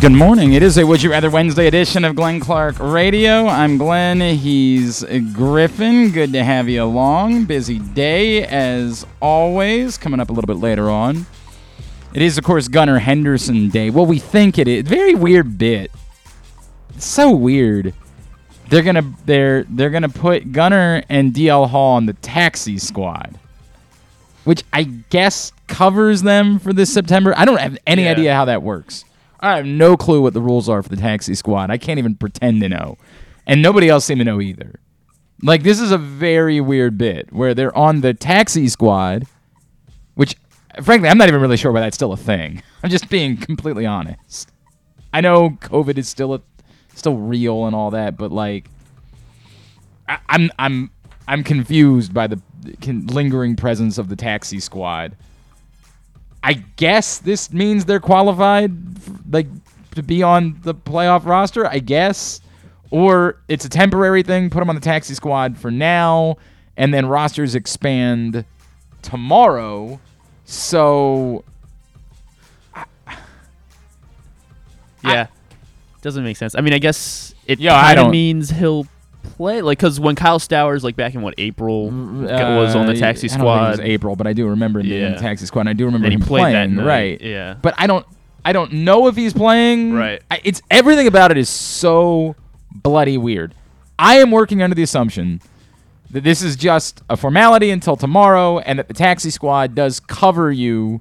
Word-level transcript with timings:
Good 0.00 0.12
morning. 0.12 0.54
It 0.54 0.62
is 0.62 0.78
a 0.78 0.86
Would 0.86 1.02
You 1.02 1.10
Rather 1.10 1.28
Wednesday 1.28 1.66
edition 1.66 2.06
of 2.06 2.16
Glenn 2.16 2.40
Clark 2.40 2.76
Radio. 2.78 3.46
I'm 3.46 3.76
Glenn. 3.76 4.20
He's 4.20 5.04
Griffin. 5.34 6.10
Good 6.10 6.32
to 6.32 6.42
have 6.42 6.70
you 6.70 6.82
along. 6.84 7.44
Busy 7.44 7.78
day 7.78 8.46
as 8.46 9.06
always. 9.20 9.98
Coming 9.98 10.18
up 10.18 10.30
a 10.30 10.32
little 10.32 10.46
bit 10.46 10.56
later 10.56 10.88
on. 10.88 11.26
It 12.14 12.22
is, 12.22 12.38
of 12.38 12.44
course, 12.44 12.66
Gunnar 12.68 12.98
Henderson 12.98 13.68
Day. 13.68 13.90
Well, 13.90 14.06
we 14.06 14.18
think 14.18 14.58
it 14.58 14.66
is. 14.68 14.88
Very 14.88 15.14
weird 15.14 15.58
bit. 15.58 15.90
It's 16.96 17.04
so 17.06 17.30
weird. 17.30 17.92
They're 18.70 18.82
gonna 18.82 19.12
they're 19.26 19.64
they're 19.64 19.90
gonna 19.90 20.08
put 20.08 20.52
Gunnar 20.52 21.02
and 21.10 21.34
DL 21.34 21.68
Hall 21.68 21.96
on 21.96 22.06
the 22.06 22.14
taxi 22.14 22.78
squad, 22.78 23.38
which 24.44 24.62
I 24.72 24.84
guess 24.84 25.52
covers 25.66 26.22
them 26.22 26.58
for 26.58 26.72
this 26.72 26.90
September. 26.92 27.34
I 27.36 27.44
don't 27.44 27.60
have 27.60 27.76
any 27.86 28.04
Yeah. 28.04 28.12
idea 28.12 28.34
how 28.34 28.46
that 28.46 28.62
works. 28.62 29.04
I 29.40 29.56
have 29.56 29.66
no 29.66 29.96
clue 29.96 30.20
what 30.20 30.34
the 30.34 30.40
rules 30.40 30.68
are 30.68 30.82
for 30.82 30.88
the 30.88 30.96
taxi 30.96 31.34
squad. 31.34 31.70
I 31.70 31.78
can't 31.78 31.98
even 31.98 32.14
pretend 32.14 32.60
to 32.60 32.68
know, 32.68 32.96
and 33.46 33.62
nobody 33.62 33.88
else 33.88 34.04
seemed 34.04 34.20
to 34.20 34.24
know 34.24 34.40
either. 34.40 34.78
Like 35.42 35.62
this 35.62 35.80
is 35.80 35.90
a 35.90 35.98
very 35.98 36.60
weird 36.60 36.98
bit 36.98 37.32
where 37.32 37.54
they're 37.54 37.76
on 37.76 38.02
the 38.02 38.12
taxi 38.12 38.68
squad, 38.68 39.26
which 40.14 40.36
frankly 40.82 41.08
I'm 41.08 41.16
not 41.16 41.28
even 41.28 41.40
really 41.40 41.56
sure 41.56 41.72
why 41.72 41.80
that's 41.80 41.96
still 41.96 42.12
a 42.12 42.18
thing. 42.18 42.62
I'm 42.82 42.90
just 42.90 43.08
being 43.08 43.36
completely 43.36 43.86
honest. 43.86 44.52
I 45.12 45.20
know 45.20 45.50
COVID 45.50 45.98
is 45.98 46.08
still 46.08 46.34
a, 46.34 46.42
still 46.94 47.16
real 47.16 47.66
and 47.66 47.74
all 47.74 47.90
that, 47.92 48.16
but 48.16 48.30
like 48.30 48.66
I, 50.08 50.18
I'm 50.28 50.50
I'm 50.58 50.90
I'm 51.26 51.42
confused 51.44 52.12
by 52.12 52.26
the 52.26 52.40
lingering 52.86 53.56
presence 53.56 53.96
of 53.96 54.08
the 54.08 54.16
taxi 54.16 54.60
squad. 54.60 55.16
I 56.42 56.54
guess 56.76 57.18
this 57.18 57.52
means 57.52 57.84
they're 57.84 58.00
qualified, 58.00 58.72
like 59.32 59.46
to 59.94 60.02
be 60.02 60.22
on 60.22 60.58
the 60.62 60.74
playoff 60.74 61.26
roster. 61.26 61.66
I 61.66 61.78
guess, 61.80 62.40
or 62.90 63.36
it's 63.48 63.64
a 63.64 63.68
temporary 63.68 64.22
thing. 64.22 64.50
Put 64.50 64.60
them 64.60 64.68
on 64.68 64.74
the 64.74 64.80
taxi 64.80 65.14
squad 65.14 65.58
for 65.58 65.70
now, 65.70 66.36
and 66.76 66.94
then 66.94 67.06
rosters 67.06 67.54
expand 67.54 68.44
tomorrow. 69.02 70.00
So 70.44 71.44
Yeah. 75.04 75.26
Doesn't 76.02 76.24
make 76.24 76.36
sense. 76.36 76.54
I 76.54 76.60
mean, 76.60 76.72
I 76.72 76.78
guess 76.78 77.34
it 77.46 77.58
Yeah, 77.58 77.80
kind 77.80 77.98
of 77.98 78.10
means 78.10 78.50
he'll 78.50 78.86
play 79.36 79.62
like 79.62 79.78
because 79.78 79.98
when 80.00 80.14
Kyle 80.14 80.38
Stowers 80.38 80.82
like 80.82 80.96
back 80.96 81.14
in 81.14 81.22
what 81.22 81.34
April 81.38 81.90
was 81.90 82.74
on 82.74 82.86
the 82.86 82.92
uh, 82.92 82.96
taxi 82.96 83.28
I 83.28 83.36
don't 83.36 83.38
think 83.38 83.38
it 83.38 83.38
squad, 83.38 83.70
was 83.70 83.80
April, 83.80 84.16
but 84.16 84.26
I 84.26 84.32
do 84.32 84.48
remember 84.48 84.80
him 84.80 84.88
being 84.88 85.02
in 85.06 85.12
the 85.12 85.18
taxi 85.18 85.46
squad. 85.46 85.62
And 85.62 85.68
I 85.70 85.72
do 85.72 85.84
remember 85.86 86.06
and 86.06 86.12
he 86.12 86.20
him 86.20 86.26
played 86.26 86.42
playing, 86.42 86.74
that 86.76 86.82
night. 86.82 86.86
right? 86.86 87.20
Yeah. 87.20 87.54
But 87.60 87.74
I 87.78 87.86
don't 87.86 88.06
I 88.44 88.52
don't 88.52 88.72
know 88.72 89.06
if 89.06 89.16
he's 89.16 89.32
playing. 89.34 89.92
Right. 89.94 90.22
I, 90.30 90.40
it's 90.44 90.62
everything 90.70 91.06
about 91.06 91.30
it 91.30 91.36
is 91.36 91.48
so 91.48 92.36
bloody 92.72 93.18
weird. 93.18 93.54
I 93.98 94.16
am 94.16 94.30
working 94.30 94.62
under 94.62 94.74
the 94.74 94.82
assumption 94.82 95.40
that 96.10 96.24
this 96.24 96.42
is 96.42 96.56
just 96.56 97.02
a 97.10 97.16
formality 97.16 97.70
until 97.70 97.96
tomorrow, 97.96 98.58
and 98.60 98.78
that 98.78 98.88
the 98.88 98.94
taxi 98.94 99.30
squad 99.30 99.74
does 99.74 100.00
cover 100.00 100.50
you 100.50 101.00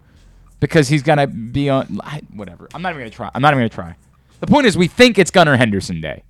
because 0.59 0.89
he's 0.89 1.01
gonna 1.01 1.25
be 1.27 1.69
on. 1.69 1.99
I- 2.03 2.21
Whatever. 2.33 2.67
I'm 2.73 2.81
not 2.81 2.89
even 2.89 3.01
gonna 3.01 3.09
try. 3.09 3.31
I'm 3.33 3.41
not 3.41 3.53
even 3.53 3.59
gonna 3.61 3.69
try. 3.69 3.95
The 4.41 4.47
point 4.47 4.67
is, 4.67 4.77
we 4.77 4.87
think 4.87 5.17
it's 5.17 5.31
Gunnar 5.31 5.55
Henderson 5.57 5.99
Day, 6.01 6.23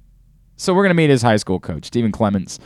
so 0.60 0.74
we're 0.74 0.84
gonna 0.84 0.94
meet 0.94 1.10
his 1.10 1.22
high 1.22 1.38
school 1.38 1.60
coach, 1.60 1.86
Stephen 1.86 2.12
Clements. 2.12 2.60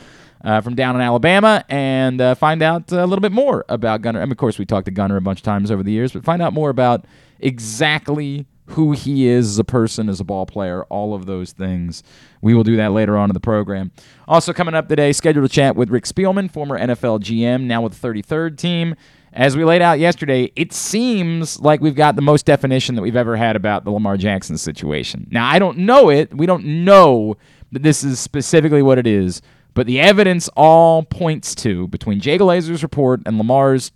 Uh, 0.44 0.60
from 0.60 0.74
down 0.74 0.94
in 0.94 1.00
Alabama, 1.00 1.64
and 1.70 2.20
uh, 2.20 2.34
find 2.34 2.60
out 2.62 2.92
a 2.92 3.06
little 3.06 3.22
bit 3.22 3.32
more 3.32 3.64
about 3.70 4.02
Gunnar. 4.02 4.20
Mean, 4.20 4.30
of 4.30 4.36
course, 4.36 4.58
we 4.58 4.66
talked 4.66 4.84
to 4.84 4.90
Gunnar 4.90 5.16
a 5.16 5.22
bunch 5.22 5.38
of 5.38 5.42
times 5.42 5.70
over 5.70 5.82
the 5.82 5.90
years, 5.90 6.12
but 6.12 6.22
find 6.22 6.42
out 6.42 6.52
more 6.52 6.68
about 6.68 7.06
exactly 7.40 8.44
who 8.66 8.92
he 8.92 9.26
is 9.26 9.48
as 9.50 9.58
a 9.58 9.64
person, 9.64 10.08
as 10.08 10.20
a 10.20 10.24
ball 10.24 10.46
player, 10.46 10.84
all 10.84 11.14
of 11.14 11.26
those 11.26 11.52
things. 11.52 12.02
We 12.40 12.54
will 12.54 12.64
do 12.64 12.76
that 12.76 12.92
later 12.92 13.16
on 13.16 13.30
in 13.30 13.34
the 13.34 13.40
program. 13.40 13.90
Also, 14.26 14.52
coming 14.52 14.74
up 14.74 14.88
today, 14.88 15.12
scheduled 15.12 15.48
to 15.48 15.54
chat 15.54 15.76
with 15.76 15.90
Rick 15.90 16.04
Spielman, 16.04 16.50
former 16.50 16.78
NFL 16.78 17.20
GM, 17.20 17.62
now 17.62 17.82
with 17.82 18.00
the 18.00 18.08
33rd 18.08 18.56
team. 18.56 18.94
As 19.32 19.56
we 19.56 19.64
laid 19.64 19.82
out 19.82 19.98
yesterday, 19.98 20.52
it 20.54 20.72
seems 20.72 21.60
like 21.60 21.80
we've 21.80 21.96
got 21.96 22.16
the 22.16 22.22
most 22.22 22.46
definition 22.46 22.94
that 22.94 23.02
we've 23.02 23.16
ever 23.16 23.36
had 23.36 23.56
about 23.56 23.84
the 23.84 23.90
Lamar 23.90 24.16
Jackson 24.16 24.56
situation. 24.56 25.26
Now, 25.30 25.48
I 25.48 25.58
don't 25.58 25.78
know 25.78 26.08
it. 26.08 26.32
We 26.32 26.46
don't 26.46 26.84
know 26.84 27.36
that 27.72 27.82
this 27.82 28.04
is 28.04 28.20
specifically 28.20 28.82
what 28.82 28.98
it 28.98 29.06
is, 29.06 29.42
but 29.74 29.86
the 29.86 30.00
evidence 30.00 30.48
all 30.56 31.02
points 31.02 31.54
to, 31.56 31.88
between 31.88 32.20
Jay 32.20 32.38
Glazer's 32.38 32.82
report 32.82 33.20
and 33.26 33.38
Lamar's 33.38 33.92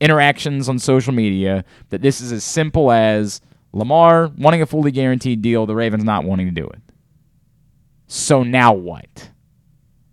interactions 0.00 0.68
on 0.68 0.78
social 0.78 1.12
media, 1.12 1.64
that 1.90 2.02
this 2.02 2.20
is 2.20 2.32
as 2.32 2.44
simple 2.44 2.90
as 2.90 3.40
Lamar 3.72 4.30
wanting 4.36 4.62
a 4.62 4.66
fully 4.66 4.90
guaranteed 4.90 5.40
deal, 5.42 5.66
the 5.66 5.74
Ravens 5.74 6.04
not 6.04 6.24
wanting 6.24 6.46
to 6.46 6.52
do 6.52 6.66
it. 6.66 6.80
So 8.06 8.42
now 8.42 8.72
what? 8.72 9.30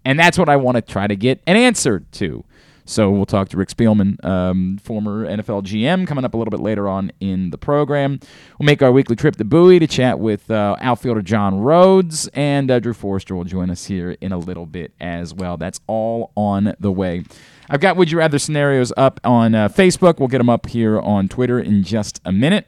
And 0.05 0.19
that's 0.19 0.37
what 0.37 0.49
I 0.49 0.55
want 0.55 0.75
to 0.75 0.81
try 0.81 1.07
to 1.07 1.15
get 1.15 1.41
an 1.45 1.55
answer 1.55 1.99
to. 2.13 2.43
So 2.91 3.09
we'll 3.09 3.25
talk 3.25 3.47
to 3.49 3.57
Rick 3.57 3.69
Spielman, 3.69 4.23
um, 4.25 4.77
former 4.77 5.25
NFL 5.25 5.63
GM, 5.63 6.05
coming 6.05 6.25
up 6.25 6.33
a 6.33 6.37
little 6.37 6.51
bit 6.51 6.59
later 6.59 6.89
on 6.89 7.13
in 7.21 7.49
the 7.49 7.57
program. 7.57 8.19
We'll 8.59 8.65
make 8.65 8.81
our 8.81 8.91
weekly 8.91 9.15
trip 9.15 9.37
to 9.37 9.45
Bowie 9.45 9.79
to 9.79 9.87
chat 9.87 10.19
with 10.19 10.51
uh, 10.51 10.75
outfielder 10.81 11.21
John 11.21 11.61
Rhodes, 11.61 12.27
and 12.33 12.69
uh, 12.69 12.81
Drew 12.81 12.93
Forrester 12.93 13.33
will 13.33 13.45
join 13.45 13.69
us 13.69 13.85
here 13.85 14.17
in 14.19 14.33
a 14.33 14.37
little 14.37 14.65
bit 14.65 14.91
as 14.99 15.33
well. 15.33 15.55
That's 15.55 15.79
all 15.87 16.33
on 16.35 16.73
the 16.81 16.91
way. 16.91 17.23
I've 17.69 17.79
got 17.79 17.95
Would 17.95 18.11
You 18.11 18.17
Rather 18.17 18.37
scenarios 18.37 18.91
up 18.97 19.21
on 19.23 19.55
uh, 19.55 19.69
Facebook. 19.69 20.19
We'll 20.19 20.27
get 20.27 20.39
them 20.39 20.49
up 20.49 20.67
here 20.67 20.99
on 20.99 21.29
Twitter 21.29 21.61
in 21.61 21.83
just 21.83 22.19
a 22.25 22.33
minute. 22.33 22.67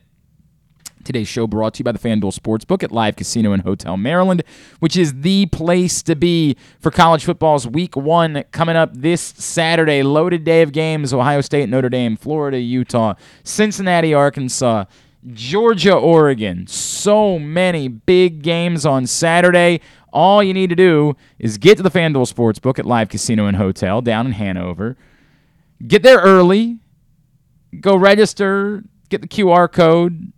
Today's 1.03 1.27
show 1.27 1.47
brought 1.47 1.73
to 1.73 1.79
you 1.79 1.83
by 1.83 1.91
the 1.91 1.99
FanDuel 1.99 2.37
Sportsbook 2.37 2.81
at 2.81 2.91
Live 2.91 3.17
Casino 3.17 3.51
and 3.51 3.63
Hotel 3.63 3.97
Maryland, 3.97 4.43
which 4.79 4.95
is 4.95 5.21
the 5.21 5.47
place 5.47 6.01
to 6.03 6.15
be 6.15 6.55
for 6.79 6.91
college 6.91 7.25
football's 7.25 7.67
week 7.67 7.97
one 7.97 8.45
coming 8.51 8.77
up 8.77 8.91
this 8.93 9.21
Saturday. 9.21 10.01
Loaded 10.01 10.45
day 10.45 10.61
of 10.61 10.71
games 10.71 11.13
Ohio 11.13 11.41
State, 11.41 11.67
Notre 11.67 11.89
Dame, 11.89 12.15
Florida, 12.15 12.57
Utah, 12.57 13.15
Cincinnati, 13.43 14.13
Arkansas, 14.13 14.85
Georgia, 15.31 15.93
Oregon. 15.93 16.67
So 16.67 17.37
many 17.37 17.89
big 17.89 18.41
games 18.41 18.85
on 18.85 19.05
Saturday. 19.05 19.81
All 20.13 20.41
you 20.41 20.53
need 20.53 20.69
to 20.69 20.75
do 20.75 21.17
is 21.37 21.57
get 21.57 21.75
to 21.77 21.83
the 21.83 21.91
FanDuel 21.91 22.31
Sportsbook 22.31 22.79
at 22.79 22.85
Live 22.85 23.09
Casino 23.09 23.47
and 23.47 23.57
Hotel 23.57 24.01
down 24.01 24.25
in 24.25 24.31
Hanover. 24.33 24.95
Get 25.85 26.03
there 26.03 26.19
early, 26.19 26.79
go 27.81 27.95
register, 27.97 28.83
get 29.09 29.21
the 29.21 29.27
QR 29.27 29.69
code, 29.69 30.31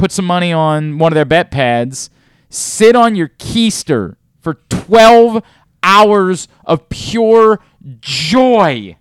put 0.00 0.10
some 0.10 0.24
money 0.24 0.50
on 0.50 0.98
one 0.98 1.12
of 1.12 1.14
their 1.14 1.26
bet 1.26 1.50
pads, 1.50 2.08
sit 2.48 2.96
on 2.96 3.14
your 3.14 3.28
keister 3.28 4.16
for 4.40 4.54
12 4.70 5.42
hours 5.82 6.48
of 6.64 6.88
pure 6.88 7.60
joy 8.00 8.96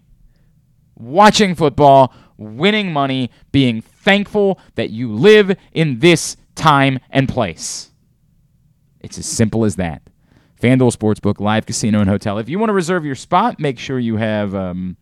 watching 0.97 1.55
football, 1.55 2.13
winning 2.37 2.91
money, 2.91 3.31
being 3.53 3.81
thankful 3.81 4.59
that 4.75 4.89
you 4.89 5.13
live 5.13 5.55
in 5.71 5.99
this 5.99 6.35
time 6.55 6.99
and 7.09 7.29
place. 7.29 7.91
It's 8.99 9.17
as 9.17 9.25
simple 9.25 9.63
as 9.63 9.77
that. 9.77 10.01
FanDuel 10.61 10.93
Sportsbook, 10.93 11.39
live 11.39 11.65
casino 11.65 12.01
and 12.01 12.09
hotel. 12.09 12.37
If 12.37 12.49
you 12.49 12.59
want 12.59 12.69
to 12.69 12.73
reserve 12.73 13.05
your 13.05 13.15
spot, 13.15 13.57
make 13.57 13.79
sure 13.79 13.97
you 13.97 14.17
have, 14.17 14.53
um, 14.53 14.97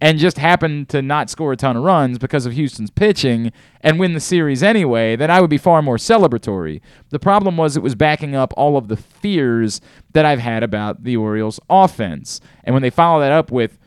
and 0.02 0.18
just 0.18 0.38
happened 0.38 0.90
to 0.90 1.02
not 1.02 1.30
score 1.30 1.52
a 1.52 1.58
ton 1.58 1.76
of 1.76 1.84
runs 1.84 2.18
because 2.18 2.46
of 2.46 2.54
Houston's 2.54 2.90
pitching 2.90 3.52
and 3.82 4.00
win 4.00 4.14
the 4.14 4.20
series 4.20 4.64
anyway, 4.64 5.16
then 5.16 5.30
I 5.30 5.42
would 5.42 5.50
be 5.50 5.58
far 5.58 5.82
more 5.82 5.98
celebratory. 5.98 6.82
The 7.10 7.20
problem 7.20 7.58
was 7.58 7.76
it 7.76 7.84
was 7.84 7.96
backing 7.96 8.36
up 8.36 8.54
all 8.56 8.78
of 8.78 8.88
the 8.88 8.98
fears 8.98 9.82
that 10.14 10.26
I've 10.26 10.40
had 10.40 10.64
about 10.64 11.04
the 11.04 11.18
Orioles' 11.18 11.60
offense, 11.70 12.40
and 12.64 12.74
when 12.74 12.82
they 12.82 12.90
follow 12.90 13.20
that 13.20 13.32
up 13.32 13.52
with 13.52 13.78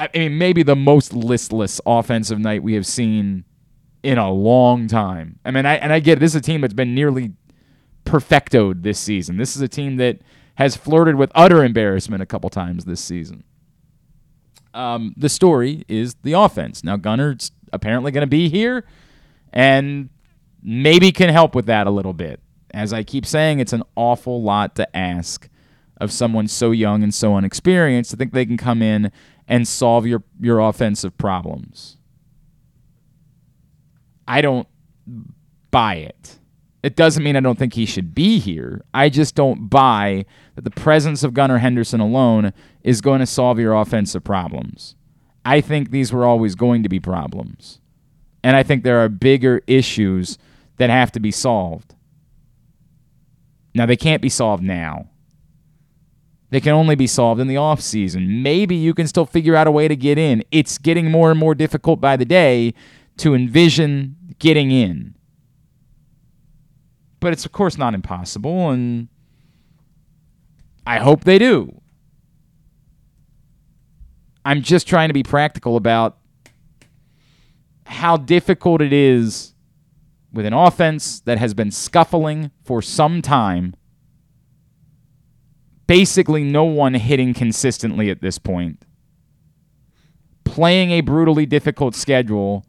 I 0.00 0.08
mean, 0.14 0.38
maybe 0.38 0.62
the 0.62 0.76
most 0.76 1.12
listless 1.12 1.78
offensive 1.84 2.38
night 2.38 2.62
we 2.62 2.72
have 2.72 2.86
seen 2.86 3.44
in 4.02 4.16
a 4.16 4.32
long 4.32 4.86
time. 4.86 5.38
I 5.44 5.50
mean, 5.50 5.66
I, 5.66 5.74
and 5.74 5.92
I 5.92 6.00
get 6.00 6.16
it. 6.16 6.20
This 6.20 6.32
is 6.32 6.36
a 6.36 6.40
team 6.40 6.62
that's 6.62 6.72
been 6.72 6.94
nearly 6.94 7.34
perfectoed 8.06 8.82
this 8.82 8.98
season. 8.98 9.36
This 9.36 9.54
is 9.54 9.60
a 9.60 9.68
team 9.68 9.96
that 9.96 10.20
has 10.54 10.74
flirted 10.74 11.16
with 11.16 11.30
utter 11.34 11.62
embarrassment 11.62 12.22
a 12.22 12.26
couple 12.26 12.48
times 12.48 12.86
this 12.86 13.00
season. 13.00 13.44
Um, 14.72 15.14
the 15.16 15.28
story 15.28 15.84
is 15.88 16.14
the 16.22 16.32
offense. 16.32 16.84
Now, 16.84 16.96
Gunnar's 16.96 17.52
apparently 17.72 18.12
going 18.12 18.22
to 18.22 18.28
be 18.30 18.48
here 18.48 18.84
and 19.52 20.08
maybe 20.62 21.12
can 21.12 21.28
help 21.28 21.54
with 21.54 21.66
that 21.66 21.86
a 21.86 21.90
little 21.90 22.12
bit. 22.12 22.40
As 22.72 22.92
I 22.92 23.02
keep 23.02 23.26
saying, 23.26 23.58
it's 23.58 23.72
an 23.72 23.82
awful 23.96 24.42
lot 24.42 24.76
to 24.76 24.96
ask 24.96 25.48
of 26.00 26.12
someone 26.12 26.48
so 26.48 26.70
young 26.70 27.02
and 27.02 27.12
so 27.12 27.34
unexperienced 27.34 28.10
to 28.12 28.16
think 28.16 28.32
they 28.32 28.46
can 28.46 28.56
come 28.56 28.80
in 28.80 29.12
and 29.48 29.66
solve 29.66 30.06
your, 30.06 30.22
your 30.40 30.60
offensive 30.60 31.16
problems. 31.18 31.98
I 34.26 34.40
don't 34.40 34.68
buy 35.70 35.96
it. 35.96 36.39
It 36.82 36.96
doesn't 36.96 37.22
mean 37.22 37.36
I 37.36 37.40
don't 37.40 37.58
think 37.58 37.74
he 37.74 37.84
should 37.84 38.14
be 38.14 38.38
here. 38.38 38.82
I 38.94 39.10
just 39.10 39.34
don't 39.34 39.68
buy 39.68 40.24
that 40.54 40.64
the 40.64 40.70
presence 40.70 41.22
of 41.22 41.34
Gunnar 41.34 41.58
Henderson 41.58 42.00
alone 42.00 42.52
is 42.82 43.00
going 43.00 43.20
to 43.20 43.26
solve 43.26 43.58
your 43.58 43.74
offensive 43.74 44.24
problems. 44.24 44.94
I 45.44 45.60
think 45.60 45.90
these 45.90 46.12
were 46.12 46.24
always 46.24 46.54
going 46.54 46.82
to 46.82 46.88
be 46.88 47.00
problems. 47.00 47.80
And 48.42 48.56
I 48.56 48.62
think 48.62 48.82
there 48.82 49.04
are 49.04 49.08
bigger 49.08 49.62
issues 49.66 50.38
that 50.78 50.88
have 50.88 51.12
to 51.12 51.20
be 51.20 51.30
solved. 51.30 51.94
Now, 53.74 53.86
they 53.86 53.96
can't 53.96 54.22
be 54.22 54.30
solved 54.30 54.62
now. 54.62 55.08
They 56.48 56.60
can 56.60 56.72
only 56.72 56.96
be 56.96 57.06
solved 57.06 57.40
in 57.40 57.46
the 57.46 57.58
off 57.58 57.80
season. 57.80 58.42
Maybe 58.42 58.74
you 58.74 58.92
can 58.94 59.06
still 59.06 59.26
figure 59.26 59.54
out 59.54 59.66
a 59.66 59.70
way 59.70 59.86
to 59.86 59.94
get 59.94 60.18
in. 60.18 60.42
It's 60.50 60.78
getting 60.78 61.10
more 61.10 61.30
and 61.30 61.38
more 61.38 61.54
difficult 61.54 62.00
by 62.00 62.16
the 62.16 62.24
day 62.24 62.74
to 63.18 63.34
envision 63.34 64.16
getting 64.38 64.70
in. 64.70 65.14
But 67.20 67.32
it's 67.32 67.44
of 67.44 67.52
course 67.52 67.76
not 67.78 67.94
impossible 67.94 68.70
and 68.70 69.08
I 70.86 70.98
hope 70.98 71.24
they 71.24 71.38
do. 71.38 71.80
I'm 74.44 74.62
just 74.62 74.88
trying 74.88 75.08
to 75.08 75.14
be 75.14 75.22
practical 75.22 75.76
about 75.76 76.18
how 77.84 78.16
difficult 78.16 78.80
it 78.80 78.92
is 78.92 79.54
with 80.32 80.46
an 80.46 80.52
offense 80.52 81.20
that 81.20 81.38
has 81.38 81.54
been 81.54 81.70
scuffling 81.70 82.50
for 82.64 82.80
some 82.80 83.20
time. 83.20 83.74
Basically, 85.86 86.44
no 86.44 86.64
one 86.64 86.94
hitting 86.94 87.34
consistently 87.34 88.10
at 88.10 88.20
this 88.20 88.38
point. 88.38 88.84
Playing 90.44 90.92
a 90.92 91.00
brutally 91.00 91.46
difficult 91.46 91.94
schedule 91.94 92.64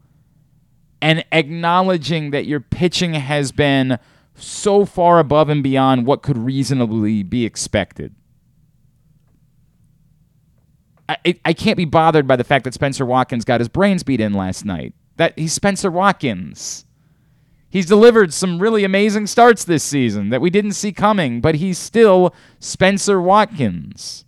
and 1.00 1.24
acknowledging 1.32 2.30
that 2.32 2.46
your 2.46 2.60
pitching 2.60 3.14
has 3.14 3.52
been 3.52 3.98
so 4.34 4.84
far 4.84 5.18
above 5.18 5.48
and 5.48 5.62
beyond 5.62 6.06
what 6.06 6.22
could 6.22 6.38
reasonably 6.38 7.22
be 7.22 7.44
expected. 7.44 8.14
I, 11.08 11.38
I 11.44 11.52
can't 11.52 11.76
be 11.76 11.84
bothered 11.84 12.26
by 12.26 12.36
the 12.36 12.44
fact 12.44 12.64
that 12.64 12.74
Spenser 12.74 13.04
Watkins 13.04 13.44
got 13.44 13.60
his 13.60 13.68
brains 13.68 14.02
beat 14.02 14.20
in 14.20 14.32
last 14.32 14.64
night. 14.64 14.94
That 15.16 15.38
he's 15.38 15.52
Spenser 15.52 15.90
Watkins. 15.90 16.86
He's 17.68 17.86
delivered 17.86 18.32
some 18.32 18.58
really 18.58 18.84
amazing 18.84 19.26
starts 19.26 19.64
this 19.64 19.82
season 19.82 20.28
that 20.28 20.40
we 20.40 20.50
didn't 20.50 20.72
see 20.72 20.92
coming, 20.92 21.40
but 21.40 21.54
he's 21.56 21.78
still 21.78 22.34
Spenser 22.60 23.20
Watkins. 23.20 24.24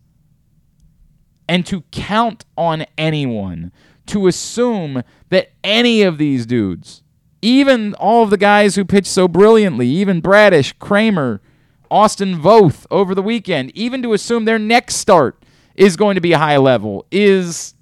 And 1.49 1.67
to 1.67 1.83
count 1.91 2.45
on 2.57 2.87
anyone 2.97 3.71
to 4.07 4.27
assume 4.27 5.03
that 5.29 5.53
any 5.63 6.03
of 6.03 6.19
these 6.19 6.47
dudes, 6.47 7.03
even 7.45 7.93
all 7.97 8.23
of 8.23 8.31
the 8.31 8.39
guys 8.39 8.75
who 8.75 8.87
pitched 8.87 9.09
so 9.09 9.29
brilliantly, 9.29 9.87
even 9.87 10.23
Bradish, 10.23 10.73
Kremer, 10.79 11.43
Austin 11.91 12.41
Voth 12.41 12.87
over 12.91 13.15
the 13.15 13.23
weekend, 13.23 13.71
even 13.77 14.03
to 14.03 14.15
assume 14.15 14.47
their 14.47 14.59
next 14.59 14.97
start 14.97 15.45
is 15.75 15.99
going 15.99 16.15
to 16.15 16.23
be 16.23 16.33
high 16.33 16.57
level 16.57 17.07
is 17.11 17.75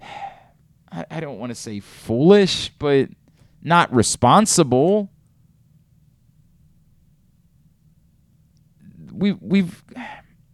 I, 0.92 1.20
don't 1.20 1.38
want 1.38 1.50
to 1.50 1.54
say 1.54 1.78
foolish, 1.78 2.70
but 2.78 3.08
not 3.62 3.94
responsible. 3.94 5.10
We 9.12 9.30
we've 9.30 9.84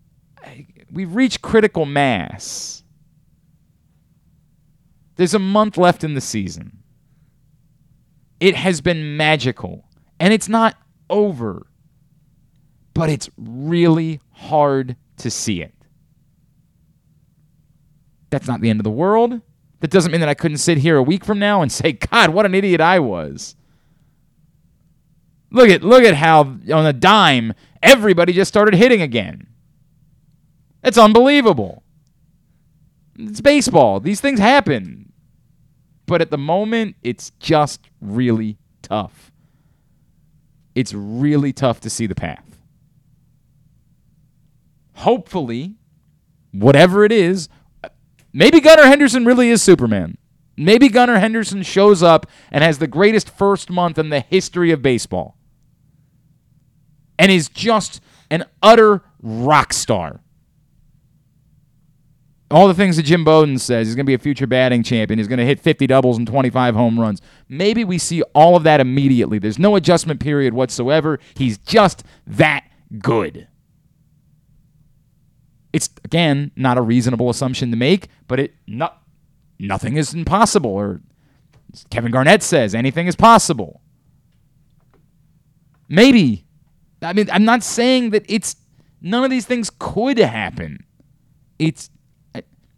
we've 0.92 1.14
reached 1.14 1.40
critical 1.40 1.86
mass. 1.86 2.84
There's 5.16 5.34
a 5.34 5.38
month 5.38 5.78
left 5.78 6.04
in 6.04 6.12
the 6.12 6.20
season. 6.20 6.79
It 8.40 8.56
has 8.56 8.80
been 8.80 9.16
magical, 9.16 9.84
and 10.18 10.32
it's 10.32 10.48
not 10.48 10.76
over. 11.08 11.66
But 12.94 13.10
it's 13.10 13.30
really 13.36 14.20
hard 14.32 14.96
to 15.18 15.30
see 15.30 15.62
it. 15.62 15.74
That's 18.30 18.48
not 18.48 18.60
the 18.60 18.70
end 18.70 18.80
of 18.80 18.84
the 18.84 18.90
world. 18.90 19.40
That 19.80 19.90
doesn't 19.90 20.12
mean 20.12 20.20
that 20.20 20.28
I 20.28 20.34
couldn't 20.34 20.58
sit 20.58 20.78
here 20.78 20.96
a 20.96 21.02
week 21.02 21.24
from 21.24 21.38
now 21.38 21.62
and 21.62 21.70
say, 21.72 21.92
God, 21.92 22.30
what 22.30 22.46
an 22.46 22.54
idiot 22.54 22.80
I 22.80 22.98
was. 22.98 23.56
Look 25.52 25.68
at 25.68 25.82
look 25.82 26.04
at 26.04 26.14
how 26.14 26.40
on 26.42 26.86
a 26.86 26.92
dime 26.92 27.54
everybody 27.82 28.32
just 28.32 28.48
started 28.48 28.74
hitting 28.74 29.02
again. 29.02 29.48
It's 30.84 30.96
unbelievable. 30.96 31.82
It's 33.18 33.40
baseball. 33.40 34.00
These 34.00 34.20
things 34.20 34.38
happen. 34.38 35.09
But 36.10 36.20
at 36.20 36.32
the 36.32 36.38
moment, 36.38 36.96
it's 37.04 37.30
just 37.38 37.88
really 38.00 38.58
tough. 38.82 39.30
It's 40.74 40.92
really 40.92 41.52
tough 41.52 41.78
to 41.82 41.88
see 41.88 42.06
the 42.06 42.16
path. 42.16 42.58
Hopefully, 44.94 45.76
whatever 46.50 47.04
it 47.04 47.12
is, 47.12 47.48
Maybe 48.32 48.60
Gunnar 48.60 48.86
Henderson 48.86 49.24
really 49.24 49.50
is 49.50 49.62
Superman. 49.62 50.16
Maybe 50.56 50.88
Gunnar 50.88 51.18
Henderson 51.18 51.62
shows 51.62 52.02
up 52.02 52.26
and 52.50 52.62
has 52.62 52.78
the 52.78 52.86
greatest 52.86 53.30
first 53.30 53.70
month 53.70 53.98
in 53.98 54.10
the 54.10 54.20
history 54.20 54.72
of 54.72 54.82
baseball 54.82 55.36
and 57.18 57.32
is 57.32 57.48
just 57.48 58.00
an 58.30 58.44
utter 58.62 59.02
rock 59.22 59.72
star. 59.72 60.20
All 62.50 62.66
the 62.66 62.74
things 62.74 62.96
that 62.96 63.04
Jim 63.04 63.24
Bowden 63.24 63.58
says, 63.58 63.86
he's 63.86 63.94
going 63.94 64.04
to 64.04 64.10
be 64.10 64.14
a 64.14 64.18
future 64.18 64.46
batting 64.46 64.82
champion. 64.82 65.18
He's 65.18 65.28
going 65.28 65.38
to 65.38 65.44
hit 65.44 65.60
50 65.60 65.86
doubles 65.86 66.18
and 66.18 66.26
25 66.26 66.74
home 66.74 66.98
runs. 66.98 67.22
Maybe 67.48 67.84
we 67.84 67.96
see 67.96 68.22
all 68.34 68.56
of 68.56 68.64
that 68.64 68.80
immediately. 68.80 69.38
There's 69.38 69.58
no 69.58 69.76
adjustment 69.76 70.18
period 70.18 70.52
whatsoever. 70.52 71.20
He's 71.34 71.58
just 71.58 72.02
that 72.26 72.64
good. 72.98 73.46
It's 75.72 75.88
again 76.04 76.50
not 76.56 76.76
a 76.76 76.82
reasonable 76.82 77.30
assumption 77.30 77.70
to 77.70 77.76
make, 77.76 78.08
but 78.26 78.40
it 78.40 78.54
not 78.66 79.00
nothing 79.60 79.96
is 79.96 80.12
impossible. 80.12 80.70
Or 80.70 81.00
Kevin 81.90 82.10
Garnett 82.10 82.42
says 82.42 82.74
anything 82.74 83.06
is 83.06 83.14
possible. 83.14 83.80
Maybe. 85.88 86.46
I 87.02 87.12
mean, 87.12 87.30
I'm 87.30 87.44
not 87.44 87.62
saying 87.62 88.10
that 88.10 88.24
it's 88.28 88.56
none 89.00 89.24
of 89.24 89.30
these 89.30 89.46
things 89.46 89.70
could 89.78 90.18
happen. 90.18 90.84
It's 91.58 91.90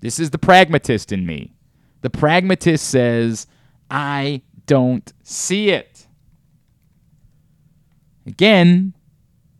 this 0.03 0.19
is 0.19 0.31
the 0.31 0.39
pragmatist 0.39 1.13
in 1.13 1.25
me. 1.25 1.55
The 2.03 2.11
pragmatist 2.11 2.89
says, 2.89 3.47
I 3.89 4.43
don't 4.67 5.11
see 5.23 5.71
it. 5.71 6.07
Again, 8.27 8.95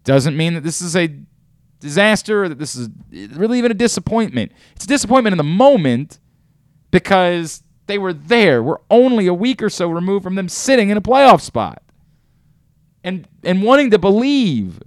doesn't 0.05 0.37
mean 0.37 0.55
that 0.55 0.65
this 0.65 0.83
is 0.83 0.97
a 0.97 1.17
disaster 1.79 2.45
or 2.45 2.49
that 2.49 2.59
this 2.59 2.75
is 2.75 2.89
really 3.35 3.59
even 3.59 3.71
a 3.71 3.75
disappointment. 3.75 4.53
It's 4.75 4.85
a 4.85 4.89
disappointment 4.89 5.33
in 5.33 5.39
the 5.39 5.45
moment 5.45 6.19
because 6.91 7.63
they 7.87 7.99
were 7.99 8.13
there. 8.13 8.63
We're 8.65 8.79
only 8.91 9.29
a 9.29 9.35
week 9.35 9.63
or 9.63 9.71
so 9.71 9.89
removed 9.89 10.25
from 10.25 10.35
them 10.35 10.49
sitting 10.49 10.91
in 10.91 10.97
a 10.97 11.01
playoff 11.01 11.41
spot 11.41 11.83
and 13.05 13.29
and 13.45 13.63
wanting 13.63 13.91
to 13.91 13.99
believe. 13.99 14.81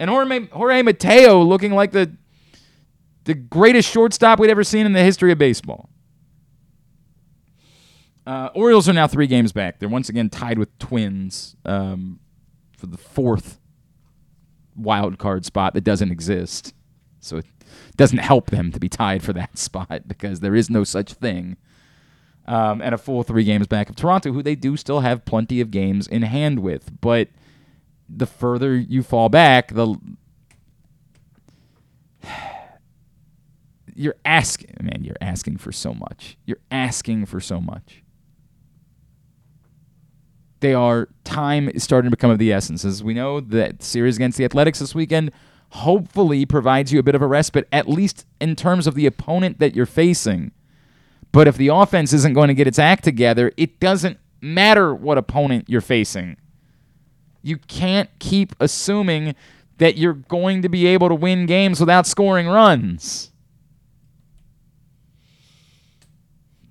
And 0.00 0.10
Jorge, 0.10 0.46
Jorge 0.46 0.82
Mateo 0.82 1.42
looking 1.42 1.72
like 1.72 1.92
the 1.92 2.10
the 3.30 3.34
greatest 3.34 3.88
shortstop 3.88 4.40
we'd 4.40 4.50
ever 4.50 4.64
seen 4.64 4.86
in 4.86 4.92
the 4.92 5.04
history 5.04 5.30
of 5.30 5.38
baseball. 5.38 5.88
Uh, 8.26 8.48
Orioles 8.56 8.88
are 8.88 8.92
now 8.92 9.06
three 9.06 9.28
games 9.28 9.52
back. 9.52 9.78
They're 9.78 9.88
once 9.88 10.08
again 10.08 10.30
tied 10.30 10.58
with 10.58 10.76
Twins 10.80 11.54
um, 11.64 12.18
for 12.76 12.86
the 12.86 12.96
fourth 12.96 13.60
wild 14.74 15.18
card 15.18 15.44
spot 15.44 15.74
that 15.74 15.82
doesn't 15.82 16.10
exist. 16.10 16.74
So 17.20 17.36
it 17.36 17.46
doesn't 17.96 18.18
help 18.18 18.50
them 18.50 18.72
to 18.72 18.80
be 18.80 18.88
tied 18.88 19.22
for 19.22 19.32
that 19.34 19.56
spot 19.58 20.08
because 20.08 20.40
there 20.40 20.56
is 20.56 20.68
no 20.68 20.82
such 20.82 21.12
thing. 21.12 21.56
Um, 22.48 22.82
and 22.82 22.92
a 22.96 22.98
full 22.98 23.22
three 23.22 23.44
games 23.44 23.68
back 23.68 23.88
of 23.88 23.94
Toronto, 23.94 24.32
who 24.32 24.42
they 24.42 24.56
do 24.56 24.76
still 24.76 25.00
have 25.00 25.24
plenty 25.24 25.60
of 25.60 25.70
games 25.70 26.08
in 26.08 26.22
hand 26.22 26.58
with. 26.58 27.00
But 27.00 27.28
the 28.08 28.26
further 28.26 28.74
you 28.74 29.04
fall 29.04 29.28
back, 29.28 29.72
the 29.72 29.96
you're 34.00 34.16
asking, 34.24 34.74
man, 34.80 35.04
you're 35.04 35.16
asking 35.20 35.58
for 35.58 35.72
so 35.72 35.92
much. 35.92 36.38
You're 36.46 36.60
asking 36.70 37.26
for 37.26 37.38
so 37.38 37.60
much. 37.60 38.02
They 40.60 40.72
are 40.72 41.08
time 41.24 41.68
is 41.68 41.84
starting 41.84 42.10
to 42.10 42.16
become 42.16 42.30
of 42.30 42.38
the 42.38 42.50
essence. 42.50 42.82
As 42.82 43.04
we 43.04 43.12
know, 43.12 43.40
that 43.40 43.82
series 43.82 44.16
against 44.16 44.38
the 44.38 44.46
Athletics 44.46 44.78
this 44.78 44.94
weekend 44.94 45.32
hopefully 45.72 46.46
provides 46.46 46.90
you 46.90 46.98
a 46.98 47.02
bit 47.02 47.14
of 47.14 47.20
a 47.20 47.26
respite, 47.26 47.68
at 47.72 47.90
least 47.90 48.24
in 48.40 48.56
terms 48.56 48.86
of 48.86 48.94
the 48.94 49.04
opponent 49.04 49.58
that 49.58 49.74
you're 49.74 49.84
facing. 49.84 50.52
But 51.30 51.46
if 51.46 51.58
the 51.58 51.68
offense 51.68 52.14
isn't 52.14 52.32
going 52.32 52.48
to 52.48 52.54
get 52.54 52.66
its 52.66 52.78
act 52.78 53.04
together, 53.04 53.52
it 53.58 53.80
doesn't 53.80 54.18
matter 54.40 54.94
what 54.94 55.18
opponent 55.18 55.66
you're 55.68 55.82
facing. 55.82 56.38
You 57.42 57.58
can't 57.58 58.08
keep 58.18 58.56
assuming 58.60 59.34
that 59.76 59.98
you're 59.98 60.14
going 60.14 60.62
to 60.62 60.70
be 60.70 60.86
able 60.86 61.10
to 61.10 61.14
win 61.14 61.44
games 61.44 61.80
without 61.80 62.06
scoring 62.06 62.46
runs. 62.46 63.29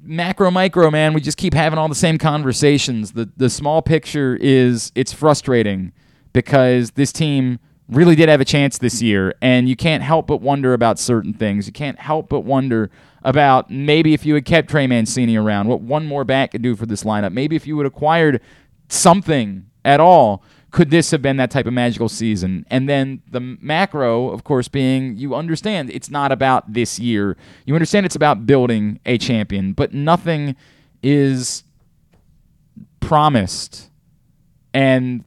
Macro 0.10 0.50
micro 0.50 0.90
man, 0.90 1.14
we 1.14 1.22
just 1.22 1.38
keep 1.38 1.54
having 1.54 1.78
all 1.78 1.88
the 1.88 1.94
same 1.94 2.18
conversations. 2.18 3.12
The 3.12 3.30
the 3.38 3.48
small 3.48 3.84
picture 3.84 4.36
is 4.42 4.92
it's 4.96 5.14
frustrating 5.14 5.92
because 6.34 6.92
this 6.92 7.12
team 7.12 7.60
really 7.88 8.16
did 8.16 8.28
have 8.28 8.42
a 8.42 8.46
chance 8.46 8.80
this 8.80 9.04
year 9.04 9.36
and 9.40 9.70
you 9.70 9.76
can't 9.76 10.02
help 10.02 10.26
but 10.26 10.42
wonder 10.42 10.74
about 10.74 10.98
certain 10.98 11.32
things. 11.32 11.68
You 11.68 11.74
can't 11.74 12.00
help 12.00 12.28
but 12.28 12.40
wonder 12.40 12.90
about 13.24 13.70
maybe 13.70 14.16
if 14.16 14.26
you 14.26 14.34
had 14.34 14.46
kept 14.46 14.72
Trey 14.72 14.88
Mancini 14.88 15.38
around, 15.38 15.68
what 15.68 15.82
one 15.82 16.08
more 16.08 16.24
bat 16.24 16.50
could 16.50 16.64
do 16.64 16.76
for 16.76 16.88
this 16.88 17.04
lineup. 17.04 17.32
Maybe 17.32 17.56
if 17.56 17.68
you 17.68 17.78
had 17.78 17.86
acquired 17.86 18.42
something 18.88 19.68
at 19.86 20.00
all, 20.00 20.44
could 20.72 20.92
this 20.92 21.12
have 21.12 21.22
been 21.22 21.38
that 21.38 21.52
type 21.52 21.66
of 21.66 21.74
magical 21.74 22.10
season? 22.10 22.66
And 22.70 22.88
then 22.88 23.22
the 23.30 23.40
macro, 23.40 24.30
of 24.30 24.44
course, 24.44 24.68
being 24.68 25.18
you 25.18 25.34
understand 25.36 25.90
it's 25.90 26.10
not 26.10 26.32
about 26.32 26.74
this 26.74 27.00
year. 27.00 27.38
You 27.66 27.74
understand 27.76 28.06
it's 28.06 28.16
about 28.16 28.46
building 28.46 29.00
a 29.06 29.18
champion, 29.18 29.74
but 29.74 29.94
nothing 29.94 30.56
is 31.02 31.64
promised. 33.00 33.90
And 34.74 35.24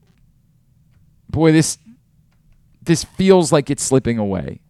boy, 1.28 1.52
this 1.52 1.78
this 2.82 3.04
feels 3.04 3.52
like 3.52 3.70
it's 3.70 3.82
slipping 3.82 4.18
away. 4.18 4.60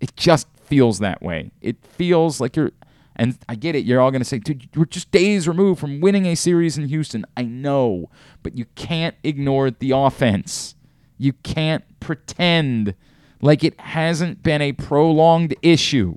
It 0.00 0.16
just 0.16 0.46
feels 0.64 1.00
that 1.00 1.22
way. 1.22 1.50
It 1.60 1.76
feels 1.84 2.40
like 2.40 2.56
you're 2.56 2.72
and 3.16 3.38
I 3.48 3.54
get 3.54 3.74
it. 3.74 3.84
You're 3.84 4.00
all 4.00 4.10
going 4.10 4.22
to 4.22 4.28
say, 4.28 4.38
dude, 4.38 4.68
we're 4.74 4.86
just 4.86 5.10
days 5.10 5.46
removed 5.46 5.80
from 5.80 6.00
winning 6.00 6.26
a 6.26 6.34
series 6.34 6.78
in 6.78 6.88
Houston. 6.88 7.24
I 7.36 7.42
know, 7.42 8.10
but 8.42 8.56
you 8.56 8.66
can't 8.74 9.16
ignore 9.22 9.70
the 9.70 9.90
offense. 9.90 10.74
You 11.18 11.34
can't 11.34 11.84
pretend 12.00 12.94
like 13.40 13.64
it 13.64 13.78
hasn't 13.80 14.42
been 14.42 14.62
a 14.62 14.72
prolonged 14.72 15.54
issue. 15.62 16.16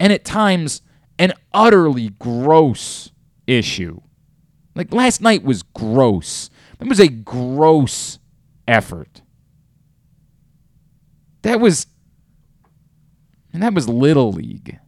And 0.00 0.12
at 0.12 0.24
times, 0.24 0.82
an 1.18 1.32
utterly 1.54 2.10
gross 2.10 3.12
issue. 3.46 4.00
Like 4.74 4.92
last 4.92 5.20
night 5.20 5.42
was 5.42 5.62
gross. 5.62 6.50
That 6.78 6.88
was 6.88 7.00
a 7.00 7.08
gross 7.08 8.18
effort. 8.68 9.22
That 11.42 11.60
was. 11.60 11.86
And 13.52 13.62
that 13.62 13.72
was 13.72 13.88
Little 13.88 14.32
League. 14.32 14.78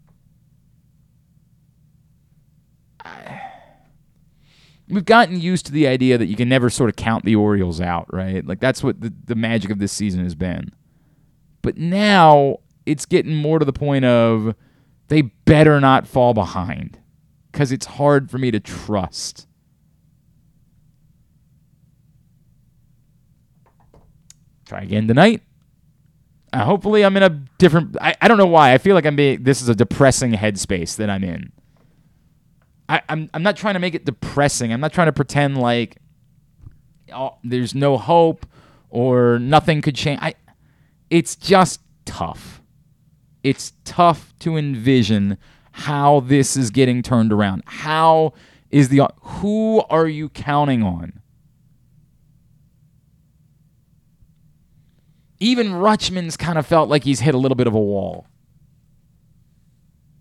We've 4.88 5.04
gotten 5.04 5.40
used 5.40 5.66
to 5.66 5.72
the 5.72 5.86
idea 5.86 6.18
that 6.18 6.26
you 6.26 6.36
can 6.36 6.48
never 6.48 6.70
sort 6.70 6.90
of 6.90 6.96
count 6.96 7.24
the 7.24 7.36
Orioles 7.36 7.80
out, 7.80 8.12
right? 8.12 8.44
Like 8.46 8.60
that's 8.60 8.82
what 8.82 9.00
the, 9.00 9.12
the 9.24 9.34
magic 9.34 9.70
of 9.70 9.78
this 9.78 9.92
season 9.92 10.22
has 10.24 10.34
been. 10.34 10.72
But 11.62 11.76
now 11.76 12.58
it's 12.86 13.06
getting 13.06 13.34
more 13.34 13.58
to 13.58 13.64
the 13.64 13.72
point 13.72 14.04
of 14.04 14.54
they 15.08 15.22
better 15.22 15.80
not 15.80 16.06
fall 16.06 16.34
behind 16.34 16.98
because 17.52 17.72
it's 17.72 17.86
hard 17.86 18.30
for 18.30 18.38
me 18.38 18.50
to 18.50 18.60
trust. 18.60 19.46
Try 24.66 24.82
again 24.82 25.08
tonight. 25.08 25.42
Uh, 26.52 26.64
hopefully, 26.64 27.04
I'm 27.04 27.16
in 27.16 27.22
a 27.22 27.30
different. 27.58 27.96
I, 28.00 28.14
I 28.20 28.28
don't 28.28 28.38
know 28.38 28.46
why. 28.46 28.72
I 28.72 28.78
feel 28.78 28.94
like 28.94 29.06
I'm 29.06 29.16
being. 29.16 29.42
This 29.42 29.60
is 29.60 29.68
a 29.68 29.74
depressing 29.74 30.32
headspace 30.32 30.96
that 30.96 31.10
I'm 31.10 31.24
in. 31.24 31.52
I, 32.88 33.02
I'm 33.08 33.30
I'm 33.34 33.42
not 33.42 33.56
trying 33.56 33.74
to 33.74 33.80
make 33.80 33.94
it 33.94 34.04
depressing. 34.04 34.72
I'm 34.72 34.80
not 34.80 34.92
trying 34.92 35.06
to 35.08 35.12
pretend 35.12 35.58
like 35.58 35.98
oh, 37.12 37.36
there's 37.44 37.74
no 37.74 37.96
hope 37.96 38.46
or 38.90 39.38
nothing 39.38 39.82
could 39.82 39.94
change. 39.94 40.20
I 40.22 40.34
it's 41.10 41.36
just 41.36 41.80
tough. 42.04 42.62
It's 43.42 43.72
tough 43.84 44.34
to 44.40 44.56
envision 44.56 45.38
how 45.72 46.20
this 46.20 46.56
is 46.56 46.70
getting 46.70 47.02
turned 47.02 47.32
around. 47.32 47.62
How 47.66 48.32
is 48.70 48.88
the 48.88 49.08
who 49.20 49.82
are 49.90 50.08
you 50.08 50.28
counting 50.30 50.82
on? 50.82 51.20
Even 55.40 55.68
Rutschman's 55.68 56.36
kind 56.36 56.58
of 56.58 56.66
felt 56.66 56.88
like 56.88 57.04
he's 57.04 57.20
hit 57.20 57.34
a 57.34 57.38
little 57.38 57.54
bit 57.54 57.68
of 57.68 57.74
a 57.74 57.80
wall. 57.80 58.26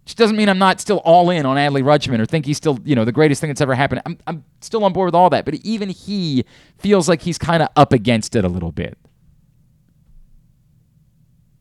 Which 0.08 0.16
doesn't 0.16 0.38
mean 0.38 0.48
I'm 0.48 0.58
not 0.58 0.80
still 0.80 1.00
all 1.00 1.30
in 1.32 1.46
on 1.46 1.58
Adley 1.58 1.84
Rutschman 1.84 2.22
or 2.22 2.26
think 2.26 2.46
he's 2.46 2.56
still, 2.56 2.80
you 2.86 2.96
know, 2.96 3.04
the 3.04 3.12
greatest 3.12 3.42
thing 3.42 3.50
that's 3.50 3.60
ever 3.60 3.76
happened. 3.76 4.04
I'm, 4.06 4.18
I'm 4.26 4.46
still 4.62 4.86
on 4.86 4.94
board 4.94 5.08
with 5.08 5.16
all 5.16 5.30
that. 5.32 5.44
But 5.44 5.56
even 5.56 5.90
he 5.90 6.46
feels 6.78 7.10
like 7.10 7.22
he's 7.22 7.38
kind 7.38 7.62
of 7.62 7.68
up 7.76 7.92
against 7.92 8.34
it 8.34 8.46
a 8.46 8.48
little 8.48 8.72
bit. 8.72 8.98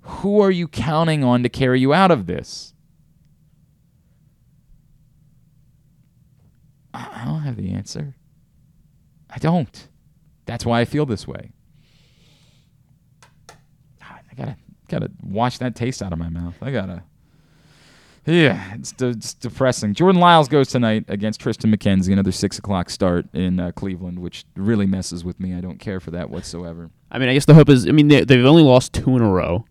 Who 0.02 0.40
are 0.42 0.52
you 0.52 0.68
counting 0.68 1.24
on 1.24 1.42
to 1.42 1.48
carry 1.48 1.80
you 1.80 1.92
out 1.92 2.12
of 2.12 2.26
this? 2.26 2.72
I 6.94 7.24
don't 7.24 7.40
have 7.40 7.56
the 7.56 7.72
answer. 7.72 8.14
I 9.28 9.38
don't. 9.38 9.88
That's 10.44 10.64
why 10.64 10.80
I 10.80 10.84
feel 10.84 11.04
this 11.04 11.26
way. 11.26 11.50
I 14.00 14.34
gotta 14.36 14.56
gotta 14.86 15.10
wash 15.20 15.58
that 15.58 15.74
taste 15.74 16.00
out 16.00 16.12
of 16.12 16.20
my 16.20 16.28
mouth. 16.28 16.54
I 16.62 16.70
gotta. 16.70 17.02
Yeah, 18.26 18.74
it's, 18.74 18.92
de- 18.92 19.08
it's 19.10 19.34
depressing. 19.34 19.94
Jordan 19.94 20.20
Lyles 20.20 20.48
goes 20.48 20.68
tonight 20.68 21.04
against 21.08 21.40
Triston 21.40 21.72
McKenzie, 21.72 22.12
another 22.12 22.32
six 22.32 22.58
o'clock 22.58 22.90
start 22.90 23.26
in 23.32 23.60
uh, 23.60 23.70
Cleveland, 23.72 24.18
which 24.18 24.44
really 24.56 24.86
messes 24.86 25.24
with 25.24 25.38
me. 25.38 25.54
I 25.54 25.60
don't 25.60 25.78
care 25.78 26.00
for 26.00 26.10
that 26.10 26.28
whatsoever. 26.28 26.90
I 27.10 27.18
mean, 27.18 27.28
I 27.28 27.34
guess 27.34 27.44
the 27.44 27.54
hope 27.54 27.68
is. 27.68 27.86
I 27.86 27.92
mean, 27.92 28.08
they, 28.08 28.24
they've 28.24 28.44
only 28.44 28.64
lost 28.64 28.92
two 28.92 29.16
in 29.16 29.22
a 29.22 29.30
row, 29.30 29.64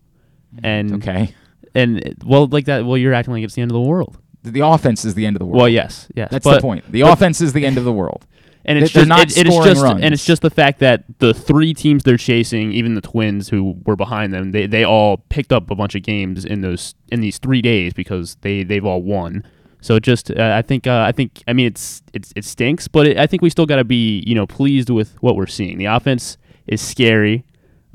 and 0.62 0.94
Okay, 0.94 1.34
and 1.74 2.16
well, 2.24 2.46
like 2.46 2.64
that. 2.64 2.86
Well, 2.86 2.96
you're 2.96 3.12
acting 3.12 3.34
like 3.34 3.44
it's 3.44 3.54
the 3.54 3.62
end 3.62 3.70
of 3.70 3.74
the 3.74 3.80
world. 3.80 4.18
the, 4.42 4.50
the 4.50 4.66
offense 4.66 5.04
is 5.04 5.14
the 5.14 5.26
end 5.26 5.36
of 5.36 5.40
the 5.40 5.46
world. 5.46 5.58
Well, 5.58 5.68
yes, 5.68 6.08
yes. 6.14 6.30
that's 6.30 6.44
but, 6.44 6.54
the 6.54 6.62
point. 6.62 6.90
The 6.90 7.02
offense 7.02 7.42
is 7.42 7.52
the 7.52 7.66
end 7.66 7.76
of 7.76 7.84
the 7.84 7.92
world. 7.92 8.26
And 8.66 8.78
it's 8.78 8.92
They- 8.92 9.00
they're 9.00 9.06
just 9.06 9.08
not 9.08 9.20
it, 9.30 9.46
it 9.46 9.52
scoring 9.52 9.68
just 9.72 9.82
runs. 9.82 10.02
and 10.02 10.12
it's 10.12 10.24
just 10.26 10.42
the 10.42 10.50
fact 10.50 10.80
that 10.80 11.04
the 11.20 11.32
three 11.32 11.72
teams 11.72 12.02
they're 12.02 12.16
chasing, 12.18 12.72
even 12.72 12.94
the 12.94 13.00
Twins 13.00 13.48
who 13.48 13.76
were 13.86 13.96
behind 13.96 14.34
them, 14.34 14.52
they 14.52 14.66
they 14.66 14.84
all 14.84 15.18
picked 15.28 15.52
up 15.52 15.70
a 15.70 15.74
bunch 15.74 15.94
of 15.94 16.02
games 16.02 16.44
in 16.44 16.60
those 16.60 16.94
in 17.10 17.20
these 17.20 17.38
three 17.38 17.62
days 17.62 17.94
because 17.94 18.36
they 18.42 18.62
they've 18.64 18.84
all 18.84 19.02
won. 19.02 19.42
So 19.80 19.94
it 19.94 20.02
just 20.02 20.30
uh, 20.32 20.52
I 20.56 20.62
think 20.62 20.86
uh, 20.86 21.04
I 21.06 21.12
think 21.12 21.42
I 21.46 21.52
mean 21.52 21.66
it's 21.66 22.02
it's 22.12 22.32
it 22.36 22.44
stinks, 22.44 22.88
but 22.88 23.06
it, 23.06 23.18
I 23.18 23.26
think 23.26 23.40
we 23.42 23.50
still 23.50 23.66
got 23.66 23.76
to 23.76 23.84
be 23.84 24.22
you 24.26 24.34
know 24.34 24.46
pleased 24.46 24.90
with 24.90 25.14
what 25.22 25.36
we're 25.36 25.46
seeing. 25.46 25.78
The 25.78 25.84
offense 25.86 26.36
is 26.66 26.80
scary. 26.80 27.44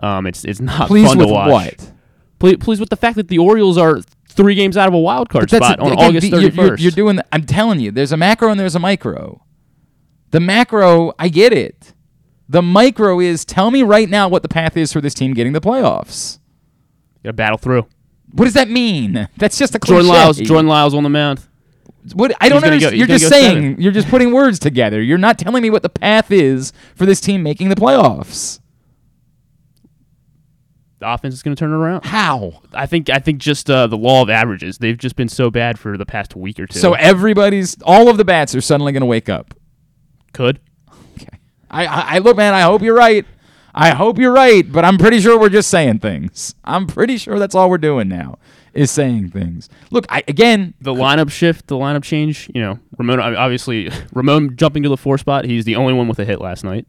Um, 0.02 0.26
it's 0.26 0.46
it's 0.46 0.62
not 0.62 0.88
Pleased 0.88 1.10
fun 1.10 1.18
to 1.20 1.28
watch. 1.28 1.52
what? 1.52 1.92
Ple- 2.40 2.58
pleased 2.58 2.80
with 2.80 2.90
the 2.90 2.96
fact 2.96 3.18
that 3.18 3.28
the 3.28 3.38
Orioles 3.38 3.78
are 3.78 4.00
three 4.30 4.56
games 4.56 4.78
out 4.78 4.88
of 4.88 4.94
a 4.94 5.00
wild 5.00 5.28
card 5.30 5.50
spot 5.50 5.80
on 5.80 5.92
again, 5.92 6.06
August 6.06 6.32
thirty 6.32 6.56
you're, 6.56 6.66
you're, 6.68 6.78
you're 6.78 6.92
doing. 6.92 7.18
The, 7.18 7.26
I'm 7.34 7.46
telling 7.46 7.80
you, 7.82 7.92
there's 7.92 8.12
a 8.14 8.18
macro 8.18 8.50
and 8.52 8.60
there's 8.60 8.76
a 8.76 8.80
micro. 8.80 9.44
The 10.32 10.40
macro, 10.40 11.14
I 11.20 11.30
get 11.30 11.54
it. 11.54 11.94
The 12.50 12.62
micro 12.62 13.20
is 13.20 13.46
tell 13.46 13.72
me 13.72 13.84
right 13.84 14.10
now 14.10 14.28
what 14.28 14.42
the 14.44 14.50
path 14.50 14.76
is 14.76 14.92
for 14.92 15.00
this 15.02 15.14
team 15.14 15.34
getting 15.34 15.54
the 15.54 15.62
playoffs. 15.62 16.40
You 17.18 17.28
got 17.28 17.30
to 17.30 17.34
battle 17.34 17.58
through. 17.58 17.88
What 18.34 18.46
does 18.46 18.54
that 18.56 18.70
mean? 18.70 19.28
That's 19.38 19.58
just 19.58 19.76
a 19.76 19.80
cliche. 19.80 19.94
Jordan 20.02 20.10
Lyles, 20.10 20.38
Jordan 20.38 20.68
Lyles 20.68 20.94
on 20.94 21.04
the 21.04 21.10
mound. 21.10 21.42
What 22.14 22.34
I 22.42 22.50
don't 22.50 22.62
gonna 22.62 22.80
go- 22.80 22.88
understand. 22.88 22.98
you're 22.98 23.08
just 23.08 23.30
saying. 23.30 23.56
seven. 23.56 23.82
You're 23.82 23.92
just 23.92 24.08
putting 24.08 24.32
words 24.32 24.58
together. 24.58 25.02
You're 25.02 25.18
not 25.18 25.38
telling 25.38 25.62
me 25.62 25.70
what 25.70 25.84
the 25.84 25.90
path 25.90 26.32
is 26.32 26.74
for 26.96 27.06
this 27.06 27.22
team 27.22 27.44
making 27.44 27.70
the 27.70 27.76
playoffs. 27.76 28.60
The 31.00 31.12
offense 31.12 31.34
is 31.34 31.42
going 31.44 31.56
to 31.56 31.60
turn 31.60 31.72
it 31.72 31.76
around. 31.76 32.06
How? 32.06 32.62
I 32.74 32.86
think 32.86 33.10
I 33.10 33.18
think 33.20 33.40
just 33.40 33.70
uh, 33.70 33.88
the 33.88 33.98
law 33.98 34.22
of 34.22 34.30
averages. 34.30 34.78
They've 34.78 34.98
just 34.98 35.16
been 35.16 35.30
so 35.30 35.50
bad 35.50 35.80
for 35.80 35.98
the 35.98 36.06
past 36.06 36.36
week 36.36 36.60
or 36.60 36.68
two. 36.68 36.80
So 36.80 36.94
everybody's, 36.94 37.76
all 37.82 38.08
of 38.08 38.18
the 38.18 38.26
bats 38.26 38.54
are 38.56 38.62
suddenly 38.62 38.92
going 38.92 39.02
to 39.02 39.08
wake 39.08 39.28
up. 39.28 39.54
Could 40.34 40.60
Okay. 41.16 41.38
I, 41.70 41.86
I, 41.86 42.16
I 42.16 42.18
look, 42.20 42.38
man. 42.38 42.54
I 42.54 42.62
hope 42.62 42.82
you're 42.82 42.96
right. 42.96 43.26
I 43.74 43.92
hope 43.92 44.18
you're 44.18 44.34
right, 44.34 44.70
but 44.70 44.84
I'm 44.84 44.98
pretty 44.98 45.22
sure 45.22 45.40
we're 45.40 45.50
just 45.50 45.70
saying 45.70 46.00
things. 46.00 46.56
I'm 46.66 46.88
pretty 46.88 47.18
sure 47.18 47.40
that's 47.40 47.56
all 47.56 47.70
we're 47.70 47.78
doing 47.78 48.10
now 48.10 48.38
is 48.74 48.92
saying 48.92 49.30
things. 49.30 49.70
Look, 49.92 50.06
I 50.10 50.24
again, 50.28 50.74
the 50.82 50.94
lineup 50.94 51.32
shift, 51.32 51.68
the 51.68 51.76
lineup 51.76 52.04
change. 52.04 52.50
You 52.54 52.62
know, 52.62 52.80
Ramon 52.98 53.20
obviously 53.20 53.90
Ramon 54.14 54.56
jumping 54.58 54.84
to 54.84 54.90
the 54.90 54.98
four 54.98 55.18
spot. 55.18 55.46
He's 55.46 55.66
the 55.66 55.76
only 55.76 55.94
one 55.94 56.08
with 56.08 56.20
a 56.20 56.26
hit 56.26 56.42
last 56.42 56.64
night. 56.64 56.86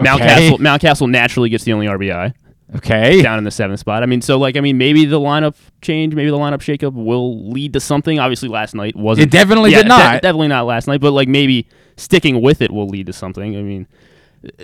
Okay. 0.00 0.08
Mountcastle 0.08 0.58
Mountcastle 0.58 1.10
naturally 1.10 1.48
gets 1.48 1.64
the 1.64 1.72
only 1.72 1.86
RBI. 1.86 2.34
Okay. 2.76 3.20
down 3.20 3.36
in 3.36 3.42
the 3.42 3.50
seventh 3.50 3.80
spot. 3.80 4.04
I 4.04 4.06
mean, 4.06 4.22
so 4.22 4.38
like, 4.38 4.56
I 4.56 4.60
mean, 4.60 4.78
maybe 4.78 5.04
the 5.04 5.18
lineup 5.18 5.56
change, 5.82 6.14
maybe 6.14 6.30
the 6.30 6.38
lineup 6.38 6.60
shakeup 6.60 6.92
will 6.92 7.50
lead 7.50 7.72
to 7.72 7.80
something. 7.80 8.20
Obviously, 8.20 8.48
last 8.48 8.76
night 8.76 8.94
wasn't. 8.94 9.26
It 9.26 9.30
definitely 9.32 9.72
yeah, 9.72 9.78
did 9.78 9.82
de- 9.84 9.88
not. 9.88 10.22
definitely 10.22 10.48
not 10.48 10.66
last 10.66 10.86
night, 10.86 11.00
but 11.00 11.10
like 11.10 11.26
maybe 11.26 11.66
sticking 12.00 12.40
with 12.40 12.62
it 12.62 12.70
will 12.70 12.88
lead 12.88 13.06
to 13.06 13.12
something. 13.12 13.56
I 13.56 13.62
mean, 13.62 13.86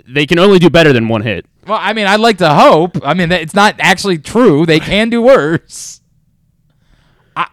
they 0.06 0.26
can 0.26 0.38
only 0.38 0.58
do 0.58 0.70
better 0.70 0.92
than 0.92 1.08
one 1.08 1.22
hit. 1.22 1.46
Well, 1.66 1.78
I 1.80 1.92
mean, 1.92 2.06
I'd 2.06 2.20
like 2.20 2.38
to 2.38 2.54
hope. 2.54 2.98
I 3.04 3.14
mean, 3.14 3.30
it's 3.30 3.54
not 3.54 3.76
actually 3.78 4.18
true. 4.18 4.66
They 4.66 4.80
can 4.80 5.10
do 5.10 5.20
worse. 5.20 6.00
I, 7.36 7.48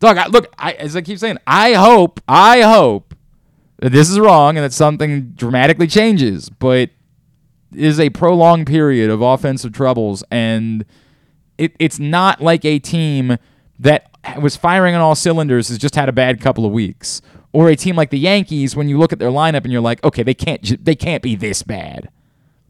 dog, 0.00 0.18
I, 0.18 0.26
look, 0.26 0.52
I, 0.58 0.72
as 0.72 0.96
I 0.96 1.02
keep 1.02 1.18
saying, 1.18 1.38
I 1.46 1.74
hope, 1.74 2.20
I 2.26 2.62
hope 2.62 3.14
that 3.78 3.90
this 3.92 4.10
is 4.10 4.18
wrong 4.18 4.56
and 4.56 4.64
that 4.64 4.72
something 4.72 5.30
dramatically 5.30 5.86
changes. 5.86 6.48
But 6.48 6.90
it 7.74 7.84
is 7.84 8.00
a 8.00 8.10
prolonged 8.10 8.66
period 8.66 9.10
of 9.10 9.22
offensive 9.22 9.72
troubles, 9.72 10.24
and 10.30 10.84
it, 11.58 11.74
it's 11.78 11.98
not 11.98 12.40
like 12.40 12.64
a 12.64 12.78
team 12.78 13.36
that 13.78 14.10
was 14.40 14.56
firing 14.56 14.94
on 14.94 15.00
all 15.00 15.14
cylinders 15.14 15.68
has 15.68 15.78
just 15.78 15.94
had 15.96 16.08
a 16.08 16.12
bad 16.12 16.40
couple 16.40 16.64
of 16.64 16.72
weeks, 16.72 17.22
or 17.52 17.68
a 17.68 17.76
team 17.76 17.96
like 17.96 18.10
the 18.10 18.18
Yankees 18.18 18.74
when 18.74 18.88
you 18.88 18.98
look 18.98 19.12
at 19.12 19.18
their 19.18 19.30
lineup 19.30 19.64
and 19.64 19.72
you're 19.72 19.80
like, 19.80 20.02
okay, 20.04 20.22
they 20.22 20.34
can't, 20.34 20.84
they 20.84 20.94
can't 20.94 21.22
be 21.22 21.34
this 21.34 21.62
bad. 21.62 22.08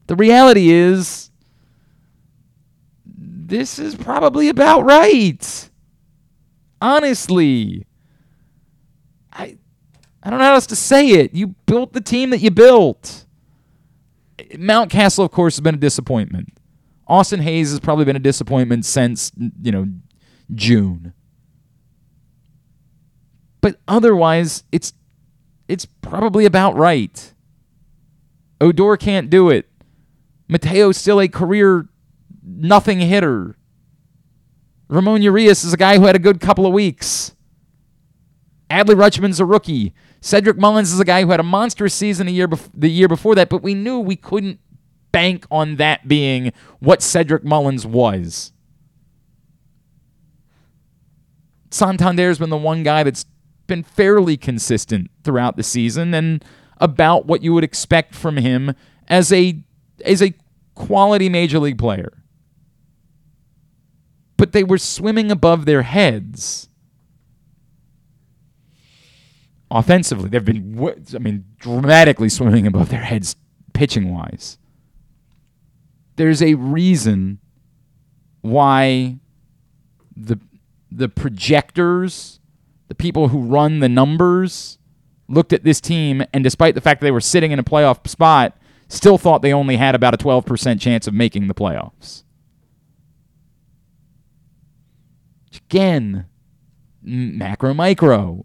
The 0.09 0.17
reality 0.17 0.71
is, 0.71 1.31
this 3.53 3.79
is 3.79 3.95
probably 3.95 4.49
about 4.49 4.83
right. 4.83 5.71
Honestly, 6.81 7.87
I, 9.33 9.57
I 10.23 10.31
don't 10.31 10.39
know 10.39 10.45
how 10.45 10.55
else 10.55 10.67
to 10.69 10.77
say 10.77 11.09
it. 11.11 11.35
You 11.35 11.49
built 11.67 11.93
the 11.93 12.01
team 12.01 12.31
that 12.31 12.39
you 12.39 12.51
built. 12.51 13.27
Mountcastle, 14.39 15.25
of 15.25 15.31
course, 15.31 15.57
has 15.57 15.61
been 15.61 15.75
a 15.75 15.79
disappointment. 15.79 16.53
Austin 17.07 17.41
Hays 17.41 17.71
has 17.71 17.81
probably 17.81 18.05
been 18.05 18.17
a 18.17 18.21
disappointment 18.21 18.85
since 18.85 19.33
you 19.61 19.71
know 19.71 19.87
June. 20.55 21.13
But 23.63 23.81
otherwise, 23.89 24.65
it's 24.71 24.93
it's 25.69 25.87
probably 25.87 26.45
about 26.45 26.77
right. 26.77 27.33
Odor 28.61 28.99
can't 28.99 29.31
do 29.31 29.49
it. 29.49 29.71
Mateo's 30.49 30.99
still 30.99 31.21
a 31.21 31.29
career 31.29 31.89
nothing 32.45 33.01
hitter. 33.01 33.57
Ramon 34.89 35.23
Urias 35.23 35.65
is 35.65 35.73
a 35.73 35.79
guy 35.79 35.97
who 35.97 36.05
had 36.05 36.17
a 36.17 36.19
good 36.19 36.41
couple 36.41 36.67
of 36.67 36.73
weeks. 36.75 37.35
Adley 38.69 38.95
Rutschman's 38.95 39.41
a 39.41 39.47
rookie. 39.47 39.95
Cedric 40.21 40.59
Mullins 40.59 40.93
is 40.93 41.01
a 41.01 41.05
guy 41.05 41.23
who 41.23 41.31
had 41.31 41.41
a 41.41 41.45
monstrous 41.45 41.95
season 41.95 42.29
a 42.29 42.31
year 42.31 42.49
bef- 42.49 42.71
the 42.75 42.91
year 42.91 43.09
before 43.09 43.35
that, 43.35 43.49
but 43.49 43.63
we 43.63 43.75
knew 43.75 43.99
we 43.99 44.17
couldn't 44.17 44.61
bank 45.11 45.47
on 45.51 45.77
that 45.77 46.07
being 46.09 46.53
what 46.81 47.03
Cedric 47.03 47.45
Mullins 47.45 47.87
was. 47.87 48.53
Santander's 51.71 52.39
been 52.39 52.51
the 52.51 52.57
one 52.57 52.83
guy 52.83 53.03
that's 53.03 53.25
been 53.73 53.83
fairly 53.83 54.37
consistent 54.37 55.11
throughout 55.25 55.57
the 55.57 55.63
season 55.63 56.13
and 56.13 56.45
about 56.77 57.25
what 57.25 57.43
you 57.43 57.55
would 57.55 57.65
expect 57.65 58.15
from 58.15 58.37
him 58.37 58.75
as 59.09 59.33
a 59.33 59.59
as 60.05 60.21
a 60.21 60.35
quality 60.75 61.31
major 61.31 61.59
league 61.59 61.79
player. 61.79 62.23
But 64.37 64.53
they 64.53 64.63
were 64.63 64.77
swimming 64.77 65.31
above 65.31 65.65
their 65.65 65.81
heads. 65.81 66.69
Offensively, 69.71 70.29
they've 70.29 70.45
been 70.45 70.79
I 71.15 71.19
mean 71.19 71.47
dramatically 71.59 72.29
swimming 72.29 72.67
above 72.67 72.91
their 72.91 73.05
heads 73.05 73.37
pitching 73.73 74.13
wise. 74.13 74.59
There's 76.17 76.43
a 76.43 76.57
reason 76.57 77.39
why 78.43 79.17
the 80.15 80.39
the 80.91 81.09
projectors, 81.09 82.39
the 82.93 82.97
people 82.97 83.29
who 83.29 83.41
run 83.41 83.81
the 83.81 83.89
numbers, 83.89 84.77
looked 85.27 85.55
at 85.55 85.65
this 85.65 85.81
team 85.81 86.23
and 86.35 86.45
despite 86.45 86.75
the 86.75 86.81
fact 86.83 87.01
that 87.01 87.07
they 87.07 87.11
were 87.11 87.23
sitting 87.23 87.51
in 87.51 87.59
a 87.59 87.65
playoff 87.65 88.07
spot, 88.07 88.55
still 88.87 89.17
thought 89.17 89.41
they 89.41 89.55
only 89.55 89.79
had 89.79 89.95
about 89.95 90.13
a 90.13 90.19
12% 90.19 90.79
chance 90.79 91.07
of 91.07 91.15
making 91.15 91.49
the 91.49 91.55
playoffs. 91.55 92.23
Again, 95.57 96.27
macro 97.03 97.73
micro 97.73 98.45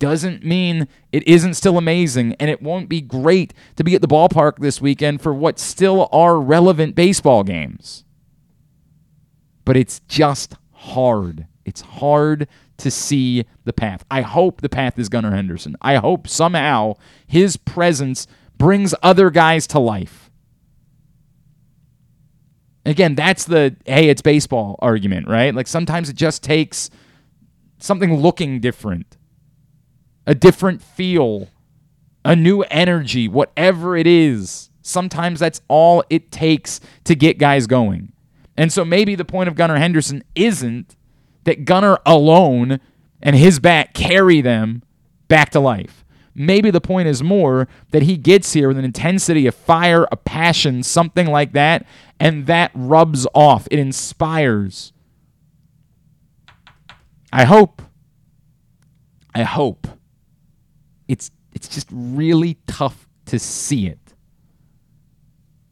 doesn't 0.00 0.44
mean 0.44 0.88
it 1.12 1.22
isn't 1.28 1.54
still 1.54 1.78
amazing 1.78 2.34
and 2.40 2.50
it 2.50 2.60
won't 2.60 2.88
be 2.88 3.00
great 3.00 3.54
to 3.76 3.84
be 3.84 3.94
at 3.94 4.00
the 4.00 4.08
ballpark 4.08 4.58
this 4.58 4.80
weekend 4.80 5.20
for 5.20 5.32
what 5.32 5.60
still 5.60 6.08
are 6.10 6.40
relevant 6.40 6.96
baseball 6.96 7.44
games. 7.44 8.04
But 9.64 9.76
it's 9.76 10.00
just 10.08 10.56
hard. 10.72 11.46
It's 11.64 11.82
hard 11.82 12.48
to 12.80 12.90
see 12.90 13.44
the 13.64 13.72
path. 13.72 14.04
I 14.10 14.22
hope 14.22 14.60
the 14.60 14.68
path 14.68 14.98
is 14.98 15.08
Gunnar 15.08 15.34
Henderson. 15.34 15.76
I 15.80 15.96
hope 15.96 16.28
somehow 16.28 16.94
his 17.26 17.56
presence 17.56 18.26
brings 18.56 18.94
other 19.02 19.30
guys 19.30 19.66
to 19.68 19.78
life. 19.78 20.30
Again, 22.84 23.14
that's 23.14 23.44
the 23.44 23.76
hey, 23.84 24.08
it's 24.08 24.22
baseball 24.22 24.76
argument, 24.80 25.28
right? 25.28 25.54
Like 25.54 25.66
sometimes 25.66 26.08
it 26.08 26.16
just 26.16 26.42
takes 26.42 26.90
something 27.78 28.14
looking 28.20 28.60
different, 28.60 29.16
a 30.26 30.34
different 30.34 30.82
feel, 30.82 31.48
a 32.24 32.34
new 32.34 32.62
energy, 32.62 33.28
whatever 33.28 33.96
it 33.96 34.06
is. 34.06 34.70
Sometimes 34.82 35.40
that's 35.40 35.60
all 35.68 36.02
it 36.08 36.32
takes 36.32 36.80
to 37.04 37.14
get 37.14 37.38
guys 37.38 37.66
going. 37.66 38.12
And 38.56 38.72
so 38.72 38.84
maybe 38.84 39.14
the 39.14 39.24
point 39.24 39.48
of 39.48 39.54
Gunnar 39.54 39.76
Henderson 39.76 40.22
isn't 40.34 40.96
that 41.44 41.64
Gunnar 41.64 41.98
alone 42.06 42.80
and 43.22 43.36
his 43.36 43.58
bat 43.58 43.94
carry 43.94 44.40
them 44.40 44.82
back 45.28 45.50
to 45.50 45.60
life. 45.60 46.04
Maybe 46.34 46.70
the 46.70 46.80
point 46.80 47.08
is 47.08 47.22
more 47.22 47.68
that 47.90 48.02
he 48.02 48.16
gets 48.16 48.52
here 48.52 48.68
with 48.68 48.78
an 48.78 48.84
intensity, 48.84 49.46
a 49.46 49.52
fire, 49.52 50.06
a 50.12 50.16
passion, 50.16 50.82
something 50.82 51.26
like 51.26 51.52
that, 51.52 51.86
and 52.18 52.46
that 52.46 52.70
rubs 52.74 53.26
off. 53.34 53.66
It 53.70 53.78
inspires. 53.78 54.92
I 57.32 57.44
hope. 57.44 57.82
I 59.34 59.42
hope. 59.42 59.86
It's 61.08 61.30
it's 61.52 61.68
just 61.68 61.88
really 61.90 62.58
tough 62.66 63.08
to 63.26 63.38
see 63.38 63.86
it. 63.88 64.14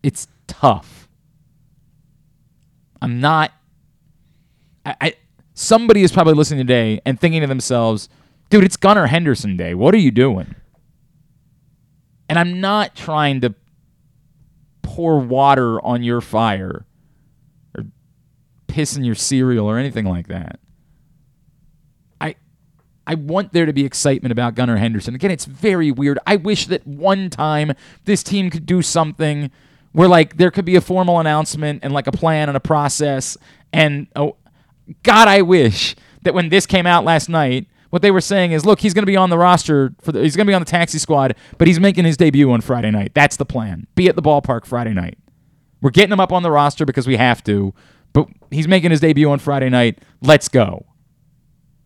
It's 0.03 0.27
tough. 0.47 1.09
I'm 3.01 3.21
not 3.21 3.53
I, 4.85 4.97
I 5.01 5.15
somebody 5.59 6.05
is 6.05 6.13
probably 6.13 6.35
listening 6.35 6.65
today 6.65 7.01
and 7.05 7.19
thinking 7.19 7.41
to 7.41 7.49
themselves, 7.49 8.09
dude, 8.49 8.63
it's 8.63 8.77
Gunnar 8.77 9.09
Henderson 9.09 9.57
Day. 9.57 9.75
What 9.75 9.93
are 9.93 9.99
you 9.99 10.13
doing? 10.13 10.55
And 12.29 12.39
I'm 12.39 12.61
not 12.61 12.95
trying 12.95 13.41
to 13.41 13.55
pour 14.83 15.19
water 15.19 15.85
on 15.85 16.05
your 16.05 16.21
fire 16.21 16.87
or 17.77 17.87
piss 18.69 18.97
in 18.97 19.05
your 19.05 19.17
cereal 19.17 19.67
or 19.67 19.79
anything 19.79 20.05
like 20.07 20.29
that. 20.29 20.61
I 22.21 22.37
I 23.05 23.17
want 23.17 23.53
there 23.53 23.67
to 23.67 23.73
be 23.73 23.85
excitement 23.85 24.31
about 24.31 24.55
Gunnar 24.55 24.77
Henderson. 24.77 25.17
Again, 25.17 25.33
it's 25.33 25.45
very 25.45 25.91
weird. 25.91 26.21
I 26.25 26.37
wish 26.37 26.67
that 26.67 26.87
one 26.87 27.31
time 27.31 27.73
this 28.05 28.23
team 28.23 28.49
could 28.51 28.65
do 28.65 28.81
something 28.81 29.51
where 29.91 30.07
like 30.07 30.37
there 30.37 30.53
could 30.53 30.65
be 30.67 30.77
a 30.77 30.81
formal 30.81 31.19
announcement 31.19 31.81
and 31.83 31.93
like 31.93 32.07
a 32.07 32.13
plan 32.13 32.49
and 32.49 32.57
a 32.57 32.61
process 32.61 33.37
and 33.73 34.07
oh 34.15 34.37
God, 35.03 35.29
I 35.29 35.43
wish 35.43 35.95
that 36.23 36.35
when 36.35 36.49
this 36.49 36.67
came 36.67 36.87
out 36.87 37.05
last 37.05 37.29
night, 37.29 37.67
what 37.91 38.03
they 38.03 38.11
were 38.11 38.21
saying 38.21 38.53
is, 38.53 38.67
look, 38.67 38.81
he's 38.81 38.93
going 38.93 39.03
to 39.03 39.07
be 39.07 39.17
on 39.17 39.31
the 39.31 39.39
roster 39.39 39.95
for 40.01 40.13
the, 40.13 40.23
he's 40.23 40.37
going 40.37 40.47
to 40.47 40.51
be 40.51 40.55
on 40.55 40.61
the 40.63 40.67
taxi 40.67 40.99
squad, 40.99 41.35
but 41.57 41.67
he's 41.67 41.81
making 41.81 42.05
his 42.05 42.17
debut 42.17 42.51
on 42.53 42.61
Friday 42.61 42.91
night. 42.91 43.13
That's 43.15 43.37
the 43.37 43.47
plan. 43.47 43.87
Be 43.95 44.09
at 44.09 44.17
the 44.17 44.23
ballpark 44.23 44.67
Friday 44.67 44.93
night. 44.93 45.19
We're 45.81 45.91
getting 45.91 46.13
him 46.13 46.21
up 46.21 46.33
on 46.33 46.43
the 46.43 46.51
roster 46.51 46.85
because 46.85 47.07
we 47.07 47.17
have 47.17 47.43
to, 47.45 47.73
but 48.13 48.29
he's 48.51 48.69
making 48.69 48.91
his 48.91 49.01
debut 49.01 49.31
on 49.31 49.39
Friday 49.39 49.69
night. 49.69 50.01
Let's 50.21 50.49
go. 50.49 50.87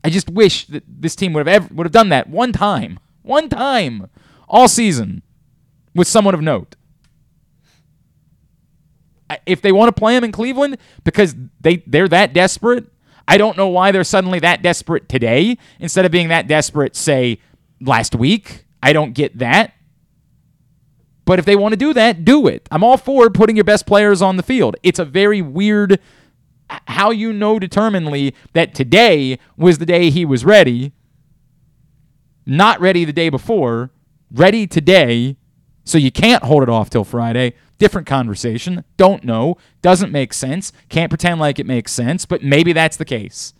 I 0.02 0.10
just 0.10 0.28
wish 0.30 0.66
that 0.66 0.82
this 0.88 1.14
team 1.14 1.32
would 1.34 1.46
have 1.46 1.62
ever, 1.62 1.74
would 1.74 1.86
have 1.86 1.92
done 1.92 2.08
that 2.08 2.28
one 2.28 2.52
time, 2.52 2.98
one 3.22 3.48
time, 3.48 4.08
all 4.48 4.66
season, 4.66 5.22
with 5.94 6.08
someone 6.08 6.34
of 6.34 6.40
note. 6.40 6.74
If 9.46 9.62
they 9.62 9.72
want 9.72 9.94
to 9.94 9.98
play 9.98 10.16
him 10.16 10.24
in 10.24 10.32
Cleveland 10.32 10.78
because 11.04 11.34
they 11.60 11.82
they're 11.86 12.08
that 12.08 12.34
desperate, 12.34 12.91
I 13.26 13.38
don't 13.38 13.56
know 13.56 13.68
why 13.68 13.92
they're 13.92 14.04
suddenly 14.04 14.38
that 14.40 14.62
desperate 14.62 15.08
today 15.08 15.58
instead 15.78 16.04
of 16.04 16.12
being 16.12 16.28
that 16.28 16.46
desperate, 16.48 16.96
say, 16.96 17.38
last 17.80 18.14
week. 18.14 18.64
I 18.82 18.92
don't 18.92 19.12
get 19.12 19.38
that. 19.38 19.74
But 21.24 21.38
if 21.38 21.44
they 21.44 21.56
want 21.56 21.72
to 21.72 21.76
do 21.76 21.92
that, 21.92 22.24
do 22.24 22.46
it. 22.48 22.68
I'm 22.70 22.82
all 22.82 22.96
for 22.96 23.30
putting 23.30 23.56
your 23.56 23.64
best 23.64 23.86
players 23.86 24.20
on 24.22 24.36
the 24.36 24.42
field. 24.42 24.76
It's 24.82 24.98
a 24.98 25.04
very 25.04 25.40
weird 25.40 26.00
how 26.88 27.10
you 27.10 27.32
know 27.32 27.58
determinedly 27.58 28.34
that 28.54 28.74
today 28.74 29.38
was 29.56 29.78
the 29.78 29.86
day 29.86 30.10
he 30.10 30.24
was 30.24 30.44
ready, 30.44 30.92
not 32.46 32.80
ready 32.80 33.04
the 33.04 33.12
day 33.12 33.28
before, 33.28 33.90
ready 34.32 34.66
today, 34.66 35.36
so 35.84 35.98
you 35.98 36.10
can't 36.10 36.44
hold 36.44 36.62
it 36.62 36.68
off 36.68 36.90
till 36.90 37.04
Friday. 37.04 37.54
Different 37.82 38.06
conversation. 38.06 38.84
Don't 38.96 39.24
know. 39.24 39.56
Doesn't 39.82 40.12
make 40.12 40.32
sense. 40.32 40.72
Can't 40.88 41.10
pretend 41.10 41.40
like 41.40 41.58
it 41.58 41.66
makes 41.66 41.90
sense, 41.90 42.24
but 42.24 42.40
maybe 42.40 42.72
that's 42.72 42.96
the 42.96 43.04
case. 43.04 43.54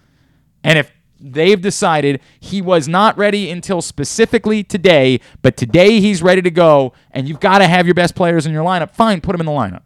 And 0.63 0.79
if 0.79 0.93
they've 1.19 1.61
decided 1.61 2.21
he 2.39 2.63
was 2.63 2.87
not 2.87 3.19
ready 3.19 3.51
until 3.51 3.83
specifically 3.83 4.63
today, 4.63 5.19
but 5.43 5.57
today 5.57 5.99
he's 5.99 6.23
ready 6.23 6.41
to 6.41 6.53
go, 6.53 6.93
and 7.11 7.29
you've 7.29 7.41
got 7.41 7.59
to 7.59 7.67
have 7.67 7.85
your 7.85 7.95
best 7.95 8.15
players 8.15 8.47
in 8.47 8.53
your 8.53 8.65
lineup, 8.65 8.93
fine, 8.93 9.21
put 9.21 9.35
him 9.35 9.41
in 9.41 9.47
the 9.47 9.53
lineup. 9.53 9.83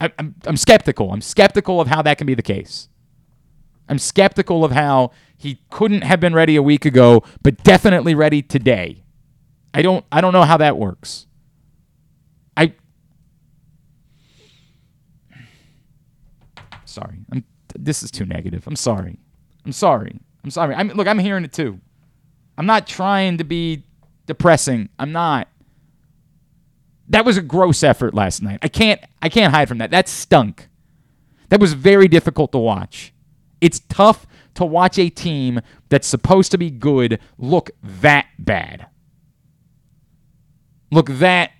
I, 0.00 0.10
I'm, 0.18 0.34
I'm 0.44 0.56
skeptical. 0.56 1.12
I'm 1.12 1.20
skeptical 1.20 1.80
of 1.80 1.86
how 1.86 2.02
that 2.02 2.18
can 2.18 2.26
be 2.26 2.34
the 2.34 2.42
case. 2.42 2.88
I'm 3.88 4.00
skeptical 4.00 4.64
of 4.64 4.72
how 4.72 5.12
he 5.36 5.60
couldn't 5.70 6.02
have 6.02 6.18
been 6.18 6.34
ready 6.34 6.56
a 6.56 6.62
week 6.62 6.84
ago, 6.84 7.22
but 7.42 7.62
definitely 7.62 8.16
ready 8.16 8.42
today. 8.42 9.04
I 9.72 9.82
don't 9.82 10.04
I 10.10 10.20
don't 10.20 10.32
know 10.32 10.42
how 10.42 10.56
that 10.56 10.76
works. 10.76 11.26
I 12.56 12.74
sorry. 16.92 17.18
I'm 17.32 17.44
this 17.74 18.02
is 18.02 18.10
too 18.10 18.24
negative. 18.24 18.66
I'm 18.66 18.76
sorry. 18.76 19.18
I'm 19.64 19.72
sorry. 19.72 20.18
I'm 20.44 20.50
sorry. 20.50 20.74
I 20.74 20.82
mean, 20.82 20.96
look, 20.96 21.08
I'm 21.08 21.18
hearing 21.18 21.44
it 21.44 21.52
too. 21.52 21.80
I'm 22.58 22.66
not 22.66 22.86
trying 22.86 23.38
to 23.38 23.44
be 23.44 23.84
depressing. 24.26 24.88
I'm 24.98 25.12
not. 25.12 25.48
That 27.08 27.24
was 27.24 27.36
a 27.36 27.42
gross 27.42 27.82
effort 27.82 28.14
last 28.14 28.42
night. 28.42 28.58
I 28.62 28.68
can't 28.68 29.00
I 29.20 29.28
can't 29.28 29.52
hide 29.52 29.68
from 29.68 29.78
that. 29.78 29.90
That 29.90 30.08
stunk. 30.08 30.68
That 31.48 31.60
was 31.60 31.74
very 31.74 32.08
difficult 32.08 32.52
to 32.52 32.58
watch. 32.58 33.12
It's 33.60 33.80
tough 33.80 34.26
to 34.54 34.64
watch 34.64 34.98
a 34.98 35.08
team 35.08 35.60
that's 35.88 36.06
supposed 36.06 36.50
to 36.52 36.58
be 36.58 36.70
good 36.70 37.18
look 37.38 37.70
that 37.82 38.26
bad. 38.38 38.86
Look 40.90 41.08
that 41.08 41.52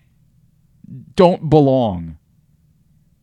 don't 1.15 1.49
belong. 1.49 2.19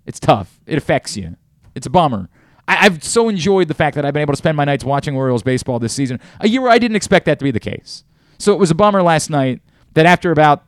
It's 0.06 0.20
tough. 0.20 0.60
It 0.66 0.78
affects 0.78 1.16
you. 1.16 1.36
It's 1.76 1.88
a 1.88 1.90
bummer. 1.90 2.30
I, 2.68 2.76
have 2.76 3.04
so 3.04 3.30
enjoyed 3.30 3.68
the 3.68 3.74
fact 3.74 3.96
that 3.96 4.06
I've 4.06 4.14
been 4.14 4.22
able 4.22 4.34
to 4.34 4.38
spend 4.38 4.56
my 4.56 4.66
nights 4.66 4.84
watching 4.84 5.16
Orioles 5.16 5.42
baseball 5.42 5.80
this 5.80 5.94
season. 5.94 6.20
A 6.40 6.48
year 6.48 6.62
where 6.62 6.72
I 6.72 6.78
didn't 6.78 6.98
expect 6.98 7.26
that 7.26 7.40
to 7.40 7.44
be 7.44 7.52
the 7.52 7.60
case. 7.60 8.04
So 8.38 8.54
it 8.54 8.60
was 8.60 8.70
a 8.70 8.76
bummer 8.76 9.02
last 9.02 9.30
night 9.30 9.62
that 9.96 10.06
after 10.06 10.32
about, 10.32 10.64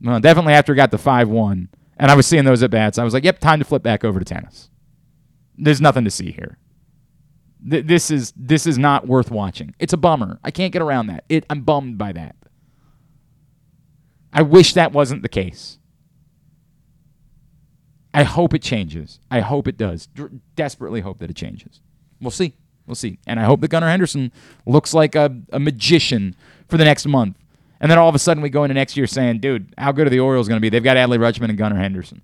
well, 0.00 0.20
definitely 0.20 0.54
after 0.54 0.72
I 0.72 0.76
got 0.76 0.92
the 0.92 0.98
5 0.98 1.28
1, 1.28 1.68
and 1.96 2.10
I 2.10 2.14
was 2.14 2.26
seeing 2.26 2.44
those 2.44 2.62
at 2.62 2.70
bats, 2.70 2.98
I 2.98 3.04
was 3.04 3.12
like, 3.12 3.24
yep, 3.24 3.40
time 3.40 3.58
to 3.58 3.64
flip 3.64 3.82
back 3.82 4.04
over 4.04 4.18
to 4.18 4.24
tennis. 4.24 4.70
There's 5.58 5.80
nothing 5.80 6.04
to 6.04 6.10
see 6.10 6.30
here. 6.30 6.56
Th- 7.68 7.84
this 7.84 8.10
is 8.10 8.32
this 8.36 8.66
is 8.66 8.78
not 8.78 9.06
worth 9.06 9.30
watching. 9.30 9.74
It's 9.78 9.92
a 9.92 9.98
bummer. 9.98 10.38
I 10.42 10.50
can't 10.50 10.72
get 10.72 10.80
around 10.80 11.08
that. 11.08 11.24
It, 11.28 11.44
I'm 11.50 11.60
bummed 11.60 11.98
by 11.98 12.12
that. 12.12 12.36
I 14.32 14.42
wish 14.42 14.74
that 14.74 14.92
wasn't 14.92 15.22
the 15.22 15.28
case. 15.28 15.79
I 18.12 18.24
hope 18.24 18.54
it 18.54 18.62
changes. 18.62 19.20
I 19.30 19.40
hope 19.40 19.68
it 19.68 19.76
does. 19.76 20.06
D- 20.06 20.24
desperately 20.56 21.00
hope 21.00 21.18
that 21.18 21.30
it 21.30 21.36
changes. 21.36 21.80
We'll 22.20 22.30
see. 22.30 22.54
We'll 22.86 22.96
see. 22.96 23.18
And 23.26 23.38
I 23.38 23.44
hope 23.44 23.60
that 23.60 23.68
Gunnar 23.68 23.88
Henderson 23.88 24.32
looks 24.66 24.92
like 24.92 25.14
a, 25.14 25.36
a 25.52 25.60
magician 25.60 26.34
for 26.68 26.76
the 26.76 26.84
next 26.84 27.06
month. 27.06 27.36
And 27.80 27.90
then 27.90 27.98
all 27.98 28.08
of 28.08 28.14
a 28.14 28.18
sudden 28.18 28.42
we 28.42 28.50
go 28.50 28.64
into 28.64 28.74
next 28.74 28.96
year 28.96 29.06
saying, 29.06 29.38
dude, 29.38 29.72
how 29.78 29.92
good 29.92 30.06
are 30.06 30.10
the 30.10 30.20
Orioles 30.20 30.48
going 30.48 30.56
to 30.56 30.60
be? 30.60 30.68
They've 30.68 30.82
got 30.82 30.96
Adley 30.96 31.18
Rutschman 31.18 31.48
and 31.48 31.56
Gunnar 31.56 31.76
Henderson. 31.76 32.20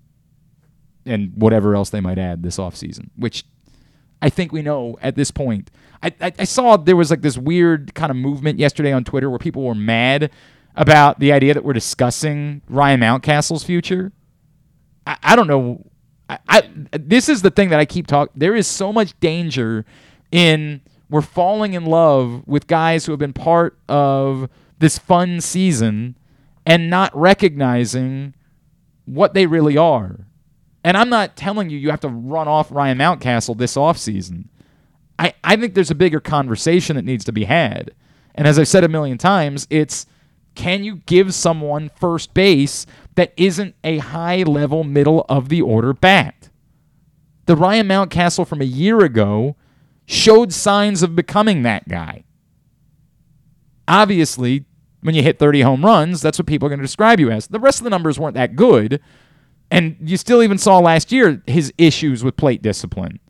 And 1.06 1.32
whatever 1.36 1.74
else 1.76 1.90
they 1.90 2.00
might 2.00 2.18
add 2.18 2.42
this 2.42 2.58
offseason, 2.58 3.10
which 3.16 3.44
I 4.20 4.28
think 4.28 4.52
we 4.52 4.62
know 4.62 4.98
at 5.00 5.14
this 5.14 5.30
point. 5.30 5.70
I, 6.02 6.12
I, 6.20 6.32
I 6.40 6.44
saw 6.44 6.76
there 6.76 6.96
was 6.96 7.10
like 7.10 7.22
this 7.22 7.38
weird 7.38 7.94
kind 7.94 8.10
of 8.10 8.16
movement 8.16 8.58
yesterday 8.58 8.92
on 8.92 9.04
Twitter 9.04 9.30
where 9.30 9.38
people 9.38 9.62
were 9.62 9.74
mad 9.74 10.30
about 10.74 11.20
the 11.20 11.32
idea 11.32 11.54
that 11.54 11.64
we're 11.64 11.72
discussing 11.72 12.60
Ryan 12.68 13.00
Mountcastle's 13.00 13.64
future. 13.64 14.12
I, 15.06 15.16
I 15.22 15.36
don't 15.36 15.46
know. 15.46 15.84
I, 16.28 16.38
I 16.48 16.70
this 16.92 17.28
is 17.28 17.42
the 17.42 17.50
thing 17.50 17.70
that 17.70 17.80
I 17.80 17.84
keep 17.84 18.06
talking. 18.06 18.32
There 18.36 18.54
is 18.54 18.66
so 18.66 18.92
much 18.92 19.18
danger 19.20 19.84
in 20.32 20.80
we're 21.08 21.22
falling 21.22 21.74
in 21.74 21.84
love 21.84 22.46
with 22.46 22.66
guys 22.66 23.06
who 23.06 23.12
have 23.12 23.18
been 23.18 23.32
part 23.32 23.78
of 23.88 24.48
this 24.78 24.98
fun 24.98 25.40
season 25.40 26.16
and 26.64 26.90
not 26.90 27.16
recognizing 27.16 28.34
what 29.04 29.34
they 29.34 29.46
really 29.46 29.76
are. 29.76 30.26
And 30.82 30.96
I'm 30.96 31.08
not 31.08 31.36
telling 31.36 31.70
you 31.70 31.78
you 31.78 31.90
have 31.90 32.00
to 32.00 32.08
run 32.08 32.48
off 32.48 32.70
Ryan 32.72 32.98
Mountcastle 32.98 33.56
this 33.56 33.76
offseason. 33.76 34.46
I, 35.18 35.34
I 35.42 35.56
think 35.56 35.74
there's 35.74 35.90
a 35.90 35.96
bigger 35.96 36.20
conversation 36.20 36.96
that 36.96 37.04
needs 37.04 37.24
to 37.24 37.32
be 37.32 37.44
had. 37.44 37.92
And 38.34 38.46
as 38.46 38.58
I've 38.58 38.68
said 38.68 38.84
a 38.84 38.88
million 38.88 39.16
times, 39.16 39.66
it's 39.70 40.06
can 40.54 40.84
you 40.84 40.96
give 41.06 41.34
someone 41.34 41.90
first 41.96 42.34
base 42.34 42.86
that 43.16 43.32
isn't 43.36 43.74
a 43.84 43.98
high 43.98 44.42
level 44.42 44.84
middle 44.84 45.26
of 45.28 45.48
the 45.48 45.60
order 45.60 45.92
bat? 45.92 46.48
The 47.46 47.56
Ryan 47.56 47.88
Mountcastle 47.88 48.46
from 48.46 48.60
a 48.60 48.64
year 48.64 49.00
ago 49.00 49.56
showed 50.06 50.52
signs 50.52 51.02
of 51.02 51.16
becoming 51.16 51.62
that 51.62 51.88
guy. 51.88 52.24
Obviously, 53.88 54.64
when 55.00 55.14
you 55.14 55.22
hit 55.22 55.38
30 55.38 55.60
home 55.60 55.84
runs, 55.84 56.20
that's 56.20 56.38
what 56.38 56.46
people 56.46 56.66
are 56.66 56.70
going 56.70 56.80
to 56.80 56.84
describe 56.84 57.20
you 57.20 57.30
as. 57.30 57.46
The 57.46 57.60
rest 57.60 57.78
of 57.78 57.84
the 57.84 57.90
numbers 57.90 58.18
weren't 58.18 58.34
that 58.34 58.56
good. 58.56 59.00
And 59.70 59.96
you 60.00 60.16
still 60.16 60.42
even 60.42 60.58
saw 60.58 60.78
last 60.78 61.12
year 61.12 61.42
his 61.46 61.72
issues 61.78 62.22
with 62.22 62.36
plate 62.36 62.62
discipline. 62.62 63.20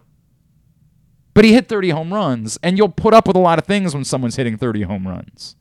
But 1.34 1.44
he 1.44 1.52
hit 1.52 1.68
30 1.68 1.90
home 1.90 2.14
runs, 2.14 2.58
and 2.62 2.78
you'll 2.78 2.88
put 2.88 3.12
up 3.12 3.26
with 3.26 3.36
a 3.36 3.40
lot 3.40 3.58
of 3.58 3.66
things 3.66 3.94
when 3.94 4.04
someone's 4.04 4.36
hitting 4.36 4.56
30 4.56 4.82
home 4.82 5.06
runs. 5.06 5.56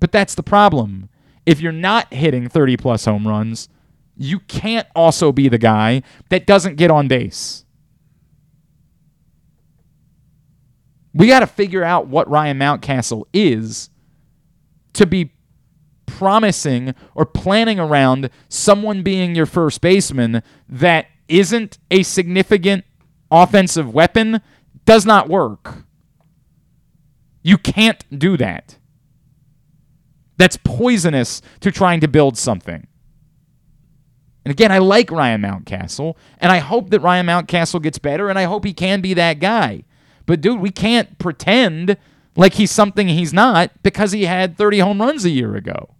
But 0.00 0.10
that's 0.10 0.34
the 0.34 0.42
problem. 0.42 1.08
If 1.46 1.60
you're 1.60 1.72
not 1.72 2.12
hitting 2.12 2.48
30 2.48 2.76
plus 2.76 3.04
home 3.04 3.26
runs, 3.26 3.68
you 4.16 4.40
can't 4.40 4.86
also 4.94 5.32
be 5.32 5.48
the 5.48 5.58
guy 5.58 6.02
that 6.28 6.46
doesn't 6.46 6.76
get 6.76 6.90
on 6.90 7.08
base. 7.08 7.64
We 11.14 11.26
got 11.26 11.40
to 11.40 11.46
figure 11.46 11.82
out 11.82 12.06
what 12.06 12.28
Ryan 12.28 12.58
Mountcastle 12.58 13.24
is 13.32 13.90
to 14.92 15.06
be 15.06 15.32
promising 16.06 16.94
or 17.14 17.24
planning 17.24 17.80
around 17.80 18.30
someone 18.48 19.02
being 19.02 19.34
your 19.34 19.46
first 19.46 19.80
baseman 19.80 20.42
that 20.68 21.06
isn't 21.28 21.78
a 21.90 22.02
significant 22.02 22.84
offensive 23.30 23.92
weapon 23.94 24.40
does 24.84 25.06
not 25.06 25.28
work. 25.28 25.84
You 27.42 27.56
can't 27.56 28.04
do 28.16 28.36
that. 28.36 28.76
That's 30.40 30.56
poisonous 30.56 31.42
to 31.60 31.70
trying 31.70 32.00
to 32.00 32.08
build 32.08 32.38
something. 32.38 32.86
And 34.42 34.50
again, 34.50 34.72
I 34.72 34.78
like 34.78 35.10
Ryan 35.10 35.42
Mountcastle, 35.42 36.16
and 36.38 36.50
I 36.50 36.60
hope 36.60 36.88
that 36.88 37.00
Ryan 37.00 37.26
Mountcastle 37.26 37.82
gets 37.82 37.98
better, 37.98 38.30
and 38.30 38.38
I 38.38 38.44
hope 38.44 38.64
he 38.64 38.72
can 38.72 39.02
be 39.02 39.12
that 39.12 39.38
guy. 39.38 39.84
But 40.24 40.40
dude, 40.40 40.58
we 40.58 40.70
can't 40.70 41.18
pretend 41.18 41.98
like 42.36 42.54
he's 42.54 42.70
something 42.70 43.06
he's 43.06 43.34
not 43.34 43.70
because 43.82 44.12
he 44.12 44.24
had 44.24 44.56
30 44.56 44.78
home 44.78 45.02
runs 45.02 45.26
a 45.26 45.30
year 45.30 45.56
ago. 45.56 45.94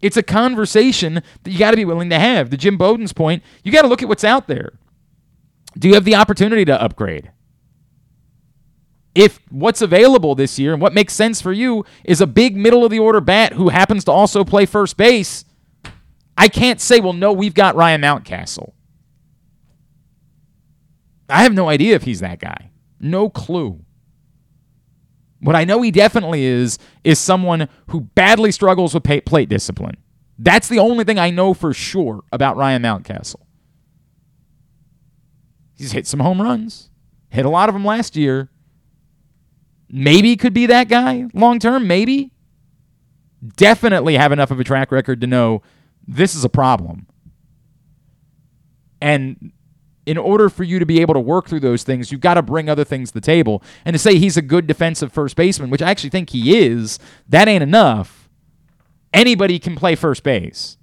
It's 0.00 0.16
a 0.16 0.22
conversation 0.22 1.22
that 1.42 1.50
you 1.50 1.58
got 1.58 1.72
to 1.72 1.76
be 1.76 1.84
willing 1.84 2.08
to 2.08 2.18
have. 2.18 2.48
To 2.48 2.56
Jim 2.56 2.78
Bowden's 2.78 3.12
point, 3.12 3.42
you 3.62 3.72
got 3.72 3.82
to 3.82 3.88
look 3.88 4.02
at 4.02 4.08
what's 4.08 4.24
out 4.24 4.48
there. 4.48 4.72
Do 5.78 5.86
you 5.86 5.92
have 5.92 6.06
the 6.06 6.14
opportunity 6.14 6.64
to 6.64 6.80
upgrade? 6.80 7.30
If 9.14 9.40
what's 9.50 9.82
available 9.82 10.34
this 10.34 10.58
year 10.58 10.72
and 10.72 10.80
what 10.80 10.94
makes 10.94 11.12
sense 11.12 11.40
for 11.40 11.52
you 11.52 11.84
is 12.04 12.20
a 12.20 12.26
big 12.26 12.56
middle 12.56 12.84
of 12.84 12.90
the 12.90 12.98
order 12.98 13.20
bat 13.20 13.54
who 13.54 13.68
happens 13.68 14.04
to 14.04 14.12
also 14.12 14.44
play 14.44 14.66
first 14.66 14.96
base, 14.96 15.44
I 16.36 16.48
can't 16.48 16.80
say, 16.80 17.00
well, 17.00 17.12
no, 17.12 17.32
we've 17.32 17.54
got 17.54 17.74
Ryan 17.74 18.00
Mountcastle. 18.02 18.72
I 21.28 21.42
have 21.42 21.52
no 21.52 21.68
idea 21.68 21.94
if 21.94 22.02
he's 22.02 22.20
that 22.20 22.40
guy. 22.40 22.70
No 22.98 23.28
clue. 23.28 23.84
What 25.40 25.56
I 25.56 25.64
know 25.64 25.80
he 25.82 25.90
definitely 25.90 26.44
is, 26.44 26.78
is 27.02 27.18
someone 27.18 27.68
who 27.88 28.02
badly 28.02 28.52
struggles 28.52 28.94
with 28.94 29.04
plate 29.24 29.48
discipline. 29.48 29.96
That's 30.38 30.68
the 30.68 30.78
only 30.78 31.04
thing 31.04 31.18
I 31.18 31.30
know 31.30 31.54
for 31.54 31.72
sure 31.72 32.22
about 32.32 32.56
Ryan 32.56 32.82
Mountcastle. 32.82 33.42
He's 35.74 35.92
hit 35.92 36.06
some 36.06 36.20
home 36.20 36.42
runs, 36.42 36.90
hit 37.30 37.46
a 37.46 37.50
lot 37.50 37.68
of 37.68 37.74
them 37.74 37.84
last 37.84 38.16
year 38.16 38.50
maybe 39.90 40.36
could 40.36 40.54
be 40.54 40.66
that 40.66 40.88
guy 40.88 41.26
long 41.34 41.58
term, 41.58 41.86
maybe. 41.86 42.32
Definitely 43.56 44.16
have 44.16 44.32
enough 44.32 44.50
of 44.50 44.60
a 44.60 44.64
track 44.64 44.92
record 44.92 45.20
to 45.22 45.26
know 45.26 45.62
this 46.06 46.34
is 46.34 46.44
a 46.44 46.48
problem. 46.48 47.06
And 49.00 49.52
in 50.06 50.18
order 50.18 50.48
for 50.48 50.64
you 50.64 50.78
to 50.78 50.86
be 50.86 51.00
able 51.00 51.14
to 51.14 51.20
work 51.20 51.48
through 51.48 51.60
those 51.60 51.82
things, 51.82 52.10
you've 52.10 52.20
got 52.20 52.34
to 52.34 52.42
bring 52.42 52.68
other 52.68 52.84
things 52.84 53.10
to 53.10 53.14
the 53.14 53.20
table. 53.20 53.62
And 53.84 53.94
to 53.94 53.98
say 53.98 54.16
he's 54.16 54.36
a 54.36 54.42
good 54.42 54.66
defensive 54.66 55.12
first 55.12 55.36
baseman, 55.36 55.70
which 55.70 55.82
I 55.82 55.90
actually 55.90 56.10
think 56.10 56.30
he 56.30 56.58
is, 56.58 56.98
that 57.28 57.48
ain't 57.48 57.62
enough. 57.62 58.28
Anybody 59.12 59.58
can 59.58 59.76
play 59.76 59.94
first 59.94 60.22
base. 60.22 60.76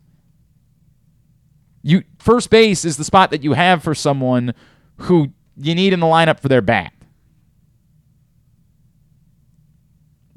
You 1.84 2.04
first 2.20 2.50
base 2.50 2.84
is 2.84 2.98
the 2.98 3.04
spot 3.04 3.32
that 3.32 3.44
you 3.44 3.54
have 3.54 3.84
for 3.84 3.96
someone 3.96 4.54
who 4.98 5.32
you 5.56 5.76
need 5.76 5.94
in 5.94 6.00
the 6.00 6.08
lineup 6.08 6.40
for 6.40 6.48
their 6.48 6.62
bat. 6.62 6.92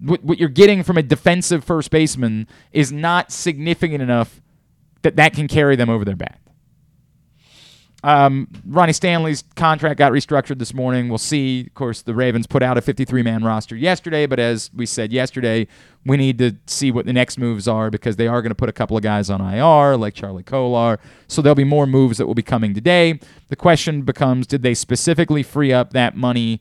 What, 0.01 0.25
what 0.25 0.39
you're 0.39 0.49
getting 0.49 0.83
from 0.83 0.97
a 0.97 1.03
defensive 1.03 1.65
first 1.65 1.91
baseman 1.91 2.47
is 2.73 2.91
not 2.91 3.31
significant 3.31 4.03
enough 4.03 4.41
that 5.03 5.17
that 5.17 5.35
can 5.35 5.49
carry 5.49 5.77
them 5.77 5.89
over 5.89 6.05
their 6.05 6.17
back. 6.17 6.41
Um, 8.03 8.49
Ronnie 8.67 8.95
Stanley's 8.95 9.45
contract 9.57 9.99
got 9.99 10.13
restructured 10.13 10.59
this 10.59 10.73
morning. 10.73 11.09
We'll 11.09 11.19
see. 11.19 11.67
Of 11.67 11.75
course, 11.75 12.01
the 12.01 12.15
Ravens 12.15 12.47
put 12.47 12.63
out 12.63 12.79
a 12.79 12.81
53 12.81 13.23
man 13.23 13.45
roster 13.45 13.77
yesterday, 13.77 14.27
but 14.27 14.39
as 14.39 14.71
we 14.75 14.87
said 14.87 15.13
yesterday, 15.13 15.67
we 16.07 16.17
need 16.17 16.39
to 16.39 16.57
see 16.67 16.91
what 16.91 17.05
the 17.05 17.13
next 17.13 17.37
moves 17.37 17.69
are 17.69 17.91
because 17.91 18.17
they 18.17 18.27
are 18.27 18.41
going 18.41 18.51
to 18.51 18.55
put 18.57 18.71
a 18.71 18.73
couple 18.73 18.97
of 18.97 19.03
guys 19.03 19.29
on 19.29 19.43
IR, 19.43 19.99
like 19.99 20.15
Charlie 20.15 20.43
Kolar. 20.43 20.99
So 21.29 21.43
there'll 21.43 21.55
be 21.55 21.65
more 21.65 21.87
moves 21.87 22.17
that 22.19 22.27
will 22.27 22.35
be 22.35 22.43
coming 22.43 22.73
today. 22.73 23.21
The 23.49 23.57
question 23.57 24.03
becomes 24.03 24.47
did 24.47 24.63
they 24.63 24.75
specifically 24.75 25.43
free 25.43 25.73
up 25.73 25.93
that 25.93 26.17
money 26.17 26.61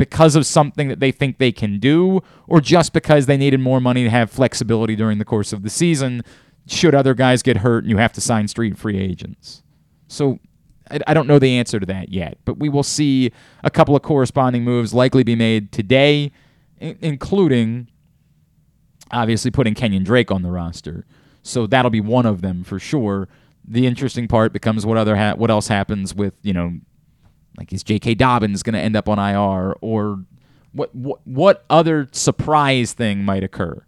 because 0.00 0.34
of 0.34 0.46
something 0.46 0.88
that 0.88 0.98
they 0.98 1.12
think 1.12 1.36
they 1.36 1.52
can 1.52 1.78
do, 1.78 2.22
or 2.46 2.62
just 2.62 2.94
because 2.94 3.26
they 3.26 3.36
needed 3.36 3.60
more 3.60 3.82
money 3.82 4.02
to 4.02 4.08
have 4.08 4.30
flexibility 4.30 4.96
during 4.96 5.18
the 5.18 5.26
course 5.26 5.52
of 5.52 5.62
the 5.62 5.68
season? 5.68 6.22
Should 6.66 6.94
other 6.94 7.12
guys 7.12 7.42
get 7.42 7.58
hurt 7.58 7.84
and 7.84 7.90
you 7.90 7.98
have 7.98 8.14
to 8.14 8.20
sign 8.22 8.48
street 8.48 8.78
free 8.78 8.98
agents? 8.98 9.62
So 10.08 10.38
I 11.06 11.12
don't 11.12 11.26
know 11.26 11.38
the 11.38 11.58
answer 11.58 11.78
to 11.78 11.84
that 11.84 12.08
yet, 12.08 12.38
but 12.46 12.56
we 12.58 12.70
will 12.70 12.82
see 12.82 13.30
a 13.62 13.70
couple 13.70 13.94
of 13.94 14.00
corresponding 14.00 14.64
moves 14.64 14.94
likely 14.94 15.22
be 15.22 15.36
made 15.36 15.70
today, 15.70 16.32
including 16.78 17.88
obviously 19.10 19.50
putting 19.50 19.74
Kenyan 19.74 20.02
Drake 20.02 20.30
on 20.30 20.40
the 20.40 20.50
roster. 20.50 21.04
So 21.42 21.66
that'll 21.66 21.90
be 21.90 22.00
one 22.00 22.24
of 22.24 22.40
them 22.40 22.64
for 22.64 22.78
sure. 22.78 23.28
The 23.68 23.86
interesting 23.86 24.28
part 24.28 24.54
becomes 24.54 24.86
what 24.86 24.96
other 24.96 25.16
ha- 25.16 25.34
what 25.34 25.50
else 25.50 25.68
happens 25.68 26.14
with 26.14 26.32
you 26.42 26.54
know, 26.54 26.78
like 27.56 27.72
is 27.72 27.82
J.K. 27.82 28.14
Dobbins 28.14 28.62
going 28.62 28.74
to 28.74 28.80
end 28.80 28.96
up 28.96 29.08
on 29.08 29.18
IR 29.18 29.74
or 29.80 30.24
what 30.72 30.94
what 30.94 31.20
what 31.26 31.64
other 31.68 32.08
surprise 32.12 32.92
thing 32.92 33.24
might 33.24 33.42
occur? 33.42 33.84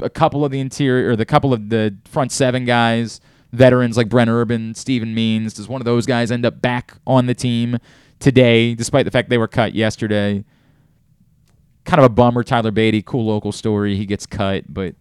A 0.00 0.10
couple 0.10 0.44
of 0.44 0.50
the 0.50 0.60
interior 0.60 1.10
or 1.10 1.16
the 1.16 1.24
couple 1.24 1.52
of 1.52 1.68
the 1.68 1.96
front 2.04 2.32
seven 2.32 2.64
guys 2.64 3.20
veterans 3.52 3.96
like 3.96 4.08
Brent 4.08 4.30
Urban, 4.30 4.74
Steven 4.74 5.14
Means. 5.14 5.54
Does 5.54 5.68
one 5.68 5.80
of 5.80 5.84
those 5.84 6.06
guys 6.06 6.30
end 6.30 6.44
up 6.44 6.60
back 6.60 6.96
on 7.06 7.26
the 7.26 7.34
team 7.34 7.78
today, 8.18 8.74
despite 8.74 9.04
the 9.04 9.10
fact 9.10 9.28
they 9.28 9.38
were 9.38 9.48
cut 9.48 9.74
yesterday? 9.74 10.44
Kind 11.84 12.00
of 12.00 12.04
a 12.04 12.08
bummer. 12.08 12.42
Tyler 12.42 12.70
Beatty, 12.70 13.02
cool 13.02 13.26
local 13.26 13.52
story. 13.52 13.96
He 13.96 14.06
gets 14.06 14.26
cut, 14.26 14.72
but 14.72 14.94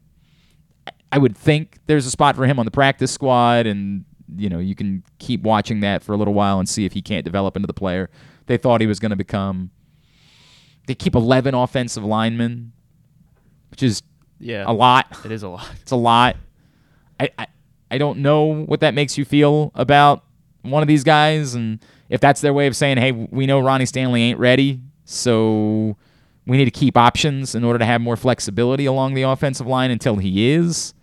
I 1.12 1.18
would 1.18 1.38
think 1.38 1.80
there's 1.88 2.06
a 2.06 2.12
spot 2.12 2.36
for 2.36 2.46
him 2.46 2.60
on 2.60 2.66
the 2.66 2.72
practice 2.72 3.12
squad, 3.12 3.68
and 3.68 4.06
you 4.36 4.50
know 4.50 4.60
you 4.60 4.76
can 4.76 5.04
keep 5.20 5.42
watching 5.42 5.82
that 5.82 6.04
for 6.04 6.14
a 6.14 6.18
little 6.18 6.34
while 6.34 6.60
and 6.60 6.68
see 6.68 6.86
if 6.86 6.94
he 6.94 7.02
can't 7.02 7.26
develop 7.26 7.56
into 7.56 7.68
the 7.68 7.74
player 7.74 8.10
they 8.52 8.58
thought 8.58 8.82
he 8.82 8.88
was 8.88 9.00
going 9.00 9.12
to 9.12 9.16
become. 9.16 9.72
They 10.88 10.96
keep 10.96 11.16
11 11.16 11.56
offensive 11.56 12.04
linemen, 12.04 12.74
which 13.70 13.82
is 13.82 14.04
yeah 14.40 14.64
a 14.68 14.74
lot. 14.74 15.08
It 15.24 15.32
is 15.32 15.44
a 15.44 15.50
lot. 15.50 15.70
It's 15.82 15.92
a 15.92 15.96
lot. 15.96 16.36
I, 17.20 17.30
I 17.38 17.48
I 17.90 17.98
don't 17.98 18.20
know 18.20 18.64
what 18.66 18.80
that 18.82 18.94
makes 18.94 19.18
you 19.18 19.26
feel 19.26 19.72
about 19.76 20.24
one 20.64 20.82
of 20.82 20.88
these 20.88 21.04
guys, 21.04 21.56
and 21.56 21.80
if 22.10 22.20
that's 22.20 22.42
their 22.42 22.54
way 22.54 22.68
of 22.68 22.76
saying, 22.76 22.98
"Hey, 22.98 23.12
we 23.12 23.46
know 23.46 23.60
Ronnie 23.60 23.86
Stanley 23.86 24.24
ain't 24.24 24.40
ready, 24.40 24.82
so 25.06 25.96
we 26.46 26.58
need 26.58 26.66
to 26.66 26.72
keep 26.72 26.98
options 26.98 27.56
in 27.56 27.64
order 27.64 27.80
to 27.80 27.86
have 27.86 28.02
more 28.02 28.18
flexibility 28.18 28.86
along 28.86 29.14
the 29.14 29.22
offensive 29.22 29.68
line 29.68 29.92
until 29.92 30.18
he 30.18 30.52
is." 30.52 30.94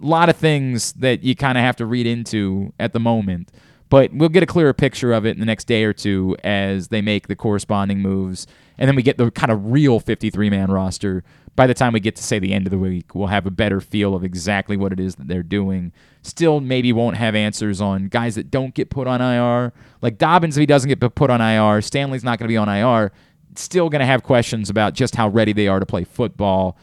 A 0.00 0.06
lot 0.06 0.28
of 0.28 0.36
things 0.36 0.92
that 0.94 1.22
you 1.22 1.34
kind 1.34 1.58
of 1.58 1.62
have 1.62 1.76
to 1.76 1.86
read 1.86 2.06
into 2.06 2.72
at 2.78 2.92
the 2.92 3.00
moment, 3.00 3.50
but 3.88 4.12
we'll 4.12 4.28
get 4.28 4.42
a 4.42 4.46
clearer 4.46 4.72
picture 4.72 5.12
of 5.12 5.26
it 5.26 5.30
in 5.30 5.40
the 5.40 5.46
next 5.46 5.64
day 5.64 5.84
or 5.84 5.92
two 5.92 6.36
as 6.44 6.88
they 6.88 7.00
make 7.00 7.26
the 7.28 7.36
corresponding 7.36 8.00
moves, 8.00 8.46
and 8.76 8.88
then 8.88 8.94
we 8.94 9.02
get 9.02 9.18
the 9.18 9.30
kind 9.30 9.50
of 9.50 9.72
real 9.72 9.98
53 9.98 10.50
man 10.50 10.70
roster 10.70 11.24
by 11.58 11.66
the 11.66 11.74
time 11.74 11.92
we 11.92 11.98
get 11.98 12.14
to 12.14 12.22
say 12.22 12.38
the 12.38 12.52
end 12.54 12.68
of 12.68 12.70
the 12.70 12.78
week, 12.78 13.16
we'll 13.16 13.26
have 13.26 13.44
a 13.44 13.50
better 13.50 13.80
feel 13.80 14.14
of 14.14 14.22
exactly 14.22 14.76
what 14.76 14.92
it 14.92 15.00
is 15.00 15.16
that 15.16 15.26
they're 15.26 15.42
doing. 15.42 15.90
Still, 16.22 16.60
maybe 16.60 16.92
won't 16.92 17.16
have 17.16 17.34
answers 17.34 17.80
on 17.80 18.06
guys 18.06 18.36
that 18.36 18.48
don't 18.48 18.74
get 18.74 18.90
put 18.90 19.08
on 19.08 19.20
IR. 19.20 19.72
Like 20.00 20.18
Dobbins, 20.18 20.56
if 20.56 20.60
he 20.60 20.66
doesn't 20.66 20.88
get 20.88 21.00
put 21.16 21.30
on 21.30 21.40
IR, 21.40 21.82
Stanley's 21.82 22.22
not 22.22 22.38
going 22.38 22.46
to 22.46 22.52
be 22.52 22.56
on 22.56 22.68
IR. 22.68 23.10
Still 23.56 23.88
going 23.88 23.98
to 23.98 24.06
have 24.06 24.22
questions 24.22 24.70
about 24.70 24.94
just 24.94 25.16
how 25.16 25.30
ready 25.30 25.52
they 25.52 25.66
are 25.66 25.80
to 25.80 25.86
play 25.86 26.04
football 26.04 26.78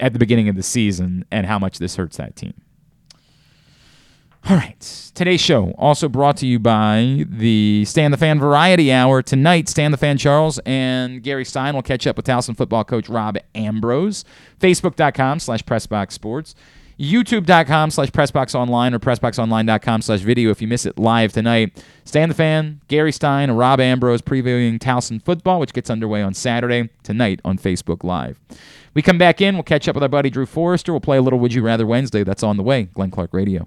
at 0.00 0.12
the 0.12 0.18
beginning 0.18 0.48
of 0.48 0.56
the 0.56 0.62
season 0.62 1.24
and 1.30 1.46
how 1.46 1.58
much 1.58 1.78
this 1.78 1.96
hurts 1.96 2.16
that 2.16 2.36
team. 2.36 2.54
All 4.48 4.56
right. 4.56 5.10
Today's 5.14 5.40
show 5.40 5.72
also 5.72 6.08
brought 6.08 6.38
to 6.38 6.46
you 6.46 6.58
by 6.58 7.26
the 7.28 7.84
Stan 7.84 8.10
the 8.10 8.16
Fan 8.16 8.38
Variety 8.38 8.90
Hour. 8.90 9.20
Tonight, 9.22 9.68
Stan 9.68 9.90
the 9.90 9.98
Fan 9.98 10.16
Charles 10.16 10.58
and 10.64 11.22
Gary 11.22 11.44
Stein 11.44 11.74
will 11.74 11.82
catch 11.82 12.06
up 12.06 12.16
with 12.16 12.26
Towson 12.26 12.56
football 12.56 12.82
coach 12.82 13.08
Rob 13.08 13.36
Ambrose. 13.54 14.24
Facebook.com 14.58 15.40
slash 15.40 15.62
Pressbox 15.62 16.12
Sports. 16.12 16.54
YouTube.com 17.00 17.90
slash 17.90 18.10
PressboxOnline 18.10 18.92
or 18.92 18.98
PressboxOnline.com 18.98 20.02
slash 20.02 20.20
video 20.20 20.50
if 20.50 20.60
you 20.60 20.68
miss 20.68 20.84
it 20.84 20.98
live 20.98 21.32
tonight. 21.32 21.82
Stan 22.04 22.28
the 22.28 22.34
Fan, 22.34 22.82
Gary 22.88 23.10
Stein, 23.10 23.48
and 23.48 23.58
Rob 23.58 23.80
Ambrose 23.80 24.20
previewing 24.20 24.78
Towson 24.78 25.22
football, 25.22 25.60
which 25.60 25.72
gets 25.72 25.88
underway 25.88 26.20
on 26.20 26.34
Saturday, 26.34 26.90
tonight 27.02 27.40
on 27.42 27.56
Facebook 27.56 28.04
Live. 28.04 28.38
We 28.92 29.00
come 29.00 29.16
back 29.16 29.40
in, 29.40 29.54
we'll 29.54 29.62
catch 29.62 29.88
up 29.88 29.94
with 29.94 30.02
our 30.02 30.08
buddy 30.08 30.28
Drew 30.28 30.46
Forrester. 30.46 30.92
We'll 30.92 31.00
play 31.00 31.16
a 31.16 31.22
little 31.22 31.38
Would 31.38 31.54
You 31.54 31.62
Rather 31.62 31.86
Wednesday. 31.86 32.22
That's 32.22 32.42
on 32.42 32.58
the 32.58 32.62
way. 32.62 32.84
Glenn 32.84 33.10
Clark 33.10 33.32
Radio. 33.32 33.66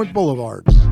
Boulevard. 0.09 0.65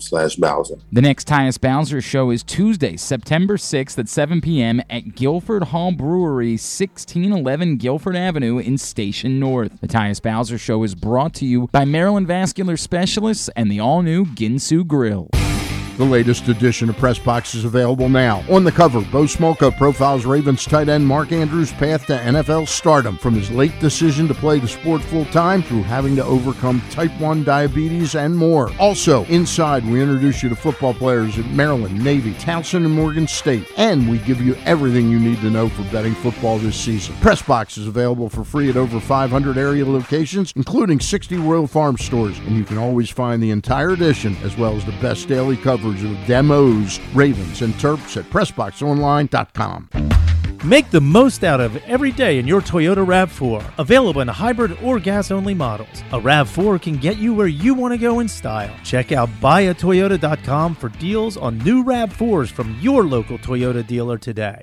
Slash 0.00 0.36
Bowser. 0.36 0.76
The 0.92 1.02
next 1.02 1.28
Tyus 1.28 1.60
Bowser 1.60 2.00
Show 2.00 2.30
is 2.30 2.42
Tuesday, 2.42 2.96
September 2.96 3.56
6th 3.56 3.98
at 3.98 4.08
7 4.08 4.40
p.m. 4.40 4.80
at 4.90 5.14
Guilford 5.14 5.64
Hall 5.64 5.92
Brewery, 5.92 6.52
1611 6.52 7.76
Guilford 7.76 8.16
Avenue 8.16 8.58
in 8.58 8.78
Station 8.78 9.38
North. 9.38 9.80
The 9.80 9.88
Tyus 9.88 10.20
Bowser 10.20 10.58
Show 10.58 10.82
is 10.82 10.94
brought 10.94 11.34
to 11.34 11.46
you 11.46 11.68
by 11.72 11.84
Maryland 11.84 12.26
Vascular 12.26 12.76
Specialists 12.76 13.48
and 13.56 13.70
the 13.70 13.80
all-new 13.80 14.26
Ginsu 14.26 14.86
Grill. 14.86 15.28
The 15.98 16.04
latest 16.06 16.48
edition 16.48 16.88
of 16.88 16.96
Press 16.96 17.18
Box 17.18 17.54
is 17.54 17.66
available 17.66 18.08
now. 18.08 18.42
On 18.48 18.64
the 18.64 18.72
cover, 18.72 19.02
Bo 19.12 19.24
Smolka 19.24 19.76
profiles 19.76 20.24
Ravens 20.24 20.64
tight 20.64 20.88
end 20.88 21.06
Mark 21.06 21.32
Andrews' 21.32 21.70
path 21.70 22.06
to 22.06 22.16
NFL 22.16 22.66
stardom, 22.66 23.18
from 23.18 23.34
his 23.34 23.50
late 23.50 23.78
decision 23.78 24.26
to 24.28 24.32
play 24.34 24.58
the 24.58 24.66
sport 24.66 25.02
full 25.02 25.26
time 25.26 25.62
through 25.62 25.82
having 25.82 26.16
to 26.16 26.24
overcome 26.24 26.82
type 26.90 27.12
1 27.20 27.44
diabetes 27.44 28.14
and 28.14 28.34
more. 28.34 28.72
Also, 28.78 29.26
inside, 29.26 29.84
we 29.84 30.00
introduce 30.00 30.42
you 30.42 30.48
to 30.48 30.56
football 30.56 30.94
players 30.94 31.38
at 31.38 31.44
Maryland, 31.48 32.02
Navy, 32.02 32.32
Towson, 32.34 32.86
and 32.86 32.94
Morgan 32.94 33.28
State, 33.28 33.70
and 33.76 34.10
we 34.10 34.16
give 34.20 34.40
you 34.40 34.54
everything 34.64 35.10
you 35.10 35.20
need 35.20 35.42
to 35.42 35.50
know 35.50 35.68
for 35.68 35.82
betting 35.92 36.14
football 36.14 36.56
this 36.56 36.74
season. 36.74 37.14
Press 37.16 37.42
Box 37.42 37.76
is 37.76 37.86
available 37.86 38.30
for 38.30 38.44
free 38.44 38.70
at 38.70 38.78
over 38.78 38.98
500 38.98 39.58
area 39.58 39.84
locations, 39.84 40.54
including 40.56 41.00
60 41.00 41.36
Royal 41.36 41.66
Farm 41.66 41.98
stores, 41.98 42.38
and 42.38 42.56
you 42.56 42.64
can 42.64 42.78
always 42.78 43.10
find 43.10 43.42
the 43.42 43.50
entire 43.50 43.90
edition 43.90 44.34
as 44.42 44.56
well 44.56 44.74
as 44.74 44.86
the 44.86 44.92
best 44.92 45.28
daily 45.28 45.58
coverage 45.58 45.82
of 46.00 46.26
demos, 46.26 46.98
Ravens, 47.14 47.62
and 47.62 47.74
Terps 47.74 48.16
at 48.16 48.24
PressBoxOnline.com. 48.30 49.88
Make 50.64 50.90
the 50.90 51.00
most 51.00 51.42
out 51.42 51.60
of 51.60 51.76
every 51.88 52.12
day 52.12 52.38
in 52.38 52.46
your 52.46 52.60
Toyota 52.60 53.04
RAV4. 53.04 53.78
Available 53.78 54.20
in 54.20 54.28
hybrid 54.28 54.80
or 54.80 55.00
gas 55.00 55.32
only 55.32 55.54
models. 55.54 56.02
A 56.12 56.20
RAV4 56.20 56.80
can 56.80 56.98
get 56.98 57.18
you 57.18 57.34
where 57.34 57.48
you 57.48 57.74
want 57.74 57.92
to 57.92 57.98
go 57.98 58.20
in 58.20 58.28
style. 58.28 58.72
Check 58.84 59.10
out 59.10 59.28
buyatoyota.com 59.40 60.76
for 60.76 60.88
deals 60.90 61.36
on 61.36 61.58
new 61.58 61.82
RAV4s 61.82 62.52
from 62.52 62.78
your 62.80 63.04
local 63.04 63.38
Toyota 63.38 63.84
dealer 63.84 64.18
today. 64.18 64.62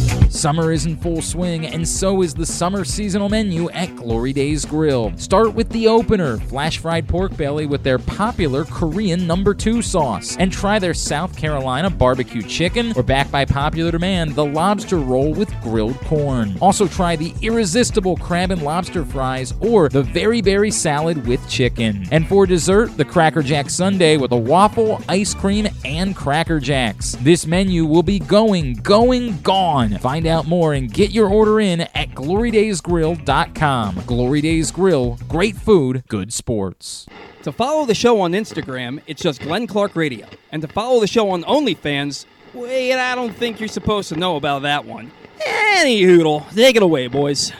Summer 0.31 0.71
is 0.71 0.85
in 0.85 0.95
full 0.95 1.21
swing, 1.21 1.65
and 1.67 1.85
so 1.85 2.21
is 2.21 2.33
the 2.33 2.45
summer 2.45 2.85
seasonal 2.85 3.27
menu 3.27 3.69
at 3.71 3.93
Glory 3.97 4.31
Days 4.31 4.63
Grill. 4.63 5.11
Start 5.17 5.53
with 5.53 5.67
the 5.69 5.89
opener, 5.89 6.37
flash 6.37 6.77
fried 6.77 7.05
pork 7.05 7.35
belly 7.35 7.65
with 7.65 7.83
their 7.83 7.99
popular 7.99 8.63
Korean 8.63 9.27
number 9.27 9.53
two 9.53 9.81
sauce, 9.81 10.37
and 10.37 10.49
try 10.49 10.79
their 10.79 10.93
South 10.93 11.35
Carolina 11.35 11.89
barbecue 11.89 12.41
chicken, 12.41 12.93
or 12.95 13.03
back 13.03 13.29
by 13.29 13.43
popular 13.43 13.91
demand, 13.91 14.33
the 14.33 14.45
lobster 14.45 14.99
roll 14.99 15.33
with 15.33 15.53
grilled 15.61 15.99
corn. 15.99 16.57
Also 16.61 16.87
try 16.87 17.17
the 17.17 17.35
irresistible 17.41 18.15
crab 18.15 18.51
and 18.51 18.63
lobster 18.63 19.03
fries, 19.03 19.53
or 19.59 19.89
the 19.89 20.01
very 20.01 20.41
berry 20.41 20.71
salad 20.71 21.27
with 21.27 21.45
chicken. 21.49 22.07
And 22.09 22.25
for 22.25 22.45
dessert, 22.45 22.95
the 22.95 23.05
Cracker 23.05 23.43
Jack 23.43 23.69
Sundae 23.69 24.15
with 24.15 24.31
a 24.31 24.37
waffle, 24.37 25.03
ice 25.09 25.33
cream, 25.33 25.67
and 25.83 26.15
Cracker 26.15 26.61
Jacks. 26.61 27.17
This 27.19 27.45
menu 27.45 27.85
will 27.85 28.01
be 28.01 28.17
going, 28.17 28.75
going, 28.75 29.37
gone. 29.41 29.97
Find 29.97 30.20
out 30.27 30.47
more 30.47 30.73
and 30.73 30.91
get 30.91 31.11
your 31.11 31.29
order 31.29 31.59
in 31.59 31.81
at 31.81 32.09
glorydaysgrill.com. 32.11 34.03
Glory 34.05 34.41
Days 34.41 34.71
Grill, 34.71 35.17
great 35.27 35.55
food, 35.55 36.03
good 36.07 36.33
sports. 36.33 37.05
To 37.43 37.51
follow 37.51 37.85
the 37.85 37.95
show 37.95 38.21
on 38.21 38.33
Instagram, 38.33 39.01
it's 39.07 39.21
just 39.21 39.41
Glenn 39.41 39.67
Clark 39.67 39.95
Radio. 39.95 40.27
And 40.51 40.61
to 40.61 40.67
follow 40.67 40.99
the 40.99 41.07
show 41.07 41.31
on 41.31 41.43
OnlyFans, 41.43 42.25
wait, 42.53 42.93
I 42.93 43.15
don't 43.15 43.33
think 43.33 43.59
you're 43.59 43.69
supposed 43.69 44.09
to 44.09 44.15
know 44.15 44.35
about 44.35 44.61
that 44.63 44.85
one. 44.85 45.11
Any 45.45 46.03
hoodle, 46.03 46.45
take 46.53 46.75
it 46.75 46.83
away, 46.83 47.07
boys. 47.07 47.51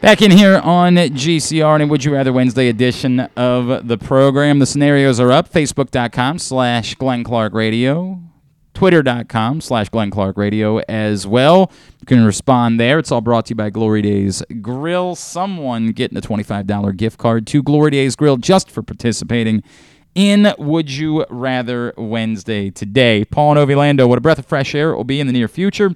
Back 0.00 0.22
in 0.22 0.30
here 0.30 0.58
on 0.58 0.94
GCR 0.96 1.80
and 1.80 1.90
Would 1.90 2.04
You 2.04 2.14
Rather 2.14 2.32
Wednesday 2.32 2.68
edition 2.68 3.20
of 3.36 3.88
the 3.88 3.98
program. 3.98 4.58
The 4.58 4.66
scenarios 4.66 5.18
are 5.18 5.32
up. 5.32 5.50
Facebook.com 5.50 6.38
slash 6.38 6.94
Glenn 6.94 7.24
Clark 7.24 7.54
Radio. 7.54 8.20
Twitter.com 8.76 9.62
slash 9.62 9.88
Glenn 9.88 10.10
Clark 10.10 10.36
Radio 10.36 10.80
as 10.80 11.26
well. 11.26 11.72
You 11.98 12.06
can 12.06 12.26
respond 12.26 12.78
there. 12.78 12.98
It's 12.98 13.10
all 13.10 13.22
brought 13.22 13.46
to 13.46 13.52
you 13.52 13.56
by 13.56 13.70
Glory 13.70 14.02
Days 14.02 14.42
Grill. 14.60 15.14
Someone 15.14 15.92
getting 15.92 16.18
a 16.18 16.20
$25 16.20 16.94
gift 16.94 17.16
card 17.16 17.46
to 17.46 17.62
Glory 17.62 17.92
Days 17.92 18.16
Grill 18.16 18.36
just 18.36 18.70
for 18.70 18.82
participating 18.82 19.62
in 20.14 20.54
Would 20.58 20.90
You 20.90 21.24
Rather 21.30 21.94
Wednesday 21.96 22.68
today. 22.68 23.24
Paul 23.24 23.56
and 23.56 23.66
Ovilando, 23.66 24.06
what 24.06 24.18
a 24.18 24.20
breath 24.20 24.38
of 24.38 24.44
fresh 24.44 24.74
air 24.74 24.90
it 24.90 24.96
will 24.96 25.04
be 25.04 25.20
in 25.20 25.26
the 25.26 25.32
near 25.32 25.48
future. 25.48 25.94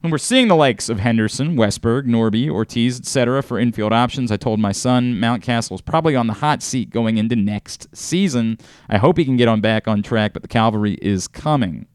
When 0.00 0.10
we're 0.10 0.18
seeing 0.18 0.48
the 0.48 0.56
likes 0.56 0.88
of 0.88 0.98
Henderson, 0.98 1.56
Westburg, 1.56 2.06
Norby, 2.06 2.50
Ortiz, 2.50 2.98
etc. 2.98 3.40
for 3.44 3.60
infield 3.60 3.92
options, 3.92 4.32
I 4.32 4.36
told 4.36 4.58
my 4.58 4.72
son 4.72 5.14
Mountcastle 5.14 5.76
is 5.76 5.80
probably 5.80 6.16
on 6.16 6.26
the 6.26 6.32
hot 6.32 6.60
seat 6.60 6.90
going 6.90 7.18
into 7.18 7.36
next 7.36 7.86
season. 7.96 8.58
I 8.88 8.98
hope 8.98 9.16
he 9.16 9.24
can 9.24 9.36
get 9.36 9.46
on 9.46 9.60
back 9.60 9.86
on 9.86 10.02
track, 10.02 10.32
but 10.32 10.42
the 10.42 10.48
cavalry 10.48 10.94
is 11.00 11.28
coming. 11.28 11.86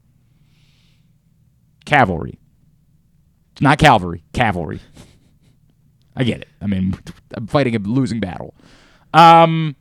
Cavalry. 1.84 2.38
Not 3.60 3.78
cavalry, 3.78 4.24
cavalry. 4.32 4.80
I 6.16 6.24
get 6.24 6.42
it. 6.42 6.48
I 6.60 6.66
mean, 6.66 6.94
I'm 7.34 7.46
fighting 7.46 7.76
a 7.76 7.78
losing 7.78 8.20
battle. 8.20 8.54
Um, 9.14 9.76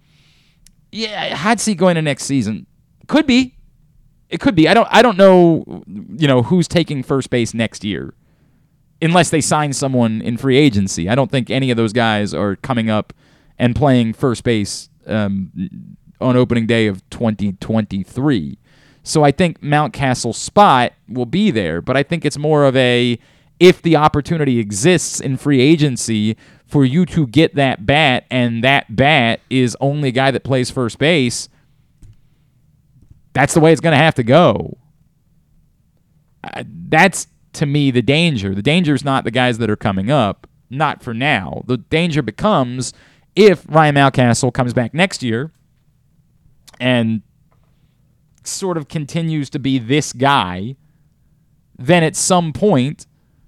yeah, 0.92 1.36
hot 1.36 1.60
seat 1.60 1.78
going 1.78 1.96
to 1.96 2.02
next 2.02 2.26
season. 2.26 2.68
Could 3.08 3.26
be. 3.26 3.56
It 4.30 4.40
could 4.40 4.56
be. 4.56 4.68
I 4.68 4.74
don't. 4.74 4.88
I 4.92 5.02
don't 5.02 5.18
know. 5.18 5.84
You 5.88 6.28
know 6.28 6.42
who's 6.44 6.68
taking 6.68 7.04
first 7.04 7.30
base 7.30 7.54
next 7.54 7.84
year, 7.84 8.14
unless 9.02 9.30
they 9.30 9.42
sign 9.42 9.74
someone 9.74 10.22
in 10.22 10.38
free 10.38 10.58
agency. 10.58 11.10
I 11.10 11.16
don't 11.16 11.30
think 11.30 11.50
any 11.50 11.72
of 11.72 11.78
those 11.78 11.92
guys 11.92 12.34
are 12.34 12.56
coming 12.58 12.90
up 12.90 13.14
and 13.58 13.76
playing 13.76 14.14
first 14.14 14.44
base 14.44 14.90
um, 15.06 15.52
on 16.22 16.38
opening 16.38 16.66
day 16.66 16.88
of 16.88 17.08
2023. 17.10 18.58
So 19.04 19.24
I 19.24 19.32
think 19.32 19.62
Mountcastle's 19.62 20.38
spot 20.38 20.94
will 21.08 21.26
be 21.26 21.52
there, 21.52 21.82
but 21.82 21.98
I 21.98 22.04
think 22.04 22.26
it's 22.26 22.38
more 22.38 22.66
of 22.66 22.76
a 22.76 23.20
if 23.60 23.82
the 23.82 23.96
opportunity 23.96 24.60
exists 24.60 25.20
in 25.20 25.38
free 25.38 25.62
agency 25.62 26.36
for 26.66 26.84
you 26.84 27.06
to 27.06 27.28
get 27.28 27.54
that 27.56 27.86
bat 27.86 28.26
and 28.32 28.64
that 28.64 28.96
bat 28.96 29.40
is 29.50 29.78
only 29.80 30.10
a 30.10 30.12
guy 30.12 30.32
that 30.32 30.44
plays 30.44 30.72
first 30.72 30.98
base, 30.98 31.48
that's 33.34 33.54
the 33.54 33.60
way 33.60 33.72
it's 33.72 33.82
going 33.82 33.92
to 33.92 34.04
have 34.04 34.16
to 34.16 34.24
go. 34.24 34.78
That's 36.66 37.28
to 37.54 37.66
me 37.66 37.92
the 37.92 38.02
danger. 38.02 38.56
The 38.56 38.64
danger 38.64 38.96
is 38.96 39.04
not 39.04 39.26
the 39.26 39.32
guys 39.32 39.58
that 39.60 39.70
are 39.70 39.76
coming 39.76 40.10
up, 40.10 40.48
not 40.70 41.04
for 41.04 41.14
now. 41.14 41.64
The 41.68 41.78
danger 41.78 42.22
becomes 42.22 42.94
if 43.36 43.64
Ryan 43.70 43.96
Mountcastle 43.96 44.54
comes 44.54 44.74
back 44.74 44.94
next 44.94 45.22
year 45.22 45.52
and 46.80 47.22
sort 48.44 48.78
of 48.78 48.88
continues 48.88 49.50
to 49.52 49.60
be 49.60 49.80
this 49.80 50.14
guy, 50.14 50.76
then 51.78 52.04
at 52.04 52.16
some 52.16 52.54
point 52.54 53.06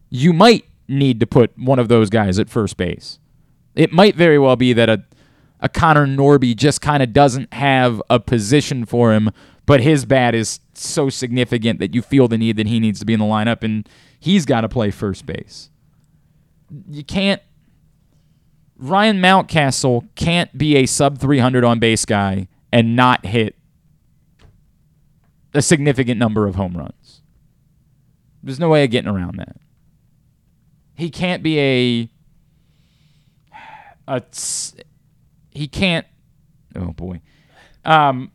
you 0.09 0.33
might 0.33 0.65
need 0.87 1.19
to 1.19 1.27
put 1.27 1.57
one 1.57 1.79
of 1.79 1.87
those 1.87 2.09
guys 2.09 2.37
at 2.39 2.49
first 2.49 2.77
base. 2.77 3.19
It 3.75 3.91
might 3.91 4.15
very 4.15 4.37
well 4.37 4.55
be 4.55 4.73
that 4.73 4.89
a 4.89 5.03
a 5.63 5.69
Connor 5.69 6.05
Norby 6.05 6.55
just 6.55 6.81
kind 6.81 7.01
of 7.01 7.13
doesn't 7.13 7.51
have 7.53 8.01
a 8.09 8.19
position 8.19 8.85
for 8.85 9.13
him, 9.13 9.31
but 9.65 9.79
his 9.79 10.05
bat 10.05 10.35
is 10.35 10.59
so 10.73 11.09
significant 11.09 11.79
that 11.79 11.95
you 11.95 12.01
feel 12.01 12.27
the 12.27 12.37
need 12.37 12.57
that 12.57 12.67
he 12.67 12.81
needs 12.81 12.99
to 12.99 13.05
be 13.05 13.13
in 13.13 13.19
the 13.19 13.25
lineup 13.25 13.63
and 13.63 13.87
he's 14.19 14.45
got 14.45 14.61
to 14.61 14.69
play 14.69 14.91
first 14.91 15.25
base. 15.25 15.69
You 16.89 17.03
can't 17.03 17.41
Ryan 18.77 19.21
Mountcastle 19.21 20.09
can't 20.15 20.55
be 20.57 20.75
a 20.75 20.85
sub 20.85 21.17
300 21.19 21.63
on 21.63 21.79
base 21.79 22.03
guy 22.03 22.49
and 22.73 22.97
not 22.97 23.25
hit 23.25 23.55
a 25.53 25.61
significant 25.61 26.19
number 26.19 26.47
of 26.47 26.55
home 26.55 26.77
runs. 26.77 27.21
There's 28.41 28.59
no 28.59 28.69
way 28.69 28.83
of 28.83 28.91
getting 28.91 29.09
around 29.09 29.37
that. 29.37 29.57
He 30.95 31.09
can't 31.09 31.41
be 31.41 31.59
a 31.59 32.09
a 34.07 34.23
he 35.51 35.67
can't 35.67 36.05
oh 36.75 36.91
boy. 36.91 37.21
Um 37.85 38.31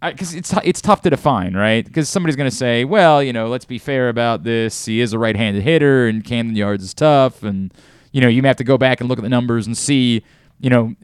because 0.00 0.34
it's 0.34 0.54
it's 0.64 0.80
tough 0.80 1.02
to 1.02 1.10
define, 1.10 1.54
right? 1.54 1.84
Because 1.84 2.08
somebody's 2.08 2.36
going 2.36 2.48
to 2.48 2.54
say, 2.54 2.84
well, 2.84 3.20
you 3.20 3.32
know, 3.32 3.48
let's 3.48 3.64
be 3.64 3.78
fair 3.78 4.08
about 4.08 4.44
this. 4.44 4.84
He 4.84 5.00
is 5.00 5.12
a 5.12 5.18
right-handed 5.18 5.62
hitter, 5.62 6.06
and 6.06 6.22
Camden 6.24 6.54
Yards 6.54 6.84
is 6.84 6.94
tough, 6.94 7.42
and 7.42 7.74
you 8.12 8.20
know, 8.20 8.28
you 8.28 8.40
may 8.40 8.48
have 8.48 8.56
to 8.58 8.64
go 8.64 8.78
back 8.78 9.00
and 9.00 9.08
look 9.08 9.18
at 9.18 9.22
the 9.22 9.28
numbers 9.28 9.66
and 9.66 9.76
see, 9.76 10.22
you 10.60 10.70
know, 10.70 10.94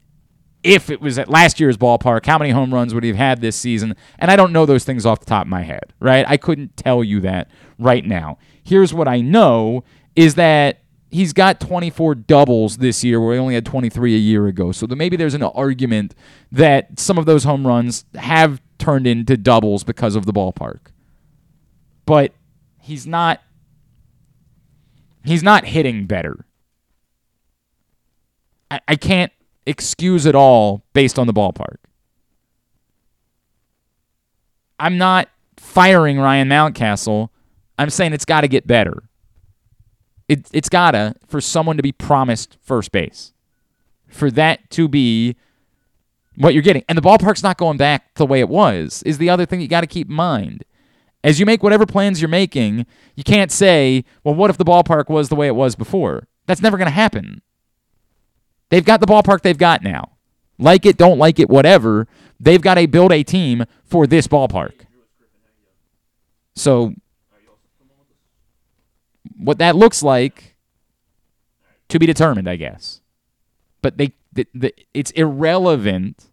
if 0.65 0.89
it 0.89 1.01
was 1.01 1.19
at 1.19 1.29
last 1.29 1.61
year's 1.61 1.77
ballpark, 1.77 2.25
how 2.25 2.39
many 2.39 2.51
home 2.51 2.73
runs 2.73 2.95
would 2.95 3.05
he 3.05 3.11
have 3.11 3.19
had 3.19 3.41
this 3.41 3.55
season? 3.55 3.95
And 4.19 4.31
I 4.31 4.37
don't 4.37 4.53
know 4.53 4.65
those 4.67 4.85
things 4.85 5.05
off 5.05 5.21
the 5.21 5.27
top 5.27 5.43
of 5.43 5.51
my 5.51 5.63
head, 5.63 5.93
right? 6.01 6.25
I 6.27 6.39
couldn't 6.39 6.77
tell 6.77 7.05
you 7.05 7.21
that 7.21 7.51
right 7.79 8.05
now. 8.05 8.39
Here's 8.65 8.95
what 8.95 9.07
I 9.07 9.21
know 9.21 9.85
is 10.17 10.37
that 10.37 10.81
he's 11.11 11.35
got 11.35 11.61
24 11.61 12.15
doubles 12.15 12.79
this 12.79 13.05
year 13.05 13.21
where 13.21 13.35
he 13.35 13.39
only 13.39 13.55
had 13.55 13.67
23 13.67 14.15
a 14.15 14.19
year 14.19 14.47
ago. 14.47 14.73
So 14.73 14.87
maybe 14.87 15.17
there's 15.17 15.35
an 15.35 15.43
argument 15.43 16.15
that 16.51 16.99
some 16.99 17.19
of 17.19 17.27
those 17.27 17.45
home 17.45 17.67
runs 17.67 18.07
have 18.15 18.63
turned 18.79 19.07
into 19.07 19.37
doubles 19.37 19.85
because 19.85 20.17
of 20.17 20.25
the 20.25 20.33
ballpark. 20.33 20.81
But 22.07 22.33
he's 22.81 23.07
not 23.07 23.41
he's 25.25 25.43
not 25.43 25.65
hitting 25.67 26.07
better. 26.07 26.47
I, 28.71 28.81
I 28.89 28.97
can't 28.97 29.33
excuse 29.67 30.27
it 30.27 30.35
all 30.35 30.85
based 30.93 31.19
on 31.19 31.27
the 31.27 31.33
ballpark. 31.33 31.77
I'm 34.79 34.99
not 34.99 35.29
firing 35.57 36.19
Ryan 36.19 36.49
Mountcastle. 36.49 37.29
I'm 37.79 37.91
saying 37.91 38.13
it's 38.13 38.25
got 38.25 38.43
to 38.43 38.49
get 38.49 38.67
better. 38.67 39.05
It, 40.29 40.49
it's 40.53 40.69
got 40.69 40.93
to 40.93 41.15
for 41.27 41.41
someone 41.41 41.77
to 41.77 41.83
be 41.83 41.93
promised 41.93 42.57
first 42.63 42.93
base. 42.93 43.33
For 44.09 44.31
that 44.31 44.71
to 44.71 44.89
be 44.89 45.37
what 46.37 46.55
you're 46.55 46.63
getting. 46.63 46.85
And 46.89 46.97
the 46.99 47.03
ballpark's 47.03 47.43
not 47.43 47.59
going 47.59 47.77
back 47.77 48.15
the 48.15 48.27
way 48.27 48.41
it 48.41 48.49
was, 48.49 49.03
is 49.05 49.19
the 49.19 49.31
other 49.31 49.47
thing 49.47 49.61
you 49.61 49.69
got 49.69 49.83
to 49.83 49.87
keep 49.87 50.09
in 50.09 50.15
mind. 50.15 50.65
As 51.23 51.41
you 51.41 51.47
make 51.47 51.63
whatever 51.63 51.87
plans 51.87 52.21
you're 52.21 52.29
making, 52.29 52.87
you 53.17 53.25
can't 53.25 53.51
say, 53.51 54.05
well, 54.23 54.35
what 54.35 54.51
if 54.51 54.59
the 54.59 54.65
ballpark 54.65 55.09
was 55.09 55.29
the 55.29 55.35
way 55.35 55.47
it 55.47 55.57
was 55.57 55.75
before? 55.75 56.29
That's 56.47 56.61
never 56.61 56.77
going 56.77 56.87
to 56.87 56.93
happen. 56.93 57.41
They've 58.71 58.85
got 58.85 59.01
the 59.01 59.07
ballpark 59.07 59.43
they've 59.43 59.59
got 59.59 59.83
now. 59.83 60.13
Like 60.59 60.87
it, 60.87 60.97
don't 60.97 61.19
like 61.19 61.39
it, 61.39 61.49
whatever. 61.49 62.07
They've 62.41 62.61
got 62.61 62.75
to 62.75 62.87
build 62.87 63.13
a 63.13 63.23
team 63.23 63.65
for 63.85 64.07
this 64.07 64.27
ballpark. 64.27 64.73
So, 66.55 66.95
what 69.37 69.59
that 69.59 69.77
looks 69.77 70.03
like 70.03 70.55
To 71.89 71.99
be 71.99 72.07
determined, 72.07 72.49
I 72.49 72.57
guess. 72.57 73.01
But 73.83 73.99
they, 73.99 74.13
the, 74.33 74.47
the, 74.55 74.75
it's 74.95 75.11
irrelevant. 75.13 76.31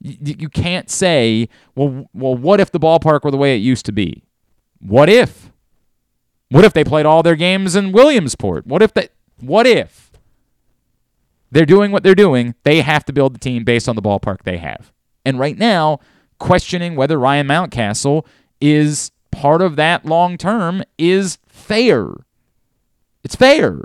You, 0.00 0.34
you 0.38 0.48
can't 0.48 0.88
say, 0.90 1.48
well, 1.74 2.08
well, 2.14 2.34
what 2.36 2.60
if 2.60 2.70
the 2.70 2.80
ballpark 2.80 3.22
were 3.24 3.30
the 3.30 3.36
way 3.36 3.54
it 3.54 3.58
used 3.60 3.84
to 3.86 3.92
be? 3.92 4.24
What 4.78 5.08
if? 5.08 5.50
What 6.50 6.64
if 6.64 6.72
they 6.72 6.84
played 6.84 7.06
all 7.06 7.22
their 7.22 7.34
games 7.34 7.74
in 7.74 7.92
Williamsport? 7.92 8.66
What 8.66 8.82
if 8.82 8.94
they? 8.94 9.08
What 9.40 9.66
if? 9.66 10.05
They're 11.50 11.66
doing 11.66 11.92
what 11.92 12.02
they're 12.02 12.14
doing. 12.14 12.54
They 12.64 12.80
have 12.80 13.04
to 13.06 13.12
build 13.12 13.34
the 13.34 13.38
team 13.38 13.64
based 13.64 13.88
on 13.88 13.96
the 13.96 14.02
ballpark 14.02 14.42
they 14.42 14.58
have. 14.58 14.92
And 15.24 15.38
right 15.38 15.56
now, 15.56 16.00
questioning 16.38 16.96
whether 16.96 17.18
Ryan 17.18 17.46
Mountcastle 17.46 18.26
is 18.60 19.10
part 19.30 19.62
of 19.62 19.76
that 19.76 20.04
long 20.04 20.38
term 20.38 20.82
is 20.98 21.38
fair. 21.48 22.08
It's 23.24 23.36
fair. 23.36 23.82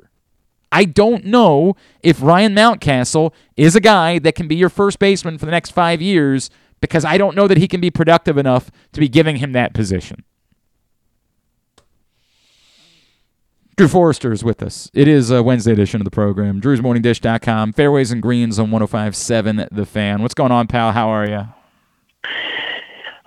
I 0.71 0.85
don't 0.85 1.25
know 1.25 1.75
if 2.01 2.21
Ryan 2.21 2.55
Mountcastle 2.55 3.33
is 3.57 3.75
a 3.75 3.81
guy 3.81 4.19
that 4.19 4.35
can 4.35 4.47
be 4.47 4.55
your 4.55 4.69
first 4.69 4.99
baseman 4.99 5.37
for 5.37 5.45
the 5.45 5.51
next 5.51 5.71
five 5.71 6.01
years 6.01 6.49
because 6.79 7.03
I 7.03 7.17
don't 7.17 7.35
know 7.35 7.47
that 7.47 7.57
he 7.57 7.67
can 7.67 7.81
be 7.81 7.91
productive 7.91 8.37
enough 8.37 8.71
to 8.93 8.99
be 8.99 9.09
giving 9.09 9.37
him 9.37 9.51
that 9.51 9.73
position. 9.73 10.23
Drew 13.77 13.87
Forrester 13.87 14.31
is 14.31 14.43
with 14.43 14.61
us. 14.61 14.91
It 14.93 15.07
is 15.07 15.31
a 15.31 15.41
Wednesday 15.41 15.71
edition 15.71 16.01
of 16.01 16.05
the 16.05 16.11
program. 16.11 16.61
Drew'sMorningDish.com, 16.61 17.73
Fairways 17.73 18.11
and 18.11 18.21
Greens 18.21 18.59
on 18.59 18.69
105.7 18.69 19.69
The 19.71 19.85
Fan. 19.85 20.21
What's 20.21 20.33
going 20.33 20.51
on, 20.51 20.67
pal? 20.67 20.91
How 20.91 21.07
are 21.09 21.27
you? 21.27 21.47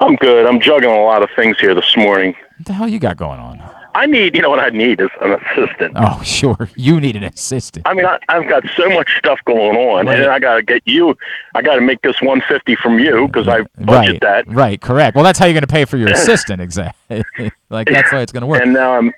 I'm 0.00 0.16
good. 0.16 0.46
I'm 0.46 0.60
juggling 0.60 0.94
a 0.96 1.02
lot 1.02 1.22
of 1.22 1.30
things 1.34 1.58
here 1.58 1.74
this 1.74 1.96
morning. 1.96 2.34
What 2.58 2.66
the 2.66 2.72
hell 2.74 2.88
you 2.88 2.98
got 2.98 3.16
going 3.16 3.40
on? 3.40 3.62
I 3.96 4.06
need, 4.06 4.34
you 4.34 4.42
know 4.42 4.50
what 4.50 4.58
I 4.58 4.70
need 4.70 5.00
is 5.00 5.08
an 5.22 5.32
assistant. 5.32 5.94
Oh, 5.96 6.20
sure. 6.24 6.68
You 6.76 7.00
need 7.00 7.16
an 7.16 7.22
assistant. 7.24 7.86
I 7.88 7.94
mean, 7.94 8.04
I, 8.04 8.18
I've 8.28 8.48
got 8.48 8.64
so 8.76 8.88
much 8.90 9.16
stuff 9.18 9.38
going 9.46 9.76
on, 9.76 10.06
Right. 10.06 10.20
and 10.20 10.30
I 10.30 10.40
got 10.40 10.56
to 10.56 10.62
get 10.62 10.82
you. 10.84 11.16
I 11.54 11.62
got 11.62 11.76
to 11.76 11.80
make 11.80 12.02
this 12.02 12.20
150 12.20 12.74
from 12.76 12.98
you 12.98 13.28
because 13.28 13.48
I 13.48 13.62
budget 13.78 13.86
right, 14.14 14.20
that. 14.20 14.48
Right, 14.48 14.80
correct. 14.80 15.14
Well, 15.14 15.24
that's 15.24 15.38
how 15.38 15.46
you're 15.46 15.54
going 15.54 15.62
to 15.62 15.66
pay 15.68 15.84
for 15.84 15.96
your 15.96 16.08
assistant, 16.12 16.60
exactly. 16.60 17.24
like 17.70 17.88
that's 17.88 18.10
how 18.10 18.18
it's 18.18 18.32
going 18.32 18.42
to 18.42 18.46
work. 18.48 18.62
And 18.62 18.74
now 18.74 18.94
I'm, 18.98 19.12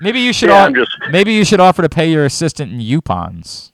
maybe 0.00 0.20
you 0.20 0.32
should. 0.32 0.48
yeah, 0.50 0.66
off- 0.66 0.74
just- 0.74 0.96
maybe 1.10 1.32
you 1.32 1.44
should 1.44 1.60
offer 1.60 1.82
to 1.82 1.88
pay 1.88 2.10
your 2.10 2.24
assistant 2.24 2.72
in 2.72 2.78
Yupons. 2.80 3.72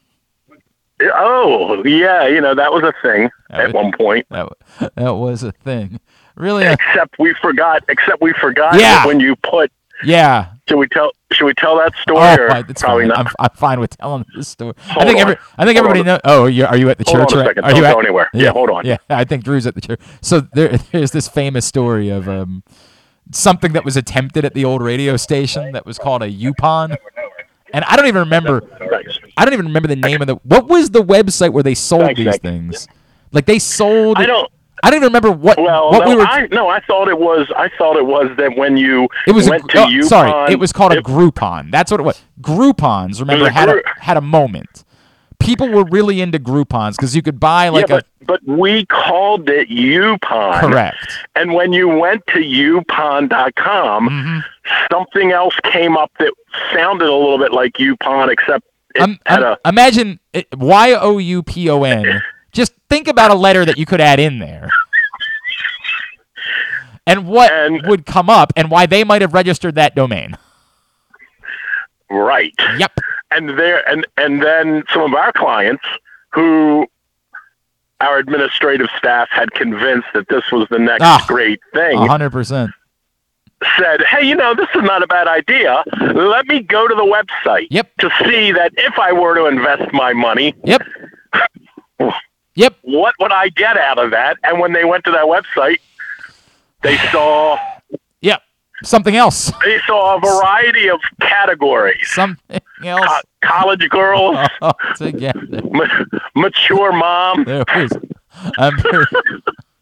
oh 1.02 1.82
yeah, 1.84 2.26
you 2.26 2.40
know 2.40 2.54
that 2.54 2.72
was 2.72 2.82
a 2.84 2.92
thing 3.02 3.28
That 3.50 3.60
at 3.60 3.66
was- 3.66 3.74
one 3.74 3.92
point. 3.92 4.26
That 4.30 4.48
that 4.96 5.14
was 5.14 5.42
a 5.42 5.52
thing. 5.52 6.00
Really? 6.36 6.64
Except 6.66 7.14
we 7.18 7.34
forgot. 7.40 7.84
Except 7.88 8.20
we 8.20 8.32
forgot 8.34 8.78
Yeah. 8.80 9.06
when 9.06 9.20
you 9.20 9.36
put. 9.36 9.70
yeah. 10.02 10.46
Should 10.68 10.78
we 10.78 10.88
tell? 10.88 11.12
Should 11.30 11.44
we 11.44 11.54
tell 11.54 11.76
that 11.76 11.94
story? 11.96 12.18
Oh, 12.20 12.62
it's 12.68 12.80
probably 12.82 13.02
fine. 13.04 13.08
not. 13.08 13.18
I'm, 13.26 13.32
I'm 13.38 13.50
fine 13.54 13.80
with 13.80 13.96
telling 13.98 14.24
this 14.34 14.48
story. 14.48 14.72
I 14.90 15.04
think 15.04 15.16
on. 15.16 15.20
every. 15.22 15.36
I 15.58 15.64
think 15.66 15.76
Hold 15.78 15.90
everybody 15.90 16.00
on. 16.00 16.06
knows. 16.06 16.20
Oh, 16.24 16.46
you 16.46 16.64
are 16.66 16.76
you 16.76 16.88
at 16.90 16.98
the 16.98 17.04
Hold 17.06 17.20
on 17.20 17.26
church? 17.28 17.34
a 17.34 17.38
right? 17.48 17.58
Are 17.58 17.62
Don't 17.68 17.76
you 17.76 17.82
go 17.82 17.88
at- 17.88 17.98
anywhere. 17.98 18.30
Yeah, 18.32 18.50
hold 18.50 18.70
on. 18.70 18.86
Yeah, 18.86 18.96
I 19.10 19.24
think 19.24 19.44
Drew's 19.44 19.66
at 19.66 19.74
the 19.74 19.80
church. 19.80 20.00
So 20.22 20.40
there, 20.40 20.68
there's 20.92 21.10
this 21.12 21.28
famous 21.28 21.66
story 21.66 22.08
of 22.08 22.28
um, 22.28 22.62
something 23.32 23.72
that 23.72 23.84
was 23.84 23.96
attempted 23.96 24.44
at 24.44 24.54
the 24.54 24.64
old 24.64 24.82
radio 24.82 25.16
station 25.16 25.72
that 25.72 25.86
was 25.86 25.98
called 25.98 26.22
a 26.22 26.30
Yupon, 26.30 26.96
and 27.72 27.84
I 27.84 27.96
don't 27.96 28.06
even 28.06 28.20
remember. 28.20 28.62
I 29.36 29.44
don't 29.44 29.54
even 29.54 29.66
remember 29.66 29.88
the 29.88 29.96
name 29.96 30.20
of 30.20 30.26
the. 30.26 30.36
What 30.36 30.68
was 30.68 30.90
the 30.90 31.02
website 31.02 31.52
where 31.52 31.62
they 31.62 31.74
sold 31.74 32.16
these 32.16 32.38
things? 32.38 32.88
Like 33.32 33.46
they 33.46 33.58
sold. 33.58 34.18
I 34.18 34.26
don't. 34.26 34.50
I 34.82 34.90
don't 34.90 34.98
even 34.98 35.08
remember 35.08 35.30
what. 35.30 35.58
Well, 35.58 35.90
what 35.90 36.04
no, 36.04 36.10
we 36.10 36.16
were. 36.16 36.26
I 36.26 36.46
no, 36.48 36.68
I 36.68 36.80
thought 36.80 37.08
it 37.08 37.18
was. 37.18 37.50
I 37.56 37.70
thought 37.78 37.96
it 37.96 38.04
was 38.04 38.30
that 38.36 38.56
when 38.56 38.76
you 38.76 39.08
it 39.26 39.32
was 39.32 39.46
a, 39.46 39.50
went 39.50 39.62
gr- 39.62 39.70
to 39.70 39.86
oh, 39.86 40.02
sorry. 40.02 40.52
It 40.52 40.58
was 40.58 40.72
called 40.72 40.92
a 40.92 41.00
Groupon. 41.00 41.70
That's 41.70 41.90
what 41.90 42.00
it 42.00 42.04
was. 42.04 42.20
Groupons. 42.40 43.20
Remember 43.20 43.46
a 43.46 43.50
had 43.50 43.68
a 43.68 43.72
group- 43.72 43.86
had 43.98 44.16
a 44.16 44.20
moment. 44.20 44.84
People 45.40 45.68
were 45.68 45.84
really 45.84 46.20
into 46.22 46.38
Groupons 46.38 46.92
because 46.96 47.14
you 47.14 47.20
could 47.22 47.38
buy 47.38 47.68
like 47.68 47.88
yeah, 47.88 48.00
but, 48.26 48.40
but 48.46 48.58
we 48.58 48.86
called 48.86 49.48
it 49.50 49.68
Upon. 49.70 50.60
correct. 50.60 50.96
And 51.34 51.52
when 51.52 51.72
you 51.72 51.88
went 51.88 52.26
to 52.28 52.38
Yupon.com, 52.38 54.08
Mm-hmm. 54.08 54.38
something 54.90 55.32
else 55.32 55.54
came 55.64 55.96
up 55.96 56.10
that 56.18 56.32
sounded 56.72 57.08
a 57.08 57.14
little 57.14 57.38
bit 57.38 57.52
like 57.52 57.74
Yupon, 57.74 58.30
except 58.32 58.64
it 58.94 59.02
Um, 59.02 59.18
had 59.26 59.42
um, 59.42 59.56
a. 59.64 59.68
imagine 59.68 60.18
Y 60.56 60.92
O 60.94 61.18
U 61.18 61.42
P 61.42 61.68
O 61.68 61.82
N. 61.84 62.22
Just 62.52 62.72
think 62.88 63.06
about 63.08 63.30
a 63.30 63.34
letter 63.34 63.64
that 63.66 63.76
you 63.76 63.84
could 63.84 64.00
add 64.00 64.20
in 64.20 64.38
there. 64.38 64.70
And 67.06 67.26
what 67.26 67.52
And- 67.52 67.86
would 67.86 68.06
come 68.06 68.30
up 68.30 68.52
and 68.56 68.70
why 68.70 68.86
they 68.86 69.04
might 69.04 69.20
have 69.20 69.34
registered 69.34 69.74
that 69.74 69.94
domain. 69.94 70.38
Right. 72.10 72.54
Yep. 72.78 72.92
And 73.30 73.58
there 73.58 73.86
and 73.88 74.06
and 74.16 74.42
then 74.42 74.84
some 74.92 75.02
of 75.02 75.14
our 75.14 75.32
clients 75.32 75.84
who 76.30 76.86
our 78.00 78.18
administrative 78.18 78.88
staff 78.98 79.28
had 79.30 79.50
convinced 79.52 80.08
that 80.14 80.28
this 80.28 80.44
was 80.52 80.66
the 80.70 80.78
next 80.78 81.02
Ah, 81.02 81.24
great 81.26 81.60
thing 81.72 81.96
hundred 81.98 82.30
percent. 82.30 82.70
said, 83.78 84.02
"Hey, 84.02 84.26
you 84.26 84.34
know, 84.36 84.54
this 84.54 84.68
is 84.74 84.82
not 84.82 85.02
a 85.02 85.06
bad 85.06 85.26
idea. 85.26 85.82
Let 86.00 86.46
me 86.46 86.60
go 86.60 86.86
to 86.86 86.94
the 86.94 87.02
website 87.02 87.66
Yep. 87.70 87.90
to 88.00 88.10
see 88.24 88.52
that 88.52 88.72
if 88.76 88.98
I 88.98 89.12
were 89.12 89.34
to 89.36 89.46
invest 89.46 89.92
my 89.92 90.12
money, 90.12 90.54
Yep. 90.64 90.82
Yep. 92.56 92.74
what 92.82 93.14
would 93.20 93.32
I 93.32 93.48
get 93.48 93.76
out 93.76 93.98
of 93.98 94.10
that?" 94.12 94.36
And 94.44 94.60
when 94.60 94.72
they 94.74 94.84
went 94.84 95.04
to 95.04 95.10
that 95.12 95.24
website, 95.24 95.78
they 96.82 96.96
saw. 97.10 97.56
Something 98.82 99.16
else. 99.16 99.52
they 99.64 99.78
saw 99.86 100.16
a 100.16 100.20
variety 100.20 100.88
of 100.88 101.00
categories: 101.20 102.08
Something 102.08 102.60
else 102.82 103.06
Co- 103.06 103.48
college 103.48 103.88
girls, 103.88 104.36
together. 104.96 105.60
ma- 105.70 106.04
mature 106.34 106.92
mom. 106.92 107.44
There 107.44 107.64
was. 107.74 107.92
I'm 108.58 108.76
pretty, 108.76 109.16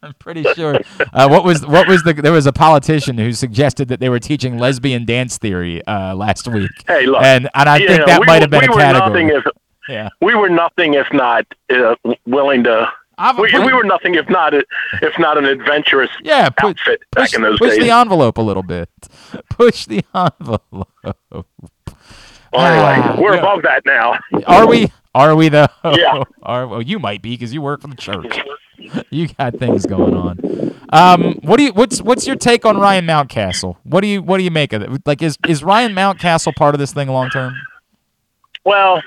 I'm 0.03 0.13
pretty 0.15 0.43
sure. 0.53 0.79
Uh, 1.11 1.27
what 1.27 1.43
was 1.43 1.65
what 1.65 1.87
was 1.87 2.03
the? 2.03 2.13
There 2.13 2.31
was 2.31 2.45
a 2.45 2.53
politician 2.53 3.17
who 3.17 3.33
suggested 3.33 3.87
that 3.87 3.99
they 3.99 4.09
were 4.09 4.19
teaching 4.19 4.57
lesbian 4.57 5.05
dance 5.05 5.37
theory 5.37 5.85
uh, 5.87 6.13
last 6.15 6.47
week. 6.47 6.71
Hey, 6.87 7.07
look, 7.07 7.23
and 7.23 7.49
and 7.55 7.69
I 7.69 7.77
you 7.77 7.87
think 7.87 8.05
that 8.05 8.19
we 8.19 8.25
might 8.27 8.41
have 8.41 8.51
been 8.51 8.61
we 8.61 8.67
a 8.67 8.77
category. 8.77 9.25
If, 9.27 9.43
yeah. 9.89 10.09
we 10.21 10.35
were 10.35 10.49
nothing 10.49 10.93
if 10.93 11.07
not 11.11 11.45
uh, 11.71 11.95
willing 12.25 12.63
to. 12.65 12.91
We, 13.37 13.59
we 13.59 13.73
were 13.73 13.83
nothing 13.83 14.15
if 14.15 14.27
not 14.29 14.53
if 14.55 15.19
not 15.19 15.37
an 15.37 15.45
adventurous 15.45 16.09
Yeah, 16.23 16.49
put, 16.49 16.79
outfit 16.79 17.01
back 17.11 17.25
push, 17.25 17.33
in 17.35 17.41
those 17.43 17.59
push 17.59 17.69
days. 17.71 17.79
Push 17.79 17.87
the 17.87 17.93
envelope 17.93 18.37
a 18.37 18.41
little 18.41 18.63
bit. 18.63 18.89
Push 19.49 19.85
the 19.85 20.03
envelope. 20.15 20.63
Well, 21.31 21.45
anyway, 22.53 23.07
Ah, 23.07 23.17
we're 23.19 23.33
yeah. 23.35 23.39
above 23.39 23.61
that 23.63 23.83
now. 23.85 24.17
Are 24.45 24.67
we? 24.67 24.91
Are 25.15 25.35
we 25.35 25.49
though? 25.49 25.67
Yeah. 25.95 26.23
Are 26.43 26.67
well, 26.67 26.81
you 26.81 26.99
might 26.99 27.21
be 27.21 27.31
because 27.31 27.53
you 27.53 27.61
work 27.61 27.81
for 27.81 27.87
the 27.87 27.95
church. 27.95 28.39
You 29.11 29.27
got 29.27 29.55
things 29.57 29.85
going 29.85 30.15
on. 30.15 30.73
Um, 30.89 31.35
what 31.43 31.57
do 31.57 31.63
you? 31.63 31.73
What's 31.73 32.01
what's 32.01 32.25
your 32.27 32.35
take 32.35 32.65
on 32.65 32.77
Ryan 32.77 33.05
Mountcastle? 33.05 33.77
What 33.83 34.01
do 34.01 34.07
you 34.07 34.21
What 34.21 34.37
do 34.39 34.43
you 34.43 34.51
make 34.51 34.73
of 34.73 34.81
it? 34.81 35.01
Like, 35.05 35.21
is 35.21 35.37
is 35.47 35.63
Ryan 35.63 35.93
Mountcastle 35.93 36.55
part 36.55 36.73
of 36.75 36.79
this 36.79 36.93
thing 36.93 37.07
long 37.09 37.29
term? 37.29 37.53
Well, 38.65 39.01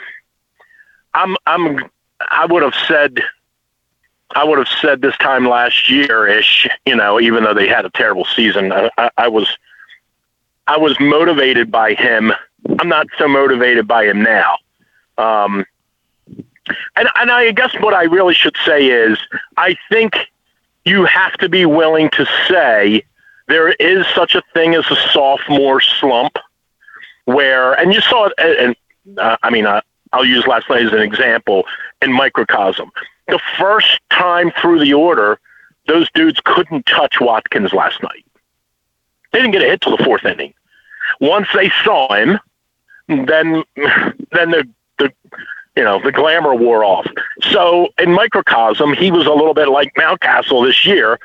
I'm 1.15 1.37
I'm 1.47 1.79
I 2.21 2.47
would 2.47 2.63
have 2.63 2.75
said 2.89 3.19
I 4.35 4.45
would 4.45 4.59
have 4.59 4.69
said 4.81 5.01
this 5.01 5.17
time 5.19 5.49
last 5.49 5.89
year 5.89 6.27
ish, 6.27 6.69
you 6.85 6.97
know, 6.97 7.21
even 7.21 7.45
though 7.45 7.55
they 7.55 7.69
had 7.69 7.85
a 7.85 7.91
terrible 7.91 8.25
season. 8.25 8.73
I, 8.73 9.11
I, 9.17 9.29
was 9.29 9.49
I 10.67 10.77
was 10.77 10.99
motivated 11.01 11.71
by 11.71 11.95
him. 11.95 12.33
I'm 12.79 12.89
not 12.89 13.07
so 13.19 13.29
motivated 13.29 13.87
by 13.87 14.05
him 14.07 14.23
now. 14.23 14.57
Um, 15.17 15.65
and 16.97 17.09
and 17.15 17.31
I 17.31 17.53
guess 17.53 17.73
what 17.81 17.95
I 17.95 18.05
really 18.05 18.35
should 18.35 18.57
say 18.65 18.87
is 18.87 19.19
I 19.57 19.77
think 19.91 20.17
you 20.85 21.05
have 21.05 21.35
to 21.35 21.49
be 21.49 21.65
willing 21.65 22.11
to 22.11 22.27
say 22.49 23.05
there 23.49 23.71
is 23.71 24.05
such 24.15 24.35
a 24.35 24.43
thing 24.53 24.75
as 24.75 24.85
a 24.91 24.97
sophomore 25.13 25.81
slump 25.81 26.37
where 27.25 27.75
and 27.75 27.95
you 27.95 28.01
saw 28.01 28.27
it 28.27 28.59
and 28.59 28.77
uh, 29.19 29.37
I 29.43 29.51
mean, 29.51 29.67
uh, 29.67 29.81
I'll 30.13 30.25
use 30.25 30.47
last 30.47 30.69
night 30.69 30.85
as 30.85 30.93
an 30.93 31.01
example 31.01 31.65
in 32.03 32.13
microcosm. 32.13 32.91
The 33.29 33.41
first 33.59 34.01
time 34.11 34.53
through 34.61 34.81
the 34.81 34.95
order, 34.95 35.39
those 35.87 36.11
dudes 36.13 36.41
couldn't 36.45 36.87
touch 36.87 37.21
Watkins 37.21 37.73
last 37.73 38.03
night. 38.03 38.25
They 39.33 39.41
didn't 39.41 39.53
get 39.53 39.63
a 39.63 39.67
hit 39.67 39.81
till 39.81 39.97
the 39.97 40.05
fourth 40.05 40.25
inning. 40.25 40.55
Once 41.21 41.49
they 41.55 41.71
saw 41.85 42.13
him, 42.15 42.39
then 43.09 43.65
then 44.33 44.51
the 44.51 44.69
the 44.99 45.13
you 45.77 45.85
know 45.85 46.01
the 46.03 46.13
glamour 46.13 46.55
wore 46.55 46.85
off. 46.85 47.07
So 47.43 47.89
in 47.99 48.13
microcosm, 48.13 48.95
he 48.95 49.11
was 49.11 49.27
a 49.27 49.33
little 49.33 49.55
bit 49.55 49.69
like 49.69 49.95
Mountcastle 49.95 50.65
this 50.67 50.87
year. 50.87 51.19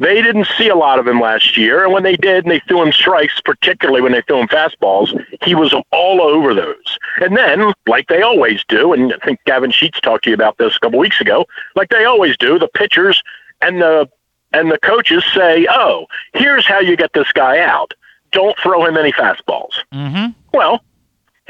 They 0.00 0.22
didn't 0.22 0.48
see 0.58 0.68
a 0.68 0.74
lot 0.74 0.98
of 0.98 1.06
him 1.06 1.20
last 1.20 1.56
year, 1.56 1.84
and 1.84 1.92
when 1.92 2.02
they 2.02 2.16
did, 2.16 2.44
and 2.44 2.50
they 2.50 2.60
threw 2.60 2.82
him 2.82 2.90
strikes, 2.90 3.40
particularly 3.40 4.00
when 4.00 4.12
they 4.12 4.22
threw 4.22 4.40
him 4.40 4.48
fastballs, 4.48 5.14
he 5.42 5.54
was 5.54 5.74
all 5.92 6.20
over 6.22 6.54
those. 6.54 6.98
And 7.20 7.36
then, 7.36 7.72
like 7.86 8.08
they 8.08 8.22
always 8.22 8.64
do, 8.64 8.92
and 8.92 9.12
I 9.12 9.24
think 9.24 9.40
Gavin 9.44 9.70
Sheets 9.70 10.00
talked 10.00 10.24
to 10.24 10.30
you 10.30 10.34
about 10.34 10.58
this 10.58 10.74
a 10.76 10.80
couple 10.80 10.98
weeks 10.98 11.20
ago, 11.20 11.46
like 11.76 11.90
they 11.90 12.04
always 12.04 12.36
do, 12.36 12.58
the 12.58 12.68
pitchers 12.68 13.22
and 13.60 13.80
the 13.80 14.08
and 14.52 14.70
the 14.70 14.78
coaches 14.78 15.24
say, 15.32 15.66
"Oh, 15.70 16.06
here's 16.34 16.66
how 16.66 16.80
you 16.80 16.96
get 16.96 17.12
this 17.12 17.30
guy 17.32 17.60
out. 17.60 17.94
Don't 18.32 18.58
throw 18.58 18.84
him 18.86 18.96
any 18.96 19.12
fastballs." 19.12 19.74
Mm-hmm. 19.92 20.32
Well, 20.52 20.82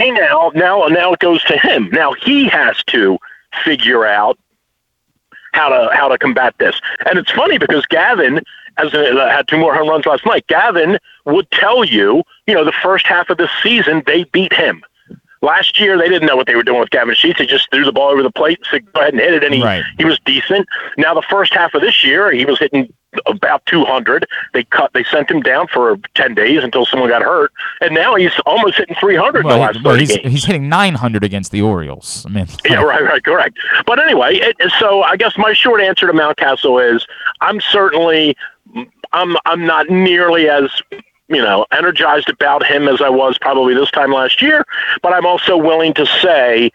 Hey, 0.01 0.12
now, 0.12 0.51
now, 0.55 0.86
now 0.86 1.12
it 1.12 1.18
goes 1.18 1.44
to 1.44 1.59
him. 1.59 1.90
Now 1.92 2.14
he 2.14 2.48
has 2.48 2.82
to 2.84 3.18
figure 3.62 4.07
out 4.07 4.38
how 5.53 5.68
to 5.68 5.90
how 5.94 6.09
to 6.09 6.18
combat 6.18 6.55
this. 6.59 6.80
And 7.07 7.18
it's 7.18 7.30
funny 7.32 7.59
because 7.59 7.84
Gavin, 7.86 8.40
as 8.78 8.94
uh, 8.94 9.28
had 9.30 9.48
two 9.48 9.59
more 9.59 9.74
home 9.74 9.88
runs 9.88 10.07
last 10.07 10.24
night. 10.26 10.46
Gavin 10.46 10.98
would 11.26 11.51
tell 11.51 11.84
you, 11.84 12.22
you 12.46 12.55
know, 12.55 12.64
the 12.64 12.72
first 12.82 13.07
half 13.07 13.30
of 13.30 13.38
the 13.38 13.48
season 13.62 14.03
they 14.07 14.24
beat 14.24 14.53
him. 14.53 14.82
Last 15.42 15.80
year, 15.80 15.96
they 15.96 16.09
didn't 16.09 16.26
know 16.28 16.36
what 16.36 16.46
they 16.46 16.55
were 16.55 16.62
doing 16.62 16.80
with 16.80 16.90
Gavin 16.90 17.14
Sheets. 17.14 17.40
He 17.40 17.46
just 17.46 17.70
threw 17.70 17.82
the 17.82 17.92
ball 17.92 18.11
over 18.11 18.22
the 18.22 18.30
plate, 18.30 18.61
said, 18.70 18.84
go 18.92 19.01
ahead 19.01 19.14
and 19.14 19.22
hit 19.22 19.32
it, 19.32 19.42
and 19.42 19.55
he, 19.55 19.62
Right. 19.62 19.82
he 19.96 20.05
was 20.05 20.20
decent. 20.26 20.68
Now, 20.98 21.14
the 21.14 21.22
first 21.22 21.55
half 21.55 21.72
of 21.72 21.80
this 21.80 22.05
year, 22.05 22.30
he 22.30 22.44
was 22.44 22.59
hitting 22.59 22.92
about 23.26 23.64
200. 23.66 24.26
They 24.54 24.64
cut, 24.64 24.92
they 24.92 25.04
sent 25.04 25.30
him 25.30 25.40
down 25.40 25.66
for 25.68 25.98
10 26.14 26.34
days 26.34 26.62
until 26.62 26.86
someone 26.86 27.08
got 27.08 27.22
hurt, 27.22 27.52
and 27.80 27.94
now 27.94 28.14
he's 28.14 28.32
almost 28.46 28.76
hitting 28.76 28.94
300 29.00 29.40
in 29.40 29.42
the 29.42 29.48
Well, 29.48 29.58
last 29.58 29.76
he- 29.76 29.82
well, 29.82 29.94
he's, 29.96 30.16
games. 30.16 30.32
he's 30.32 30.44
hitting 30.44 30.68
900 30.68 31.24
against 31.24 31.50
the 31.52 31.62
Orioles. 31.62 32.24
I 32.28 32.30
mean, 32.32 32.46
Yeah, 32.64 32.82
right, 32.82 33.02
right, 33.02 33.24
correct. 33.24 33.58
But 33.86 33.98
anyway, 34.00 34.36
it, 34.36 34.56
so 34.78 35.02
I 35.02 35.16
guess 35.16 35.36
my 35.36 35.52
short 35.52 35.80
answer 35.80 36.06
to 36.06 36.12
Mountcastle 36.12 36.94
is 36.94 37.04
I'm 37.40 37.61
certainly 37.61 38.36
I'm 39.12 39.36
I'm 39.44 39.66
not 39.66 39.88
nearly 39.90 40.48
as 40.48 40.70
you 41.28 41.42
know 41.42 41.66
energized 41.72 42.28
about 42.28 42.64
him 42.64 42.86
as 42.88 43.00
I 43.00 43.08
was 43.08 43.36
probably 43.38 43.74
this 43.74 43.90
time 43.90 44.12
last 44.12 44.40
year, 44.40 44.64
but 45.02 45.12
I'm 45.12 45.26
also 45.26 45.56
willing 45.56 45.94
to 45.94 46.06
say 46.06 46.70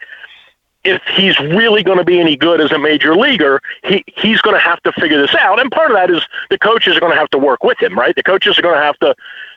if 0.86 1.02
he's 1.16 1.38
really 1.40 1.82
going 1.82 1.98
to 1.98 2.04
be 2.04 2.20
any 2.20 2.36
good 2.36 2.60
as 2.60 2.70
a 2.70 2.78
major 2.78 3.16
leaguer, 3.16 3.60
he 3.82 4.04
he's 4.06 4.40
going 4.40 4.54
to 4.54 4.60
have 4.60 4.80
to 4.84 4.92
figure 4.92 5.20
this 5.20 5.34
out. 5.34 5.60
And 5.60 5.70
part 5.70 5.90
of 5.90 5.96
that 5.96 6.10
is 6.10 6.22
the 6.48 6.58
coaches 6.58 6.96
are 6.96 7.00
going 7.00 7.12
to 7.12 7.18
have 7.18 7.30
to 7.30 7.38
work 7.38 7.64
with 7.64 7.82
him, 7.82 7.98
right? 7.98 8.14
The 8.14 8.22
coaches 8.22 8.58
are 8.58 8.62
going 8.62 8.76
to 8.76 8.82
have 8.82 8.98
to 9.00 9.14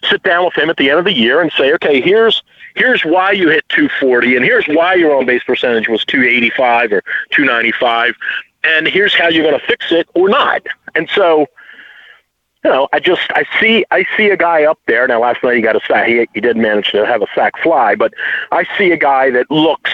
sit 0.09 0.23
down 0.23 0.45
with 0.45 0.57
him 0.57 0.69
at 0.69 0.77
the 0.77 0.89
end 0.89 0.99
of 0.99 1.05
the 1.05 1.13
year 1.13 1.39
and 1.41 1.51
say, 1.51 1.71
okay, 1.73 2.01
here's 2.01 2.41
here's 2.75 3.03
why 3.03 3.31
you 3.31 3.49
hit 3.49 3.67
240, 3.69 4.35
and 4.35 4.43
here's 4.43 4.65
why 4.65 4.95
your 4.95 5.15
on 5.15 5.25
base 5.25 5.43
percentage 5.43 5.87
was 5.87 6.03
285 6.05 6.93
or 6.93 7.01
295, 7.31 8.15
and 8.63 8.87
here's 8.87 9.13
how 9.13 9.27
you're 9.27 9.45
going 9.45 9.59
to 9.59 9.65
fix 9.67 9.91
it 9.91 10.09
or 10.15 10.29
not. 10.29 10.65
And 10.95 11.07
so, 11.13 11.41
you 12.63 12.71
know, 12.71 12.87
I 12.91 12.99
just 12.99 13.29
I 13.31 13.45
see 13.59 13.85
I 13.91 14.05
see 14.17 14.29
a 14.29 14.37
guy 14.37 14.63
up 14.63 14.79
there. 14.87 15.07
Now, 15.07 15.21
last 15.21 15.43
night 15.43 15.57
he 15.57 15.61
got 15.61 15.75
a 15.75 15.81
sac. 15.87 16.07
He, 16.07 16.27
he 16.33 16.41
did 16.41 16.57
manage 16.57 16.89
to 16.91 17.05
have 17.05 17.21
a 17.21 17.27
sac 17.35 17.53
fly, 17.61 17.93
but 17.93 18.15
I 18.51 18.65
see 18.77 18.91
a 18.91 18.97
guy 18.97 19.29
that 19.29 19.51
looks 19.51 19.91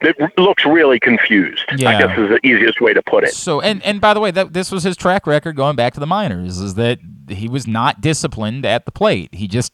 that 0.00 0.16
looks 0.38 0.64
really 0.64 1.00
confused. 1.00 1.64
Yeah. 1.76 1.90
I 1.90 1.98
guess 1.98 2.18
is 2.18 2.28
the 2.28 2.40
easiest 2.46 2.80
way 2.80 2.92
to 2.94 3.02
put 3.02 3.24
it. 3.24 3.34
So 3.34 3.60
and 3.60 3.82
and 3.82 4.00
by 4.00 4.14
the 4.14 4.20
way, 4.20 4.30
that 4.30 4.52
this 4.52 4.70
was 4.70 4.82
his 4.82 4.96
track 4.96 5.26
record 5.26 5.56
going 5.56 5.76
back 5.76 5.94
to 5.94 6.00
the 6.00 6.06
minors 6.06 6.58
is 6.58 6.74
that 6.74 6.98
he 7.28 7.48
was 7.48 7.66
not 7.66 8.00
disciplined 8.00 8.64
at 8.64 8.84
the 8.86 8.92
plate. 8.92 9.34
He 9.34 9.48
just 9.48 9.72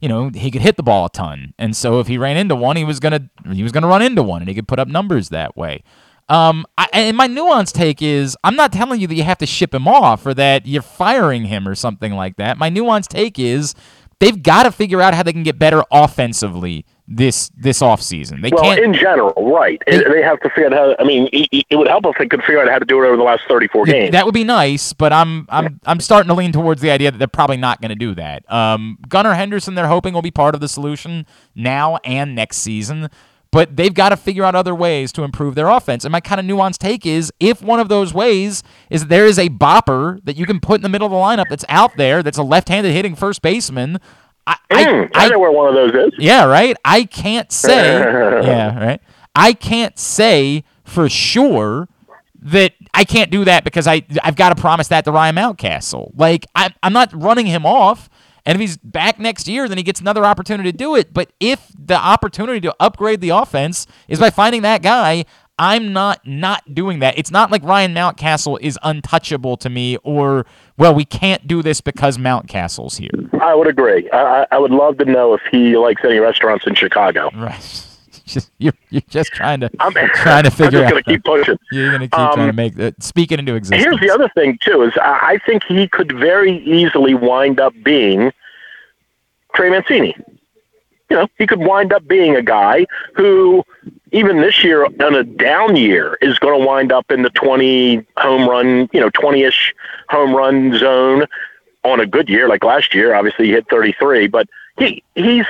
you 0.00 0.08
know, 0.08 0.28
he 0.28 0.50
could 0.50 0.60
hit 0.60 0.76
the 0.76 0.82
ball 0.82 1.06
a 1.06 1.10
ton. 1.10 1.54
And 1.58 1.74
so 1.74 1.98
if 1.98 2.08
he 2.08 2.18
ran 2.18 2.36
into 2.36 2.54
one, 2.54 2.76
he 2.76 2.84
was 2.84 3.00
gonna 3.00 3.30
he 3.52 3.62
was 3.62 3.72
gonna 3.72 3.86
run 3.86 4.02
into 4.02 4.22
one 4.22 4.42
and 4.42 4.48
he 4.48 4.54
could 4.54 4.68
put 4.68 4.78
up 4.78 4.88
numbers 4.88 5.30
that 5.30 5.56
way. 5.56 5.82
Um, 6.28 6.64
I, 6.78 6.88
and 6.92 7.16
my 7.16 7.28
nuanced 7.28 7.72
take 7.72 8.00
is 8.00 8.36
I'm 8.44 8.56
not 8.56 8.72
telling 8.72 9.00
you 9.00 9.06
that 9.06 9.14
you 9.14 9.24
have 9.24 9.38
to 9.38 9.46
ship 9.46 9.74
him 9.74 9.86
off 9.86 10.24
or 10.24 10.34
that 10.34 10.66
you're 10.66 10.82
firing 10.82 11.44
him 11.44 11.68
or 11.68 11.74
something 11.74 12.12
like 12.12 12.36
that. 12.36 12.56
My 12.56 12.70
nuanced 12.70 13.08
take 13.08 13.38
is 13.38 13.74
they've 14.20 14.42
got 14.42 14.62
to 14.62 14.72
figure 14.72 15.02
out 15.02 15.14
how 15.14 15.22
they 15.22 15.32
can 15.32 15.42
get 15.42 15.58
better 15.58 15.84
offensively 15.90 16.86
this 17.06 17.50
this 17.56 17.80
offseason. 17.80 18.40
They 18.40 18.50
Well, 18.50 18.62
can't 18.62 18.80
in 18.80 18.94
general, 18.94 19.34
right? 19.52 19.82
It- 19.86 20.10
they 20.10 20.22
have 20.22 20.40
to 20.40 20.48
figure 20.48 20.66
out 20.66 20.72
how. 20.72 20.96
I 20.98 21.04
mean, 21.04 21.28
it, 21.32 21.66
it 21.68 21.76
would 21.76 21.88
help 21.88 22.06
if 22.06 22.16
they 22.18 22.26
could 22.26 22.40
figure 22.40 22.62
out 22.62 22.68
how 22.68 22.78
to 22.78 22.84
do 22.84 23.02
it 23.02 23.06
over 23.06 23.16
the 23.16 23.22
last 23.22 23.42
thirty-four 23.46 23.84
games. 23.84 24.12
That 24.12 24.24
would 24.24 24.34
be 24.34 24.44
nice, 24.44 24.92
but 24.92 25.12
I'm 25.12 25.46
I'm 25.50 25.80
I'm 25.84 26.00
starting 26.00 26.28
to 26.28 26.34
lean 26.34 26.52
towards 26.52 26.80
the 26.80 26.90
idea 26.90 27.10
that 27.10 27.18
they're 27.18 27.28
probably 27.28 27.58
not 27.58 27.80
going 27.82 27.90
to 27.90 27.94
do 27.94 28.14
that. 28.14 28.50
Um, 28.50 28.98
Gunnar 29.08 29.34
Henderson, 29.34 29.74
they're 29.74 29.86
hoping 29.88 30.14
will 30.14 30.22
be 30.22 30.30
part 30.30 30.54
of 30.54 30.60
the 30.60 30.68
solution 30.68 31.26
now 31.54 31.98
and 32.04 32.34
next 32.34 32.58
season, 32.58 33.08
but 33.50 33.76
they've 33.76 33.92
got 33.94 34.08
to 34.08 34.16
figure 34.16 34.42
out 34.44 34.54
other 34.54 34.74
ways 34.74 35.12
to 35.12 35.22
improve 35.24 35.54
their 35.54 35.68
offense. 35.68 36.04
And 36.04 36.12
my 36.12 36.20
kind 36.20 36.40
of 36.40 36.46
nuanced 36.46 36.78
take 36.78 37.04
is, 37.04 37.30
if 37.38 37.60
one 37.62 37.80
of 37.80 37.88
those 37.88 38.14
ways 38.14 38.62
is 38.90 39.06
there 39.08 39.26
is 39.26 39.38
a 39.38 39.48
bopper 39.50 40.24
that 40.24 40.36
you 40.36 40.46
can 40.46 40.58
put 40.58 40.76
in 40.76 40.82
the 40.82 40.88
middle 40.88 41.06
of 41.06 41.12
the 41.12 41.16
lineup 41.18 41.48
that's 41.50 41.64
out 41.68 41.96
there, 41.98 42.22
that's 42.22 42.38
a 42.38 42.42
left-handed 42.42 42.92
hitting 42.92 43.14
first 43.14 43.42
baseman. 43.42 43.98
I, 44.46 44.56
I, 44.70 44.84
Hmm, 44.84 45.04
I, 45.14 45.26
I, 45.26 45.28
know 45.28 45.38
where 45.38 45.52
one 45.52 45.68
of 45.68 45.74
those 45.74 45.92
is. 46.08 46.12
yeah, 46.18 46.44
right. 46.44 46.76
I 46.84 47.04
can't 47.04 47.50
say. 47.50 47.98
yeah, 48.44 48.78
right. 48.78 49.00
I 49.34 49.52
can't 49.52 49.98
say 49.98 50.64
for 50.84 51.08
sure 51.08 51.88
that 52.42 52.74
I 52.92 53.04
can't 53.04 53.30
do 53.30 53.44
that 53.46 53.64
because 53.64 53.86
I 53.86 54.02
I've 54.22 54.36
got 54.36 54.50
to 54.50 54.60
promise 54.60 54.88
that 54.88 55.04
to 55.06 55.12
Ryan 55.12 55.36
Mountcastle. 55.36 56.12
Like 56.14 56.46
I'm 56.54 56.72
I'm 56.82 56.92
not 56.92 57.10
running 57.12 57.46
him 57.46 57.64
off. 57.64 58.08
And 58.46 58.56
if 58.56 58.60
he's 58.60 58.76
back 58.76 59.18
next 59.18 59.48
year, 59.48 59.66
then 59.68 59.78
he 59.78 59.82
gets 59.82 60.00
another 60.02 60.22
opportunity 60.26 60.70
to 60.70 60.76
do 60.76 60.94
it. 60.96 61.14
But 61.14 61.32
if 61.40 61.72
the 61.78 61.96
opportunity 61.96 62.60
to 62.60 62.76
upgrade 62.78 63.22
the 63.22 63.30
offense 63.30 63.86
is 64.06 64.20
by 64.20 64.28
finding 64.28 64.60
that 64.62 64.82
guy, 64.82 65.24
I'm 65.58 65.92
not 65.92 66.26
not 66.26 66.74
doing 66.74 66.98
that. 66.98 67.16
It's 67.16 67.30
not 67.30 67.50
like 67.50 67.62
Ryan 67.62 67.94
Mountcastle 67.94 68.58
is 68.60 68.78
untouchable 68.82 69.56
to 69.58 69.70
me, 69.70 69.96
or 69.98 70.44
well, 70.76 70.94
we 70.94 71.04
can't 71.04 71.46
do 71.46 71.62
this 71.62 71.80
because 71.80 72.18
Mountcastle's 72.18 72.96
here. 72.96 73.10
I 73.40 73.54
would 73.54 73.68
agree. 73.68 74.10
I, 74.10 74.46
I- 74.50 74.58
would 74.58 74.70
love 74.72 74.98
to 74.98 75.04
know 75.04 75.34
if 75.34 75.42
he 75.50 75.76
likes 75.76 76.02
any 76.04 76.18
restaurants 76.18 76.66
in 76.66 76.74
Chicago. 76.74 77.30
Right. 77.34 77.86
Just, 78.26 78.50
you're, 78.56 78.72
you're 78.88 79.02
just 79.06 79.32
trying 79.32 79.60
to 79.60 79.68
I'm 79.80 79.92
trying 80.14 80.44
to 80.44 80.50
figure 80.50 80.78
I'm 80.78 80.86
out. 80.86 80.90
just 80.94 81.04
going 81.04 81.04
to 81.04 81.10
keep 81.10 81.24
pushing. 81.24 81.58
You're 81.72 81.90
gonna 81.92 82.08
keep 82.08 82.18
Um, 82.18 82.32
trying 82.32 82.46
to 82.46 82.54
make 82.54 82.74
that 82.76 83.02
speak 83.02 83.30
it 83.32 83.38
into 83.38 83.54
existence. 83.54 83.84
Here's 83.84 84.00
the 84.00 84.10
other 84.10 84.30
thing 84.34 84.58
too: 84.62 84.80
is 84.82 84.94
I, 84.96 85.18
I 85.34 85.38
think 85.44 85.62
he 85.64 85.86
could 85.88 86.10
very 86.18 86.56
easily 86.64 87.12
wind 87.12 87.60
up 87.60 87.74
being 87.84 88.32
Trey 89.54 89.68
Mancini. 89.68 90.16
You 91.10 91.16
know, 91.18 91.28
he 91.36 91.46
could 91.46 91.58
wind 91.60 91.92
up 91.92 92.08
being 92.08 92.34
a 92.34 92.40
guy 92.40 92.86
who, 93.14 93.62
even 94.12 94.40
this 94.40 94.64
year 94.64 94.86
on 94.86 95.14
a 95.14 95.22
down 95.22 95.76
year, 95.76 96.16
is 96.22 96.38
going 96.38 96.58
to 96.58 96.66
wind 96.66 96.92
up 96.92 97.04
in 97.10 97.20
the 97.22 97.30
20 97.30 98.06
home 98.16 98.48
run, 98.48 98.88
you 98.94 99.00
know, 99.00 99.10
20-ish 99.10 99.74
home 100.08 100.34
run 100.34 100.76
zone. 100.78 101.26
On 101.84 102.00
a 102.00 102.06
good 102.06 102.30
year, 102.30 102.48
like 102.48 102.64
last 102.64 102.94
year, 102.94 103.14
obviously 103.14 103.44
he 103.44 103.52
hit 103.52 103.66
33, 103.68 104.26
but 104.28 104.48
he 104.78 105.02
he's 105.16 105.44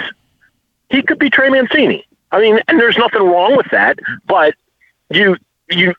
he 0.90 1.00
could 1.00 1.20
be 1.20 1.30
Trey 1.30 1.48
Mancini. 1.48 2.04
I 2.32 2.40
mean, 2.40 2.58
and 2.66 2.80
there's 2.80 2.98
nothing 2.98 3.22
wrong 3.22 3.56
with 3.56 3.66
that, 3.70 4.00
but 4.26 4.54
you 5.10 5.36
you 5.70 5.94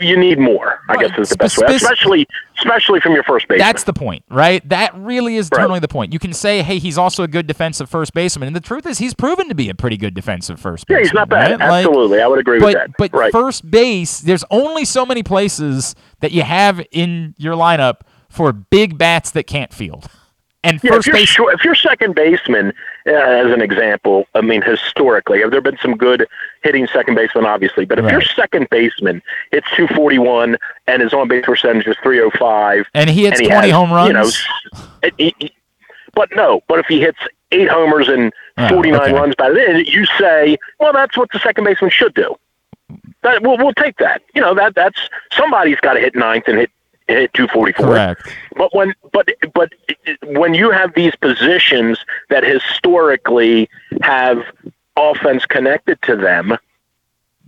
you 0.00 0.16
need 0.16 0.38
more. 0.38 0.78
I 0.88 0.96
guess 0.96 1.18
is 1.18 1.28
the 1.30 1.36
best 1.36 1.56
Spe- 1.56 1.62
way, 1.62 1.66
spec- 1.76 1.82
especially 1.82 2.26
especially 2.56 3.00
from 3.00 3.12
your 3.12 3.24
first 3.24 3.46
baseman. 3.46 3.66
That's 3.66 3.84
the 3.84 3.92
point, 3.92 4.24
right? 4.30 4.66
That 4.68 4.94
really 4.96 5.36
is 5.36 5.50
Right. 5.52 5.60
totally 5.60 5.80
the 5.80 5.88
point. 5.88 6.12
You 6.14 6.18
can 6.18 6.32
say, 6.32 6.62
hey, 6.62 6.78
he's 6.78 6.96
also 6.96 7.22
a 7.22 7.28
good 7.28 7.46
defensive 7.46 7.90
first 7.90 8.14
baseman, 8.14 8.46
and 8.46 8.56
the 8.56 8.60
truth 8.60 8.86
is, 8.86 8.98
he's 8.98 9.12
proven 9.12 9.48
to 9.50 9.54
be 9.54 9.68
a 9.68 9.74
pretty 9.74 9.96
good 9.98 10.14
defensive 10.14 10.58
first 10.58 10.86
yeah, 10.88 10.96
baseman. 10.96 11.04
he's 11.04 11.14
not 11.14 11.28
bad. 11.28 11.50
right? 11.60 11.68
Like, 11.68 11.84
Absolutely, 11.86 12.22
I 12.22 12.26
would 12.26 12.38
agree 12.38 12.58
but 12.58 12.66
with 12.66 12.74
that. 12.74 12.90
but 12.96 13.12
right. 13.12 13.32
first 13.32 13.70
base, 13.70 14.20
there's 14.20 14.44
only 14.50 14.84
so 14.86 15.04
many 15.04 15.22
places 15.22 15.94
that 16.20 16.32
you 16.32 16.42
have 16.42 16.84
in 16.90 17.34
your 17.38 17.54
lineup 17.54 18.00
for 18.28 18.52
big 18.52 18.98
bats 18.98 19.30
that 19.32 19.46
can't 19.46 19.72
field. 19.72 20.06
And 20.64 20.80
yeah, 20.82 20.90
if 20.90 20.94
first 20.96 21.06
you're, 21.06 21.16
base, 21.16 21.28
short, 21.28 21.54
if 21.54 21.64
you're 21.64 21.74
second 21.76 22.14
baseman, 22.16 22.72
uh, 23.06 23.12
as 23.12 23.52
an 23.52 23.62
example, 23.62 24.26
I 24.34 24.40
mean, 24.40 24.60
historically, 24.60 25.40
have 25.40 25.52
there 25.52 25.60
been 25.60 25.78
some 25.80 25.96
good 25.96 26.26
hitting 26.62 26.88
second 26.92 27.14
baseman, 27.14 27.46
obviously, 27.46 27.84
but 27.84 27.98
if 28.00 28.04
your 28.10 28.18
Right. 28.18 28.28
second 28.34 28.68
baseman 28.68 29.22
hits 29.52 29.68
241 29.76 30.56
and 30.88 31.00
his 31.00 31.12
on 31.14 31.28
base 31.28 31.44
percentage 31.46 31.86
is 31.86 31.96
305, 32.02 32.86
and 32.92 33.08
he 33.08 33.24
hits 33.24 33.38
and 33.38 33.46
he 33.46 33.52
20 33.52 33.68
has, 33.68 33.74
home 33.74 33.92
runs. 33.92 34.08
You 34.08 35.30
know, 35.30 35.48
but 36.14 36.28
no, 36.34 36.60
but 36.66 36.80
if 36.80 36.86
he 36.86 37.00
hits 37.00 37.18
eight 37.52 37.68
homers 37.68 38.08
and 38.08 38.32
Oh, 38.60 38.68
49 38.70 39.00
okay. 39.00 39.12
runs 39.12 39.34
batted 39.36 39.56
in, 39.56 39.84
you 39.86 40.04
say, 40.18 40.58
well, 40.80 40.92
that's 40.92 41.16
what 41.16 41.30
the 41.32 41.38
second 41.38 41.62
baseman 41.62 41.90
should 41.92 42.12
do. 42.14 42.34
That, 43.22 43.42
we'll, 43.42 43.58
we'll 43.58 43.74
take 43.74 43.98
that. 43.98 44.22
You 44.34 44.40
know, 44.40 44.54
that 44.54 44.74
that's 44.74 45.00
somebody's 45.32 45.80
got 45.80 45.94
to 45.94 46.00
hit 46.00 46.14
ninth 46.14 46.44
and 46.46 46.58
hit 46.58 46.70
hit 47.08 47.32
244. 47.34 47.86
Correct. 47.86 48.36
But 48.56 48.74
when 48.74 48.94
but 49.12 49.28
but 49.54 49.72
when 50.24 50.54
you 50.54 50.70
have 50.70 50.94
these 50.94 51.14
positions 51.16 51.98
that 52.28 52.44
historically 52.44 53.68
have 54.02 54.44
offense 54.96 55.46
connected 55.46 56.00
to 56.02 56.16
them, 56.16 56.56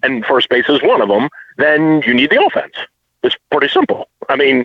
and 0.03 0.25
first 0.25 0.49
base 0.49 0.69
is 0.69 0.83
one 0.83 1.01
of 1.01 1.09
them, 1.09 1.29
then 1.59 2.03
you 2.07 2.15
need 2.15 2.31
the 2.31 2.43
offense. 2.43 2.75
It's 3.23 3.37
pretty 3.51 3.69
simple. 3.69 4.09
I 4.29 4.37
mean, 4.37 4.65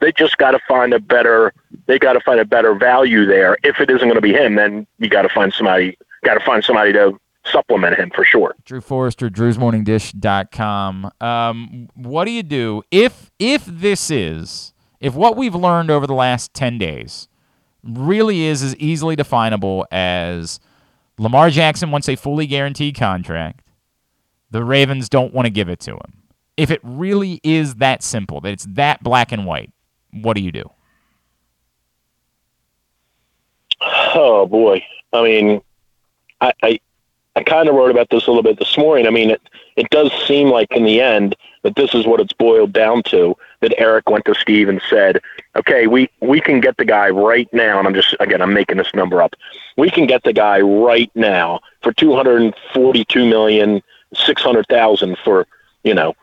they 0.00 0.12
just 0.12 0.36
got 0.36 0.52
to 0.52 0.60
find 0.68 0.92
a 0.92 1.00
better. 1.00 1.52
They 1.86 1.98
got 1.98 2.12
to 2.12 2.20
find 2.20 2.40
a 2.40 2.44
better 2.44 2.74
value 2.74 3.26
there. 3.26 3.56
If 3.62 3.80
it 3.80 3.90
isn't 3.90 4.06
going 4.06 4.14
to 4.14 4.20
be 4.20 4.32
him, 4.32 4.56
then 4.56 4.86
you 4.98 5.08
got 5.08 5.22
to 5.22 5.28
find 5.28 5.52
somebody. 5.52 5.96
Got 6.24 6.34
to 6.34 6.44
find 6.44 6.64
somebody 6.64 6.92
to 6.92 7.18
supplement 7.50 7.98
him 7.98 8.10
for 8.14 8.24
sure. 8.24 8.54
Drew 8.64 8.80
Forrester, 8.80 9.28
drewsmorningdish.com. 9.28 11.10
Um, 11.20 11.88
what 11.94 12.24
do 12.24 12.30
you 12.30 12.42
do 12.42 12.82
if 12.90 13.30
if 13.38 13.64
this 13.64 14.10
is 14.10 14.72
if 15.00 15.14
what 15.14 15.36
we've 15.36 15.54
learned 15.54 15.90
over 15.90 16.06
the 16.06 16.14
last 16.14 16.54
10 16.54 16.78
days 16.78 17.28
really 17.82 18.42
is 18.42 18.62
as 18.62 18.74
easily 18.76 19.16
definable 19.16 19.86
as 19.90 20.58
Lamar 21.18 21.50
Jackson 21.50 21.90
wants 21.90 22.08
a 22.08 22.16
fully 22.16 22.46
guaranteed 22.46 22.96
contract, 22.96 23.68
the 24.50 24.64
Ravens 24.64 25.08
don't 25.08 25.32
want 25.32 25.46
to 25.46 25.50
give 25.50 25.68
it 25.68 25.80
to 25.80 25.92
him. 25.92 26.22
If 26.56 26.70
it 26.70 26.80
really 26.82 27.40
is 27.42 27.76
that 27.76 28.02
simple, 28.02 28.40
that 28.40 28.52
it's 28.52 28.66
that 28.70 29.02
black 29.02 29.32
and 29.32 29.46
white, 29.46 29.70
what 30.10 30.34
do 30.34 30.42
you 30.42 30.52
do? 30.52 30.70
Oh 33.80 34.46
boy. 34.46 34.84
I 35.12 35.22
mean, 35.22 35.62
I, 36.40 36.52
I, 36.62 36.80
I 37.36 37.42
kind 37.42 37.68
of 37.68 37.74
wrote 37.74 37.90
about 37.90 38.08
this 38.08 38.26
a 38.26 38.30
little 38.30 38.42
bit 38.42 38.58
this 38.58 38.78
morning. 38.78 39.06
I 39.06 39.10
mean, 39.10 39.30
it, 39.30 39.42
it 39.76 39.90
does 39.90 40.10
seem 40.26 40.48
like 40.48 40.72
in 40.72 40.84
the 40.84 41.02
end 41.02 41.36
that 41.62 41.76
this 41.76 41.94
is 41.94 42.06
what 42.06 42.18
it's 42.18 42.32
boiled 42.32 42.72
down 42.72 43.02
to. 43.04 43.36
That 43.60 43.78
Eric 43.78 44.08
went 44.08 44.24
to 44.24 44.34
Steve 44.34 44.70
and 44.70 44.80
said, 44.88 45.20
"Okay, 45.54 45.86
we 45.86 46.08
we 46.20 46.40
can 46.40 46.60
get 46.60 46.78
the 46.78 46.84
guy 46.84 47.10
right 47.10 47.48
now." 47.52 47.78
And 47.78 47.86
I'm 47.86 47.94
just 47.94 48.16
again, 48.20 48.40
I'm 48.40 48.54
making 48.54 48.78
this 48.78 48.92
number 48.94 49.20
up. 49.20 49.34
We 49.76 49.90
can 49.90 50.06
get 50.06 50.22
the 50.24 50.32
guy 50.32 50.60
right 50.60 51.10
now 51.14 51.60
for 51.82 51.92
two 51.92 52.14
hundred 52.14 52.54
forty-two 52.72 53.28
million 53.28 53.82
six 54.14 54.40
hundred 54.40 54.66
thousand 54.68 55.18
for 55.22 55.46
you 55.84 55.94
know 55.94 56.14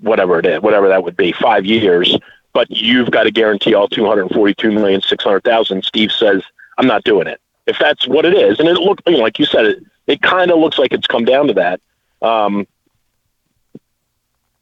whatever 0.00 0.38
it 0.38 0.44
is, 0.44 0.60
whatever 0.60 0.88
that 0.88 1.02
would 1.02 1.16
be, 1.16 1.32
five 1.32 1.64
years. 1.64 2.16
But 2.52 2.70
you've 2.70 3.10
got 3.10 3.24
to 3.24 3.30
guarantee 3.30 3.74
all 3.74 3.88
two 3.88 4.06
hundred 4.06 4.28
forty-two 4.34 4.70
million 4.70 5.00
six 5.00 5.24
hundred 5.24 5.44
thousand. 5.44 5.84
Steve 5.84 6.12
says, 6.12 6.42
"I'm 6.76 6.86
not 6.86 7.04
doing 7.04 7.26
it." 7.26 7.40
If 7.66 7.78
that's 7.78 8.06
what 8.06 8.26
it 8.26 8.34
is, 8.34 8.60
and 8.60 8.68
it 8.68 8.74
looked 8.74 9.02
you 9.06 9.16
know, 9.16 9.22
like 9.22 9.38
you 9.38 9.46
said, 9.46 9.64
it 9.64 9.84
it 10.06 10.22
kind 10.22 10.50
of 10.50 10.58
looks 10.58 10.78
like 10.78 10.92
it's 10.92 11.06
come 11.06 11.24
down 11.24 11.48
to 11.48 11.54
that. 11.54 11.80
Um, 12.22 12.66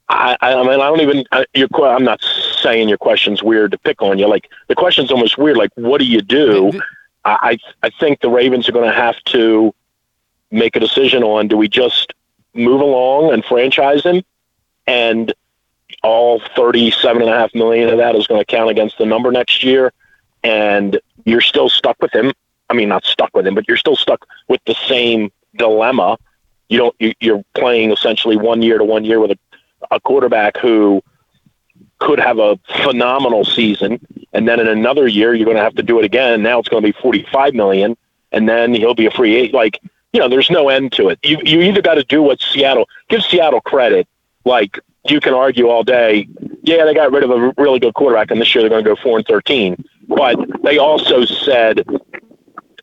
I, 0.07 0.37
I 0.41 0.63
mean, 0.63 0.69
I 0.69 0.87
don't 0.87 1.01
even. 1.01 1.25
I, 1.31 1.45
your, 1.53 1.67
I'm 1.83 2.03
not 2.03 2.23
saying 2.61 2.89
your 2.89 2.97
question's 2.97 3.41
weird 3.41 3.71
to 3.71 3.77
pick 3.79 4.01
on 4.01 4.19
you. 4.19 4.27
Like 4.27 4.49
the 4.67 4.75
question's 4.75 5.11
almost 5.11 5.37
weird. 5.37 5.57
Like, 5.57 5.71
what 5.75 5.99
do 5.99 6.05
you 6.05 6.21
do? 6.21 6.71
I 7.23 7.57
I 7.81 7.89
think 7.99 8.21
the 8.21 8.29
Ravens 8.29 8.69
are 8.69 8.71
going 8.71 8.87
to 8.89 8.95
have 8.95 9.15
to 9.25 9.73
make 10.51 10.75
a 10.75 10.79
decision 10.79 11.23
on: 11.23 11.47
do 11.47 11.57
we 11.57 11.67
just 11.67 12.13
move 12.53 12.81
along 12.81 13.33
and 13.33 13.43
franchise 13.43 14.03
him, 14.03 14.23
and 14.85 15.33
all 16.03 16.39
thirty-seven 16.55 17.23
and 17.23 17.31
a 17.31 17.33
half 17.33 17.55
million 17.55 17.89
of 17.89 17.97
that 17.97 18.15
is 18.15 18.27
going 18.27 18.39
to 18.39 18.45
count 18.45 18.69
against 18.69 18.99
the 18.99 19.07
number 19.07 19.31
next 19.31 19.63
year, 19.63 19.91
and 20.43 20.99
you're 21.25 21.41
still 21.41 21.67
stuck 21.67 21.99
with 21.99 22.13
him. 22.13 22.31
I 22.69 22.73
mean, 22.73 22.89
not 22.89 23.05
stuck 23.05 23.35
with 23.35 23.45
him, 23.45 23.55
but 23.55 23.67
you're 23.67 23.77
still 23.77 23.95
stuck 23.95 24.25
with 24.47 24.61
the 24.65 24.75
same 24.87 25.31
dilemma. 25.55 26.17
You 26.69 26.77
don't. 26.79 27.15
You're 27.19 27.43
playing 27.53 27.91
essentially 27.91 28.37
one 28.37 28.61
year 28.61 28.77
to 28.77 28.83
one 28.83 29.05
year 29.05 29.19
with 29.19 29.31
a 29.31 29.37
a 29.91 29.99
quarterback 29.99 30.57
who 30.57 31.01
could 31.99 32.19
have 32.19 32.39
a 32.39 32.59
phenomenal 32.83 33.45
season, 33.45 33.99
and 34.33 34.47
then 34.47 34.59
in 34.59 34.67
another 34.67 35.07
year 35.07 35.33
you're 35.33 35.45
going 35.45 35.57
to 35.57 35.63
have 35.63 35.75
to 35.75 35.83
do 35.83 35.99
it 35.99 36.05
again. 36.05 36.41
Now 36.43 36.59
it's 36.59 36.69
going 36.69 36.83
to 36.83 36.87
be 36.87 36.97
45 37.01 37.53
million, 37.53 37.95
and 38.31 38.49
then 38.49 38.73
he'll 38.73 38.95
be 38.95 39.05
a 39.05 39.11
free 39.11 39.35
agent. 39.35 39.53
Like 39.53 39.79
you 40.13 40.19
know, 40.19 40.29
there's 40.29 40.49
no 40.49 40.69
end 40.69 40.91
to 40.93 41.09
it. 41.09 41.19
You 41.23 41.39
you 41.43 41.61
either 41.61 41.81
got 41.81 41.95
to 41.95 42.03
do 42.03 42.21
what 42.21 42.41
Seattle 42.41 42.87
give 43.09 43.21
Seattle 43.23 43.61
credit. 43.61 44.07
Like 44.43 44.79
you 45.07 45.19
can 45.19 45.33
argue 45.33 45.69
all 45.69 45.83
day, 45.83 46.27
yeah, 46.63 46.85
they 46.85 46.93
got 46.93 47.11
rid 47.11 47.23
of 47.23 47.31
a 47.31 47.53
really 47.57 47.79
good 47.79 47.93
quarterback, 47.93 48.31
and 48.31 48.41
this 48.41 48.53
year 48.53 48.61
they're 48.61 48.69
going 48.69 48.83
to 48.83 48.89
go 48.89 49.01
four 49.01 49.17
and 49.17 49.27
13. 49.27 49.83
But 50.07 50.37
they 50.63 50.77
also 50.77 51.25
said 51.25 51.85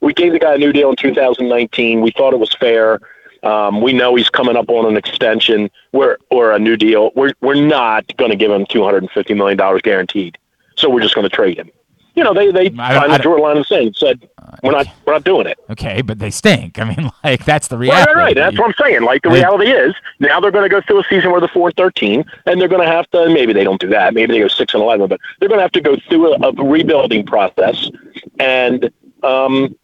we 0.03 0.13
gave 0.13 0.33
the 0.33 0.39
guy 0.39 0.55
a 0.55 0.59
new 0.59 0.73
deal 0.73 0.91
in 0.91 0.97
2019. 0.97 2.03
We 2.03 2.11
thought 2.11 2.35
it 2.35 2.39
was 2.39 2.55
fair. 2.55 3.01
Um, 3.43 3.81
we 3.81 3.93
know 3.93 4.15
he's 4.15 4.29
coming 4.29 4.57
up 4.57 4.69
on 4.69 4.87
an 4.87 4.97
extension 4.97 5.71
we're, 5.93 6.19
or 6.31 6.53
a 6.53 6.59
new 6.59 6.77
deal. 6.77 7.11
We're, 7.17 7.33
we're 7.41 7.55
not 7.55 8.15
going 8.17 8.31
to 8.31 8.37
give 8.37 8.51
him 8.51 8.67
$250 8.67 9.37
million 9.37 9.79
guaranteed. 9.83 10.39
So 10.77 10.91
we're 10.91 11.01
just 11.01 11.15
going 11.15 11.29
to 11.29 11.35
trade 11.35 11.59
him. 11.59 11.71
You 12.15 12.23
know, 12.25 12.35
they, 12.35 12.53
they 12.53 12.69
finally 12.69 13.19
drew 13.19 13.39
a 13.39 13.41
line 13.41 13.57
in 13.57 13.63
the 13.63 13.65
sand 13.65 13.97
said, 13.97 14.29
we're 14.63 14.73
not, 14.73 14.87
we're 15.07 15.15
not 15.15 15.25
doing 15.25 15.47
it. 15.47 15.59
Okay, 15.71 16.03
but 16.03 16.19
they 16.19 16.31
stink. 16.31 16.79
I 16.79 16.85
mean, 16.85 17.11
like, 17.25 17.45
that's 17.47 17.69
the 17.69 17.79
Right, 17.79 17.87
reality. 17.87 18.11
right, 18.13 18.17
right. 18.17 18.35
That's 18.37 18.59
what 18.59 18.67
I'm 18.69 18.75
saying. 18.85 19.03
Like 19.03 19.23
the 19.23 19.31
reality 19.31 19.71
is 19.71 19.95
now 20.21 20.39
they're 20.39 20.51
going 20.51 20.69
to 20.69 20.69
go 20.69 20.83
through 20.83 21.01
a 21.01 21.05
season 21.09 21.31
where 21.31 21.41
they're 21.41 21.49
four 21.49 21.69
and 21.69 21.77
thirteen, 21.77 22.25
and 22.45 22.61
they're 22.61 22.69
going 22.69 22.83
to 22.87 22.93
have 22.93 23.09
to. 23.13 23.31
Maybe 23.31 23.55
they 23.55 23.65
don't 23.65 23.81
do 23.81 23.89
that. 23.89 24.13
Maybe 24.13 24.35
they 24.35 24.41
go 24.41 24.49
six 24.49 24.75
and 24.75 24.83
eleven, 24.83 25.09
but 25.09 25.21
they're 25.41 25.49
going 25.49 25.59
to 25.59 25.63
have 25.63 25.73
to 25.73 25.81
go 25.81 25.97
through 26.11 26.35
a, 26.35 26.49
a 26.51 26.53
rebuilding 26.53 27.25
process. 27.25 27.91
And 28.39 28.91
um, 29.23 29.75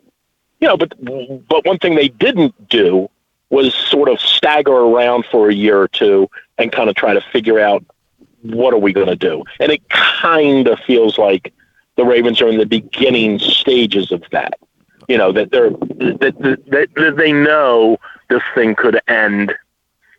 you 0.61 0.69
know, 0.69 0.77
but 0.77 0.93
but 1.49 1.65
one 1.65 1.79
thing 1.79 1.95
they 1.95 2.09
didn't 2.09 2.69
do 2.69 3.09
was 3.51 3.75
sort 3.75 4.09
of 4.09 4.21
stagger 4.21 4.73
around 4.73 5.25
for 5.31 5.49
a 5.49 5.55
year 5.55 5.81
or 5.81 5.89
two 5.89 6.29
and 6.59 6.71
kind 6.71 6.91
of 6.91 6.97
try 6.97 7.15
to 7.15 7.21
figure 7.33 7.59
out 7.59 7.85
what 8.43 8.75
are 8.75 8.79
we 8.79 8.93
going 8.93 9.07
to 9.07 9.17
do. 9.17 9.43
And 9.59 9.73
it 9.73 9.89
kind 9.89 10.69
of 10.69 10.79
feels 10.81 11.17
like 11.17 11.53
the 11.97 12.05
Ravens 12.05 12.43
are 12.43 12.49
in 12.49 12.59
the 12.59 12.67
beginning 12.67 13.39
stages 13.39 14.13
of 14.13 14.23
that 14.33 14.59
you 15.09 15.17
know 15.17 15.33
that 15.33 15.51
they're 15.51 15.71
that, 15.71 16.37
that, 16.39 16.89
that 16.95 17.15
they 17.17 17.33
know 17.33 17.97
this 18.29 18.43
thing 18.55 18.75
could 18.75 19.01
end 19.09 19.53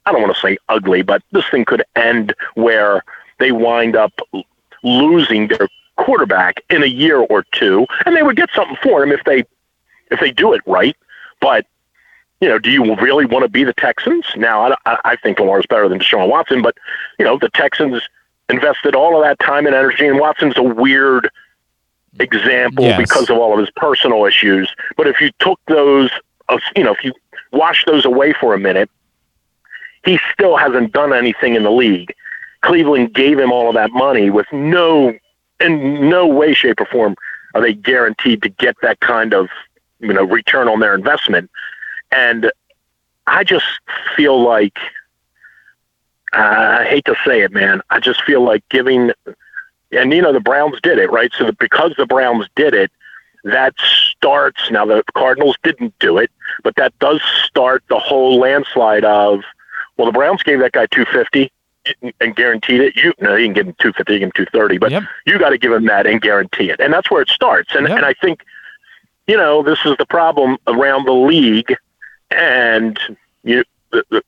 i 0.05 0.11
don't 0.11 0.21
want 0.21 0.33
to 0.33 0.41
say 0.41 0.57
ugly 0.67 1.01
but 1.01 1.21
this 1.31 1.45
thing 1.49 1.63
could 1.63 1.83
end 1.95 2.35
where 2.55 3.03
they 3.39 3.51
wind 3.51 3.95
up 3.95 4.11
losing 4.83 5.47
their 5.47 5.69
quarterback 5.95 6.61
in 6.69 6.83
a 6.83 6.87
year 6.87 7.19
or 7.19 7.43
two 7.51 7.85
and 8.05 8.15
they 8.15 8.23
would 8.23 8.35
get 8.35 8.49
something 8.53 8.77
for 8.81 9.03
him 9.03 9.11
if 9.11 9.23
they 9.25 9.43
if 10.11 10.19
they 10.19 10.31
do 10.31 10.53
it 10.53 10.61
right 10.65 10.95
but 11.39 11.65
you 12.41 12.47
know, 12.47 12.57
do 12.57 12.71
you 12.71 12.95
really 12.95 13.25
want 13.25 13.43
to 13.43 13.49
be 13.49 13.63
the 13.65 13.73
Texans? 13.73 14.25
Now, 14.37 14.73
I, 14.85 14.97
I 15.03 15.15
think 15.17 15.39
Lamar's 15.39 15.65
better 15.65 15.89
than 15.89 15.99
Deshaun 15.99 16.29
Watson, 16.29 16.61
but 16.61 16.77
you 17.17 17.25
know, 17.25 17.37
the 17.37 17.49
Texans 17.49 18.01
invested 18.49 18.95
all 18.95 19.17
of 19.17 19.23
that 19.23 19.39
time 19.39 19.65
and 19.65 19.75
energy, 19.75 20.07
and 20.07 20.19
Watson's 20.19 20.57
a 20.57 20.63
weird 20.63 21.29
example 22.19 22.85
Yes. 22.85 22.97
because 22.97 23.29
of 23.29 23.37
all 23.37 23.53
of 23.53 23.59
his 23.59 23.69
personal 23.75 24.25
issues. 24.25 24.73
But 24.95 25.07
if 25.07 25.19
you 25.19 25.31
took 25.39 25.59
those, 25.67 26.09
uh, 26.47 26.59
you 26.75 26.83
know, 26.83 26.93
if 26.93 27.03
you 27.03 27.13
wash 27.51 27.83
those 27.85 28.05
away 28.05 28.33
for 28.33 28.53
a 28.53 28.59
minute, 28.59 28.89
he 30.05 30.17
still 30.31 30.55
hasn't 30.55 30.93
done 30.93 31.13
anything 31.13 31.55
in 31.55 31.63
the 31.63 31.71
league. 31.71 32.13
Cleveland 32.61 33.13
gave 33.13 33.37
him 33.37 33.51
all 33.51 33.67
of 33.67 33.75
that 33.75 33.91
money 33.91 34.29
with 34.29 34.47
no, 34.53 35.13
in 35.59 36.09
no 36.09 36.25
way, 36.25 36.53
shape, 36.53 36.79
or 36.79 36.85
form 36.85 37.15
are 37.53 37.61
they 37.61 37.73
guaranteed 37.73 38.41
to 38.43 38.49
get 38.49 38.75
that 38.81 38.99
kind 38.99 39.33
of, 39.33 39.49
you 39.99 40.13
know, 40.13 40.23
return 40.23 40.67
on 40.67 40.79
their 40.79 40.93
investment. 40.95 41.49
And 42.11 42.51
I 43.27 43.43
just 43.43 43.65
feel 44.15 44.41
like, 44.41 44.77
uh, 46.33 46.77
I 46.81 46.85
hate 46.85 47.05
to 47.05 47.15
say 47.25 47.41
it, 47.41 47.51
man. 47.51 47.81
I 47.89 47.99
just 47.99 48.23
feel 48.23 48.41
like 48.41 48.63
giving, 48.69 49.11
and 49.91 50.13
you 50.13 50.21
know, 50.21 50.33
the 50.33 50.39
Browns 50.39 50.79
did 50.81 50.97
it, 50.97 51.11
right? 51.11 51.31
So 51.37 51.45
that 51.45 51.57
because 51.57 51.93
the 51.97 52.05
Browns 52.05 52.47
did 52.55 52.73
it, 52.73 52.91
that 53.43 53.73
starts 53.79 54.69
now 54.69 54.85
the 54.85 55.03
Cardinals 55.15 55.55
didn't 55.63 55.97
do 55.99 56.17
it, 56.17 56.29
but 56.63 56.75
that 56.75 56.97
does 56.99 57.21
start 57.45 57.83
the 57.89 57.99
whole 57.99 58.37
landslide 58.39 59.05
of 59.05 59.41
well, 59.97 60.05
the 60.05 60.11
Browns 60.11 60.43
gave 60.43 60.59
that 60.59 60.73
guy 60.73 60.85
two 60.87 61.05
fifty 61.05 61.51
and 62.19 62.35
guaranteed 62.35 62.81
it. 62.81 62.95
You 62.95 63.13
no, 63.19 63.35
you 63.35 63.47
can 63.47 63.53
give 63.53 63.67
him 63.67 63.75
two 63.79 63.93
fifty, 63.93 64.13
you 64.13 64.19
give 64.19 64.27
him 64.27 64.31
two 64.35 64.45
thirty, 64.53 64.77
but 64.77 64.91
Yep. 64.91 65.03
you 65.25 65.39
got 65.39 65.49
to 65.49 65.57
give 65.57 65.71
him 65.71 65.85
that 65.85 66.05
and 66.05 66.21
guarantee 66.21 66.69
it, 66.69 66.79
and 66.79 66.93
that's 66.93 67.09
where 67.09 67.21
it 67.21 67.29
starts. 67.29 67.73
And 67.75 67.87
Yep. 67.87 67.97
and 67.97 68.05
I 68.05 68.13
think 68.13 68.43
you 69.29 69.37
know 69.37 69.61
this 69.61 69.77
is 69.85 69.95
the 69.97 70.07
problem 70.07 70.57
around 70.65 71.05
the 71.05 71.13
league, 71.13 71.75
and 72.31 72.99
you. 73.43 73.63
The, 73.91 74.03
the, 74.09 74.23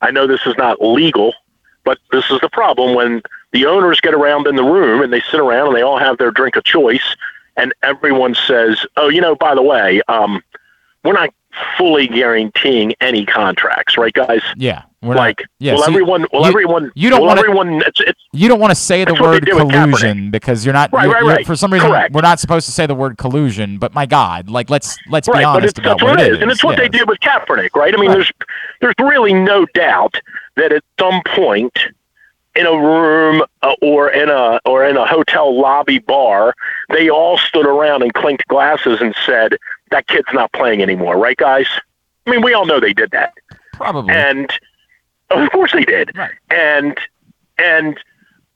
I 0.00 0.10
know 0.12 0.26
this 0.26 0.46
is 0.46 0.54
not 0.56 0.80
legal, 0.80 1.32
but 1.84 1.98
this 2.10 2.30
is 2.30 2.40
the 2.40 2.48
problem 2.48 2.94
when 2.94 3.22
the 3.52 3.66
owners 3.66 4.00
get 4.00 4.14
around 4.14 4.46
in 4.46 4.56
the 4.56 4.64
room 4.64 5.02
and 5.02 5.12
they 5.12 5.20
sit 5.20 5.38
around 5.38 5.68
and 5.68 5.76
they 5.76 5.82
all 5.82 5.98
have 5.98 6.18
their 6.18 6.30
drink 6.30 6.54
of 6.54 6.64
choice, 6.64 7.16
and 7.56 7.74
everyone 7.82 8.36
says, 8.36 8.86
"Oh, 8.96 9.08
you 9.08 9.20
know, 9.20 9.34
by 9.34 9.56
the 9.56 9.62
way, 9.62 10.00
um, 10.06 10.42
we're 11.02 11.12
not 11.12 11.34
fully 11.76 12.06
guaranteeing 12.08 12.94
any 13.00 13.26
contracts, 13.26 13.96
right, 13.96 14.12
guys? 14.12 14.40
Yeah, 14.56 14.82
we're 15.02 15.14
like, 15.14 15.38
not, 15.40 15.46
yeah, 15.58 15.72
will 15.74 15.82
so 15.82 15.90
everyone? 15.90 16.26
Will 16.32 16.42
you- 16.42 16.46
everyone? 16.48 16.92
you 16.94 17.10
don't 17.10 17.20
will 17.20 17.28
wanna- 17.28 17.40
everyone? 17.40 17.82
It's, 17.86 18.00
it's 18.00 18.20
You 18.32 18.48
don't 18.48 18.60
want 18.60 18.70
to 18.70 18.74
say 18.74 19.04
the 19.04 19.12
what 19.12 19.22
word 19.22 19.46
collusion 19.46 20.30
because 20.30 20.64
you're 20.64 20.72
not. 20.72 20.92
Right, 20.92 21.04
you're- 21.04 21.14
right, 21.14 21.22
you're- 21.22 21.34
right. 21.36 21.46
For 21.46 21.56
some 21.56 21.72
reason, 21.72 21.88
Correct. 21.90 22.14
we're 22.14 22.22
not 22.22 22.40
supposed 22.40 22.66
to 22.66 22.72
say 22.72 22.86
the 22.86 22.94
word 22.94 23.18
collusion. 23.18 23.78
But 23.78 23.94
my 23.94 24.06
God, 24.06 24.48
like 24.48 24.70
let's 24.70 24.96
let's 25.10 25.28
be 25.28 25.32
right, 25.34 25.42
but 25.44 25.48
honest 25.56 25.70
it's, 25.70 25.78
about 25.80 25.98
that's 26.00 26.02
what 26.02 26.20
it 26.20 26.32
is, 26.32 26.40
and 26.40 26.50
it's 26.50 26.64
what 26.64 26.76
they 26.76 26.88
did 26.88 27.08
with 27.08 27.20
Kaepernick, 27.20 27.74
right? 27.74 27.94
I 27.94 28.00
mean, 28.00 28.10
there's 28.10 28.30
there's 28.80 28.94
really 29.00 29.34
no 29.34 29.66
doubt 29.74 30.14
that 30.56 30.72
at 30.72 30.82
some 30.98 31.20
point 31.34 31.76
in 32.54 32.66
a 32.66 32.70
room 32.72 33.42
uh, 33.62 33.74
or 33.80 34.10
in 34.10 34.28
a 34.28 34.60
or 34.66 34.84
in 34.84 34.96
a 34.98 35.06
hotel 35.06 35.58
lobby 35.58 35.98
bar, 35.98 36.54
they 36.90 37.08
all 37.08 37.38
stood 37.38 37.66
around 37.66 38.02
and 38.02 38.12
clinked 38.12 38.46
glasses 38.48 39.00
and 39.00 39.14
said, 39.24 39.56
"That 39.92 40.08
kid's 40.08 40.32
not 40.32 40.52
playing 40.52 40.82
anymore," 40.82 41.16
right, 41.16 41.36
guys? 41.36 41.66
I 42.26 42.30
mean, 42.30 42.42
we 42.42 42.52
all 42.54 42.66
know 42.66 42.80
they 42.80 42.92
did 42.92 43.10
that, 43.12 43.32
Probably. 43.74 44.12
and 44.14 44.50
of 45.30 45.50
course 45.52 45.72
they 45.72 45.84
did, 45.84 46.16
Right. 46.16 46.32
and 46.50 46.98
and 47.58 47.98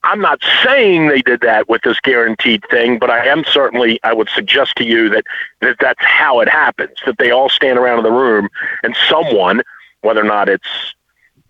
I'm 0.05 0.20
not 0.20 0.41
saying 0.62 1.09
they 1.09 1.20
did 1.22 1.41
that 1.41 1.68
with 1.68 1.82
this 1.82 1.99
guaranteed 2.01 2.62
thing, 2.70 2.99
but 2.99 3.11
I 3.11 3.26
am 3.26 3.45
certainly 3.45 3.99
I 4.05 4.12
would 4.12 4.28
suggest 4.28 4.76
to 4.76 4.84
you 4.84 5.09
that, 5.09 5.24
that 5.62 5.76
that's 5.80 6.05
how 6.05 6.39
it 6.41 6.49
happens. 6.49 6.99
That 7.07 7.18
they 7.18 7.30
all 7.32 7.49
stand 7.49 7.76
around 7.78 7.99
in 7.99 8.05
the 8.05 8.12
room 8.12 8.49
and 8.84 8.97
someone, 9.09 9.62
whether 10.03 10.20
or 10.20 10.24
not 10.28 10.49
it's 10.49 10.95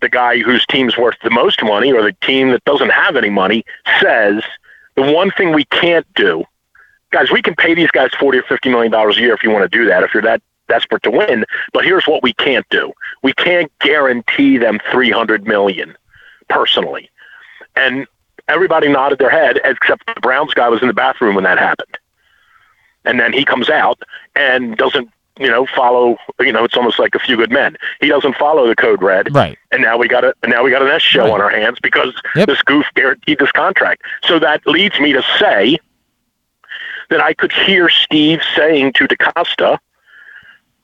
the 0.01 0.09
guy 0.09 0.39
whose 0.39 0.65
team's 0.65 0.97
worth 0.97 1.17
the 1.23 1.29
most 1.29 1.61
money 1.63 1.91
or 1.93 2.01
the 2.01 2.13
team 2.21 2.49
that 2.49 2.63
doesn't 2.65 2.89
have 2.89 3.15
any 3.15 3.29
money, 3.29 3.63
says 4.01 4.41
the 4.95 5.03
one 5.11 5.29
thing 5.31 5.53
we 5.53 5.65
can't 5.65 6.11
do, 6.15 6.43
guys, 7.11 7.31
we 7.31 7.41
can 7.41 7.55
pay 7.55 7.73
these 7.73 7.91
guys 7.91 8.09
forty 8.19 8.37
or 8.37 8.43
fifty 8.43 8.69
million 8.69 8.91
dollars 8.91 9.17
a 9.17 9.21
year 9.21 9.33
if 9.33 9.43
you 9.43 9.49
want 9.51 9.69
to 9.69 9.77
do 9.77 9.85
that, 9.85 10.03
if 10.03 10.13
you're 10.13 10.23
that 10.23 10.41
desperate 10.67 11.03
to 11.03 11.11
win. 11.11 11.45
But 11.73 11.85
here's 11.85 12.05
what 12.07 12.23
we 12.23 12.33
can't 12.33 12.65
do: 12.69 12.91
we 13.23 13.33
can't 13.33 13.71
guarantee 13.79 14.57
them 14.57 14.79
three 14.91 15.11
hundred 15.11 15.45
million 15.47 15.95
personally. 16.49 17.09
And 17.75 18.07
everybody 18.47 18.87
nodded 18.87 19.19
their 19.19 19.29
head 19.29 19.59
except 19.63 20.05
the 20.07 20.19
Browns 20.21 20.53
guy 20.53 20.69
was 20.69 20.81
in 20.81 20.87
the 20.87 20.93
bathroom 20.93 21.35
when 21.35 21.43
that 21.43 21.59
happened. 21.59 21.97
And 23.05 23.19
then 23.19 23.31
he 23.33 23.45
comes 23.45 23.69
out 23.69 24.01
and 24.35 24.75
doesn't 24.77 25.09
you 25.39 25.47
know, 25.47 25.67
follow. 25.67 26.17
You 26.39 26.51
know, 26.51 26.63
it's 26.63 26.75
almost 26.75 26.97
like 26.97 27.13
a 27.13 27.19
few 27.19 27.37
good 27.37 27.51
men. 27.51 27.77
He 28.01 28.07
doesn't 28.07 28.35
follow 28.37 28.65
the 28.67 28.75
code 28.75 29.03
red, 29.03 29.33
Right. 29.35 29.55
and 29.71 29.83
now 29.83 29.95
we 29.95 30.07
got 30.07 30.23
a 30.23 30.33
now 30.47 30.63
we 30.63 30.71
got 30.71 30.81
an 30.81 30.87
S 30.87 31.03
show 31.03 31.25
Right. 31.25 31.31
on 31.33 31.41
our 31.41 31.51
hands 31.51 31.77
because 31.79 32.11
Yep. 32.35 32.47
this 32.47 32.61
goof 32.63 32.87
guaranteed 32.95 33.37
this 33.37 33.51
contract. 33.51 34.01
So 34.23 34.39
that 34.39 34.65
leads 34.65 34.99
me 34.99 35.13
to 35.13 35.21
say 35.39 35.77
that 37.09 37.21
I 37.21 37.33
could 37.33 37.51
hear 37.51 37.89
Steve 37.89 38.41
saying 38.55 38.93
to 38.93 39.07
DeCosta, 39.07 39.79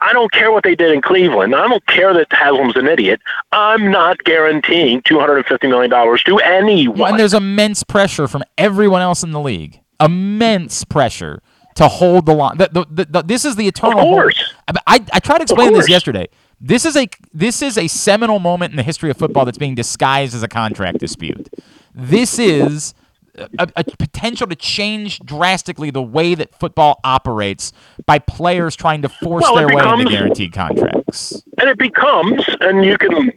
I 0.04 0.12
don't 0.12 0.32
care 0.32 0.52
what 0.52 0.64
they 0.64 0.76
did 0.76 0.92
in 0.92 1.02
Cleveland. 1.02 1.56
I 1.56 1.68
don't 1.68 1.86
care 1.88 2.14
that 2.14 2.28
Haslam's 2.32 2.76
an 2.76 2.88
idiot. 2.88 3.22
I'm 3.54 3.90
not 3.90 4.22
guaranteeing 4.26 5.02
$250 5.04 5.70
million 5.70 5.90
to 5.90 6.38
anyone. 6.40 7.00
Well, 7.00 7.12
and 7.12 7.20
there's 7.20 7.34
immense 7.34 7.84
pressure 7.84 8.28
from 8.28 8.44
everyone 8.58 9.02
else 9.02 9.24
in 9.24 9.32
the 9.32 9.40
league. 9.40 9.80
Immense 10.02 10.84
pressure 10.84 11.42
to 11.76 11.88
hold 11.88 12.26
the 12.26 12.34
line. 12.34 12.58
The, 12.58 12.86
the, 12.90 13.06
the, 13.06 13.22
this 13.24 13.46
is 13.46 13.56
the 13.56 13.68
eternal. 13.68 14.00
Of 14.00 14.04
course. 14.04 14.54
I, 14.68 14.74
I, 14.88 15.06
I 15.14 15.20
tried 15.20 15.38
to 15.38 15.44
explain 15.44 15.72
this 15.72 15.90
yesterday. 15.90 16.28
This 16.60 16.86
is 16.86 16.96
a 16.96 17.08
this 17.34 17.62
is 17.62 17.78
a 17.78 17.88
seminal 17.88 18.40
moment 18.40 18.72
in 18.72 18.78
the 18.78 18.84
history 18.84 19.10
of 19.10 19.18
football 19.18 19.44
that's 19.44 19.58
being 19.58 19.76
disguised 19.76 20.34
as 20.34 20.44
a 20.44 20.48
contract 20.48 20.98
dispute. 20.98 21.50
This 21.94 22.40
is 22.40 22.94
a, 23.36 23.68
a 23.76 23.84
potential 23.84 24.48
to 24.48 24.56
change 24.56 25.20
drastically 25.20 25.90
the 25.90 26.02
way 26.02 26.36
that 26.36 26.54
football 26.60 27.00
operates 27.04 27.74
by 28.06 28.20
players 28.20 28.76
trying 28.76 29.02
to 29.02 29.10
force 29.10 29.42
Well, 29.44 29.56
their 29.56 29.68
way 29.68 29.84
into 29.84 30.10
guaranteed 30.12 30.54
contracts. 30.54 31.44
and 31.60 31.70
it 31.70 31.78
becomes, 31.78 32.44
and 32.62 32.86
you 32.86 32.98
can, 32.98 33.32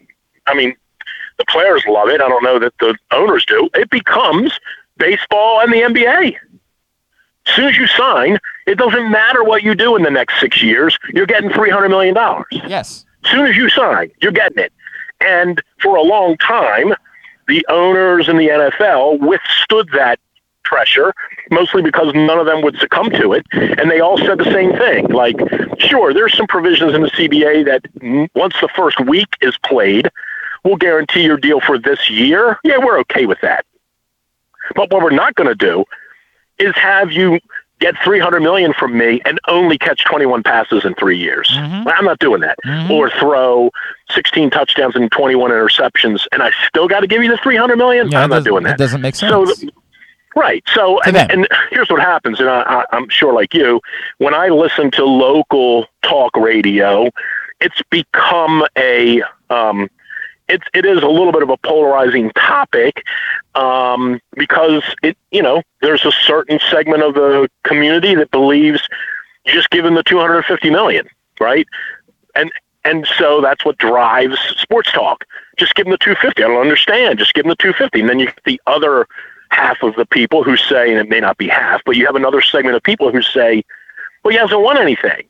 I 0.46 0.54
mean, 0.54 0.74
the 1.38 1.44
players 1.48 1.82
love 1.88 2.08
it. 2.08 2.20
I 2.20 2.28
don't 2.28 2.42
know 2.42 2.58
that 2.58 2.72
the 2.80 2.96
owners 3.10 3.44
do. 3.46 3.68
It 3.74 3.90
becomes 3.90 4.58
baseball 4.98 5.60
and 5.60 5.72
the 5.72 5.78
NBA. 5.82 6.36
As 7.46 7.54
soon 7.54 7.66
as 7.68 7.76
you 7.76 7.86
sign, 7.86 8.38
it 8.66 8.76
doesn't 8.76 9.10
matter 9.10 9.44
what 9.44 9.62
you 9.62 9.74
do 9.74 9.96
in 9.96 10.02
the 10.02 10.10
next 10.10 10.40
six 10.40 10.62
years. 10.62 10.96
You're 11.14 11.26
getting 11.26 11.50
three 11.50 11.70
hundred 11.70 11.90
million 11.90 12.14
dollars. 12.14 12.46
Yes. 12.50 13.04
As 13.24 13.30
soon 13.30 13.46
as 13.46 13.54
you 13.56 13.68
sign, 13.68 14.10
you're 14.20 14.32
getting 14.32 14.58
it. 14.58 14.72
And 15.20 15.62
for 15.80 15.96
a 15.96 16.02
long 16.02 16.36
time, 16.38 16.94
the 17.46 17.64
owners 17.68 18.28
in 18.28 18.36
the 18.36 18.48
NFL 18.48 19.20
withstood 19.20 19.88
that 19.94 20.18
pressure, 20.64 21.14
mostly 21.50 21.80
because 21.80 22.12
none 22.14 22.38
of 22.38 22.46
them 22.46 22.60
would 22.62 22.76
succumb 22.78 23.10
to 23.10 23.32
it. 23.32 23.46
And 23.52 23.90
they 23.90 24.00
all 24.00 24.18
said 24.18 24.38
the 24.38 24.50
same 24.52 24.72
thing. 24.72 25.06
Like, 25.08 25.36
sure, 25.78 26.12
there's 26.12 26.36
some 26.36 26.46
provisions 26.46 26.92
in 26.92 27.02
the 27.02 27.10
CBA 27.10 27.64
that 27.66 28.28
once 28.34 28.54
the 28.60 28.68
first 28.68 29.00
week 29.00 29.28
is 29.40 29.56
played, 29.58 30.10
we'll 30.64 30.76
guarantee 30.76 31.22
your 31.22 31.36
deal 31.36 31.60
for 31.60 31.78
this 31.78 32.10
year. 32.10 32.58
Yeah, 32.64 32.78
we're 32.78 32.98
okay 33.00 33.26
with 33.26 33.40
that. 33.42 33.64
But 34.74 34.90
what 34.90 35.02
we're 35.02 35.10
not 35.10 35.36
going 35.36 35.48
to 35.48 35.54
do 35.54 35.84
is 36.58 36.74
have 36.74 37.12
you 37.12 37.38
get 37.80 37.94
300 38.02 38.40
million 38.40 38.72
from 38.72 38.96
me 38.96 39.20
and 39.24 39.38
only 39.48 39.76
catch 39.78 40.04
21 40.04 40.42
passes 40.42 40.84
in 40.84 40.94
3 40.94 41.18
years. 41.18 41.50
I'm 41.54 42.04
not 42.04 42.18
doing 42.18 42.40
that. 42.40 42.56
Or 42.90 43.10
throw 43.10 43.70
16 44.10 44.50
touchdowns 44.50 44.96
and 44.96 45.10
21 45.12 45.50
interceptions 45.50 46.26
and 46.32 46.42
I 46.42 46.50
still 46.68 46.88
got 46.88 47.00
to 47.00 47.06
give 47.06 47.22
you 47.22 47.30
the 47.30 47.36
300 47.38 47.76
million. 47.76 48.10
Yeah, 48.10 48.22
I'm 48.22 48.30
not 48.30 48.44
doing 48.44 48.64
that. 48.64 48.72
It 48.74 48.78
doesn't 48.78 49.00
make 49.00 49.14
sense. 49.14 49.30
So 49.30 49.44
the- 49.44 49.70
Right. 50.34 50.62
So, 50.74 51.00
and, 51.00 51.16
and 51.30 51.48
here's 51.70 51.88
what 51.88 52.02
happens, 52.02 52.40
and 52.40 52.50
I, 52.50 52.60
I, 52.60 52.84
I'm 52.92 53.08
sure, 53.08 53.32
like 53.32 53.54
you, 53.54 53.80
when 54.18 54.34
I 54.34 54.48
listen 54.48 54.90
to 54.90 55.04
local 55.06 55.86
talk 56.02 56.36
radio, 56.36 57.08
it's 57.62 57.80
become 57.88 58.66
a, 58.76 59.22
um, 59.48 59.88
it, 60.48 60.62
it 60.74 60.84
is 60.84 61.02
a 61.02 61.08
little 61.08 61.32
bit 61.32 61.42
of 61.42 61.50
a 61.50 61.56
polarizing 61.58 62.30
topic 62.30 63.04
um, 63.54 64.20
because 64.36 64.82
it, 65.02 65.16
you 65.30 65.42
know, 65.42 65.62
there's 65.80 66.04
a 66.04 66.12
certain 66.12 66.58
segment 66.70 67.02
of 67.02 67.14
the 67.14 67.48
community 67.64 68.14
that 68.14 68.30
believes 68.30 68.86
just 69.46 69.70
give 69.70 69.84
the 69.84 70.02
250 70.02 70.70
million, 70.70 71.08
right? 71.40 71.66
And 72.34 72.50
and 72.84 73.06
so 73.18 73.40
that's 73.40 73.64
what 73.64 73.78
drives 73.78 74.38
sports 74.56 74.92
talk. 74.92 75.24
Just 75.56 75.74
give 75.74 75.86
them 75.86 75.90
the 75.90 75.98
250. 75.98 76.42
I 76.42 76.46
don't 76.46 76.60
understand. 76.60 77.18
Just 77.18 77.34
give 77.34 77.42
them 77.42 77.50
the 77.50 77.56
250. 77.56 78.00
And 78.00 78.08
then 78.08 78.20
you 78.20 78.26
get 78.26 78.38
the 78.44 78.60
other 78.68 79.08
half 79.50 79.82
of 79.82 79.96
the 79.96 80.06
people 80.06 80.44
who 80.44 80.56
say, 80.56 80.90
and 80.90 81.00
it 81.00 81.08
may 81.08 81.18
not 81.18 81.36
be 81.36 81.48
half, 81.48 81.80
but 81.84 81.96
you 81.96 82.06
have 82.06 82.14
another 82.14 82.40
segment 82.40 82.76
of 82.76 82.82
people 82.84 83.10
who 83.10 83.22
say, 83.22 83.64
well, 84.22 84.30
he 84.30 84.38
hasn't 84.38 84.60
won 84.60 84.78
anything. 84.78 85.26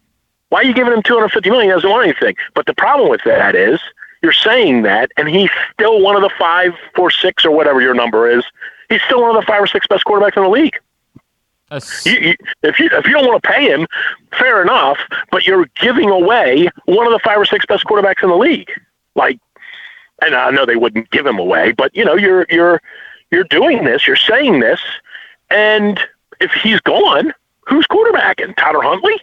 Why 0.51 0.61
are 0.61 0.65
you 0.65 0.75
giving 0.75 0.93
him 0.93 1.03
250 1.03 1.49
million? 1.49 1.69
He 1.69 1.73
hasn't 1.73 1.91
won 1.91 2.05
anything. 2.05 2.37
But 2.55 2.67
the 2.67 2.75
problem 2.75 3.09
with 3.09 3.23
that 3.25 3.55
is 3.55 3.81
you're 4.23 4.33
saying 4.33 4.83
that, 4.83 5.11
and 5.17 5.29
he's 5.29 5.51
still 5.73 6.01
one 6.01 6.17
of 6.17 6.23
the 6.23 6.31
five, 6.39 6.73
four, 6.95 7.11
six, 7.11 7.45
or 7.45 7.51
whatever 7.51 7.81
your 7.81 7.95
number 7.95 8.29
is. 8.31 8.45
He's 8.89 9.03
still 9.03 9.23
one 9.23 9.35
of 9.35 9.41
the 9.41 9.47
five 9.47 9.63
or 9.63 9.67
six 9.67 9.87
best 9.87 10.05
quarterbacks 10.05 10.37
in 10.37 10.43
the 10.43 10.49
league. 10.49 10.77
You, 12.07 12.13
you, 12.13 12.35
if 12.63 12.79
you 12.79 12.89
if 12.93 13.07
you 13.07 13.13
don't 13.13 13.27
want 13.27 13.43
to 13.43 13.49
pay 13.49 13.69
him, 13.69 13.87
fair 14.39 14.63
enough. 14.63 14.99
But 15.31 15.47
you're 15.47 15.67
giving 15.81 16.11
away 16.11 16.69
one 16.85 17.07
of 17.07 17.13
the 17.13 17.19
five 17.25 17.39
or 17.39 17.45
six 17.45 17.67
best 17.67 17.85
quarterbacks 17.85 18.23
in 18.23 18.29
the 18.29 18.37
league. 18.37 18.71
Like, 19.17 19.41
and 20.23 20.35
I 20.35 20.51
know 20.51 20.65
they 20.65 20.77
wouldn't 20.77 21.11
give 21.11 21.27
him 21.27 21.39
away, 21.39 21.73
but 21.73 21.95
you 21.95 22.05
know 22.05 22.15
you're 22.15 22.47
you're 22.49 22.81
you're 23.33 23.45
doing 23.45 23.85
this. 23.85 24.07
You're 24.07 24.15
saying 24.17 24.61
this, 24.61 24.81
and 25.51 26.01
if 26.41 26.53
he's 26.53 26.81
gone, 26.81 27.35
who's 27.67 27.87
quarterbacking? 27.89 28.57
Tyler 28.57 28.83
Huntley. 28.83 29.21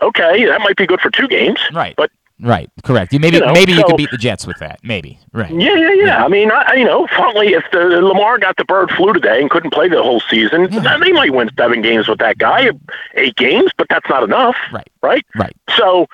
Okay, 0.00 0.46
that 0.46 0.60
might 0.62 0.76
be 0.76 0.86
good 0.86 1.00
for 1.00 1.10
two 1.10 1.28
games. 1.28 1.60
Right. 1.72 1.94
But 1.96 2.10
Right, 2.42 2.68
correct. 2.82 3.12
You 3.12 3.20
maybe 3.20 3.36
You 3.36 3.46
know, 3.46 3.52
maybe 3.52 3.72
you 3.72 3.84
could 3.84 3.96
beat 3.96 4.10
the 4.10 4.16
Jets 4.18 4.46
with 4.48 4.58
that. 4.58 4.80
Maybe, 4.82 5.18
right? 5.32 5.50
Yeah, 5.52 5.76
yeah, 5.76 5.92
yeah. 5.92 6.24
I 6.24 6.28
mean, 6.28 6.50
I, 6.50 6.74
you 6.74 6.84
know, 6.84 7.06
Huntley, 7.06 7.54
if 7.54 7.62
the 7.72 7.78
Lamar 7.78 8.38
got 8.38 8.56
the 8.56 8.64
bird 8.64 8.90
flu 8.90 9.12
today 9.12 9.40
and 9.40 9.48
couldn't 9.48 9.70
play 9.70 9.88
the 9.88 10.02
whole 10.02 10.18
season, 10.20 10.68
then 10.70 11.00
they 11.00 11.12
might 11.12 11.32
win 11.32 11.50
seven 11.56 11.82
games 11.82 12.08
with 12.08 12.18
that 12.18 12.38
guy, 12.38 12.70
eight 13.14 13.36
games, 13.36 13.70
but 13.78 13.86
that's 13.88 14.08
not 14.08 14.24
enough, 14.24 14.56
Right, 14.72 14.90
right? 15.02 15.24
right, 15.36 15.56
So 15.76 16.08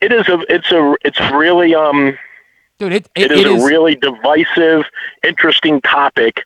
it 0.00 0.12
is 0.12 0.28
a, 0.28 0.38
it's 0.48 0.70
a, 0.70 0.94
it's 1.04 1.18
really, 1.32 1.74
um, 1.74 2.16
dude. 2.78 2.92
It 2.92 3.08
it 3.16 3.30
it, 3.30 3.32
is 3.32 3.40
it 3.40 3.46
a 3.48 3.54
is 3.54 3.64
really 3.64 3.96
divisive, 3.96 4.84
interesting 5.24 5.80
topic. 5.80 6.44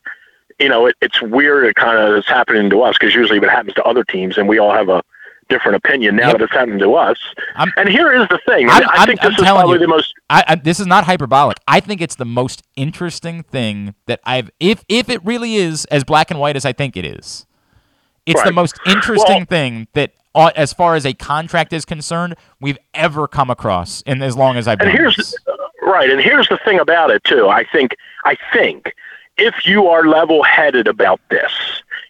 You 0.58 0.70
know, 0.70 0.86
it, 0.86 0.96
it's 1.02 1.20
weird. 1.20 1.66
It 1.66 1.74
kind 1.74 1.98
of 1.98 2.16
is 2.16 2.26
happening 2.26 2.70
to 2.70 2.82
us 2.82 2.96
because 2.98 3.14
usually 3.14 3.38
it 3.38 3.44
happens 3.50 3.74
to 3.74 3.84
other 3.84 4.04
teams 4.04 4.38
and 4.38 4.48
we 4.48 4.58
all 4.58 4.72
have 4.72 4.88
a 4.88 5.02
different 5.50 5.76
opinion. 5.76 6.16
Now 6.16 6.28
Yep. 6.28 6.38
that 6.38 6.42
it's 6.44 6.52
happened 6.52 6.80
to 6.80 6.94
us, 6.94 7.18
I'm- 7.56 7.72
and 7.76 7.88
here 7.88 8.12
is 8.14 8.26
the 8.28 8.38
thing. 8.46 8.70
I'm- 8.70 8.82
I 8.90 9.04
think 9.04 9.22
I'm 9.22 9.30
this 9.32 9.38
is 9.38 9.44
probably 9.44 9.74
you. 9.74 9.78
the 9.80 9.88
most 9.88 10.14
I, 10.30 10.44
I, 10.48 10.54
this 10.54 10.80
is 10.80 10.86
not 10.86 11.04
hyperbolic. 11.04 11.58
I 11.68 11.80
think 11.80 12.00
it's 12.00 12.14
the 12.14 12.24
most 12.24 12.62
interesting 12.76 13.42
thing 13.42 13.94
that 14.06 14.20
I've 14.24 14.50
if 14.60 14.84
if 14.88 15.10
it 15.10 15.22
really 15.24 15.56
is 15.56 15.84
as 15.86 16.04
black 16.04 16.30
and 16.30 16.40
white 16.40 16.56
as 16.56 16.64
I 16.64 16.72
think 16.72 16.96
it 16.96 17.04
is. 17.04 17.44
It's 18.26 18.42
the 18.42 18.52
most 18.52 18.78
interesting 18.86 19.38
Well- 19.38 19.44
thing 19.46 19.88
that 19.94 20.12
uh, 20.34 20.52
as 20.54 20.72
far 20.72 20.94
as 20.94 21.04
a 21.04 21.12
contract 21.12 21.72
is 21.72 21.84
concerned, 21.84 22.36
we've 22.60 22.78
ever 22.94 23.26
come 23.26 23.50
across 23.50 24.00
in 24.02 24.22
as 24.22 24.36
long 24.36 24.56
as 24.56 24.68
I've 24.68 24.78
been. 24.78 24.88
And 24.88 24.96
here's 24.96 25.16
this. 25.16 25.34
right, 25.82 26.08
and 26.08 26.20
here's 26.20 26.48
the 26.48 26.58
thing 26.64 26.78
about 26.78 27.10
it 27.10 27.24
too. 27.24 27.48
I 27.48 27.64
think 27.64 27.96
I 28.24 28.36
think 28.52 28.94
if 29.38 29.66
you 29.66 29.88
are 29.88 30.06
level-headed 30.06 30.86
about 30.86 31.18
this, 31.30 31.50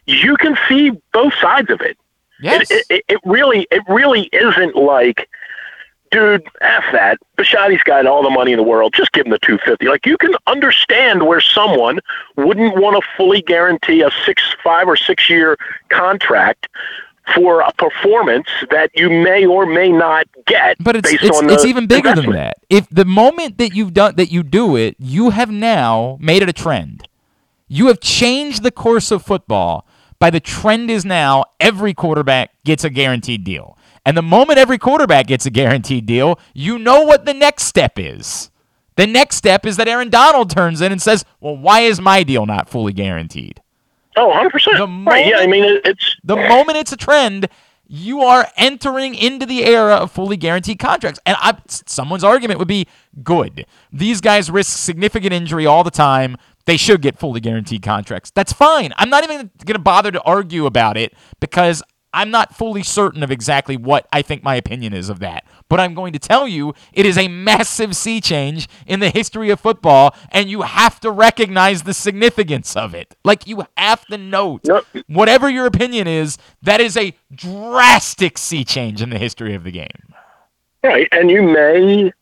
you 0.05 0.36
can 0.36 0.59
see 0.68 0.91
both 1.12 1.32
sides 1.41 1.70
of 1.70 1.80
it. 1.80 1.97
Yes. 2.41 2.70
It, 2.70 2.86
it, 2.91 3.05
it 3.09 3.20
really 3.24 3.66
it 3.70 3.82
really 3.88 4.28
isn't 4.32 4.76
like, 4.76 5.28
dude, 6.11 6.43
f 6.61 6.84
that. 6.93 7.18
Bisciotti's 7.36 7.82
got 7.82 8.07
all 8.07 8.22
the 8.22 8.30
money 8.30 8.53
in 8.53 8.57
the 8.57 8.62
world. 8.62 8.95
Just 8.95 9.12
give 9.12 9.26
him 9.26 9.32
the 9.32 9.38
two 9.38 9.59
fifty. 9.64 9.86
Like 9.86 10.07
you 10.07 10.16
can 10.16 10.34
understand 10.47 11.26
where 11.26 11.41
someone 11.41 12.01
wouldn't 12.36 12.76
want 12.80 13.03
to 13.03 13.09
fully 13.16 13.43
guarantee 13.43 14.03
a 14.03 14.11
six, 14.24 14.43
five 14.62 14.88
or 14.88 14.97
six 14.97 15.28
year 15.28 15.57
contract 15.88 16.68
for 17.34 17.61
a 17.61 17.72
performance 17.74 18.49
that 18.70 18.91
you 18.95 19.09
may 19.09 19.47
or 19.47 19.66
may 19.66 19.91
not 19.91 20.26
get. 20.47 20.76
But 20.80 20.97
it's 20.97 21.11
based 21.11 21.24
it's, 21.24 21.38
on 21.38 21.51
it's 21.51 21.64
even 21.64 21.86
bigger 21.86 22.14
than 22.14 22.32
that. 22.32 22.59
If 22.68 22.88
the 22.91 23.05
moment 23.05 23.59
that 23.59 23.74
you've 23.74 23.95
done 23.95 24.16
that 24.16 24.32
you 24.32 24.43
do 24.43 24.76
it, 24.76 24.97
you 24.99 25.30
have 25.30 25.51
now 25.51 26.18
made 26.20 26.43
it 26.43 26.49
a 26.49 26.53
trend. 26.53 27.07
You 27.68 27.86
have 27.86 28.01
changed 28.01 28.62
the 28.62 28.72
course 28.72 29.12
of 29.12 29.22
football 29.22 29.86
by 30.20 30.30
the 30.30 30.38
trend 30.38 30.90
is 30.90 31.04
now 31.04 31.44
every 31.58 31.94
quarterback 31.94 32.50
gets 32.64 32.84
a 32.84 32.90
guaranteed 32.90 33.42
deal. 33.42 33.76
And 34.06 34.16
the 34.16 34.22
moment 34.22 34.58
every 34.58 34.78
quarterback 34.78 35.26
gets 35.26 35.46
a 35.46 35.50
guaranteed 35.50 36.06
deal, 36.06 36.38
you 36.54 36.78
know 36.78 37.02
what 37.02 37.26
the 37.26 37.34
next 37.34 37.64
step 37.64 37.98
is. 37.98 38.50
The 38.96 39.06
next 39.06 39.36
step 39.36 39.66
is 39.66 39.76
that 39.78 39.88
Aaron 39.88 40.10
Donald 40.10 40.50
turns 40.50 40.80
in 40.80 40.92
and 40.92 41.00
says, 41.00 41.24
"Well, 41.40 41.56
why 41.56 41.80
is 41.80 42.00
my 42.00 42.22
deal 42.22 42.44
not 42.46 42.68
fully 42.68 42.92
guaranteed?" 42.92 43.62
Oh, 44.16 44.28
100 44.28 44.50
percent. 44.50 45.06
Right? 45.06 45.26
Yeah, 45.26 45.38
I 45.38 45.46
mean 45.46 45.80
it's 45.84 46.16
The 46.22 46.36
moment 46.36 46.76
it's 46.78 46.92
a 46.92 46.96
trend, 46.96 47.48
you 47.86 48.20
are 48.20 48.46
entering 48.56 49.14
into 49.14 49.46
the 49.46 49.64
era 49.64 49.96
of 49.96 50.12
fully 50.12 50.36
guaranteed 50.36 50.78
contracts. 50.78 51.18
And 51.26 51.36
I, 51.40 51.56
someone's 51.66 52.22
argument 52.22 52.58
would 52.58 52.68
be 52.68 52.86
good. 53.22 53.66
These 53.92 54.20
guys 54.20 54.50
risk 54.50 54.78
significant 54.78 55.32
injury 55.32 55.66
all 55.66 55.82
the 55.82 55.90
time. 55.90 56.36
They 56.66 56.76
should 56.76 57.02
get 57.02 57.18
fully 57.18 57.40
guaranteed 57.40 57.82
contracts. 57.82 58.30
That's 58.30 58.52
fine. 58.52 58.92
I'm 58.96 59.11
not 59.11 59.24
even 59.24 59.50
going 59.64 59.74
to 59.74 59.78
bother 59.78 60.11
to 60.12 60.22
argue 60.22 60.66
about 60.66 60.96
it 60.96 61.14
because 61.40 61.82
I'm 62.12 62.30
not 62.30 62.54
fully 62.56 62.82
certain 62.82 63.22
of 63.22 63.30
exactly 63.30 63.76
what 63.76 64.06
I 64.12 64.22
think 64.22 64.42
my 64.42 64.56
opinion 64.56 64.92
is 64.92 65.08
of 65.08 65.20
that. 65.20 65.44
But 65.68 65.78
I'm 65.78 65.94
going 65.94 66.12
to 66.12 66.18
tell 66.18 66.48
you 66.48 66.74
it 66.92 67.06
is 67.06 67.16
a 67.16 67.28
massive 67.28 67.94
sea 67.94 68.20
change 68.20 68.68
in 68.86 68.98
the 68.98 69.11
history 69.11 69.50
of 69.50 69.61
football, 69.61 70.14
and 70.32 70.50
you 70.50 70.62
have 70.62 70.98
to 71.00 71.11
recognize 71.12 71.84
the 71.84 71.94
significance 71.94 72.74
of 72.74 72.94
it. 72.94 73.14
Like, 73.24 73.46
you 73.46 73.64
have 73.76 74.04
to 74.06 74.18
note 74.18 74.62
Yep. 74.64 74.84
whatever 75.06 75.48
your 75.48 75.66
opinion 75.66 76.08
is, 76.08 76.36
that 76.62 76.80
is 76.80 76.96
a 76.96 77.14
drastic 77.32 78.38
sea 78.38 78.64
change 78.64 79.00
in 79.02 79.11
the 79.11 79.18
history 79.18 79.54
of 79.54 79.62
the 79.62 79.70
game. 79.70 80.12
Right, 80.82 81.06
and 81.12 81.30
you 81.30 81.42
may 81.42 82.12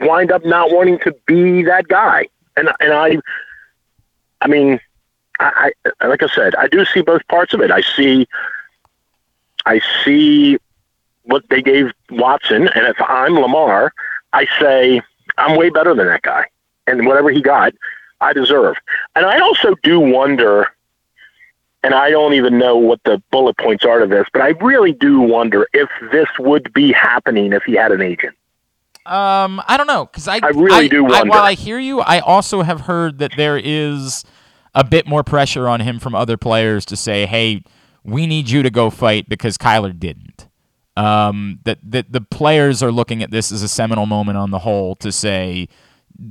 wind 0.00 0.32
up 0.32 0.44
not 0.44 0.72
wanting 0.72 0.98
to 1.00 1.14
be 1.26 1.62
that 1.62 1.86
guy. 1.88 2.26
And 2.56 2.70
and 2.80 2.92
I, 2.92 3.18
I 4.46 4.48
mean, 4.48 4.78
I, 5.40 5.72
I 6.00 6.06
like 6.06 6.22
I 6.22 6.28
said, 6.28 6.54
I 6.54 6.68
do 6.68 6.84
see 6.84 7.02
both 7.02 7.26
parts 7.26 7.52
of 7.52 7.60
it. 7.60 7.72
I 7.72 7.80
see, 7.80 8.28
I 9.66 9.80
see 10.04 10.56
what 11.24 11.42
they 11.50 11.60
gave 11.60 11.90
Watson, 12.10 12.68
and 12.68 12.86
if 12.86 12.96
I'm 13.08 13.34
Lamar, 13.34 13.92
I 14.32 14.46
say 14.60 15.02
I'm 15.36 15.56
way 15.58 15.70
better 15.70 15.96
than 15.96 16.06
that 16.06 16.22
guy, 16.22 16.44
and 16.86 17.08
whatever 17.08 17.32
he 17.32 17.42
got, 17.42 17.72
I 18.20 18.34
deserve. 18.34 18.76
And 19.16 19.26
I 19.26 19.40
also 19.40 19.74
do 19.82 19.98
wonder, 19.98 20.68
and 21.82 21.92
I 21.92 22.10
don't 22.10 22.34
even 22.34 22.56
know 22.56 22.76
what 22.76 23.00
the 23.04 23.20
bullet 23.32 23.58
points 23.58 23.84
are 23.84 23.98
to 23.98 24.06
this, 24.06 24.28
but 24.32 24.42
I 24.42 24.50
really 24.64 24.92
do 24.92 25.18
wonder 25.18 25.66
if 25.72 25.88
this 26.12 26.28
would 26.38 26.72
be 26.72 26.92
happening 26.92 27.52
if 27.52 27.64
he 27.64 27.72
had 27.74 27.90
an 27.90 28.00
agent. 28.00 28.36
Um, 29.06 29.62
I 29.66 29.76
don't 29.76 29.86
know 29.86 30.06
because 30.06 30.28
I, 30.28 30.40
I 30.42 30.48
really 30.48 30.88
do 30.88 31.06
I, 31.06 31.08
wonder. 31.18 31.30
while 31.30 31.42
I 31.44 31.54
hear 31.54 31.78
you, 31.78 32.00
I 32.00 32.18
also 32.20 32.62
have 32.62 32.82
heard 32.82 33.18
that 33.18 33.32
there 33.36 33.56
is 33.62 34.24
a 34.74 34.84
bit 34.84 35.06
more 35.06 35.22
pressure 35.22 35.68
on 35.68 35.80
him 35.80 35.98
from 35.98 36.14
other 36.14 36.36
players 36.36 36.84
to 36.86 36.96
say, 36.96 37.26
"Hey, 37.26 37.62
we 38.02 38.26
need 38.26 38.50
you 38.50 38.62
to 38.62 38.70
go 38.70 38.90
fight 38.90 39.28
because 39.28 39.56
Kyler 39.56 39.98
didn't." 39.98 40.48
Um, 40.96 41.60
that 41.64 41.78
that 41.82 42.10
the 42.12 42.20
players 42.20 42.82
are 42.82 42.90
looking 42.90 43.22
at 43.22 43.30
this 43.30 43.52
as 43.52 43.62
a 43.62 43.68
seminal 43.68 44.06
moment 44.06 44.38
on 44.38 44.50
the 44.50 44.60
whole 44.60 44.96
to 44.96 45.12
say 45.12 45.68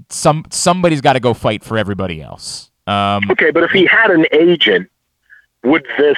some 0.09 0.43
somebody's 0.49 1.01
got 1.01 1.13
to 1.13 1.19
go 1.19 1.33
fight 1.33 1.63
for 1.63 1.77
everybody 1.77 2.21
else. 2.21 2.71
Um, 2.87 3.29
Okay, 3.31 3.51
but 3.51 3.63
if 3.63 3.71
he 3.71 3.85
had 3.85 4.11
an 4.11 4.25
agent, 4.31 4.89
would 5.63 5.85
this 5.97 6.17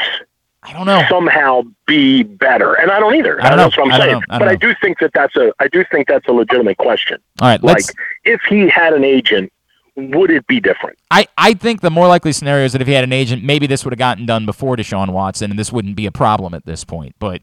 I 0.67 0.73
don't 0.73 0.85
know. 0.85 1.01
somehow 1.09 1.63
be 1.85 2.23
better? 2.23 2.73
And 2.75 2.91
I 2.91 2.99
don't 2.99 3.15
either. 3.15 3.41
I 3.41 3.49
don't 3.49 3.57
know. 3.57 3.63
That's 3.65 3.77
what 3.77 3.87
I'm 3.87 3.93
I 3.93 4.05
saying. 4.05 4.21
I 4.29 4.39
but 4.39 4.47
I 4.49 4.55
do 4.55 4.73
think 4.81 4.99
that 4.99 5.11
that's 5.13 5.35
a 5.35 5.53
I 5.59 5.67
do 5.67 5.83
think 5.91 6.07
that's 6.07 6.27
a 6.27 6.31
legitimate 6.33 6.77
question. 6.77 7.17
All 7.41 7.47
right, 7.47 7.63
Like, 7.63 7.85
if 8.25 8.41
he 8.49 8.67
had 8.67 8.93
an 8.93 9.03
agent, 9.03 9.51
would 9.95 10.29
it 10.29 10.45
be 10.47 10.59
different? 10.59 10.99
I, 11.09 11.27
I 11.37 11.53
think 11.53 11.81
the 11.81 11.89
more 11.89 12.07
likely 12.07 12.31
scenario 12.31 12.65
is 12.65 12.73
that 12.73 12.81
if 12.81 12.87
he 12.87 12.93
had 12.93 13.03
an 13.03 13.13
agent, 13.13 13.43
maybe 13.43 13.65
this 13.65 13.83
would 13.85 13.93
have 13.93 13.97
gotten 13.99 14.25
done 14.25 14.45
before 14.45 14.75
Deshaun 14.75 15.09
Watson, 15.11 15.49
and 15.49 15.57
this 15.59 15.71
wouldn't 15.71 15.95
be 15.95 16.05
a 16.05 16.11
problem 16.11 16.53
at 16.53 16.65
this 16.65 16.83
point. 16.83 17.15
But 17.17 17.41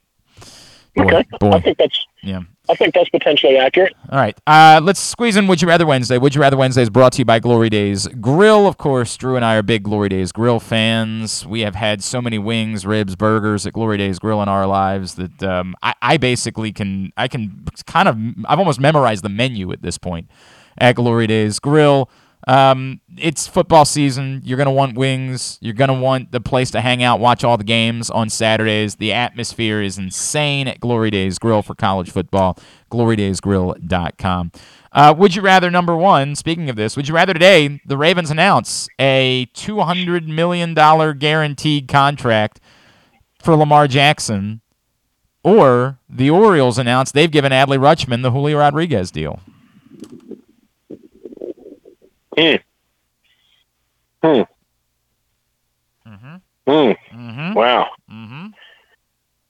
boy, 0.95 1.05
Okay, 1.05 1.25
I 1.43 1.61
think 1.61 1.79
that's 1.79 2.07
yeah. 2.23 2.43
I 2.69 2.75
think 2.75 2.95
that's 2.95 3.11
potentially 3.11 3.59
accurate. 3.59 3.95
All 4.11 4.19
right, 4.19 4.37
uh, 4.47 4.81
let's 4.83 5.01
squeeze 5.01 5.37
in 5.37 5.47
Would 5.49 5.61
You 5.61 5.69
Rather 5.69 5.85
Wednesday. 5.85 6.17
Would 6.17 6.35
You 6.35 6.41
Rather 6.41 6.57
Wednesday 6.57 6.83
is 6.83 6.91
brought 6.91 7.13
to 7.13 7.19
you 7.19 7.25
by 7.25 7.39
Glory 7.39 7.69
Days 7.69 8.07
Grill. 8.07 8.67
Of 8.67 8.79
course, 8.79 9.17
Drew 9.17 9.37
and 9.37 9.45
I 9.45 9.57
are 9.57 9.63
big 9.63 9.83
Glory 9.83 10.09
Days 10.09 10.33
Grill 10.33 10.61
fans. 10.61 11.47
We 11.47 11.61
have 11.61 11.75
had 11.75 12.03
so 12.03 12.23
many 12.23 12.39
wings, 12.39 12.87
ribs, 12.87 13.17
burgers 13.17 13.67
at 13.67 13.75
Glory 13.75 13.99
Days 13.99 14.19
Grill 14.19 14.43
in 14.43 14.49
our 14.49 14.67
lives 14.67 15.17
that 15.17 15.43
um, 15.43 15.75
I, 15.83 15.95
I 16.01 16.17
basically 16.17 16.73
can 16.73 17.13
I 17.17 17.29
can 17.29 17.67
kind 17.87 18.09
of 18.09 18.17
I've 18.47 18.59
almost 18.59 18.81
memorized 18.81 19.25
the 19.25 19.29
menu 19.29 19.71
at 19.73 19.83
this 19.83 19.99
point 19.99 20.31
at 20.79 20.97
Glory 20.97 21.27
Days 21.27 21.59
Grill. 21.59 22.09
Um, 22.47 23.01
it's 23.17 23.47
football 23.47 23.85
season. 23.85 24.43
You're 24.45 24.59
gonna 24.59 24.71
want 24.73 24.97
wings. 24.97 25.59
You're 25.61 25.75
gonna 25.75 25.99
want 25.99 26.31
the 26.31 26.41
place 26.41 26.71
to 26.73 26.81
hang 26.81 27.03
out, 27.03 27.21
watch 27.21 27.43
all 27.43 27.57
the 27.57 27.65
games 27.65 28.11
on 28.11 28.29
Saturdays. 28.29 28.97
The 28.97 29.13
atmosphere 29.13 29.81
is 29.81 29.97
insane 29.99 30.69
at 30.69 30.81
Glory 30.81 31.11
Days 31.11 31.39
Grill 31.39 31.63
for 31.63 31.75
college 31.75 32.11
football. 32.11 32.59
GloryDaysGrill.com. 32.91 34.53
Uh, 34.93 35.15
would 35.17 35.35
you 35.35 35.43
rather 35.43 35.71
number 35.71 35.97
one? 35.97 36.37
Speaking 36.37 36.71
of 36.71 36.77
this, 36.77 36.97
would 36.97 37.09
you 37.09 37.15
rather 37.15 37.33
today 37.33 37.81
the 37.85 37.97
Ravens 37.97 38.31
announce 38.31 38.89
a 39.01 39.47
200 39.55 40.29
million 40.29 40.75
dollar 40.75 41.15
guaranteed 41.15 41.89
contract 41.89 42.61
for 43.43 43.57
Lamar 43.57 43.89
Jackson, 43.89 44.61
or 45.43 45.99
the 46.09 46.31
Orioles 46.31 46.79
announce 46.79 47.11
they've 47.11 47.31
given 47.31 47.53
Adley 47.53 47.79
Rutschman 47.79 48.23
the 48.23 48.31
Julio 48.31 48.59
Rodriguez 48.59 49.11
deal? 49.11 49.41
Hmm. 52.37 52.57
Hmm. 54.23 54.43
Mm-hmm. 56.07 56.35
Hmm. 56.67 56.71
Mm-hmm. 56.71 57.55
Wow. 57.55 57.91
Mm-hmm. 58.11 58.47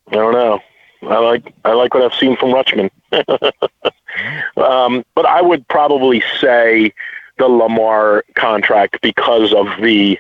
I 0.09 0.13
don't 0.15 0.33
know. 0.33 0.61
I 1.03 1.19
like 1.19 1.55
I 1.65 1.73
like 1.73 1.95
what 1.95 2.03
I've 2.03 2.19
seen 2.19 2.37
from 2.37 2.51
Rutschman. 2.51 2.91
um, 4.57 5.05
but 5.15 5.27
I 5.27 5.43
would 5.43 5.67
probably 5.69 6.23
say 6.41 6.93
the 7.39 7.49
Lamar 7.49 8.25
contract 8.35 8.99
because 9.03 9.53
of 9.53 9.67
the. 9.83 10.19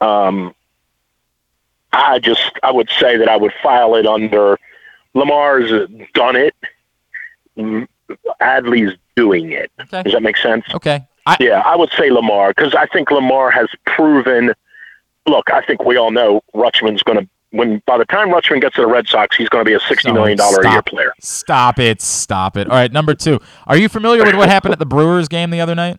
Um, 0.00 0.54
I 1.92 2.18
just 2.18 2.52
I 2.62 2.70
would 2.70 2.90
say 2.98 3.16
that 3.16 3.28
I 3.28 3.36
would 3.36 3.52
file 3.62 3.94
it 3.94 4.06
under 4.06 4.58
Lamar's 5.14 5.88
done 6.12 6.36
it. 6.36 6.54
Adley's 8.40 8.96
doing 9.16 9.52
it. 9.52 9.70
Okay. 9.80 10.02
Does 10.02 10.12
that 10.12 10.22
make 10.22 10.36
sense? 10.36 10.64
Okay. 10.74 11.06
I, 11.26 11.36
Yeah, 11.40 11.60
I 11.64 11.76
would 11.76 11.90
say 11.98 12.10
Lamar 12.10 12.50
because 12.54 12.74
I 12.74 12.86
think 12.86 13.10
Lamar 13.10 13.50
has 13.50 13.68
proven. 13.84 14.52
Look, 15.26 15.50
I 15.50 15.60
think 15.62 15.84
we 15.84 15.96
all 15.96 16.10
know 16.10 16.42
Rutschman's 16.54 17.02
going 17.02 17.18
to. 17.20 17.28
When 17.50 17.80
by 17.86 17.96
the 17.96 18.04
time 18.04 18.28
Rutschman 18.28 18.60
gets 18.60 18.74
to 18.74 18.82
the 18.82 18.86
Red 18.86 19.06
Sox, 19.08 19.36
he's 19.36 19.48
going 19.48 19.64
to 19.64 19.68
be 19.68 19.74
a 19.74 19.80
sixty 19.80 20.12
million 20.12 20.36
dollar 20.36 20.60
a 20.62 20.70
year 20.72 20.82
player. 20.82 21.12
Stop 21.20 21.78
it. 21.78 22.02
Stop 22.02 22.56
it. 22.56 22.68
All 22.68 22.76
right, 22.76 22.92
number 22.92 23.14
two. 23.14 23.38
Are 23.66 23.76
you 23.76 23.88
familiar 23.88 24.24
with 24.24 24.34
what 24.34 24.48
happened 24.48 24.72
at 24.72 24.78
the 24.78 24.86
Brewers 24.86 25.28
game 25.28 25.50
the 25.50 25.60
other 25.60 25.74
night? 25.74 25.98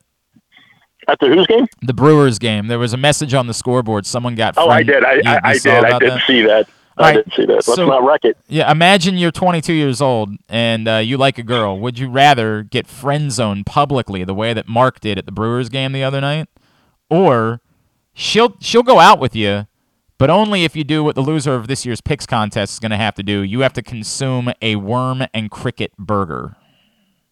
At 1.07 1.19
the 1.19 1.28
whose 1.28 1.47
game? 1.47 1.65
The 1.82 1.93
Brewers 1.93 2.38
game. 2.38 2.67
There 2.67 2.78
was 2.80 2.91
a 2.93 2.97
message 2.97 3.34
on 3.34 3.47
the 3.47 3.53
scoreboard. 3.53 4.05
Someone 4.05 4.36
got. 4.36 4.55
Oh, 4.57 4.69
I 4.69 4.84
did. 4.84 5.03
I, 5.05 5.13
you- 5.13 5.21
I, 5.25 5.34
you 5.34 5.39
I 5.43 5.53
did. 5.57 5.67
I 5.86 5.99
did 5.99 6.11
that? 6.11 6.21
see 6.28 6.41
that. 6.41 6.69
I 6.98 7.02
right, 7.02 7.26
did 7.26 7.34
see 7.34 7.45
that. 7.45 7.54
Let's 7.54 7.76
so- 7.76 7.86
not 7.86 8.04
wreck 8.04 8.26
it. 8.26 8.38
Yeah, 8.48 8.72
imagine 8.72 9.18
you're 9.18 9.32
22 9.32 9.74
years 9.74 10.02
old 10.02 10.32
and 10.50 10.88
uh, 10.88 10.98
you 10.98 11.18
like 11.18 11.38
a 11.38 11.43
girl. 11.43 11.80
Would 11.80 12.00
you 12.00 12.10
rather 12.10 12.64
get 12.64 12.88
friend 12.88 13.32
zoned 13.32 13.66
publicly 13.66 14.24
the 14.24 14.34
way 14.34 14.54
that 14.54 14.68
Mark 14.68 15.00
did 15.00 15.18
at 15.18 15.26
the 15.26 15.32
Brewers 15.32 15.70
game 15.70 15.91
the 15.91 16.04
other 16.04 16.22
night, 16.22 16.48
or 17.10 17.62
she'll 18.14 18.56
she'll 18.60 18.84
go 18.84 19.00
out 19.00 19.20
with 19.20 19.36
you, 19.36 19.68
but 20.18 20.30
only 20.30 20.64
if 20.64 20.76
you 20.76 20.84
do 20.84 21.04
what 21.04 21.16
the 21.16 21.22
loser 21.22 21.54
of 21.54 21.68
this 21.68 21.86
year's 21.86 22.02
picks 22.02 22.26
contest 22.26 22.74
is 22.74 22.80
going 22.80 22.91
to 22.91 22.98
have 22.98 23.16
to 23.16 23.24
do. 23.24 23.41
You 23.41 23.60
have 23.62 23.74
to 23.74 23.82
consume 23.84 24.52
a 24.62 24.76
worm 24.78 25.24
and 25.34 25.52
cricket 25.52 25.91
burger. 25.98 26.56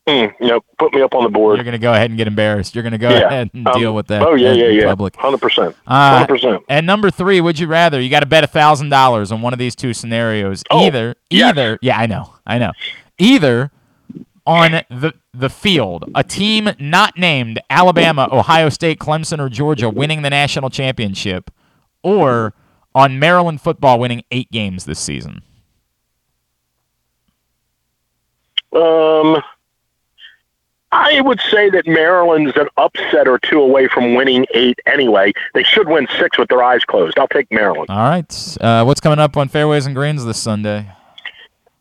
Mm, 0.07 0.33
you 0.39 0.47
know, 0.47 0.59
put 0.77 0.93
me 0.93 1.01
up 1.01 1.15
on 1.15 1.23
the 1.23 1.29
board. 1.29 1.57
You're 1.57 1.63
going 1.63 1.71
to 1.71 1.79
go 1.79 1.91
ahead 1.91 2.11
and 2.11 2.17
get 2.17 2.27
embarrassed. 2.27 2.75
You're 2.75 2.83
going 2.83 2.91
to 2.91 2.99
go 2.99 3.09
Yeah. 3.09 3.25
ahead 3.25 3.49
and 3.55 3.67
Um, 3.67 3.79
deal 3.79 3.95
with 3.95 4.05
that. 4.07 4.21
Oh 4.21 4.35
yeah, 4.35 4.51
yeah, 4.53 4.67
yeah. 4.67 4.85
Public. 4.85 5.15
Hundred 5.15 5.41
percent. 5.41 5.75
Uh, 5.87 6.19
Hundred 6.19 6.27
percent. 6.27 6.63
And 6.69 6.85
number 6.85 7.09
three, 7.09 7.41
would 7.41 7.57
you 7.57 7.65
rather? 7.65 7.99
You 7.99 8.09
got 8.11 8.19
to 8.19 8.27
bet 8.27 8.43
a 8.43 8.47
thousand 8.47 8.89
dollars 8.89 9.31
on 9.31 9.41
one 9.41 9.51
of 9.51 9.57
these 9.57 9.75
two 9.75 9.93
scenarios. 9.95 10.63
Oh, 10.69 10.85
either, 10.85 11.15
yes. 11.31 11.49
either, 11.49 11.79
yeah, 11.81 11.97
I 11.97 12.05
know, 12.05 12.33
I 12.45 12.59
know. 12.59 12.71
Either 13.17 13.71
on 14.45 14.83
the 14.91 15.13
the 15.33 15.49
field, 15.49 16.07
a 16.13 16.23
team 16.23 16.69
not 16.77 17.17
named 17.17 17.59
Alabama, 17.71 18.29
Ohio 18.31 18.69
State, 18.69 18.99
Clemson, 18.99 19.39
or 19.39 19.49
Georgia 19.49 19.89
winning 19.89 20.21
the 20.21 20.29
national 20.29 20.69
championship, 20.69 21.49
or 22.03 22.53
on 22.93 23.17
Maryland 23.17 23.59
football 23.59 23.99
winning 23.99 24.21
eight 24.29 24.51
games 24.51 24.85
this 24.85 24.99
season. 24.99 25.41
Um, 28.71 29.37
I 30.97 31.21
would 31.21 31.41
say 31.51 31.69
that 31.71 31.85
Maryland's 31.87 32.55
an 32.55 32.67
upset 32.77 33.27
or 33.27 33.37
two 33.39 33.59
away 33.59 33.87
from 33.87 34.15
winning 34.15 34.45
eight 34.53 34.79
anyway. 34.85 35.33
They 35.53 35.63
should 35.63 35.89
win 35.89 36.07
six 36.17 36.37
with 36.37 36.47
their 36.47 36.63
eyes 36.63 36.83
closed. 36.85 37.19
I'll 37.19 37.27
take 37.27 37.51
Maryland. 37.51 37.89
All 37.89 37.97
right, 37.97 38.57
uh, 38.61 38.83
what's 38.85 39.01
coming 39.01 39.19
up 39.19 39.35
on 39.35 39.49
Fairways 39.49 39.85
and 39.85 39.93
Greens 39.95 40.23
this 40.25 40.41
Sunday? 40.41 40.87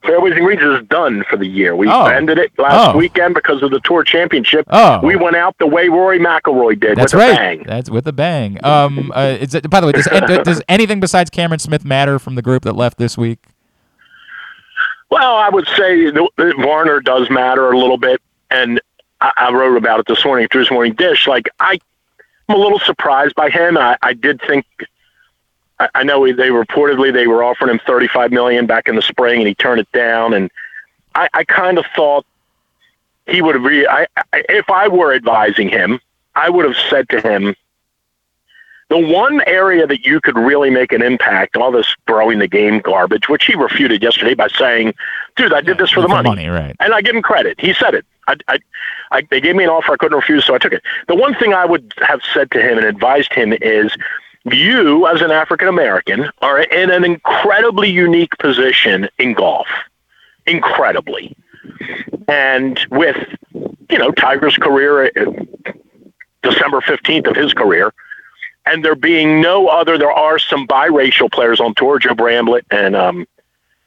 Fairways 0.04 0.34
and 0.34 0.44
Greens 0.44 0.62
is 0.62 0.86
done 0.88 1.24
for 1.30 1.36
the 1.38 1.46
year. 1.46 1.74
We 1.76 1.88
Oh. 1.88 2.04
ended 2.06 2.38
it 2.38 2.52
last 2.58 2.94
Oh. 2.94 2.98
weekend 2.98 3.34
because 3.34 3.62
of 3.62 3.70
the 3.70 3.80
Tour 3.84 4.02
Championship. 4.04 4.66
Oh. 4.68 5.00
We 5.02 5.16
went 5.16 5.36
out 5.36 5.56
the 5.58 5.66
way 5.66 5.88
Rory 5.88 6.18
McIlroy 6.18 6.78
did 6.78 6.98
That's 6.98 7.14
with 7.14 7.22
a 7.22 7.26
right. 7.26 7.36
bang. 7.36 7.62
That's 7.66 7.88
with 7.88 8.06
a 8.06 8.12
bang. 8.12 8.58
Um, 8.64 9.10
uh, 9.14 9.36
is 9.40 9.54
it, 9.54 9.70
by 9.70 9.80
the 9.80 9.86
way, 9.86 9.92
does, 9.92 10.06
does 10.44 10.60
anything 10.68 11.00
besides 11.00 11.30
Cameron 11.30 11.58
Smith 11.60 11.84
matter 11.86 12.18
from 12.18 12.34
the 12.34 12.42
group 12.42 12.64
that 12.64 12.74
left 12.76 12.98
this 12.98 13.16
week? 13.16 13.38
Well, 15.10 15.36
I 15.36 15.48
would 15.48 15.66
say 15.68 16.10
the, 16.10 16.28
the 16.36 16.52
Varner 16.60 17.00
does 17.00 17.30
matter 17.30 17.70
a 17.70 17.78
little 17.78 17.98
bit, 17.98 18.20
and 18.50 18.80
I, 19.24 19.32
I 19.36 19.52
wrote 19.52 19.76
about 19.76 20.00
it 20.00 20.06
this 20.06 20.24
morning 20.24 20.44
at 20.44 20.50
Drew's 20.50 20.70
Morning 20.70 20.92
Dish. 20.92 21.26
Like 21.26 21.48
I, 21.58 21.78
I'm 22.48 22.56
a 22.56 22.58
little 22.58 22.78
surprised 22.78 23.34
by 23.34 23.48
him. 23.48 23.78
I, 23.78 23.96
I 24.02 24.12
did 24.12 24.40
think. 24.42 24.66
I, 25.80 25.88
I 25.94 26.02
know 26.04 26.26
they 26.26 26.50
reportedly 26.50 27.12
they 27.12 27.26
were 27.26 27.42
offering 27.42 27.70
him 27.70 27.80
35 27.86 28.30
million 28.30 28.66
back 28.66 28.86
in 28.86 28.96
the 28.96 29.02
spring, 29.02 29.40
and 29.40 29.48
he 29.48 29.54
turned 29.54 29.80
it 29.80 29.90
down. 29.92 30.34
And 30.34 30.50
I, 31.14 31.28
I 31.32 31.44
kind 31.44 31.78
of 31.78 31.86
thought 31.96 32.26
he 33.26 33.40
would 33.40 33.54
have. 33.54 33.64
Re- 33.64 33.86
I, 33.86 34.06
I, 34.16 34.44
if 34.48 34.68
I 34.68 34.88
were 34.88 35.14
advising 35.14 35.70
him, 35.70 36.00
I 36.34 36.50
would 36.50 36.66
have 36.66 36.76
said 36.90 37.08
to 37.08 37.20
him, 37.20 37.54
the 38.90 38.98
one 38.98 39.40
area 39.46 39.86
that 39.86 40.04
you 40.04 40.20
could 40.20 40.36
really 40.36 40.70
make 40.70 40.92
an 40.92 41.02
impact, 41.02 41.56
all 41.56 41.72
this 41.72 41.94
throwing 42.06 42.38
the 42.38 42.48
game 42.48 42.80
garbage, 42.80 43.28
which 43.28 43.46
he 43.46 43.54
refuted 43.54 44.02
yesterday 44.02 44.34
by 44.34 44.48
saying, 44.48 44.94
"Dude, 45.36 45.52
I 45.52 45.60
did 45.60 45.78
this 45.78 45.90
for 45.90 46.00
the 46.02 46.08
money." 46.08 46.48
right? 46.48 46.76
and 46.80 46.92
I 46.92 47.00
give 47.00 47.14
him 47.14 47.22
credit. 47.22 47.58
He 47.60 47.72
said 47.72 47.94
it. 47.94 48.04
I, 48.26 48.36
I, 48.48 48.58
I, 49.10 49.22
they 49.30 49.40
gave 49.40 49.54
me 49.56 49.64
an 49.64 49.70
offer 49.70 49.92
I 49.92 49.96
couldn't 49.96 50.16
refuse, 50.16 50.44
so 50.44 50.54
I 50.54 50.58
took 50.58 50.72
it. 50.72 50.82
The 51.08 51.14
one 51.14 51.34
thing 51.34 51.52
I 51.52 51.64
would 51.64 51.92
have 52.02 52.20
said 52.32 52.50
to 52.52 52.60
him 52.60 52.78
and 52.78 52.86
advised 52.86 53.32
him 53.34 53.52
is, 53.60 53.94
you 54.50 55.06
as 55.06 55.20
an 55.22 55.30
African 55.30 55.68
American 55.68 56.30
are 56.42 56.60
in 56.60 56.90
an 56.90 57.04
incredibly 57.04 57.90
unique 57.90 58.36
position 58.38 59.08
in 59.18 59.34
golf. 59.34 59.68
Incredibly. 60.46 61.34
and 62.28 62.78
with 62.90 63.16
you 63.90 63.98
know 63.98 64.10
Tiger's 64.12 64.56
career, 64.56 65.06
uh, 65.06 65.32
December 66.42 66.80
fifteenth 66.82 67.26
of 67.26 67.36
his 67.36 67.54
career, 67.54 67.92
and 68.66 68.84
there 68.84 68.94
being 68.94 69.40
no 69.40 69.68
other. 69.68 69.98
There 69.98 70.12
are 70.12 70.38
some 70.38 70.66
biracial 70.66 71.30
players 71.30 71.60
on 71.60 71.74
tour, 71.74 71.98
Joe 71.98 72.14
Bramlett 72.14 72.64
and 72.70 72.96
um, 72.96 73.26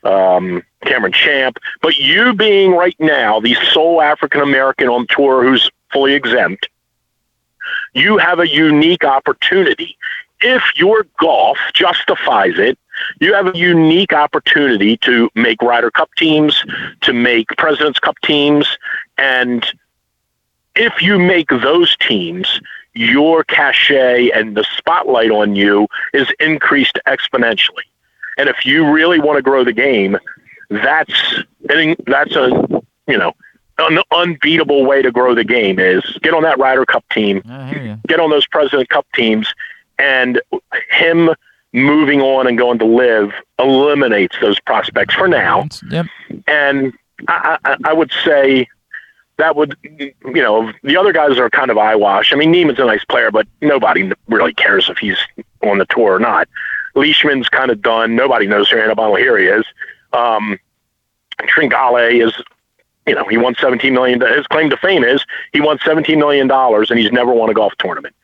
um, 0.04 0.64
Cameron 0.84 1.14
Champ, 1.14 1.58
but 1.82 1.98
you 1.98 2.34
being 2.34 2.72
right 2.72 2.96
now 3.00 3.40
the 3.40 3.56
sole 3.72 4.02
African 4.02 4.42
American 4.42 4.88
on 4.88 5.08
tour 5.08 5.44
who's 5.44 5.70
fully 5.92 6.14
exempt, 6.14 6.70
you 7.94 8.18
have 8.18 8.40
a 8.40 8.48
unique 8.48 9.04
opportunity. 9.04 9.98
If 10.42 10.64
your 10.76 11.06
golf 11.20 11.58
justifies 11.74 12.60
it, 12.60 12.78
you 13.20 13.34
have 13.34 13.48
a 13.48 13.58
unique 13.58 14.14
opportunity 14.14 14.98
to 14.98 15.30
make 15.36 15.62
Ryder 15.62 15.92
Cup 15.92 16.10
teams, 16.16 16.64
to 17.02 17.14
make 17.14 17.48
President's 17.58 18.00
Cup 18.00 18.16
teams, 18.24 18.78
and 19.18 19.66
if 20.76 21.02
you 21.02 21.18
make 21.18 21.50
those 21.50 21.98
teams, 21.98 22.62
your 22.98 23.44
cachet 23.44 24.30
and 24.32 24.56
the 24.56 24.66
spotlight 24.78 25.32
on 25.32 25.56
you 25.56 25.88
is 26.14 26.28
increased 26.40 27.00
exponentially. 27.08 27.86
And 28.38 28.50
if 28.50 28.66
you 28.66 28.90
really 28.90 29.20
want 29.20 29.38
to 29.38 29.42
grow 29.42 29.64
the 29.64 29.74
game, 29.74 30.18
that's 30.70 31.44
that's 32.06 32.36
a 32.36 32.50
you 33.08 33.18
know 33.18 33.34
an 33.80 34.00
unbeatable 34.12 34.86
way 34.86 35.02
to 35.02 35.12
grow 35.12 35.36
the 35.36 35.44
game 35.44 35.80
is 35.80 36.04
get 36.22 36.34
on 36.34 36.44
that 36.44 36.58
Ryder 36.60 36.86
Cup 36.86 37.06
team, 37.10 37.42
get 38.08 38.20
on 38.20 38.30
those 38.30 38.48
President 38.48 38.90
Cup 38.90 39.06
teams, 39.14 39.54
and 40.00 40.42
him 40.90 41.30
moving 41.74 42.22
on 42.22 42.48
and 42.48 42.58
going 42.58 42.80
to 42.80 42.86
live 42.86 43.32
eliminates 43.60 44.36
those 44.42 44.60
prospects 44.62 45.14
for 45.14 45.28
now. 45.28 45.68
Yep. 45.90 46.06
And 46.48 46.94
I, 47.28 47.58
I, 47.66 47.78
I 47.86 47.94
would 47.94 48.12
say 48.24 48.68
that 49.38 49.56
would, 49.56 49.78
you 49.84 50.14
know, 50.26 50.72
the 50.84 50.98
other 50.98 51.14
guys 51.14 51.38
are 51.38 51.50
kind 51.50 51.70
of 51.70 51.78
eyewash. 51.78 52.34
I 52.34 52.36
mean, 52.36 52.52
Niemann's 52.52 52.80
a 52.80 52.86
nice 52.86 53.06
player, 53.06 53.32
but 53.32 53.48
nobody 53.62 54.12
really 54.28 54.54
cares 54.54 54.90
if 54.90 54.98
he's 54.98 55.18
on 55.64 55.78
the 55.78 55.86
tour 55.86 56.16
or 56.16 56.20
not. 56.20 56.48
Leishman's 56.96 57.48
kind 57.48 57.70
of 57.70 57.82
done. 57.82 58.16
Nobody 58.16 58.48
knows 58.48 58.70
who 58.70 58.80
Annabelle 58.80 59.16
here 59.16 59.38
he 59.38 59.46
is. 59.46 59.66
Um, 60.14 60.60
Tringale 61.42 62.26
is, 62.26 62.34
you 63.06 63.14
know, 63.14 63.26
he 63.26 63.38
won 63.38 63.56
17 63.60 63.94
million. 63.94 64.20
His 64.22 64.48
claim 64.48 64.72
to 64.72 64.78
fame 64.78 65.04
is 65.04 65.24
he 65.54 65.62
won 65.62 65.78
$17 65.78 66.18
million 66.18 66.50
and 66.50 67.00
he's 67.00 67.12
never 67.12 67.32
won 67.32 67.50
a 67.50 67.54
golf 67.54 67.74
tournament 67.78 68.16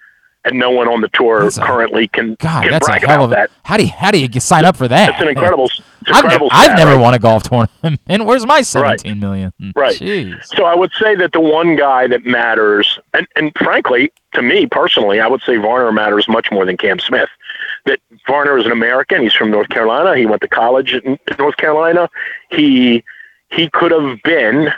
and 0.46 0.60
no 0.60 0.72
one 0.72 0.88
on 0.88 1.02
the 1.02 1.08
tour 1.10 1.42
that's 1.44 1.58
currently 1.58 2.08
can, 2.08 2.36
God, 2.40 2.64
can 2.64 2.72
that's 2.72 2.88
brag 2.88 3.04
a 3.04 3.08
hell 3.08 3.16
about 3.18 3.26
of 3.26 3.32
a, 3.32 3.36
that. 3.36 3.52
How 3.64 3.78
do 3.78 3.84
you 3.84 3.90
how 3.90 4.12
do 4.12 4.20
you 4.20 4.40
sign 4.40 4.66
up 4.66 4.76
for 4.76 4.88
that? 4.88 5.10
It's 5.12 5.22
an 5.22 5.30
incredible. 5.30 5.66
It's 5.66 5.82
I've, 6.12 6.24
incredible 6.26 6.50
I've 6.52 6.78
never 6.78 6.92
right? 6.96 7.02
won 7.02 7.14
a 7.14 7.20
golf 7.20 7.44
tournament, 7.44 8.02
and 8.08 8.26
where's 8.26 8.46
my 8.46 8.62
seventeen 8.62 9.20
million? 9.20 9.54
Hmm, 9.60 9.72
Right. 9.76 9.96
Jeez. 9.96 10.44
So 10.46 10.66
I 10.66 10.76
would 10.76 10.92
say 11.00 11.16
that 11.16 11.32
the 11.32 11.40
one 11.40 11.76
guy 11.76 12.08
that 12.08 12.26
matters, 12.26 13.00
and, 13.14 13.26
and 13.36 13.52
frankly, 13.58 14.12
to 14.34 14.42
me 14.42 14.66
personally, 14.68 15.20
I 15.22 15.28
would 15.28 15.42
say 15.44 15.58
Varner 15.58 15.92
matters 15.92 16.28
much 16.28 16.52
more 16.52 16.66
than 16.66 16.78
Cam 16.78 17.00
Smith. 17.00 17.30
That 17.86 18.00
Varner 18.28 18.58
is 18.58 18.66
an 18.66 18.72
American. 18.72 19.22
He's 19.22 19.34
from 19.34 19.52
North 19.52 19.70
Carolina. 19.70 20.16
He 20.18 20.26
went 20.26 20.42
to 20.42 20.48
college 20.48 20.94
in, 20.94 21.14
in 21.14 21.36
North 21.38 21.58
Carolina. 21.58 22.10
He 22.50 23.04
he 23.50 23.70
could 23.70 23.92
have 23.92 24.22
been, 24.24 24.70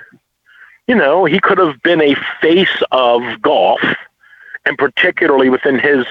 you 0.87 0.95
know, 0.95 1.25
he 1.25 1.39
could 1.39 1.57
have 1.57 1.81
been 1.81 2.01
a 2.01 2.15
face 2.41 2.81
of 2.91 3.21
golf, 3.41 3.79
and 4.65 4.77
particularly 4.77 5.49
within 5.49 5.77
his, 5.79 6.05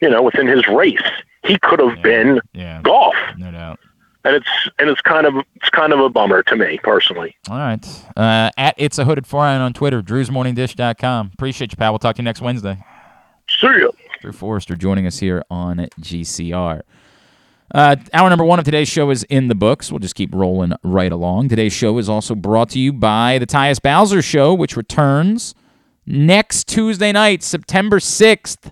you 0.00 0.08
know, 0.10 0.22
within 0.22 0.46
his 0.46 0.66
race, 0.68 1.02
he 1.44 1.58
could 1.58 1.80
have 1.80 2.02
been 2.02 2.40
Yeah, 2.52 2.80
golf. 2.82 3.14
no 3.36 3.50
doubt. 3.50 3.78
And 4.26 4.34
it's 4.36 4.48
and 4.78 4.88
it's 4.88 5.02
kind 5.02 5.26
of 5.26 5.34
it's 5.56 5.68
kind 5.68 5.92
of 5.92 6.00
a 6.00 6.08
bummer 6.08 6.42
to 6.44 6.56
me 6.56 6.78
personally. 6.82 7.36
All 7.50 7.58
right. 7.58 7.84
Uh, 8.16 8.50
at 8.56 8.74
It's 8.78 8.98
a 8.98 9.04
Hooded 9.04 9.26
Foreign 9.26 9.60
on 9.60 9.74
Twitter, 9.74 10.00
drewsmorningdish.com. 10.02 11.30
Appreciate 11.34 11.72
you, 11.72 11.76
pal. 11.76 11.92
We'll 11.92 11.98
talk 11.98 12.16
to 12.16 12.22
you 12.22 12.24
next 12.24 12.40
Wednesday. 12.40 12.82
See 13.48 13.66
ya. 13.66 13.88
Drew 14.22 14.32
Forrester 14.32 14.76
joining 14.76 15.06
us 15.06 15.18
here 15.18 15.42
on 15.50 15.88
GCR. 16.00 16.80
Uh, 17.74 17.96
hour 18.14 18.30
number 18.30 18.44
one 18.44 18.58
of 18.58 18.64
today's 18.64 18.88
show 18.88 19.10
is 19.10 19.24
in 19.24 19.48
the 19.48 19.54
books. 19.54 19.90
We'll 19.92 19.98
just 19.98 20.14
keep 20.14 20.34
rolling 20.34 20.72
right 20.82 21.12
along. 21.12 21.48
Today's 21.50 21.72
show 21.74 21.98
is 21.98 22.08
also 22.08 22.34
brought 22.34 22.70
to 22.70 22.78
you 22.78 22.92
by 22.94 23.38
the 23.38 23.46
Tyus 23.46 23.82
Bowser 23.82 24.22
Show, 24.22 24.54
which 24.54 24.76
returns 24.76 25.54
next 26.06 26.68
Tuesday 26.68 27.12
night, 27.12 27.42
September 27.42 27.98
6th. 27.98 28.70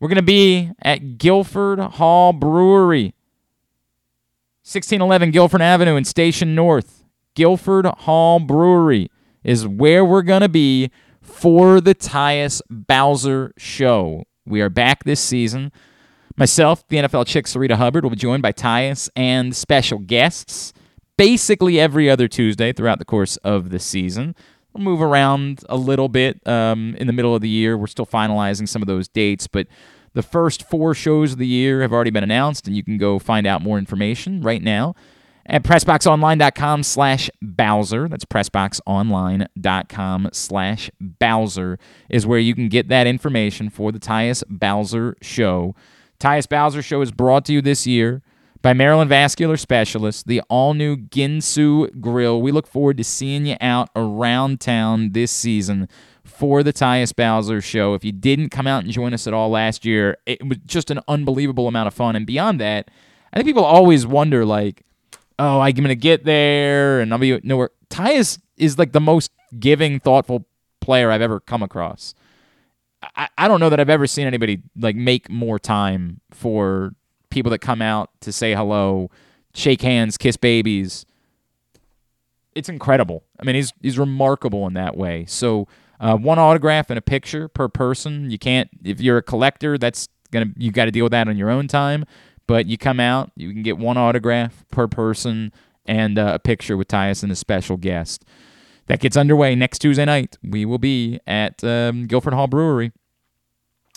We're 0.00 0.08
going 0.08 0.16
to 0.16 0.22
be 0.22 0.70
at 0.82 1.18
Guilford 1.18 1.78
Hall 1.78 2.32
Brewery, 2.32 3.14
1611 4.64 5.30
Guilford 5.30 5.62
Avenue 5.62 5.96
in 5.96 6.04
Station 6.04 6.54
North. 6.54 7.04
Guilford 7.34 7.86
Hall 7.86 8.40
Brewery 8.40 9.10
is 9.44 9.66
where 9.66 10.04
we're 10.04 10.22
going 10.22 10.42
to 10.42 10.48
be 10.48 10.90
for 11.20 11.80
the 11.80 11.94
Tyus 11.94 12.60
Bowser 12.68 13.52
Show. 13.56 14.24
We 14.44 14.60
are 14.60 14.68
back 14.68 15.04
this 15.04 15.20
season. 15.20 15.72
Myself, 16.36 16.86
the 16.88 16.96
NFL 16.96 17.26
chick 17.26 17.46
Sarita 17.46 17.76
Hubbard, 17.76 18.04
will 18.04 18.10
be 18.10 18.16
joined 18.16 18.42
by 18.42 18.52
Tyus 18.52 19.08
and 19.14 19.54
special 19.54 19.98
guests 19.98 20.72
basically 21.16 21.78
every 21.78 22.10
other 22.10 22.26
Tuesday 22.26 22.72
throughout 22.72 22.98
the 22.98 23.04
course 23.04 23.36
of 23.38 23.70
the 23.70 23.78
season. 23.78 24.34
We'll 24.74 24.84
move 24.84 25.02
around 25.02 25.64
a 25.68 25.76
little 25.76 26.08
bit 26.08 26.46
um, 26.48 26.96
in 26.98 27.06
the 27.06 27.12
middle 27.12 27.34
of 27.34 27.42
the 27.42 27.48
year. 27.48 27.76
We're 27.76 27.86
still 27.86 28.06
finalizing 28.06 28.68
some 28.68 28.82
of 28.82 28.88
those 28.88 29.08
dates, 29.08 29.46
but 29.46 29.66
the 30.14 30.22
first 30.22 30.68
four 30.68 30.94
shows 30.94 31.32
of 31.32 31.38
the 31.38 31.46
year 31.46 31.82
have 31.82 31.92
already 31.92 32.10
been 32.10 32.24
announced, 32.24 32.66
and 32.66 32.76
you 32.76 32.82
can 32.82 32.98
go 32.98 33.18
find 33.18 33.46
out 33.46 33.62
more 33.62 33.78
information 33.78 34.42
right 34.42 34.62
now 34.62 34.94
at 35.46 35.62
pressboxonline.com 35.62 36.82
slash 36.82 37.30
Bowser. 37.40 38.08
That's 38.08 38.24
pressboxonline.com 38.24 40.28
slash 40.32 40.90
Bowser 41.00 41.78
is 42.08 42.26
where 42.26 42.38
you 42.38 42.54
can 42.54 42.68
get 42.68 42.88
that 42.88 43.06
information 43.06 43.70
for 43.70 43.92
the 43.92 43.98
Tyus 43.98 44.44
Bowser 44.48 45.16
Show. 45.20 45.74
Tyus 46.18 46.48
Bowser 46.48 46.82
Show 46.82 47.00
is 47.00 47.10
brought 47.10 47.44
to 47.46 47.52
you 47.52 47.60
this 47.60 47.86
year 47.86 48.22
by 48.62 48.72
Maryland 48.72 49.08
Vascular 49.08 49.56
Specialists, 49.56 50.22
the 50.22 50.40
all 50.48 50.72
new 50.72 50.96
Ginsu 50.96 52.00
Grill. 52.00 52.40
We 52.40 52.52
look 52.52 52.68
forward 52.68 52.96
to 52.98 53.04
seeing 53.04 53.44
you 53.44 53.56
out 53.60 53.90
around 53.96 54.60
town 54.60 55.12
this 55.12 55.32
season 55.32 55.88
for 56.24 56.62
the 56.62 56.72
Tyus 56.72 57.14
Bowser 57.14 57.60
Show. 57.60 57.94
If 57.94 58.04
you 58.04 58.12
didn't 58.12 58.50
come 58.50 58.68
out 58.68 58.84
and 58.84 58.92
join 58.92 59.12
us 59.12 59.26
at 59.26 59.34
all 59.34 59.50
last 59.50 59.84
year, 59.84 60.16
it 60.26 60.46
was 60.46 60.58
just 60.64 60.92
an 60.92 61.00
unbelievable 61.08 61.66
amount 61.66 61.88
of 61.88 61.94
fun. 61.94 62.14
And 62.14 62.24
beyond 62.24 62.60
that, 62.60 62.88
I 63.32 63.36
think 63.36 63.48
people 63.48 63.64
always 63.64 64.06
wonder, 64.06 64.44
like, 64.44 64.84
oh, 65.40 65.58
I'm 65.58 65.74
going 65.74 65.88
to 65.88 65.96
get 65.96 66.24
there 66.24 67.00
and 67.00 67.12
I'll 67.12 67.18
be 67.18 67.40
nowhere. 67.42 67.70
Tyus 67.90 68.38
is 68.56 68.78
like 68.78 68.92
the 68.92 69.00
most 69.00 69.32
giving, 69.58 69.98
thoughtful 69.98 70.46
player 70.80 71.10
I've 71.10 71.20
ever 71.20 71.40
come 71.40 71.64
across. 71.64 72.14
I, 73.16 73.28
I 73.36 73.48
don't 73.48 73.58
know 73.58 73.70
that 73.70 73.80
I've 73.80 73.90
ever 73.90 74.06
seen 74.06 74.28
anybody 74.28 74.62
like 74.76 74.94
make 74.94 75.28
more 75.28 75.58
time 75.58 76.20
for 76.30 76.94
people 77.32 77.50
that 77.50 77.58
come 77.58 77.82
out 77.82 78.10
to 78.20 78.30
say 78.30 78.54
hello, 78.54 79.10
shake 79.54 79.82
hands, 79.82 80.16
kiss 80.16 80.36
babies. 80.36 81.04
It's 82.54 82.68
incredible. 82.68 83.24
I 83.40 83.44
mean, 83.44 83.56
he's 83.56 83.72
he's 83.80 83.98
remarkable 83.98 84.66
in 84.66 84.74
that 84.74 84.96
way. 84.96 85.24
So, 85.26 85.66
uh, 85.98 86.16
one 86.16 86.38
autograph 86.38 86.90
and 86.90 86.98
a 86.98 87.02
picture 87.02 87.48
per 87.48 87.68
person. 87.68 88.30
You 88.30 88.38
can't 88.38 88.68
if 88.84 89.00
you're 89.00 89.16
a 89.18 89.22
collector. 89.22 89.78
That's 89.78 90.08
gonna 90.30 90.50
you 90.56 90.70
got 90.70 90.84
to 90.84 90.90
deal 90.90 91.04
with 91.04 91.12
that 91.12 91.26
on 91.28 91.36
your 91.36 91.50
own 91.50 91.66
time. 91.66 92.04
But 92.46 92.66
you 92.66 92.76
come 92.76 93.00
out, 93.00 93.32
you 93.36 93.50
can 93.52 93.62
get 93.62 93.78
one 93.78 93.96
autograph 93.96 94.64
per 94.70 94.86
person 94.86 95.52
and 95.86 96.18
uh, 96.18 96.32
a 96.34 96.38
picture 96.38 96.76
with 96.76 96.88
Tyus 96.88 97.22
and 97.22 97.32
a 97.32 97.36
special 97.36 97.76
guest. 97.76 98.24
That 98.86 99.00
gets 99.00 99.16
underway 99.16 99.54
next 99.54 99.78
Tuesday 99.78 100.04
night. 100.04 100.36
We 100.42 100.66
will 100.66 100.78
be 100.78 101.20
at 101.26 101.62
um, 101.64 102.06
Guilford 102.06 102.34
Hall 102.34 102.48
Brewery 102.48 102.92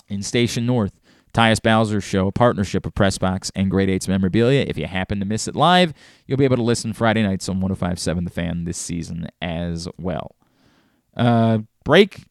in 0.07 0.21
Station 0.21 0.65
North. 0.65 0.99
Tyus 1.36 1.61
Bowser 1.61 1.99
Show, 1.99 2.27
a 2.27 2.31
partnership 2.31 2.86
of 2.86 2.93
Pressbox 2.93 3.51
and 3.55 3.69
Great 3.69 3.89
Eights 3.89 4.07
Memorabilia. 4.07 4.65
If 4.69 4.77
you 4.77 4.88
happen 4.88 5.19
to 5.19 5.25
miss 5.25 5.49
it 5.49 5.55
live, 5.55 5.93
you'll 6.25 6.38
be 6.38 6.45
able 6.45 6.55
to 6.55 6.63
listen 6.63 6.93
Friday 6.93 7.23
nights 7.23 7.49
on 7.49 7.59
1057 7.59 8.23
The 8.23 8.31
Fan 8.31 8.63
this 8.63 8.77
season 8.77 9.27
as 9.41 9.86
well. 9.97 10.38
Uh, 11.15 11.59
break? 11.83 12.23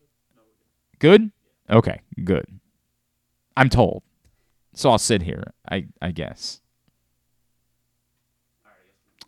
Good? 1.00 1.30
Okay, 1.68 2.00
good. 2.24 2.46
I'm 3.54 3.68
told. 3.68 4.02
So 4.72 4.90
I'll 4.90 4.98
sit 4.98 5.20
here, 5.20 5.52
I, 5.70 5.86
I 6.00 6.10
guess. 6.10 6.62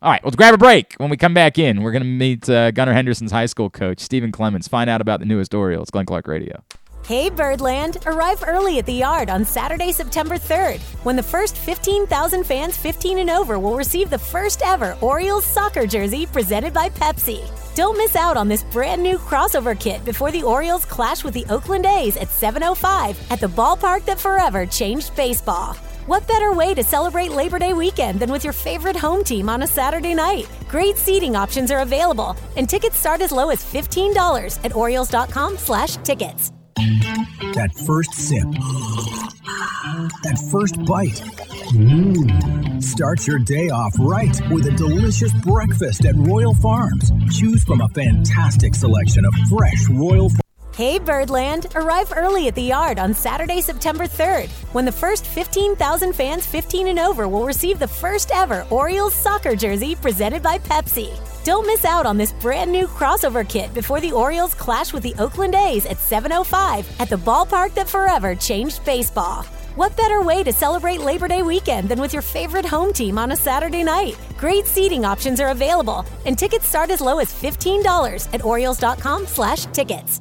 All 0.00 0.10
right, 0.10 0.24
let's 0.24 0.36
grab 0.36 0.54
a 0.54 0.58
break. 0.58 0.94
When 0.96 1.10
we 1.10 1.18
come 1.18 1.34
back 1.34 1.58
in, 1.58 1.82
we're 1.82 1.92
going 1.92 2.02
to 2.02 2.08
meet 2.08 2.48
uh, 2.48 2.70
Gunnar 2.70 2.94
Henderson's 2.94 3.32
high 3.32 3.46
school 3.46 3.68
coach, 3.68 4.00
Stephen 4.00 4.32
Clements, 4.32 4.68
find 4.68 4.88
out 4.88 5.02
about 5.02 5.20
the 5.20 5.26
newest 5.26 5.52
Orioles, 5.52 5.90
Glenn 5.90 6.06
Clark 6.06 6.26
Radio. 6.28 6.62
Hey 7.06 7.30
Birdland, 7.30 7.98
arrive 8.06 8.42
early 8.44 8.80
at 8.80 8.86
the 8.86 8.92
yard 8.92 9.30
on 9.30 9.44
Saturday, 9.44 9.92
September 9.92 10.38
3rd, 10.38 10.80
when 11.04 11.14
the 11.14 11.22
first 11.22 11.56
15,000 11.56 12.42
fans 12.42 12.76
15 12.76 13.18
and 13.18 13.30
over 13.30 13.60
will 13.60 13.76
receive 13.76 14.10
the 14.10 14.18
first 14.18 14.60
ever 14.64 14.96
Orioles 15.00 15.44
soccer 15.44 15.86
jersey 15.86 16.26
presented 16.26 16.74
by 16.74 16.88
Pepsi. 16.88 17.48
Don't 17.76 17.96
miss 17.96 18.16
out 18.16 18.36
on 18.36 18.48
this 18.48 18.64
brand 18.64 19.00
new 19.04 19.18
crossover 19.18 19.78
kit 19.78 20.04
before 20.04 20.32
the 20.32 20.42
Orioles 20.42 20.84
clash 20.84 21.22
with 21.22 21.32
the 21.32 21.46
Oakland 21.48 21.86
A's 21.86 22.16
at 22.16 22.28
7:05 22.28 23.16
at 23.30 23.38
the 23.38 23.54
ballpark 23.60 24.04
that 24.06 24.18
forever 24.18 24.66
changed 24.66 25.14
baseball. 25.14 25.74
What 26.06 26.26
better 26.26 26.52
way 26.52 26.74
to 26.74 26.82
celebrate 26.82 27.30
Labor 27.30 27.60
Day 27.60 27.72
weekend 27.72 28.18
than 28.18 28.32
with 28.32 28.42
your 28.42 28.52
favorite 28.52 28.96
home 28.96 29.22
team 29.22 29.48
on 29.48 29.62
a 29.62 29.68
Saturday 29.68 30.14
night? 30.14 30.48
Great 30.68 30.98
seating 30.98 31.36
options 31.36 31.70
are 31.70 31.82
available, 31.82 32.34
and 32.56 32.68
tickets 32.68 32.98
start 32.98 33.22
as 33.22 33.30
low 33.30 33.50
as 33.50 33.62
$15 33.62 34.58
at 34.64 34.74
Orioles.com/tickets. 34.74 36.50
That 36.76 37.70
first 37.86 38.12
sip. 38.14 38.44
That 40.22 40.38
first 40.50 40.76
bite. 40.84 41.20
Mmm. 41.72 42.82
Start 42.82 43.26
your 43.26 43.38
day 43.38 43.70
off 43.70 43.94
right 43.98 44.38
with 44.50 44.66
a 44.66 44.72
delicious 44.72 45.32
breakfast 45.42 46.04
at 46.04 46.14
Royal 46.16 46.54
Farms. 46.54 47.10
Choose 47.32 47.64
from 47.64 47.80
a 47.80 47.88
fantastic 47.88 48.74
selection 48.74 49.24
of 49.24 49.34
fresh 49.48 49.88
Royal 49.88 50.28
Farms. 50.28 50.45
Hey 50.76 50.98
Birdland, 50.98 51.68
arrive 51.74 52.12
early 52.14 52.48
at 52.48 52.54
the 52.54 52.60
yard 52.60 52.98
on 52.98 53.14
Saturday, 53.14 53.62
September 53.62 54.04
3rd, 54.04 54.50
when 54.74 54.84
the 54.84 54.92
first 54.92 55.24
15,000 55.24 56.12
fans 56.12 56.44
15 56.44 56.88
and 56.88 56.98
over 56.98 57.28
will 57.28 57.46
receive 57.46 57.78
the 57.78 57.88
first 57.88 58.30
ever 58.30 58.66
Orioles 58.68 59.14
soccer 59.14 59.56
jersey 59.56 59.94
presented 59.94 60.42
by 60.42 60.58
Pepsi. 60.58 61.18
Don't 61.44 61.66
miss 61.66 61.86
out 61.86 62.04
on 62.04 62.18
this 62.18 62.34
brand 62.34 62.70
new 62.70 62.86
crossover 62.86 63.48
kit 63.48 63.72
before 63.72 64.02
the 64.02 64.12
Orioles 64.12 64.52
clash 64.52 64.92
with 64.92 65.02
the 65.02 65.14
Oakland 65.18 65.54
A's 65.54 65.86
at 65.86 65.96
7:05 65.96 66.84
at 67.00 67.08
the 67.08 67.16
ballpark 67.16 67.72
that 67.72 67.88
forever 67.88 68.34
changed 68.34 68.84
baseball. 68.84 69.44
What 69.76 69.96
better 69.96 70.20
way 70.20 70.44
to 70.44 70.52
celebrate 70.52 71.00
Labor 71.00 71.28
Day 71.28 71.40
weekend 71.40 71.88
than 71.88 72.02
with 72.02 72.12
your 72.12 72.20
favorite 72.20 72.66
home 72.66 72.92
team 72.92 73.16
on 73.16 73.32
a 73.32 73.36
Saturday 73.36 73.82
night? 73.82 74.18
Great 74.36 74.66
seating 74.66 75.06
options 75.06 75.40
are 75.40 75.52
available, 75.52 76.04
and 76.26 76.38
tickets 76.38 76.68
start 76.68 76.90
as 76.90 77.00
low 77.00 77.18
as 77.18 77.32
$15 77.32 78.28
at 78.34 78.44
Orioles.com/tickets. 78.44 80.20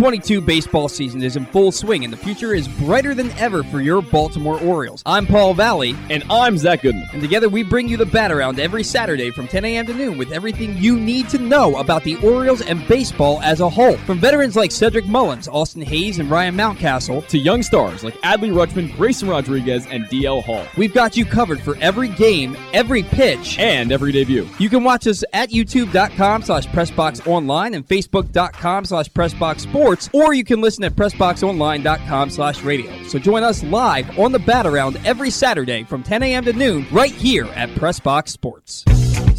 2022 0.00 0.40
baseball 0.40 0.88
season 0.88 1.22
is 1.22 1.36
in 1.36 1.44
full 1.44 1.70
swing, 1.70 2.04
and 2.04 2.10
the 2.10 2.16
future 2.16 2.54
is 2.54 2.66
brighter 2.66 3.14
than 3.14 3.30
ever 3.32 3.62
for 3.62 3.82
your 3.82 4.00
Baltimore 4.00 4.58
Orioles. 4.62 5.02
I'm 5.04 5.26
Paul 5.26 5.52
Valley. 5.52 5.94
And 6.08 6.24
I'm 6.30 6.56
Zach 6.56 6.80
Goodman. 6.80 7.06
And 7.12 7.20
together 7.20 7.50
we 7.50 7.62
bring 7.62 7.86
you 7.86 7.98
the 7.98 8.06
bat 8.06 8.32
around 8.32 8.58
every 8.58 8.82
Saturday 8.82 9.30
from 9.30 9.46
10 9.46 9.62
a.m. 9.66 9.84
to 9.84 9.92
noon 9.92 10.16
with 10.16 10.32
everything 10.32 10.74
you 10.78 10.98
need 10.98 11.28
to 11.28 11.38
know 11.38 11.76
about 11.76 12.02
the 12.02 12.16
Orioles 12.16 12.62
and 12.62 12.88
baseball 12.88 13.42
as 13.42 13.60
a 13.60 13.68
whole. 13.68 13.98
From 13.98 14.18
veterans 14.18 14.56
like 14.56 14.72
Cedric 14.72 15.04
Mullins, 15.04 15.48
Austin 15.48 15.82
Hays, 15.82 16.18
and 16.18 16.30
Ryan 16.30 16.56
Mountcastle, 16.56 17.28
to 17.28 17.36
young 17.36 17.62
stars 17.62 18.02
like 18.02 18.14
Adley 18.22 18.50
Rutschman, 18.50 18.96
Grayson 18.96 19.28
Rodriguez, 19.28 19.86
and 19.90 20.06
DL 20.06 20.42
Hall. 20.42 20.64
We've 20.78 20.94
got 20.94 21.14
you 21.14 21.26
covered 21.26 21.60
for 21.60 21.76
every 21.76 22.08
game, 22.08 22.56
every 22.72 23.02
pitch, 23.02 23.58
and 23.58 23.92
every 23.92 24.12
debut. 24.12 24.48
You 24.58 24.70
can 24.70 24.82
watch 24.82 25.06
us 25.06 25.24
at 25.34 25.50
youtube.com 25.50 26.42
slash 26.44 26.66
pressboxonline 26.68 27.76
and 27.76 27.86
facebook.com 27.86 28.86
slash 28.86 29.10
pressboxsports, 29.10 29.89
or 30.12 30.34
you 30.34 30.44
can 30.44 30.60
listen 30.60 30.84
at 30.84 30.92
pressboxonline.com 30.92 32.30
slash 32.30 32.62
radio. 32.62 33.02
So 33.04 33.18
join 33.18 33.42
us 33.42 33.62
live 33.64 34.18
on 34.18 34.32
the 34.32 34.38
bat 34.38 34.66
around 34.66 35.00
every 35.04 35.30
Saturday 35.30 35.84
from 35.84 36.02
10 36.02 36.22
a.m. 36.22 36.44
to 36.44 36.52
noon 36.52 36.86
right 36.92 37.12
here 37.12 37.46
at 37.46 37.68
Pressbox 37.70 38.28
Sports. 38.28 38.84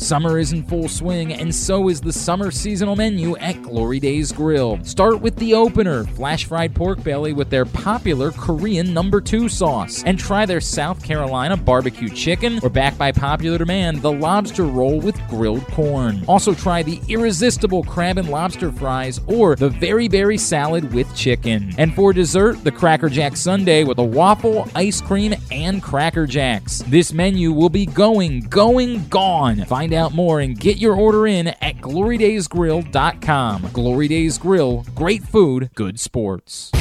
Summer 0.02 0.40
is 0.40 0.52
in 0.52 0.64
full 0.64 0.90
swing, 0.90 1.32
and 1.32 1.54
so 1.54 1.88
is 1.88 2.02
the 2.02 2.12
summer 2.12 2.50
seasonal 2.50 2.96
menu 2.96 3.38
at 3.38 3.62
Glory 3.62 4.00
Days 4.00 4.32
Grill. 4.32 4.84
Start 4.84 5.22
with 5.22 5.36
the 5.36 5.54
opener, 5.54 6.06
flash 6.06 6.46
fried 6.46 6.74
pork 6.74 7.04
belly 7.04 7.34
with 7.34 7.52
their 7.52 7.66
popular 7.66 8.32
Korean 8.32 8.96
number 8.96 9.22
two 9.22 9.48
sauce, 9.48 10.04
and 10.04 10.18
try 10.18 10.48
their 10.48 10.60
South 10.60 11.04
Carolina 11.04 11.56
barbecue 11.56 12.10
chicken, 12.10 12.60
or 12.64 12.70
back 12.70 12.98
by 12.98 13.12
popular 13.12 13.60
demand, 13.60 14.02
the 14.02 14.12
lobster 14.12 14.64
roll 14.64 15.00
with 15.00 15.16
grilled 15.30 15.68
corn. 15.68 16.26
Also 16.28 16.56
try 16.56 16.82
the 16.82 17.00
irresistible 17.08 17.84
crab 17.84 18.18
and 18.18 18.28
lobster 18.28 18.72
fries, 18.72 19.22
or 19.28 19.56
the 19.56 19.70
very 19.70 20.08
berry 20.08 20.38
salad 20.38 20.92
with 20.96 21.16
chicken. 21.16 21.76
And 21.78 21.94
for 21.94 22.12
dessert, 22.12 22.64
the 22.64 22.72
Cracker 22.72 23.08
Jack 23.08 23.38
Sundae 23.38 23.84
with 23.84 24.00
a 24.00 24.04
waffle, 24.04 24.68
ice 24.74 25.00
cream, 25.00 25.36
and 25.52 25.82
Cracker 25.82 26.26
Jacks. 26.26 26.80
This 26.88 27.14
menu 27.14 27.52
will 27.52 27.70
be 27.70 27.86
going, 27.86 28.42
going, 28.50 29.08
gone. 29.08 29.64
Find 29.66 29.91
out 29.94 30.14
more 30.14 30.40
and 30.40 30.60
get 30.60 30.78
your 30.78 30.96
order 30.96 31.28
in 31.28 31.48
at 31.48 31.78
glorydaysgrill.com. 31.78 33.70
Glory 33.74 34.08
Days 34.08 34.38
Grill, 34.38 34.86
great 34.96 35.24
food, 35.24 35.70
good 35.76 36.00
sports. 36.00 36.72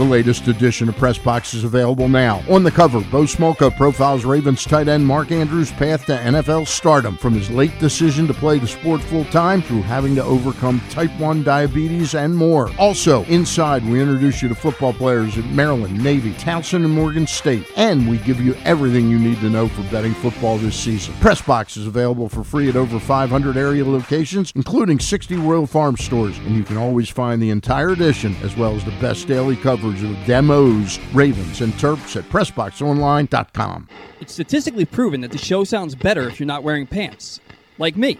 The 0.00 0.06
latest 0.06 0.48
edition 0.48 0.88
of 0.88 0.96
Press 0.96 1.18
Box 1.18 1.52
is 1.52 1.62
available 1.62 2.08
now. 2.08 2.42
On 2.48 2.62
the 2.62 2.70
cover, 2.70 3.00
Bo 3.12 3.24
Smolka 3.24 3.76
profiles 3.76 4.24
Ravens 4.24 4.64
tight 4.64 4.88
end 4.88 5.06
Mark 5.06 5.30
Andrews' 5.30 5.70
path 5.72 6.06
to 6.06 6.16
NFL 6.16 6.66
stardom, 6.66 7.18
from 7.18 7.34
his 7.34 7.50
late 7.50 7.78
decision 7.78 8.26
to 8.26 8.32
play 8.32 8.58
the 8.58 8.66
sport 8.66 9.02
full 9.02 9.26
time 9.26 9.60
through 9.60 9.82
having 9.82 10.14
to 10.14 10.24
overcome 10.24 10.80
type 10.88 11.10
1 11.20 11.42
diabetes 11.42 12.14
and 12.14 12.34
more. 12.34 12.70
Also, 12.78 13.24
inside, 13.24 13.84
we 13.84 14.00
introduce 14.00 14.40
you 14.40 14.48
to 14.48 14.54
football 14.54 14.94
players 14.94 15.36
at 15.36 15.44
Maryland, 15.50 16.02
Navy, 16.02 16.32
Towson, 16.32 16.76
and 16.76 16.94
Morgan 16.94 17.26
State, 17.26 17.70
and 17.76 18.08
we 18.08 18.16
give 18.16 18.40
you 18.40 18.54
everything 18.64 19.10
you 19.10 19.18
need 19.18 19.38
to 19.40 19.50
know 19.50 19.68
for 19.68 19.82
betting 19.90 20.14
football 20.14 20.56
this 20.56 20.76
season. 20.76 21.12
Press 21.20 21.42
Box 21.42 21.76
is 21.76 21.86
available 21.86 22.30
for 22.30 22.42
free 22.42 22.70
at 22.70 22.76
over 22.76 22.98
500 22.98 23.58
area 23.58 23.84
locations, 23.84 24.50
including 24.56 24.98
60 24.98 25.36
Royal 25.36 25.66
Farm 25.66 25.98
stores, 25.98 26.38
and 26.38 26.56
you 26.56 26.64
can 26.64 26.78
always 26.78 27.10
find 27.10 27.42
the 27.42 27.50
entire 27.50 27.90
edition 27.90 28.34
as 28.42 28.56
well 28.56 28.74
as 28.74 28.82
the 28.82 28.92
best 28.92 29.28
daily 29.28 29.56
coverage 29.56 29.89
of 29.94 30.16
demos, 30.26 30.98
Ravens, 31.12 31.60
and 31.60 31.72
Terps 31.74 32.16
at 32.16 32.24
PressBoxOnline.com. 32.24 33.88
It's 34.20 34.32
statistically 34.32 34.84
proven 34.84 35.20
that 35.22 35.32
the 35.32 35.38
show 35.38 35.64
sounds 35.64 35.94
better 35.94 36.28
if 36.28 36.38
you're 36.38 36.46
not 36.46 36.62
wearing 36.62 36.86
pants. 36.86 37.40
Like 37.78 37.96
me, 37.96 38.18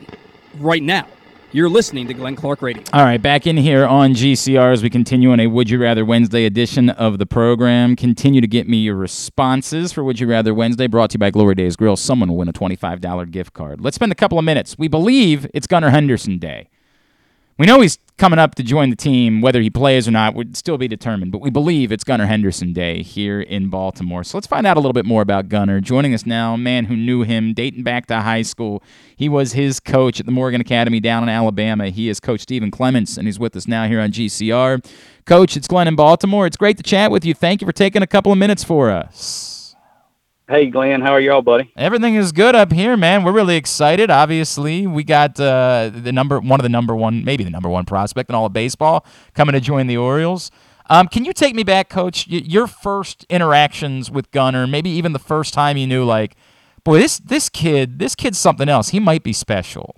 right 0.59 0.83
now. 0.83 1.07
You're 1.53 1.69
listening 1.69 2.07
to 2.07 2.15
Glenn 2.15 2.37
Clark 2.37 2.63
Radio. 2.63 2.85
All 2.93 3.03
right, 3.03 3.21
back 3.21 3.45
in 3.45 3.57
here 3.57 3.85
on 3.85 4.15
GCR 4.15 4.73
as 4.73 4.85
we 4.85 4.91
continue 4.91 5.33
on 5.33 5.41
a 5.41 5.49
Would 5.49 5.69
You 5.69 5.83
Rather 5.83 6.05
Wednesday 6.05 6.45
edition 6.45 6.91
of 6.91 7.19
the 7.19 7.27
program. 7.27 7.97
Continue 7.97 8.41
to 8.41 8.47
get 8.47 8.69
me 8.69 8.77
your 8.77 8.95
responses 8.95 9.91
for 9.91 10.05
Would 10.05 10.21
You 10.21 10.29
Rather 10.29 10.55
Wednesday, 10.55 10.87
brought 10.87 11.11
to 11.11 11.15
you 11.15 11.19
by 11.19 11.31
Glory 11.31 11.57
Days 11.57 11.75
Grill. 11.75 11.97
Someone 11.97 12.29
will 12.29 12.37
win 12.37 12.49
a 12.49 12.53
$25 12.53 13.33
gift 13.33 13.53
card. 13.53 13.81
Let's 13.81 13.97
spend 13.97 14.13
a 14.13 14.15
couple 14.15 14.39
of 14.39 14.45
minutes. 14.45 14.79
We 14.79 14.87
believe 14.87 15.45
it's 15.53 15.67
Gunnar 15.67 15.91
Henderson 15.91 16.39
Day. 16.39 16.69
We 17.61 17.66
know 17.66 17.82
he's 17.82 17.99
coming 18.16 18.39
up 18.39 18.55
to 18.55 18.62
join 18.62 18.89
the 18.89 18.97
team. 18.97 19.43
Whether 19.43 19.61
he 19.61 19.69
plays 19.69 20.09
or 20.09 20.12
not 20.12 20.35
would 20.35 20.57
still 20.57 20.78
be 20.78 20.89
determined, 20.89 21.31
but 21.31 21.43
we 21.43 21.51
believe 21.51 21.93
it's 21.93 22.05
Gunnar 22.05 22.24
Henderson 22.24 22.73
Day 22.73 23.03
here 23.03 23.43
in 23.43 23.69
Baltimore. 23.69 24.24
So 24.24 24.39
let's 24.39 24.47
find 24.47 24.66
out 24.66 24.78
a 24.78 24.81
little 24.81 24.95
bit 24.95 25.05
more 25.05 25.20
about 25.20 25.51
Gunnar. 25.51 25.82
Joining 25.82 26.15
us 26.15 26.24
now, 26.24 26.55
a 26.55 26.57
man 26.57 26.87
who 26.87 26.97
knew 26.97 27.20
him 27.23 27.53
dating 27.53 27.82
back 27.82 28.07
to 28.07 28.23
high 28.23 28.41
school. 28.41 28.82
He 29.15 29.28
was 29.28 29.53
his 29.53 29.78
coach 29.78 30.20
at 30.20 30.24
the 30.24 30.32
Morgan 30.32 30.62
Academy 30.62 31.01
down 31.01 31.23
in 31.23 31.28
Alabama. 31.28 31.91
He 31.91 32.09
is 32.09 32.19
Coach 32.19 32.41
Stephen 32.41 32.70
Clements, 32.70 33.19
and 33.19 33.28
he's 33.28 33.39
with 33.39 33.55
us 33.55 33.69
now 33.69 33.87
here 33.87 34.01
on 34.01 34.11
GCR. 34.11 34.82
Coach, 35.27 35.55
it's 35.55 35.69
Glenn 35.69 35.87
in 35.87 35.97
Baltimore. 35.97 36.47
It's 36.47 36.57
great 36.57 36.78
to 36.78 36.82
chat 36.82 37.11
with 37.11 37.27
you. 37.27 37.35
Thank 37.35 37.61
you 37.61 37.66
for 37.66 37.73
taking 37.73 38.01
a 38.01 38.07
couple 38.07 38.32
of 38.32 38.39
minutes 38.39 38.65
for 38.65 38.91
us. 38.91 39.49
Hey, 40.51 40.66
Glenn, 40.66 41.01
how 41.01 41.12
are 41.12 41.20
y'all, 41.20 41.43
buddy? 41.43 41.70
Everything 41.77 42.16
is 42.16 42.32
good 42.32 42.56
up 42.56 42.72
here, 42.72 42.97
man. 42.97 43.22
We're 43.22 43.31
really 43.31 43.55
excited. 43.55 44.10
Obviously, 44.10 44.85
we 44.85 45.05
got 45.05 45.39
uh, 45.39 45.93
the 45.94 46.10
number 46.10 46.40
one 46.40 46.59
of 46.59 46.64
the 46.64 46.68
number 46.68 46.97
one, 46.97 47.24
maybe 47.24 47.44
the 47.44 47.51
number 47.51 47.68
one 47.68 47.85
prospect 47.85 48.28
in 48.28 48.35
all 48.35 48.47
of 48.47 48.52
baseball 48.52 49.06
coming 49.32 49.52
to 49.52 49.60
join 49.60 49.86
the 49.86 49.97
Orioles. 49.97 50.51
Um, 50.89 51.06
can 51.06 51.24
you 51.24 51.32
take 51.32 51.55
me 51.55 51.62
back, 51.62 51.89
Coach? 51.89 52.27
Y- 52.28 52.43
your 52.44 52.66
first 52.66 53.24
interactions 53.31 54.10
with 54.10 54.28
Gunnar, 54.32 54.66
maybe 54.66 54.90
even 54.90 55.12
the 55.12 55.20
first 55.20 55.55
time 55.55 55.77
you 55.77 55.86
knew, 55.86 56.02
like, 56.02 56.35
boy, 56.82 56.98
this 56.98 57.18
this 57.18 57.48
kid, 57.48 58.01
this 58.01 58.16
kid's 58.16 58.36
something 58.36 58.68
else. 58.68 58.89
He 58.89 58.98
might 58.98 59.22
be 59.22 59.32
special. 59.32 59.94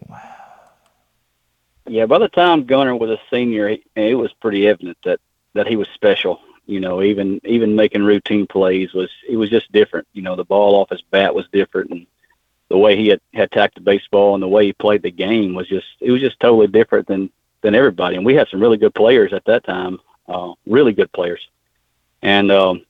Yeah, 1.88 2.04
by 2.04 2.18
the 2.18 2.28
time 2.28 2.66
Gunnar 2.66 2.94
was 2.94 3.08
a 3.08 3.20
senior, 3.30 3.74
it 3.96 4.18
was 4.18 4.30
pretty 4.42 4.68
evident 4.68 4.98
that 5.06 5.18
that 5.54 5.66
he 5.66 5.76
was 5.76 5.88
special. 5.94 6.42
You 6.72 6.80
know, 6.80 7.02
even 7.02 7.40
even 7.44 7.76
making 7.76 8.02
routine 8.02 8.46
plays 8.46 8.94
was 8.94 9.10
it 9.28 9.36
was 9.36 9.50
just 9.50 9.70
different. 9.72 10.08
You 10.14 10.22
know, 10.22 10.36
the 10.36 10.44
ball 10.44 10.74
off 10.76 10.90
his 10.90 11.02
bat 11.02 11.34
was 11.34 11.46
different, 11.52 11.90
and 11.90 12.06
the 12.68 12.78
way 12.78 12.96
he 12.96 13.08
had, 13.08 13.20
had 13.34 13.44
attacked 13.44 13.74
the 13.74 13.82
baseball 13.82 14.32
and 14.32 14.42
the 14.42 14.48
way 14.48 14.64
he 14.64 14.72
played 14.72 15.02
the 15.02 15.10
game 15.10 15.54
was 15.54 15.68
just 15.68 15.86
it 16.00 16.10
was 16.10 16.22
just 16.22 16.40
totally 16.40 16.66
different 16.66 17.06
than 17.06 17.30
than 17.60 17.74
everybody. 17.74 18.16
And 18.16 18.24
we 18.24 18.34
had 18.34 18.48
some 18.48 18.60
really 18.60 18.78
good 18.78 18.94
players 18.94 19.34
at 19.34 19.44
that 19.44 19.64
time, 19.64 20.00
uh, 20.26 20.54
really 20.66 20.92
good 20.92 21.12
players. 21.12 21.46
And 22.22 22.50
um, 22.50 22.86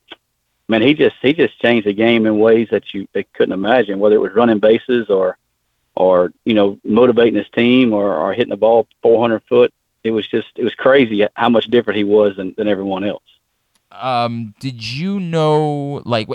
man, 0.69 0.83
he 0.83 0.95
just 0.95 1.17
he 1.21 1.33
just 1.33 1.59
changed 1.61 1.89
the 1.89 1.93
game 1.93 2.27
in 2.27 2.39
ways 2.39 2.69
that 2.71 2.95
you 2.95 3.09
they 3.13 3.25
couldn't 3.25 3.53
imagine. 3.53 3.99
Whether 3.99 4.15
it 4.15 4.21
was 4.21 4.35
running 4.35 4.61
bases 4.61 5.11
or 5.11 5.37
or 5.97 6.33
you 6.45 6.55
know 6.55 6.79
motivating 6.85 7.35
his 7.35 7.51
team 7.51 7.93
or, 7.93 8.17
or 8.17 8.33
hitting 8.33 8.51
the 8.51 8.57
ball 8.57 8.87
400 9.03 9.43
foot, 9.49 9.75
it 10.05 10.13
was 10.13 10.27
just 10.29 10.49
it 10.57 10.63
was 10.65 10.75
crazy 10.77 11.27
how 11.35 11.49
much 11.49 11.67
different 11.67 11.97
he 11.97 12.05
was 12.05 12.37
than, 12.37 12.55
than 12.57 12.69
everyone 12.69 13.03
else. 13.03 13.23
Um, 13.93 14.55
did 14.59 14.83
you 14.83 15.21
know 15.21 16.03
like 16.05 16.29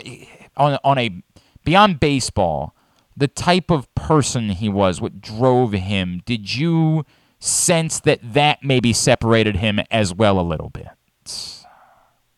on 0.56 0.78
on 0.84 0.98
a 0.98 1.24
beyond 1.64 2.00
baseball? 2.00 2.74
the 3.18 3.28
type 3.28 3.72
of 3.72 3.94
person 3.96 4.50
he 4.50 4.70
was, 4.70 5.02
what 5.02 5.20
drove 5.20 5.74
him, 5.74 6.22
did 6.26 6.56
you 6.56 7.04
sense 7.40 8.00
that 8.02 8.20
that 8.22 8.64
maybe 8.64 8.94
separated 8.94 9.58
him 9.58 9.80
as 9.90 10.14
well 10.14 10.40
a 10.40 10.42
little 10.42 10.70
bit? 10.70 10.88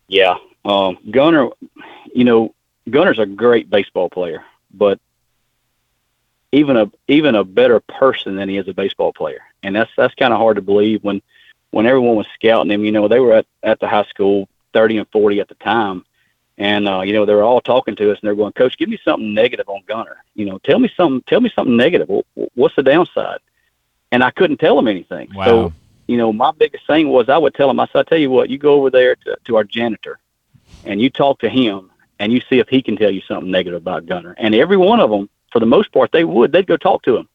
Yeah. 0.07 0.35
Um, 0.63 0.97
Gunnar, 1.11 1.49
you 2.13 2.23
know, 2.23 2.55
Gunnar's 2.89 3.19
a 3.19 3.25
great 3.25 3.69
baseball 3.69 4.09
player, 4.09 4.43
but 4.73 4.99
even 6.51 6.77
a 6.77 6.89
even 7.07 7.35
a 7.35 7.43
better 7.43 7.81
person 7.81 8.35
than 8.37 8.49
he 8.49 8.57
is 8.57 8.67
a 8.67 8.73
baseball 8.73 9.13
player, 9.13 9.41
and 9.61 9.75
that's 9.75 9.91
that's 9.97 10.15
kind 10.15 10.33
of 10.33 10.39
hard 10.39 10.55
to 10.55 10.61
believe 10.61 11.03
when 11.03 11.21
when 11.71 11.85
everyone 11.85 12.15
was 12.15 12.25
scouting 12.33 12.71
him. 12.71 12.85
You 12.85 12.91
know, 12.91 13.07
they 13.07 13.19
were 13.19 13.33
at 13.33 13.45
at 13.63 13.79
the 13.79 13.87
high 13.87 14.05
school, 14.05 14.47
thirty 14.73 14.97
and 14.97 15.07
forty 15.11 15.39
at 15.39 15.47
the 15.47 15.55
time, 15.55 16.05
and 16.59 16.89
uh, 16.89 17.01
you 17.01 17.13
know, 17.13 17.25
they 17.25 17.33
were 17.33 17.43
all 17.43 17.61
talking 17.61 17.95
to 17.95 18.11
us, 18.11 18.19
and 18.19 18.27
they're 18.27 18.35
going, 18.35 18.51
"Coach, 18.51 18.77
give 18.77 18.89
me 18.89 18.99
something 19.03 19.33
negative 19.33 19.69
on 19.69 19.81
Gunnar. 19.87 20.17
You 20.35 20.45
know, 20.45 20.57
tell 20.59 20.77
me 20.77 20.91
something. 20.95 21.23
Tell 21.25 21.39
me 21.39 21.51
something 21.55 21.77
negative. 21.77 22.09
What's 22.55 22.75
the 22.75 22.83
downside?" 22.83 23.39
And 24.11 24.23
I 24.23 24.31
couldn't 24.31 24.57
tell 24.57 24.75
them 24.75 24.87
anything. 24.87 25.29
Wow. 25.33 25.45
So, 25.45 25.73
you 26.07 26.17
know, 26.17 26.33
my 26.33 26.51
biggest 26.51 26.85
thing 26.85 27.09
was 27.09 27.29
I 27.29 27.37
would 27.37 27.53
tell 27.53 27.69
them, 27.69 27.79
I 27.79 27.85
said, 27.87 27.99
"I 27.99 28.03
tell 28.03 28.17
you 28.17 28.29
what, 28.29 28.49
you 28.49 28.57
go 28.57 28.73
over 28.73 28.89
there 28.89 29.15
to, 29.15 29.37
to 29.45 29.55
our 29.55 29.63
janitor, 29.63 30.19
and 30.83 31.01
you 31.01 31.09
talk 31.09 31.39
to 31.39 31.49
him, 31.49 31.91
and 32.19 32.33
you 32.33 32.41
see 32.49 32.59
if 32.59 32.67
he 32.67 32.81
can 32.81 32.97
tell 32.97 33.11
you 33.11 33.21
something 33.21 33.49
negative 33.49 33.77
about 33.77 34.05
Gunnar. 34.05 34.35
And 34.37 34.53
every 34.53 34.77
one 34.77 34.99
of 34.99 35.09
them, 35.09 35.29
for 35.53 35.59
the 35.59 35.65
most 35.65 35.93
part, 35.93 36.11
they 36.11 36.25
would. 36.25 36.51
They'd 36.51 36.67
go 36.67 36.77
talk 36.77 37.03
to 37.03 37.15
him, 37.15 37.29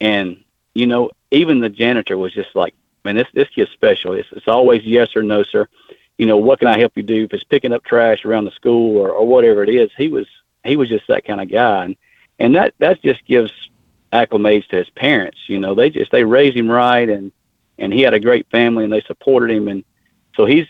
and 0.00 0.42
you 0.74 0.86
know, 0.86 1.10
even 1.30 1.60
the 1.60 1.68
janitor 1.68 2.16
was 2.16 2.32
just 2.32 2.54
like, 2.56 2.74
"Man, 3.04 3.16
this 3.16 3.28
this 3.34 3.48
kid's 3.50 3.72
special. 3.72 4.14
It's, 4.14 4.28
it's 4.32 4.48
always 4.48 4.84
yes 4.84 5.14
or 5.14 5.22
no, 5.22 5.42
sir." 5.42 5.68
You 6.18 6.26
know, 6.26 6.36
what 6.36 6.58
can 6.58 6.68
I 6.68 6.78
help 6.78 6.92
you 6.96 7.02
do? 7.02 7.24
If 7.24 7.32
it's 7.32 7.44
picking 7.44 7.72
up 7.72 7.84
trash 7.84 8.24
around 8.24 8.44
the 8.44 8.52
school 8.52 8.96
or, 8.96 9.10
or 9.10 9.26
whatever 9.26 9.62
it 9.62 9.68
is, 9.68 9.90
he 9.96 10.08
was 10.08 10.26
he 10.64 10.76
was 10.76 10.88
just 10.88 11.06
that 11.08 11.24
kind 11.24 11.40
of 11.40 11.50
guy, 11.50 11.84
and 11.84 11.96
and 12.38 12.54
that 12.54 12.74
that 12.78 13.02
just 13.02 13.24
gives 13.26 13.52
acclimates 14.12 14.68
to 14.68 14.76
his 14.76 14.90
parents. 14.90 15.38
You 15.46 15.58
know, 15.58 15.74
they 15.74 15.90
just 15.90 16.12
they 16.12 16.24
raised 16.24 16.56
him 16.56 16.70
right, 16.70 17.08
and 17.08 17.32
and 17.78 17.92
he 17.92 18.02
had 18.02 18.14
a 18.14 18.20
great 18.20 18.48
family, 18.50 18.84
and 18.84 18.92
they 18.92 19.02
supported 19.02 19.50
him, 19.50 19.68
and 19.68 19.84
so 20.36 20.46
he's 20.46 20.66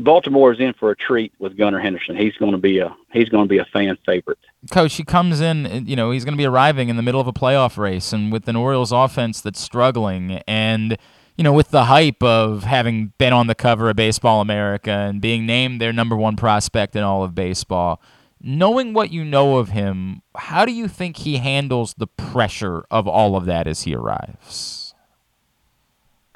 Baltimore 0.00 0.50
is 0.52 0.60
in 0.60 0.72
for 0.72 0.90
a 0.90 0.96
treat 0.96 1.32
with 1.38 1.58
Gunnar 1.58 1.78
Henderson. 1.78 2.16
He's 2.16 2.34
going 2.36 2.52
to 2.52 2.58
be 2.58 2.78
a 2.78 2.94
he's 3.12 3.28
going 3.28 3.44
to 3.44 3.48
be 3.48 3.58
a 3.58 3.66
fan 3.66 3.98
favorite. 4.06 4.38
Coach, 4.70 4.94
he 4.94 5.04
comes 5.04 5.40
in, 5.40 5.86
you 5.86 5.96
know, 5.96 6.10
he's 6.10 6.24
going 6.24 6.32
to 6.32 6.38
be 6.38 6.46
arriving 6.46 6.88
in 6.88 6.96
the 6.96 7.02
middle 7.02 7.20
of 7.20 7.26
a 7.26 7.32
playoff 7.32 7.76
race, 7.76 8.12
and 8.12 8.32
with 8.32 8.48
an 8.48 8.56
Orioles 8.56 8.92
offense 8.92 9.40
that's 9.40 9.60
struggling, 9.60 10.42
and 10.48 10.96
you 11.40 11.44
know, 11.44 11.54
with 11.54 11.70
the 11.70 11.86
hype 11.86 12.22
of 12.22 12.64
having 12.64 13.14
been 13.16 13.32
on 13.32 13.46
the 13.46 13.54
cover 13.54 13.88
of 13.88 13.96
Baseball 13.96 14.42
America 14.42 14.90
and 14.90 15.22
being 15.22 15.46
named 15.46 15.80
their 15.80 15.90
number 15.90 16.14
one 16.14 16.36
prospect 16.36 16.94
in 16.94 17.02
all 17.02 17.24
of 17.24 17.34
baseball, 17.34 17.98
knowing 18.42 18.92
what 18.92 19.10
you 19.10 19.24
know 19.24 19.56
of 19.56 19.70
him, 19.70 20.20
how 20.34 20.66
do 20.66 20.72
you 20.72 20.86
think 20.86 21.16
he 21.16 21.38
handles 21.38 21.94
the 21.96 22.06
pressure 22.06 22.84
of 22.90 23.08
all 23.08 23.36
of 23.36 23.46
that 23.46 23.66
as 23.66 23.84
he 23.84 23.94
arrives? 23.94 24.92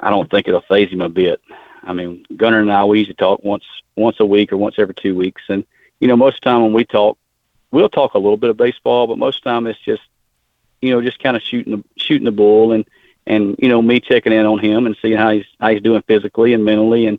I 0.00 0.08
don't 0.08 0.30
think 0.30 0.48
it'll 0.48 0.62
phase 0.62 0.90
him 0.90 1.02
a 1.02 1.10
bit. 1.10 1.38
I 1.82 1.92
mean, 1.92 2.24
Gunnar 2.34 2.60
and 2.60 2.72
I 2.72 2.86
we 2.86 3.00
usually 3.00 3.14
talk 3.16 3.44
once 3.44 3.64
once 3.96 4.16
a 4.20 4.24
week 4.24 4.54
or 4.54 4.56
once 4.56 4.76
every 4.78 4.94
two 4.94 5.14
weeks, 5.14 5.42
and 5.50 5.66
you 6.00 6.08
know, 6.08 6.16
most 6.16 6.36
of 6.36 6.40
the 6.40 6.44
time 6.46 6.62
when 6.62 6.72
we 6.72 6.86
talk, 6.86 7.18
we'll 7.72 7.90
talk 7.90 8.14
a 8.14 8.18
little 8.18 8.38
bit 8.38 8.48
of 8.48 8.56
baseball, 8.56 9.06
but 9.06 9.18
most 9.18 9.40
of 9.40 9.44
the 9.44 9.50
time 9.50 9.66
it's 9.66 9.78
just, 9.80 10.02
you 10.80 10.92
know, 10.92 11.02
just 11.02 11.22
kind 11.22 11.36
of 11.36 11.42
shooting 11.42 11.76
the 11.76 11.84
shooting 12.02 12.24
the 12.24 12.32
bull 12.32 12.72
and 12.72 12.86
and 13.26 13.56
you 13.58 13.68
know 13.68 13.80
me 13.80 14.00
checking 14.00 14.32
in 14.32 14.46
on 14.46 14.58
him 14.58 14.86
and 14.86 14.96
seeing 15.00 15.16
how 15.16 15.30
he's 15.30 15.46
how 15.60 15.70
he's 15.70 15.82
doing 15.82 16.02
physically 16.06 16.52
and 16.52 16.64
mentally 16.64 17.06
and 17.06 17.18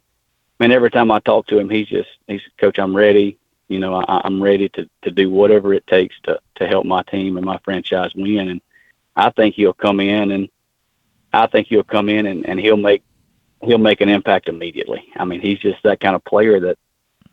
man 0.60 0.72
every 0.72 0.92
time 0.92 1.12
I 1.12 1.20
talk 1.20 1.48
to 1.48 1.58
him 1.58 1.70
he's 1.70 1.88
just 1.88 2.10
he's 2.28 2.42
coach 2.58 2.80
I'm 2.80 2.96
ready 2.96 3.38
you 3.68 3.80
know 3.80 3.96
I, 3.96 4.22
I'm 4.24 4.42
ready 4.42 4.70
to 4.70 4.90
to 5.04 5.12
do 5.12 5.30
whatever 5.30 5.74
it 5.74 5.88
takes 5.88 6.16
to 6.24 6.40
to 6.56 6.68
help 6.68 6.86
my 6.86 7.04
team 7.04 7.38
and 7.38 7.46
my 7.46 7.58
franchise 7.60 8.12
win 8.16 8.50
and 8.50 8.62
I 9.16 9.30
think 9.32 9.56
he'll 9.56 9.74
come 9.74 10.00
in 10.00 10.32
and 10.32 10.50
I 11.34 11.48
think 11.48 11.68
he'll 11.68 11.84
come 11.84 12.10
in 12.10 12.26
and, 12.26 12.46
and 12.48 12.60
he'll 12.60 12.78
make 12.78 13.04
he'll 13.62 13.78
make 13.78 14.02
an 14.02 14.10
impact 14.10 14.48
immediately 14.48 15.08
I 15.16 15.26
mean 15.26 15.42
he's 15.42 15.60
just 15.60 15.82
that 15.84 16.00
kind 16.00 16.16
of 16.16 16.24
player 16.24 16.60
that 16.60 16.78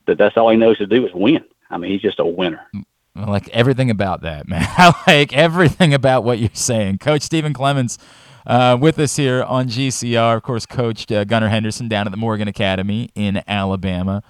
that 0.06 0.18
that's 0.18 0.36
all 0.36 0.50
he 0.50 0.56
knows 0.56 0.78
to 0.78 0.86
do 0.86 1.06
is 1.06 1.12
win 1.12 1.44
I 1.70 1.78
mean 1.78 1.90
he's 1.90 2.02
just 2.02 2.20
a 2.20 2.26
winner. 2.26 2.66
Like 3.14 3.50
everything 3.50 3.90
about 3.90 4.22
that, 4.22 4.48
man. 4.48 4.66
I 4.78 4.94
like 5.06 5.34
everything 5.34 5.92
about 5.92 6.24
what 6.24 6.38
you're 6.38 6.48
saying. 6.54 6.98
Coach 6.98 7.22
Stephen 7.22 7.52
Clements 7.52 7.98
uh, 8.46 8.76
with 8.80 8.98
us 8.98 9.16
here 9.16 9.42
on 9.42 9.68
GCR, 9.68 10.36
of 10.36 10.42
course, 10.42 10.66
Coach 10.66 11.10
uh, 11.10 11.24
Gunnar 11.24 11.48
Henderson 11.48 11.88
down 11.88 12.06
at 12.06 12.10
the 12.10 12.16
Morgan 12.16 12.48
Academy 12.48 13.10
in 13.14 13.42
Alabama. 13.46 14.22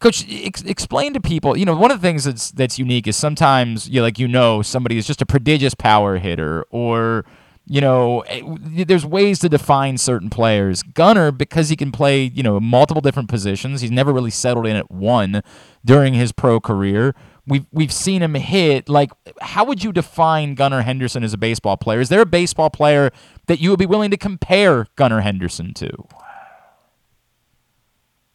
Coach, 0.00 0.26
ex- 0.28 0.62
explain 0.62 1.14
to 1.14 1.20
people. 1.20 1.56
You 1.56 1.64
know, 1.64 1.74
one 1.76 1.90
of 1.90 2.00
the 2.00 2.06
things 2.06 2.24
that's 2.24 2.50
that's 2.50 2.78
unique 2.78 3.06
is 3.06 3.16
sometimes 3.16 3.88
you 3.88 3.96
know, 3.96 4.02
like 4.02 4.18
you 4.18 4.28
know 4.28 4.60
somebody 4.60 4.98
is 4.98 5.06
just 5.06 5.22
a 5.22 5.26
prodigious 5.26 5.74
power 5.74 6.18
hitter, 6.18 6.64
or 6.70 7.24
you 7.66 7.80
know, 7.80 8.20
eh, 8.22 8.42
there's 8.84 9.06
ways 9.06 9.38
to 9.38 9.48
define 9.48 9.96
certain 9.96 10.28
players. 10.28 10.82
Gunnar, 10.82 11.32
because 11.32 11.70
he 11.70 11.76
can 11.76 11.90
play 11.90 12.24
you 12.24 12.42
know 12.42 12.60
multiple 12.60 13.00
different 13.00 13.28
positions, 13.28 13.80
he's 13.80 13.90
never 13.90 14.12
really 14.12 14.30
settled 14.30 14.66
in 14.66 14.76
at 14.76 14.90
one 14.90 15.42
during 15.84 16.14
his 16.14 16.32
pro 16.32 16.60
career. 16.60 17.14
We've 17.46 17.66
we've 17.72 17.92
seen 17.92 18.22
him 18.22 18.34
hit. 18.34 18.88
Like, 18.88 19.10
how 19.40 19.64
would 19.64 19.84
you 19.84 19.92
define 19.92 20.54
Gunnar 20.54 20.82
Henderson 20.82 21.22
as 21.22 21.34
a 21.34 21.38
baseball 21.38 21.76
player? 21.76 22.00
Is 22.00 22.08
there 22.08 22.22
a 22.22 22.26
baseball 22.26 22.70
player 22.70 23.10
that 23.46 23.60
you 23.60 23.70
would 23.70 23.78
be 23.78 23.86
willing 23.86 24.10
to 24.10 24.16
compare 24.16 24.86
Gunnar 24.96 25.20
Henderson 25.20 25.74
to? 25.74 25.90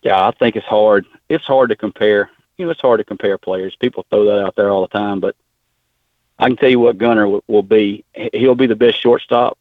Yeah, 0.03 0.27
I 0.27 0.31
think 0.31 0.56
it's 0.56 0.65
hard. 0.65 1.06
It's 1.27 1.45
hard 1.45 1.69
to 1.69 1.76
compare. 1.76 2.30
You 2.57 2.65
know, 2.65 2.72
it's 2.72 2.81
hard 2.81 2.99
to 2.99 3.03
compare 3.03 3.38
players. 3.38 3.76
People 3.76 4.06
throw 4.10 4.26
that 4.26 4.45
out 4.45 4.56
there 4.56 4.69
all 4.69 4.81
the 4.81 4.88
time, 4.88 5.19
but 5.19 5.36
I 6.38 6.48
can 6.48 6.57
tell 6.57 6.69
you 6.69 6.80
what 6.80 6.98
Gunnar 6.98 7.27
will, 7.27 7.44
will 7.48 7.64
be. 7.64 8.06
He'll 8.34 8.56
be 8.56 8.68
the 8.68 8.76
best 8.76 9.02
shortstop, 9.02 9.57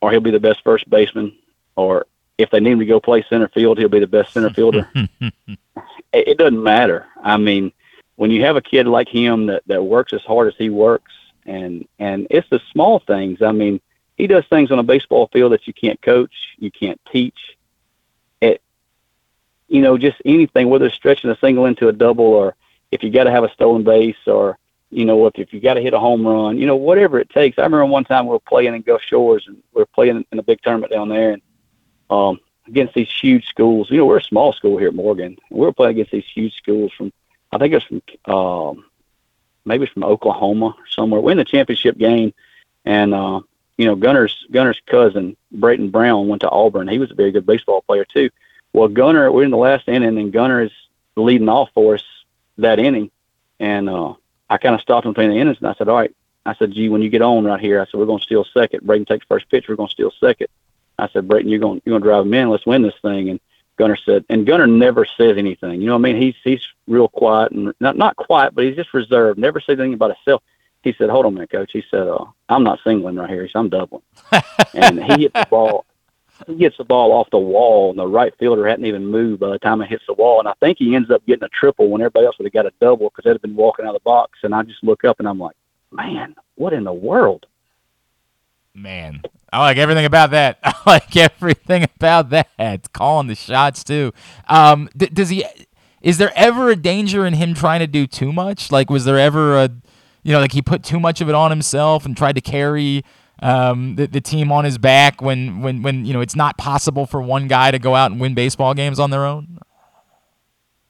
or 0.00 0.10
he'll 0.10 0.20
be 0.20 0.30
the 0.30 0.40
best 0.40 0.62
first 0.62 0.88
baseman, 0.90 1.36
or 1.74 2.06
if 2.38 2.50
they 2.50 2.60
need 2.60 2.72
him 2.72 2.78
to 2.80 2.86
go 2.86 3.00
play 3.00 3.24
center 3.28 3.48
field, 3.48 3.78
he'll 3.78 3.88
be 3.88 3.98
the 3.98 4.06
best 4.06 4.32
center 4.32 4.50
fielder. 4.50 4.88
it, 4.94 5.58
it 6.12 6.38
doesn't 6.38 6.62
matter. 6.62 7.06
I 7.22 7.36
mean, 7.36 7.72
when 8.20 8.30
you 8.30 8.44
have 8.44 8.56
a 8.56 8.60
kid 8.60 8.86
like 8.86 9.08
him 9.08 9.46
that 9.46 9.62
that 9.64 9.82
works 9.82 10.12
as 10.12 10.20
hard 10.20 10.46
as 10.46 10.54
he 10.58 10.68
works, 10.68 11.10
and 11.46 11.88
and 11.98 12.26
it's 12.28 12.46
the 12.50 12.60
small 12.70 12.98
things. 12.98 13.40
I 13.40 13.50
mean, 13.50 13.80
he 14.18 14.26
does 14.26 14.44
things 14.50 14.70
on 14.70 14.78
a 14.78 14.82
baseball 14.82 15.30
field 15.32 15.52
that 15.52 15.66
you 15.66 15.72
can't 15.72 15.98
coach, 16.02 16.34
you 16.58 16.70
can't 16.70 17.00
teach. 17.10 17.56
It, 18.42 18.60
you 19.68 19.80
know, 19.80 19.96
just 19.96 20.18
anything, 20.26 20.68
whether 20.68 20.84
it's 20.84 20.94
stretching 20.94 21.30
a 21.30 21.38
single 21.38 21.64
into 21.64 21.88
a 21.88 21.94
double, 21.94 22.26
or 22.26 22.56
if 22.92 23.02
you 23.02 23.08
got 23.08 23.24
to 23.24 23.30
have 23.30 23.42
a 23.42 23.52
stolen 23.54 23.84
base, 23.84 24.26
or 24.26 24.58
you 24.90 25.06
know, 25.06 25.26
if 25.26 25.38
if 25.38 25.54
you 25.54 25.58
got 25.58 25.74
to 25.74 25.80
hit 25.80 25.94
a 25.94 25.98
home 25.98 26.26
run, 26.26 26.58
you 26.58 26.66
know, 26.66 26.76
whatever 26.76 27.18
it 27.20 27.30
takes. 27.30 27.58
I 27.58 27.62
remember 27.62 27.86
one 27.86 28.04
time 28.04 28.26
we 28.26 28.32
were 28.32 28.40
playing 28.40 28.74
in 28.74 28.82
Gulf 28.82 29.00
Shores, 29.00 29.44
and 29.46 29.56
we 29.72 29.80
were 29.80 29.86
playing 29.86 30.26
in 30.30 30.38
a 30.38 30.42
big 30.42 30.60
tournament 30.60 30.92
down 30.92 31.08
there, 31.08 31.32
and 31.32 31.42
um, 32.10 32.38
against 32.66 32.92
these 32.92 33.08
huge 33.10 33.46
schools. 33.46 33.90
You 33.90 33.96
know, 33.96 34.04
we're 34.04 34.18
a 34.18 34.22
small 34.22 34.52
school 34.52 34.76
here 34.76 34.88
at 34.88 34.94
Morgan. 34.94 35.38
We 35.50 35.60
were 35.60 35.72
playing 35.72 35.92
against 35.92 36.12
these 36.12 36.28
huge 36.34 36.54
schools 36.58 36.92
from 36.92 37.14
I 37.52 37.58
think 37.58 37.74
it's 37.74 37.84
from 37.84 38.02
um, 38.32 38.84
maybe 39.64 39.84
it's 39.84 39.92
from 39.92 40.04
Oklahoma 40.04 40.76
somewhere. 40.90 41.20
We're 41.20 41.32
in 41.32 41.38
the 41.38 41.44
championship 41.44 41.98
game, 41.98 42.32
and 42.84 43.14
uh, 43.14 43.40
you 43.76 43.86
know 43.86 43.96
Gunnar's 43.96 44.46
Gunnar's 44.50 44.80
cousin 44.86 45.36
Brayton 45.52 45.90
Brown 45.90 46.28
went 46.28 46.42
to 46.42 46.50
Auburn. 46.50 46.88
He 46.88 46.98
was 46.98 47.10
a 47.10 47.14
very 47.14 47.32
good 47.32 47.46
baseball 47.46 47.82
player 47.82 48.04
too. 48.04 48.30
Well, 48.72 48.88
Gunnar, 48.88 49.32
we're 49.32 49.44
in 49.44 49.50
the 49.50 49.56
last 49.56 49.88
inning, 49.88 50.18
and 50.18 50.32
Gunnar 50.32 50.62
is 50.62 50.72
leading 51.16 51.48
off 51.48 51.70
for 51.74 51.94
us 51.94 52.04
that 52.58 52.78
inning, 52.78 53.10
and 53.58 53.88
uh, 53.88 54.14
I 54.48 54.58
kind 54.58 54.74
of 54.74 54.80
stopped 54.80 55.06
him 55.06 55.12
between 55.12 55.30
the 55.30 55.38
innings, 55.38 55.58
and 55.58 55.68
I 55.68 55.74
said, 55.74 55.88
"All 55.88 55.96
right." 55.96 56.14
I 56.46 56.54
said, 56.54 56.72
"Gee, 56.72 56.88
when 56.88 57.02
you 57.02 57.10
get 57.10 57.20
on 57.20 57.44
right 57.44 57.60
here, 57.60 57.80
I 57.80 57.84
said 57.84 57.98
we're 57.98 58.06
going 58.06 58.20
to 58.20 58.24
steal 58.24 58.44
second. 58.44 58.86
Brayton 58.86 59.06
takes 59.06 59.26
first 59.26 59.48
pitch. 59.50 59.66
We're 59.68 59.76
going 59.76 59.88
to 59.88 59.92
steal 59.92 60.12
second. 60.20 60.48
I 60.98 61.08
said, 61.08 61.28
Brayton, 61.28 61.50
you're 61.50 61.58
going 61.58 61.82
you're 61.84 61.92
going 61.92 62.02
to 62.02 62.08
drive 62.08 62.24
him 62.24 62.34
in. 62.34 62.48
Let's 62.48 62.66
win 62.66 62.82
this 62.82 62.94
thing." 63.02 63.28
And 63.28 63.40
Gunnar 63.80 63.96
said, 63.96 64.26
and 64.28 64.46
Gunnar 64.46 64.66
never 64.66 65.06
says 65.06 65.38
anything. 65.38 65.80
You 65.80 65.86
know 65.86 65.94
what 65.94 66.06
I 66.06 66.12
mean? 66.12 66.20
He's 66.20 66.34
he's 66.44 66.60
real 66.86 67.08
quiet 67.08 67.52
and 67.52 67.72
not 67.80 67.96
not 67.96 68.14
quiet, 68.14 68.54
but 68.54 68.64
he's 68.64 68.76
just 68.76 68.92
reserved. 68.92 69.38
Never 69.38 69.58
says 69.58 69.78
anything 69.78 69.94
about 69.94 70.14
himself. 70.14 70.42
He 70.82 70.92
said, 70.92 71.08
"Hold 71.08 71.24
on 71.24 71.32
a 71.32 71.34
minute, 71.36 71.50
coach." 71.50 71.70
He 71.72 71.82
said, 71.90 72.06
uh, 72.06 72.26
"I'm 72.50 72.62
not 72.62 72.80
singling 72.84 73.16
right 73.16 73.30
here. 73.30 73.42
He 73.42 73.48
said, 73.48 73.58
I'm 73.58 73.70
doubling." 73.70 74.02
and 74.74 75.02
he 75.02 75.22
hit 75.22 75.32
the 75.32 75.46
ball. 75.48 75.86
he 76.46 76.56
gets 76.56 76.76
the 76.76 76.84
ball 76.84 77.10
off 77.12 77.30
the 77.30 77.38
wall, 77.38 77.88
and 77.88 77.98
the 77.98 78.06
right 78.06 78.36
fielder 78.38 78.68
hadn't 78.68 78.84
even 78.84 79.06
moved 79.06 79.40
by 79.40 79.48
the 79.48 79.58
time 79.58 79.80
it 79.80 79.88
hits 79.88 80.04
the 80.06 80.12
wall. 80.12 80.40
And 80.40 80.48
I 80.48 80.52
think 80.60 80.76
he 80.76 80.94
ends 80.94 81.10
up 81.10 81.24
getting 81.24 81.44
a 81.44 81.48
triple 81.48 81.88
when 81.88 82.02
everybody 82.02 82.26
else 82.26 82.36
would 82.38 82.44
have 82.44 82.52
got 82.52 82.66
a 82.66 82.72
double 82.82 83.08
because 83.08 83.24
they'd 83.24 83.32
have 83.32 83.40
been 83.40 83.56
walking 83.56 83.86
out 83.86 83.94
of 83.94 84.02
the 84.02 84.04
box. 84.04 84.40
And 84.42 84.54
I 84.54 84.62
just 84.62 84.84
look 84.84 85.04
up 85.04 85.20
and 85.20 85.28
I'm 85.28 85.38
like, 85.38 85.56
man, 85.90 86.36
what 86.56 86.74
in 86.74 86.84
the 86.84 86.92
world? 86.92 87.46
Man, 88.74 89.22
I 89.52 89.60
like 89.60 89.78
everything 89.78 90.04
about 90.04 90.30
that. 90.30 90.58
I 90.62 90.74
like 90.86 91.16
everything 91.16 91.84
about 91.84 92.30
that. 92.30 92.92
Calling 92.92 93.26
the 93.26 93.34
shots 93.34 93.82
too. 93.82 94.12
Um, 94.48 94.88
d- 94.96 95.06
does 95.06 95.28
he? 95.28 95.44
Is 96.02 96.18
there 96.18 96.32
ever 96.34 96.70
a 96.70 96.76
danger 96.76 97.26
in 97.26 97.34
him 97.34 97.52
trying 97.52 97.80
to 97.80 97.86
do 97.86 98.06
too 98.06 98.32
much? 98.32 98.72
Like, 98.72 98.88
was 98.88 99.04
there 99.04 99.18
ever 99.18 99.58
a, 99.58 99.70
you 100.22 100.32
know, 100.32 100.40
like 100.40 100.52
he 100.52 100.62
put 100.62 100.82
too 100.82 100.98
much 100.98 101.20
of 101.20 101.28
it 101.28 101.34
on 101.34 101.50
himself 101.50 102.06
and 102.06 102.16
tried 102.16 102.36
to 102.36 102.40
carry 102.40 103.04
um, 103.42 103.96
the, 103.96 104.06
the 104.06 104.20
team 104.20 104.50
on 104.52 104.64
his 104.64 104.78
back 104.78 105.20
when, 105.20 105.60
when, 105.60 105.82
when 105.82 106.04
you 106.04 106.12
know 106.12 106.20
it's 106.20 106.36
not 106.36 106.56
possible 106.56 107.06
for 107.06 107.20
one 107.20 107.48
guy 107.48 107.70
to 107.70 107.78
go 107.78 107.94
out 107.94 108.10
and 108.10 108.20
win 108.20 108.34
baseball 108.34 108.72
games 108.72 108.98
on 108.98 109.10
their 109.10 109.26
own? 109.26 109.58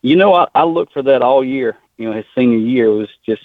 You 0.02 0.16
know, 0.16 0.34
I, 0.34 0.48
I 0.54 0.64
looked 0.64 0.92
for 0.92 1.02
that 1.02 1.22
all 1.22 1.42
year. 1.44 1.76
You 1.96 2.08
know, 2.08 2.16
his 2.16 2.24
senior 2.34 2.58
year 2.58 2.90
was 2.90 3.08
just 3.26 3.42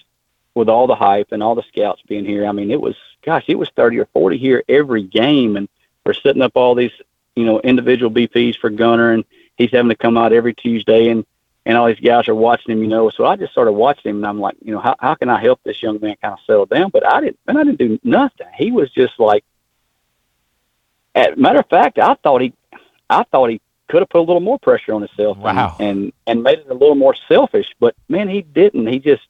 with 0.54 0.70
all 0.70 0.88
the 0.88 0.96
hype 0.96 1.32
and 1.32 1.42
all 1.42 1.56
the 1.56 1.64
scouts 1.68 2.02
being 2.08 2.26
here. 2.26 2.46
I 2.46 2.52
mean, 2.52 2.72
it 2.72 2.80
was 2.80 2.96
gosh, 3.26 3.46
it 3.48 3.58
was 3.58 3.70
thirty 3.76 4.00
or 4.00 4.06
forty 4.08 4.38
here 4.38 4.64
every 4.70 5.04
game, 5.04 5.58
and 5.58 5.68
we're 6.06 6.14
setting 6.14 6.42
up 6.42 6.54
all 6.56 6.76
these 6.76 6.92
you 7.36 7.46
know 7.46 7.60
individual 7.60 8.12
BPs 8.12 8.58
for 8.58 8.70
Gunnar, 8.70 9.12
and 9.12 9.26
he's 9.58 9.72
having 9.72 9.90
to 9.90 9.96
come 9.96 10.18
out 10.18 10.34
every 10.34 10.54
Tuesday, 10.54 11.10
and 11.10 11.26
and 11.66 11.78
all 11.78 11.88
these 11.88 12.00
guys 12.00 12.28
are 12.28 12.36
watching 12.36 12.72
him. 12.72 12.84
You 12.84 12.90
know, 12.90 13.10
so 13.10 13.26
I 13.26 13.36
just 13.36 13.52
started 13.52 13.74
watching 13.74 14.12
him, 14.12 14.18
and 14.18 14.28
I'm 14.28 14.40
like, 14.40 14.56
you 14.62 14.74
know, 14.74 14.80
how 14.80 14.96
how 15.00 15.16
can 15.16 15.30
I 15.30 15.42
help 15.42 15.62
this 15.64 15.82
young 15.82 16.00
man 16.00 16.16
kind 16.22 16.34
of 16.34 16.40
settle 16.46 16.66
down? 16.66 16.90
But 16.92 17.06
I 17.06 17.22
didn't, 17.22 17.40
and 17.48 17.58
I 17.58 17.64
didn't 17.64 17.80
do 17.80 18.00
nothing. 18.04 18.48
He 18.56 18.72
was 18.72 18.92
just 18.92 19.20
like, 19.20 19.44
at 21.14 21.38
matter 21.38 21.60
of 21.60 21.70
fact, 21.70 21.98
I 21.98 22.14
thought 22.16 22.42
he, 22.42 22.54
I 23.10 23.24
thought 23.24 23.50
he 23.50 23.62
could 23.88 24.02
have 24.02 24.10
put 24.10 24.20
a 24.20 24.24
little 24.24 24.42
more 24.42 24.60
pressure 24.60 24.94
on 24.94 25.02
himself 25.02 25.38
wow. 25.38 25.76
and, 25.80 25.88
and 25.90 26.14
and 26.28 26.44
made 26.44 26.60
it 26.60 26.70
a 26.70 26.74
little 26.74 26.96
more 26.96 27.16
selfish. 27.28 27.74
But 27.80 27.96
man, 28.08 28.30
he 28.30 28.42
didn't. 28.42 28.88
He 28.88 29.00
just 29.00 29.24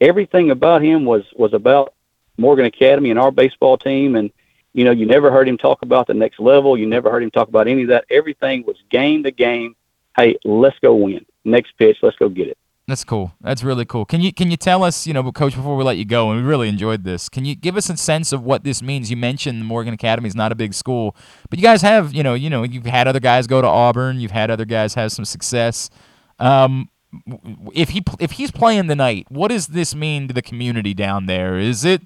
everything 0.00 0.50
about 0.50 0.82
him 0.82 1.04
was 1.04 1.24
was 1.34 1.54
about 1.54 1.94
Morgan 2.38 2.64
Academy 2.64 3.10
and 3.10 3.18
our 3.18 3.30
baseball 3.30 3.76
team. 3.76 4.16
And 4.16 4.30
you 4.72 4.84
know, 4.84 4.90
you 4.90 5.06
never 5.06 5.30
heard 5.30 5.48
him 5.48 5.58
talk 5.58 5.82
about 5.82 6.06
the 6.06 6.14
next 6.14 6.40
level. 6.40 6.78
You 6.78 6.86
never 6.86 7.10
heard 7.10 7.22
him 7.22 7.30
talk 7.30 7.48
about 7.48 7.68
any 7.68 7.82
of 7.82 7.88
that. 7.88 8.04
Everything 8.10 8.64
was 8.66 8.76
game 8.90 9.22
to 9.24 9.30
game. 9.30 9.74
Hey, 10.16 10.36
let's 10.44 10.78
go 10.80 10.94
win. 10.94 11.24
Next 11.44 11.72
pitch, 11.78 11.98
let's 12.02 12.16
go 12.16 12.28
get 12.28 12.48
it. 12.48 12.58
That's 12.88 13.04
cool. 13.04 13.34
That's 13.42 13.62
really 13.62 13.84
cool. 13.84 14.06
Can 14.06 14.22
you 14.22 14.32
can 14.32 14.50
you 14.50 14.56
tell 14.56 14.82
us, 14.82 15.06
you 15.06 15.12
know, 15.12 15.30
coach, 15.30 15.54
before 15.54 15.76
we 15.76 15.84
let 15.84 15.98
you 15.98 16.06
go, 16.06 16.30
and 16.30 16.40
we 16.40 16.48
really 16.48 16.70
enjoyed 16.70 17.04
this. 17.04 17.28
Can 17.28 17.44
you 17.44 17.54
give 17.54 17.76
us 17.76 17.90
a 17.90 17.98
sense 17.98 18.32
of 18.32 18.42
what 18.42 18.64
this 18.64 18.80
means? 18.80 19.10
You 19.10 19.16
mentioned 19.18 19.66
Morgan 19.66 19.92
Academy 19.92 20.26
is 20.26 20.34
not 20.34 20.52
a 20.52 20.54
big 20.54 20.72
school, 20.72 21.14
but 21.50 21.58
you 21.58 21.62
guys 21.62 21.82
have, 21.82 22.14
you 22.14 22.22
know, 22.22 22.32
you 22.32 22.48
know, 22.48 22.62
you've 22.62 22.86
had 22.86 23.06
other 23.06 23.20
guys 23.20 23.46
go 23.46 23.60
to 23.60 23.68
Auburn. 23.68 24.20
You've 24.20 24.30
had 24.30 24.50
other 24.50 24.64
guys 24.64 24.94
have 24.94 25.12
some 25.12 25.26
success. 25.26 25.90
Um, 26.38 26.88
if 27.74 27.90
he 27.90 28.02
if 28.20 28.32
he's 28.32 28.50
playing 28.50 28.88
tonight, 28.88 29.26
what 29.28 29.48
does 29.48 29.66
this 29.66 29.94
mean 29.94 30.26
to 30.28 30.32
the 30.32 30.42
community 30.42 30.94
down 30.94 31.26
there? 31.26 31.58
Is 31.58 31.84
it 31.84 32.00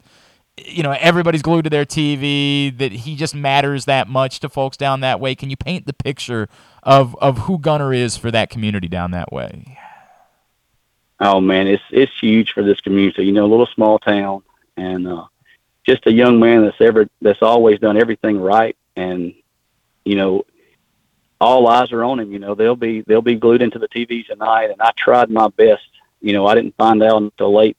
you 0.58 0.82
know 0.82 0.94
everybody's 0.98 1.42
glued 1.42 1.62
to 1.62 1.70
their 1.70 1.84
TV 1.84 2.76
that 2.78 2.92
he 2.92 3.16
just 3.16 3.34
matters 3.34 3.86
that 3.86 4.08
much 4.08 4.40
to 4.40 4.48
folks 4.48 4.76
down 4.76 5.00
that 5.00 5.20
way? 5.20 5.34
Can 5.34 5.50
you 5.50 5.56
paint 5.56 5.86
the 5.86 5.92
picture 5.92 6.48
of 6.82 7.16
of 7.16 7.38
who 7.38 7.58
Gunnar 7.58 7.92
is 7.92 8.16
for 8.16 8.30
that 8.30 8.50
community 8.50 8.88
down 8.88 9.12
that 9.12 9.32
way? 9.32 9.78
Oh 11.20 11.40
man, 11.40 11.68
it's 11.68 11.82
it's 11.90 12.12
huge 12.20 12.52
for 12.52 12.62
this 12.62 12.80
community. 12.80 13.24
You 13.24 13.32
know, 13.32 13.44
a 13.44 13.46
little 13.46 13.68
small 13.74 13.98
town, 13.98 14.42
and 14.76 15.06
uh, 15.06 15.24
just 15.86 16.06
a 16.06 16.12
young 16.12 16.40
man 16.40 16.64
that's 16.64 16.80
ever 16.80 17.08
that's 17.20 17.42
always 17.42 17.78
done 17.78 17.96
everything 17.96 18.38
right, 18.38 18.76
and 18.96 19.32
you 20.04 20.16
know, 20.16 20.44
all 21.40 21.68
eyes 21.68 21.92
are 21.92 22.04
on 22.04 22.20
him. 22.20 22.32
You 22.32 22.40
know, 22.40 22.54
they'll 22.54 22.76
be 22.76 23.02
they'll 23.02 23.22
be 23.22 23.36
glued 23.36 23.62
into 23.62 23.78
the 23.78 23.88
TV 23.88 24.26
tonight, 24.26 24.70
and 24.70 24.82
I 24.82 24.90
tried 24.96 25.30
my 25.30 25.48
best. 25.48 25.82
You 26.20 26.32
know, 26.32 26.46
I 26.46 26.54
didn't 26.54 26.76
find 26.76 27.02
out 27.02 27.22
until 27.22 27.54
late, 27.54 27.76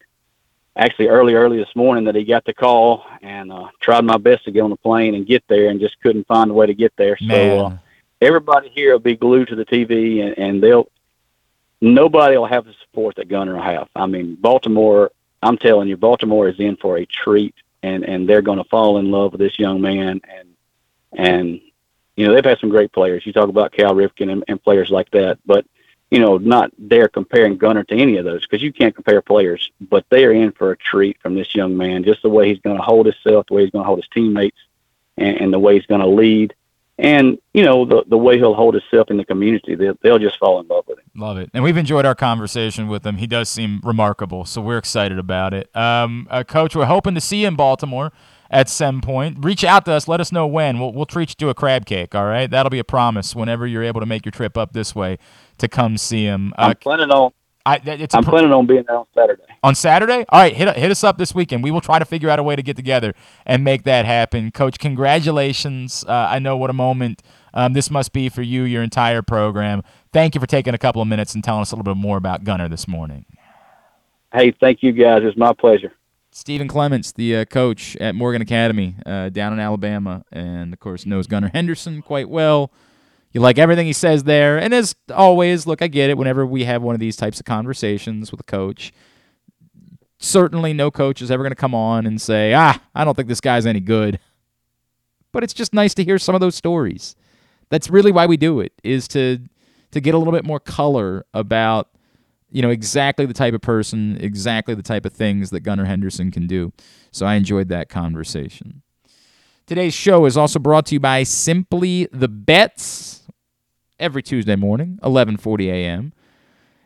actually 0.75 1.07
early 1.07 1.35
early 1.35 1.57
this 1.57 1.75
morning 1.75 2.05
that 2.05 2.15
he 2.15 2.23
got 2.23 2.45
the 2.45 2.53
call, 2.53 3.05
and 3.21 3.51
uh, 3.51 3.69
tried 3.79 4.03
my 4.03 4.17
best 4.17 4.45
to 4.45 4.51
get 4.51 4.61
on 4.61 4.69
the 4.69 4.75
plane 4.75 5.15
and 5.15 5.25
get 5.25 5.43
there, 5.47 5.69
and 5.69 5.79
just 5.79 5.99
couldn't 6.01 6.27
find 6.27 6.51
a 6.51 6.53
way 6.53 6.65
to 6.65 6.73
get 6.73 6.93
there. 6.95 7.17
So 7.17 7.65
uh, 7.65 7.77
everybody 8.21 8.69
here 8.69 8.93
will 8.93 8.99
be 8.99 9.15
glued 9.15 9.49
to 9.49 9.55
the 9.55 9.65
TV, 9.65 10.25
and, 10.25 10.37
and 10.37 10.63
they'll 10.63 10.89
nobody 11.81 12.37
will 12.37 12.45
have 12.45 12.65
the 12.65 12.73
support 12.81 13.15
that 13.17 13.27
Gunnar 13.27 13.55
will 13.55 13.61
have. 13.61 13.89
I 13.95 14.07
mean, 14.07 14.35
Baltimore. 14.35 15.11
I'm 15.41 15.57
telling 15.57 15.89
you, 15.89 15.97
Baltimore 15.97 16.47
is 16.47 16.57
in 16.59 16.77
for 16.77 16.97
a 16.97 17.05
treat, 17.05 17.55
and 17.83 18.03
and 18.03 18.27
they're 18.27 18.41
going 18.41 18.59
to 18.59 18.69
fall 18.69 18.97
in 18.97 19.11
love 19.11 19.33
with 19.33 19.41
this 19.41 19.59
young 19.59 19.81
man, 19.81 20.21
and 20.27 20.55
and 21.11 21.61
you 22.15 22.25
know 22.25 22.33
they've 22.33 22.45
had 22.45 22.59
some 22.59 22.69
great 22.69 22.91
players. 22.91 23.25
You 23.25 23.33
talk 23.33 23.49
about 23.49 23.73
Cal 23.73 23.93
Ripken 23.93 24.31
and, 24.31 24.43
and 24.47 24.63
players 24.63 24.89
like 24.89 25.11
that, 25.11 25.39
but 25.45 25.65
you 26.13 26.19
know 26.19 26.37
not 26.37 26.71
there 26.77 27.07
comparing 27.07 27.57
Gunnar 27.57 27.83
to 27.85 27.95
any 27.95 28.17
of 28.17 28.25
those 28.25 28.41
because 28.41 28.61
you 28.61 28.71
can't 28.71 28.95
compare 28.95 29.21
players. 29.21 29.71
But 29.81 30.05
they 30.09 30.23
are 30.25 30.31
in 30.31 30.51
for 30.51 30.71
a 30.71 30.77
treat 30.77 31.19
from 31.21 31.35
this 31.35 31.53
young 31.55 31.75
man, 31.75 32.03
just 32.03 32.21
the 32.21 32.29
way 32.29 32.47
he's 32.47 32.59
going 32.59 32.77
to 32.77 32.83
hold 32.83 33.07
himself, 33.07 33.47
the 33.47 33.55
way 33.55 33.63
he's 33.63 33.71
going 33.71 33.83
to 33.83 33.87
hold 33.87 33.99
his 33.99 34.09
teammates, 34.13 34.59
and, 35.17 35.37
and 35.37 35.53
the 35.53 35.59
way 35.59 35.75
he's 35.75 35.87
going 35.87 36.01
to 36.01 36.07
lead 36.07 36.53
and 36.99 37.39
you 37.53 37.63
know 37.63 37.85
the 37.85 38.03
the 38.07 38.17
way 38.17 38.37
he'll 38.37 38.53
hold 38.53 38.75
himself 38.75 39.09
in 39.09 39.17
the 39.17 39.25
community, 39.25 39.75
they'll, 39.75 39.97
they'll 40.01 40.19
just 40.19 40.37
fall 40.37 40.59
in 40.59 40.67
love 40.67 40.85
with 40.87 40.99
him. 40.99 41.05
Love 41.15 41.37
it, 41.37 41.49
and 41.53 41.63
we've 41.63 41.77
enjoyed 41.77 42.05
our 42.05 42.15
conversation 42.15 42.87
with 42.87 43.05
him. 43.05 43.17
He 43.17 43.27
does 43.27 43.49
seem 43.49 43.81
remarkable, 43.83 44.45
so 44.45 44.61
we're 44.61 44.77
excited 44.77 45.17
about 45.17 45.53
it. 45.53 45.75
Um, 45.75 46.27
uh, 46.29 46.43
Coach, 46.43 46.75
we're 46.75 46.85
hoping 46.85 47.15
to 47.15 47.21
see 47.21 47.41
you 47.41 47.47
in 47.47 47.55
Baltimore 47.55 48.11
at 48.51 48.69
some 48.69 49.01
point. 49.01 49.43
Reach 49.43 49.63
out 49.63 49.85
to 49.85 49.93
us, 49.93 50.07
let 50.07 50.21
us 50.21 50.31
know 50.31 50.45
when. 50.45 50.79
We'll 50.79 50.93
we'll 50.93 51.07
treat 51.07 51.31
you 51.31 51.35
to 51.35 51.49
a 51.49 51.55
crab 51.55 51.87
cake. 51.87 52.13
All 52.13 52.25
right, 52.25 52.49
that'll 52.49 52.69
be 52.69 52.79
a 52.79 52.83
promise. 52.83 53.35
Whenever 53.35 53.65
you're 53.65 53.83
able 53.83 53.99
to 53.99 54.05
make 54.07 54.23
your 54.23 54.31
trip 54.31 54.55
up 54.55 54.73
this 54.73 54.93
way 54.93 55.17
to 55.57 55.67
come 55.67 55.97
see 55.97 56.23
him. 56.23 56.53
Uh, 56.57 56.69
I'm 56.69 56.75
planning 56.75 57.09
on. 57.09 57.31
I, 57.65 57.79
it's 57.85 58.13
I'm 58.13 58.23
pr- 58.23 58.31
planning 58.31 58.51
on 58.51 58.65
being 58.65 58.83
there 58.85 58.97
on 58.97 59.05
Saturday. 59.15 59.43
On 59.63 59.73
Saturday? 59.73 60.25
All 60.29 60.41
right, 60.41 60.53
hit, 60.53 60.75
hit 60.75 60.91
us 60.91 61.01
up 61.03 61.17
this 61.17 61.33
weekend. 61.33 61.63
We 61.63 61.71
will 61.71 61.79
try 61.79 61.97
to 61.97 62.03
figure 62.03 62.29
out 62.29 62.37
a 62.37 62.43
way 62.43 62.57
to 62.57 62.61
get 62.61 62.75
together 62.75 63.13
and 63.45 63.63
make 63.63 63.83
that 63.83 64.05
happen. 64.05 64.51
Coach, 64.51 64.79
congratulations. 64.79 66.03
Uh, 66.05 66.27
I 66.29 66.39
know 66.39 66.57
what 66.57 66.69
a 66.69 66.73
moment 66.73 67.23
um, 67.53 67.71
this 67.71 67.89
must 67.89 68.11
be 68.11 68.27
for 68.27 68.41
you, 68.41 68.63
your 68.63 68.83
entire 68.83 69.21
program. 69.21 69.81
Thank 70.11 70.35
you 70.35 70.41
for 70.41 70.47
taking 70.47 70.73
a 70.73 70.77
couple 70.77 71.01
of 71.01 71.07
minutes 71.07 71.35
and 71.35 71.43
telling 71.43 71.61
us 71.61 71.71
a 71.71 71.75
little 71.75 71.93
bit 71.93 71.99
more 71.99 72.17
about 72.17 72.43
Gunnar 72.43 72.67
this 72.67 72.87
morning. 72.87 73.25
Hey, 74.33 74.51
thank 74.59 74.83
you 74.83 74.91
guys. 74.91 75.21
It's 75.23 75.37
my 75.37 75.53
pleasure. 75.53 75.93
Stephen 76.31 76.67
Clements, 76.67 77.11
the 77.11 77.37
uh, 77.37 77.45
coach 77.45 77.95
at 77.97 78.15
Morgan 78.15 78.41
Academy 78.41 78.95
uh, 79.05 79.29
down 79.29 79.53
in 79.53 79.59
Alabama, 79.59 80.25
and 80.31 80.73
of 80.73 80.79
course 80.79 81.05
knows 81.05 81.27
Gunnar 81.27 81.51
Henderson 81.53 82.01
quite 82.01 82.27
well. 82.27 82.71
You 83.33 83.41
like 83.41 83.57
everything 83.57 83.87
he 83.87 83.93
says 83.93 84.23
there. 84.23 84.59
And 84.59 84.73
as 84.73 84.95
always, 85.13 85.65
look, 85.65 85.81
I 85.81 85.87
get 85.87 86.11
it. 86.11 86.17
Whenever 86.17 86.45
we 86.45 86.63
have 86.65 86.83
one 86.83 86.93
of 86.93 86.99
these 86.99 87.15
types 87.15 87.39
of 87.39 87.45
conversations 87.45 88.31
with 88.31 88.39
a 88.39 88.43
coach, 88.43 88.93
certainly 90.19 90.71
no 90.71 90.91
coach 90.91 91.21
is 91.21 91.31
ever 91.31 91.43
going 91.43 91.51
to 91.51 91.55
come 91.55 91.73
on 91.73 92.05
and 92.05 92.21
say, 92.21 92.53
ah, 92.53 92.79
I 92.93 93.03
don't 93.03 93.15
think 93.15 93.27
this 93.27 93.41
guy's 93.41 93.65
any 93.65 93.79
good. 93.79 94.19
But 95.31 95.43
it's 95.43 95.53
just 95.53 95.73
nice 95.73 95.95
to 95.95 96.03
hear 96.03 96.19
some 96.19 96.35
of 96.35 96.41
those 96.41 96.53
stories. 96.55 97.15
That's 97.69 97.89
really 97.89 98.11
why 98.11 98.27
we 98.27 98.37
do 98.37 98.59
it, 98.59 98.71
is 98.83 99.07
to 99.09 99.39
to 99.91 100.01
get 100.01 100.13
a 100.13 100.17
little 100.17 100.33
bit 100.33 100.43
more 100.43 100.59
color 100.59 101.25
about, 101.33 101.89
you 102.51 102.61
know, 102.61 102.69
exactly 102.69 103.25
the 103.25 103.33
type 103.33 103.53
of 103.53 103.61
person, 103.61 104.17
exactly 104.19 104.75
the 104.75 104.83
type 104.83 105.05
of 105.05 105.13
things 105.13 105.49
that 105.51 105.61
Gunnar 105.61 105.85
Henderson 105.85 106.31
can 106.31 106.45
do. 106.45 106.71
So 107.11 107.25
I 107.25 107.35
enjoyed 107.35 107.69
that 107.69 107.89
conversation. 107.89 108.81
Today's 109.65 109.93
show 109.93 110.25
is 110.25 110.35
also 110.35 110.59
brought 110.59 110.87
to 110.87 110.95
you 110.95 110.99
by 110.99 111.23
Simply 111.23 112.07
the 112.11 112.27
Bets 112.27 113.22
every 113.99 114.23
Tuesday 114.23 114.55
morning, 114.55 114.99
11:40 115.03 115.67
a.m. 115.67 116.13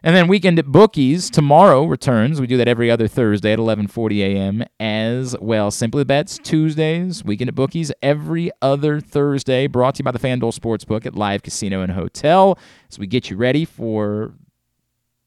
And 0.03 0.15
then 0.15 0.27
weekend 0.27 0.59
at 0.59 0.67
Bookies 0.67 1.29
tomorrow 1.29 1.83
returns. 1.83 2.39
We 2.39 2.47
do 2.47 2.55
that 2.57 2.67
every 2.67 2.89
other 2.91 3.07
Thursday 3.07 3.53
at 3.53 3.59
11:40 3.59 4.19
a.m. 4.19 4.63
as 4.79 5.35
well. 5.39 5.71
Simply 5.71 6.03
Bets 6.03 6.37
Tuesdays, 6.43 7.23
weekend 7.23 7.49
at 7.49 7.55
Bookies 7.55 7.91
every 8.01 8.51
other 8.61 8.99
Thursday. 8.99 9.67
Brought 9.67 9.95
to 9.95 9.99
you 9.99 10.03
by 10.05 10.11
the 10.11 10.19
FanDuel 10.19 10.57
Sportsbook 10.57 11.05
at 11.05 11.15
Live 11.15 11.43
Casino 11.43 11.81
and 11.81 11.91
Hotel 11.91 12.57
as 12.89 12.99
we 12.99 13.07
get 13.07 13.29
you 13.29 13.37
ready 13.37 13.65
for 13.65 14.33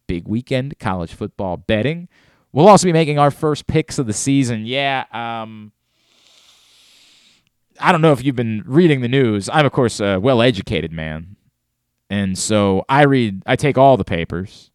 big 0.06 0.26
weekend 0.26 0.78
college 0.78 1.12
football 1.12 1.56
betting. 1.56 2.08
We'll 2.52 2.68
also 2.68 2.86
be 2.86 2.92
making 2.92 3.18
our 3.18 3.30
first 3.30 3.66
picks 3.66 3.98
of 3.98 4.06
the 4.06 4.12
season. 4.12 4.66
Yeah, 4.66 5.04
um, 5.12 5.72
I 7.78 7.92
don't 7.92 8.02
know 8.02 8.12
if 8.12 8.24
you've 8.24 8.36
been 8.36 8.62
reading 8.66 9.00
the 9.00 9.08
news. 9.08 9.48
I'm, 9.52 9.66
of 9.66 9.72
course, 9.72 10.00
a 10.00 10.18
well 10.18 10.42
educated 10.42 10.92
man. 10.92 11.36
And 12.10 12.36
so 12.36 12.84
I 12.88 13.04
read, 13.04 13.42
I 13.46 13.56
take 13.56 13.78
all 13.78 13.96
the 13.96 14.04
papers. 14.04 14.70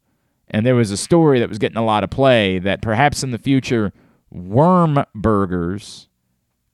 And 0.47 0.65
there 0.65 0.75
was 0.75 0.89
a 0.89 0.97
story 0.97 1.39
that 1.39 1.49
was 1.49 1.59
getting 1.59 1.77
a 1.77 1.83
lot 1.83 2.03
of 2.03 2.09
play 2.09 2.59
that 2.59 2.81
perhaps 2.81 3.23
in 3.23 3.31
the 3.31 3.37
future, 3.37 3.91
worm 4.31 5.03
burgers 5.13 6.07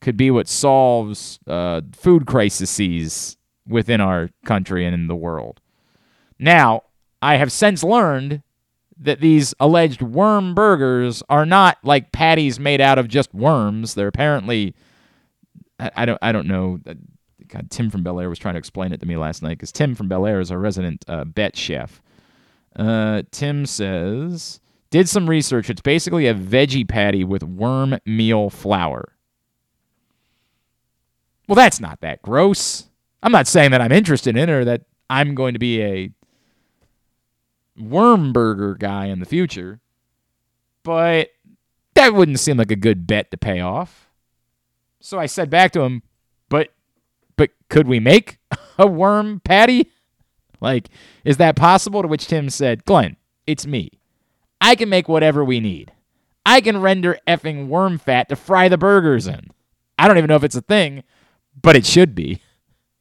could 0.02 0.16
be 0.16 0.30
what 0.30 0.48
solves 0.48 1.40
uh, 1.48 1.82
food 1.94 2.28
crises 2.28 3.38
within 3.68 4.02
our 4.02 4.30
country 4.46 4.86
and 4.86 4.94
in 4.94 5.08
the 5.08 5.16
world. 5.16 5.60
Now, 6.38 6.84
I 7.22 7.36
have 7.36 7.52
since 7.52 7.84
learned 7.84 8.42
that 9.00 9.20
these 9.20 9.54
alleged 9.60 10.02
worm 10.02 10.54
burgers 10.54 11.24
are 11.30 11.46
not 11.46 11.78
like 11.84 12.12
patties 12.12 12.60
made 12.60 12.82
out 12.82 13.00
of 13.00 13.08
just 13.08 13.34
worms. 13.34 13.96
They're 13.96 14.08
apparently 14.08 14.76
I, 15.80 15.92
I 15.96 16.06
don't 16.06 16.20
I 16.22 16.32
don't 16.32 16.48
know 16.48 16.80
God, 17.52 17.70
Tim 17.70 17.90
from 17.90 18.02
Bel 18.02 18.20
Air 18.20 18.30
was 18.30 18.40
trying 18.40 18.54
to 18.54 18.60
explain 18.60 18.94
it 18.94 19.02
to 19.02 19.06
me 19.06 19.18
last 19.18 19.44
night 19.44 19.58
because 19.58 19.72
Tim 19.72 19.94
from 19.94 20.08
Bel 20.08 20.26
Air 20.26 20.40
is 20.40 20.52
our 20.52 20.58
resident 20.58 21.04
uh, 21.08 21.26
bet 21.26 21.58
chef. 21.58 22.02
Uh, 22.76 23.24
Tim 23.32 23.66
says, 23.66 24.62
did 24.90 25.10
some 25.10 25.30
research. 25.30 25.70
It's 25.70 25.82
basically 25.82 26.28
a 26.28 26.34
veggie 26.34 26.88
patty 26.88 27.26
with 27.26 27.44
worm 27.44 27.98
meal 28.06 28.50
flour. 28.50 29.16
Well, 31.48 31.58
that's 31.58 31.82
not 31.82 32.00
that 32.00 32.22
gross. 32.22 32.88
I'm 33.22 33.34
not 33.34 33.48
saying 33.48 33.72
that 33.72 33.82
I'm 33.82 33.92
interested 33.92 34.38
in 34.38 34.50
it 34.50 34.50
or 34.50 34.64
that 34.64 34.84
I'm 35.10 35.36
going 35.36 35.54
to 35.54 35.60
be 35.60 35.82
a 35.82 36.12
worm 37.78 38.32
burger 38.32 38.76
guy 38.76 39.08
in 39.08 39.20
the 39.20 39.26
future, 39.26 39.82
but 40.84 41.30
that 41.96 42.14
wouldn't 42.14 42.40
seem 42.40 42.56
like 42.56 42.72
a 42.72 42.78
good 42.78 43.06
bet 43.06 43.30
to 43.32 43.38
pay 43.38 43.60
off. 43.60 44.10
So 45.02 45.20
I 45.20 45.26
said 45.26 45.50
back 45.50 45.72
to 45.74 45.82
him, 45.82 46.04
but 47.42 47.50
could 47.72 47.88
we 47.88 48.00
make 48.00 48.38
a 48.78 48.86
worm 48.86 49.40
patty? 49.40 49.90
Like, 50.60 50.90
is 51.26 51.38
that 51.38 51.56
possible? 51.56 52.04
To 52.04 52.08
which 52.08 52.28
Tim 52.28 52.52
said, 52.52 52.86
Glenn, 52.86 53.18
it's 53.48 53.66
me. 53.66 53.90
I 54.62 54.76
can 54.76 54.90
make 54.90 55.10
whatever 55.10 55.44
we 55.44 55.60
need. 55.60 55.92
I 56.46 56.62
can 56.62 56.82
render 56.82 57.18
effing 57.28 57.68
worm 57.68 57.98
fat 57.98 58.30
to 58.30 58.36
fry 58.36 58.70
the 58.70 58.78
burgers 58.78 59.26
in. 59.26 59.50
I 59.98 60.08
don't 60.08 60.20
even 60.20 60.28
know 60.28 60.36
if 60.36 60.44
it's 60.44 60.56
a 60.56 60.62
thing, 60.62 61.02
but 61.60 61.76
it 61.76 61.84
should 61.84 62.14
be. 62.14 62.44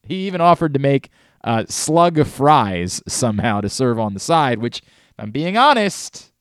He 0.04 0.26
even 0.26 0.40
offered 0.40 0.72
to 0.72 0.80
make 0.80 1.10
uh, 1.44 1.66
slug 1.68 2.26
fries 2.26 3.02
somehow 3.06 3.60
to 3.60 3.68
serve 3.68 3.98
on 3.98 4.14
the 4.14 4.20
side, 4.20 4.58
which, 4.58 4.78
if 4.78 5.14
I'm 5.18 5.32
being 5.32 5.58
honest, 5.58 6.32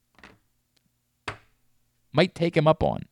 might 2.14 2.34
take 2.34 2.56
him 2.56 2.66
up 2.66 2.82
on. 2.82 3.04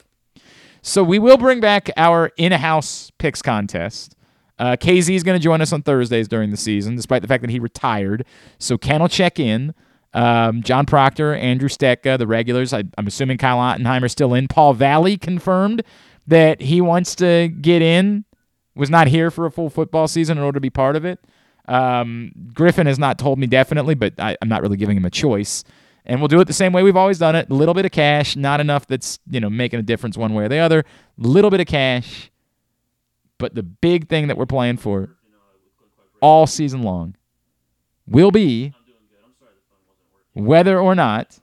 So 0.82 1.04
we 1.04 1.20
will 1.20 1.36
bring 1.36 1.60
back 1.60 1.90
our 1.98 2.32
in-house 2.38 3.12
picks 3.18 3.42
contest. 3.42 4.14
Uh, 4.60 4.76
KZ 4.76 5.16
is 5.16 5.24
going 5.24 5.38
to 5.40 5.44
join 5.44 5.62
us 5.62 5.72
on 5.72 5.84
Thursdays 5.84 6.28
during 6.28 6.52
the 6.52 6.58
season, 6.58 6.96
despite 6.96 7.22
the 7.22 7.28
fact 7.28 7.42
that 7.42 7.50
he 7.50 7.60
retired. 7.60 8.26
So 8.60 8.78
Ken 8.78 9.02
will 9.02 9.10
check 9.10 9.40
in. 9.40 9.74
Um, 10.14 10.64
John 10.64 10.86
Proctor, 10.86 11.36
Andrew 11.36 11.70
Stetka, 11.70 12.18
the 12.18 12.28
regulars. 12.28 12.74
I, 12.74 12.84
am 12.98 13.08
assuming 13.08 13.38
Kyle 13.38 13.58
Ottenheimer 13.58 14.06
is 14.06 14.12
still 14.12 14.34
in. 14.34 14.48
Paul 14.48 14.74
Valley 14.74 15.18
confirmed 15.18 15.84
that 16.26 16.62
he 16.62 16.82
wants 16.82 17.16
to 17.16 17.50
get 17.50 17.82
in. 17.82 18.26
Was 18.76 18.90
not 18.90 19.08
here 19.08 19.32
for 19.32 19.46
a 19.46 19.52
full 19.52 19.70
football 19.70 20.08
season 20.08 20.38
in 20.38 20.44
order 20.44 20.58
to 20.58 20.62
be 20.62 20.70
part 20.70 20.96
of 20.96 21.04
it. 21.06 21.20
Um, 21.68 22.32
Griffin 22.54 22.88
has 22.88 23.00
not 23.00 23.18
told 23.18 23.40
me 23.40 23.48
definitely, 23.48 23.96
but 23.96 24.14
I, 24.20 24.38
I'm 24.42 24.50
not 24.50 24.62
really 24.62 24.78
giving 24.78 24.96
him 24.96 25.06
a 25.06 25.10
choice 25.10 25.64
and 26.08 26.22
we'll 26.22 26.30
do 26.30 26.40
it 26.40 26.46
the 26.46 26.54
same 26.54 26.74
way 26.74 26.82
we've 26.82 26.96
always 26.96 27.20
done 27.20 27.36
it. 27.36 27.50
A 27.50 27.54
little 27.54 27.74
bit 27.74 27.86
of 27.86 27.92
cash, 27.92 28.36
not 28.36 28.60
enough 28.60 28.88
that's 28.88 29.20
you 29.30 29.40
know 29.40 29.50
making 29.50 29.80
a 29.80 29.84
difference 29.84 30.18
one 30.18 30.34
way 30.34 30.46
or 30.46 30.50
the 30.50 30.58
other. 30.58 30.80
A 30.80 30.84
little 31.28 31.52
bit 31.52 31.60
of 31.60 31.68
cash, 31.68 32.32
but 33.38 33.56
the 33.56 33.64
big 33.64 34.08
thing 34.08 34.28
that 34.28 34.38
we're 34.38 34.46
playing 34.46 34.78
for 34.78 35.16
all 36.22 36.48
season 36.48 36.82
long 36.82 37.16
will 38.08 38.32
be 38.32 38.74
whether 40.34 40.80
or 40.80 40.96
not 40.96 41.40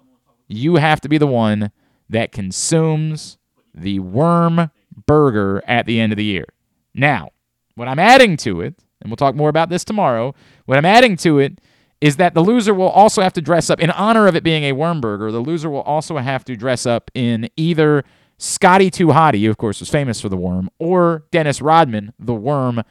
you 0.49 0.77
have 0.77 1.01
to 1.01 1.09
be 1.09 1.19
the 1.19 1.27
one 1.27 1.71
that 2.09 2.33
consumes 2.33 3.39
the 3.75 3.99
worm 3.99 4.71
burger 5.07 5.63
at 5.67 5.87
the 5.87 6.01
end 6.01 6.13
of 6.13 6.17
the 6.17 6.25
year. 6.25 6.47
Now, 6.95 7.31
what 7.75 7.89
I'm 7.89 7.99
adding 7.99 8.37
to 8.39 8.61
it, 8.61 8.75
and 9.01 9.11
we'll 9.11 9.17
talk 9.17 9.35
more 9.35 9.49
about 9.49 9.69
this 9.69 9.85
tomorrow, 9.85 10.35
what 10.67 10.79
I'm 10.79 10.85
adding 10.85 11.17
to 11.19 11.39
it 11.39 11.61
is 12.01 12.17
that 12.17 12.35
the 12.35 12.41
loser 12.41 12.75
will 12.75 12.89
also 12.89 13.23
have 13.23 13.33
to 13.33 13.41
dress 13.41 13.71
up 13.71 13.81
in 13.81 13.91
honor 13.91 14.27
of 14.27 14.37
it 14.37 14.45
being 14.45 14.65
a 14.65 14.73
worm 14.73 15.01
burger. 15.01 15.33
The 15.33 15.41
loser 15.41 15.71
will 15.71 15.83
also 15.83 16.19
have 16.19 16.45
to 16.45 16.57
dress 16.57 16.87
up 16.87 17.11
in 17.15 17.49
either 17.57 18.05
Scotty 18.39 18.91
Too 18.91 19.09
Hottie, 19.09 19.49
of 19.49 19.57
course 19.57 19.81
was 19.81 19.89
famous 19.89 20.21
for 20.21 20.29
the 20.29 20.37
worm, 20.37 20.71
or 20.79 21.25
Dennis 21.31 21.63
Rodman, 21.63 22.13
the 22.19 22.35
worm 22.35 22.83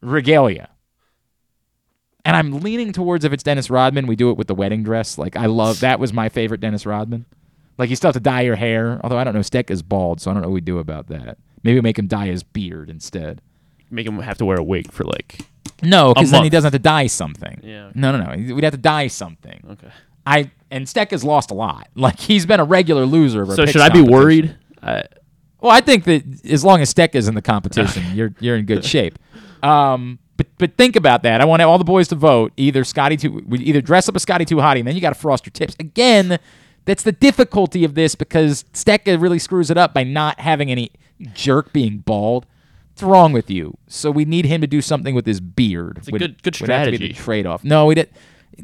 regalia. 0.00 0.70
And 2.24 2.36
I'm 2.36 2.60
leaning 2.60 2.92
towards 2.92 3.24
if 3.24 3.32
it's 3.32 3.42
Dennis 3.42 3.70
Rodman, 3.70 4.06
we 4.06 4.16
do 4.16 4.30
it 4.30 4.36
with 4.36 4.48
the 4.48 4.54
wedding 4.54 4.82
dress. 4.82 5.16
Like 5.16 5.36
I 5.36 5.46
love 5.46 5.80
that 5.80 5.98
was 5.98 6.12
my 6.12 6.28
favorite 6.28 6.60
Dennis 6.60 6.84
Rodman. 6.84 7.24
Like 7.78 7.90
you 7.90 7.96
still 7.96 8.08
have 8.08 8.14
to 8.14 8.20
dye 8.20 8.42
your 8.42 8.56
hair, 8.56 9.00
although 9.02 9.18
I 9.18 9.24
don't 9.24 9.34
know. 9.34 9.42
Steck 9.42 9.70
is 9.70 9.82
bald, 9.82 10.20
so 10.20 10.30
I 10.30 10.34
don't 10.34 10.42
know 10.42 10.48
what 10.48 10.54
we 10.54 10.60
do 10.60 10.78
about 10.78 11.06
that. 11.08 11.38
Maybe 11.62 11.76
we 11.76 11.80
make 11.80 11.98
him 11.98 12.06
dye 12.06 12.26
his 12.26 12.42
beard 12.42 12.90
instead. 12.90 13.40
Make 13.90 14.06
him 14.06 14.18
have 14.18 14.38
to 14.38 14.44
wear 14.44 14.58
a 14.58 14.62
wig 14.62 14.92
for 14.92 15.04
like 15.04 15.40
no, 15.82 16.12
because 16.12 16.30
then 16.30 16.42
he 16.42 16.50
doesn't 16.50 16.72
have 16.72 16.80
to 16.80 16.82
dye 16.82 17.06
something. 17.06 17.60
Yeah. 17.62 17.92
No, 17.94 18.16
no, 18.16 18.24
no. 18.24 18.54
We'd 18.54 18.64
have 18.64 18.74
to 18.74 18.78
dye 18.78 19.06
something. 19.06 19.64
Okay. 19.70 19.88
I 20.26 20.50
and 20.70 20.88
Steck 20.88 21.10
has 21.10 21.24
lost 21.24 21.50
a 21.50 21.54
lot. 21.54 21.88
Like 21.94 22.18
he's 22.18 22.46
been 22.46 22.60
a 22.60 22.64
regular 22.64 23.04
loser. 23.04 23.42
Of 23.42 23.52
So 23.52 23.66
should 23.66 23.80
I 23.80 23.88
be 23.88 24.02
worried? 24.02 24.56
I, 24.82 25.04
Well, 25.60 25.72
I 25.72 25.80
think 25.80 26.04
that 26.04 26.44
as 26.44 26.64
long 26.64 26.80
as 26.80 26.90
Steck 26.90 27.14
is 27.14 27.28
in 27.28 27.34
the 27.34 27.42
competition, 27.42 28.04
you're 28.14 28.32
you're 28.40 28.56
in 28.56 28.64
good 28.66 28.84
shape. 28.84 29.18
Um, 29.62 30.18
but 30.36 30.46
but 30.58 30.76
think 30.76 30.94
about 30.96 31.22
that. 31.24 31.40
I 31.40 31.44
want 31.44 31.60
all 31.62 31.78
the 31.78 31.84
boys 31.84 32.08
to 32.08 32.14
vote. 32.14 32.52
Either 32.56 32.84
Scotty 32.84 33.16
too, 33.16 33.42
we 33.46 33.58
either 33.58 33.80
dress 33.80 34.08
up 34.08 34.14
as 34.16 34.22
Scotty 34.22 34.44
too 34.44 34.56
hottie, 34.56 34.78
and 34.78 34.86
then 34.88 34.94
you 34.94 35.00
got 35.00 35.12
to 35.12 35.18
frost 35.18 35.44
your 35.46 35.52
tips 35.52 35.74
again. 35.80 36.38
That's 36.84 37.02
the 37.02 37.12
difficulty 37.12 37.84
of 37.84 37.94
this 37.94 38.14
because 38.14 38.64
Stecca 38.72 39.20
really 39.20 39.38
screws 39.38 39.70
it 39.70 39.76
up 39.76 39.92
by 39.92 40.04
not 40.04 40.40
having 40.40 40.70
any 40.70 40.92
jerk 41.34 41.72
being 41.72 41.98
bald. 41.98 42.46
What's 42.92 43.02
wrong 43.02 43.32
with 43.32 43.50
you? 43.50 43.76
So 43.88 44.10
we 44.10 44.24
need 44.24 44.46
him 44.46 44.60
to 44.62 44.66
do 44.66 44.80
something 44.80 45.14
with 45.14 45.26
his 45.26 45.40
beard. 45.40 45.98
It's 45.98 46.08
a 46.08 46.12
good- 46.12 46.20
good 46.20 46.28
would 46.44 46.44
to 46.44 46.50
be 46.50 46.64
strategy. 46.64 47.12
trade-off. 47.12 47.62
No, 47.62 47.86
we 47.86 47.94
did. 47.94 48.08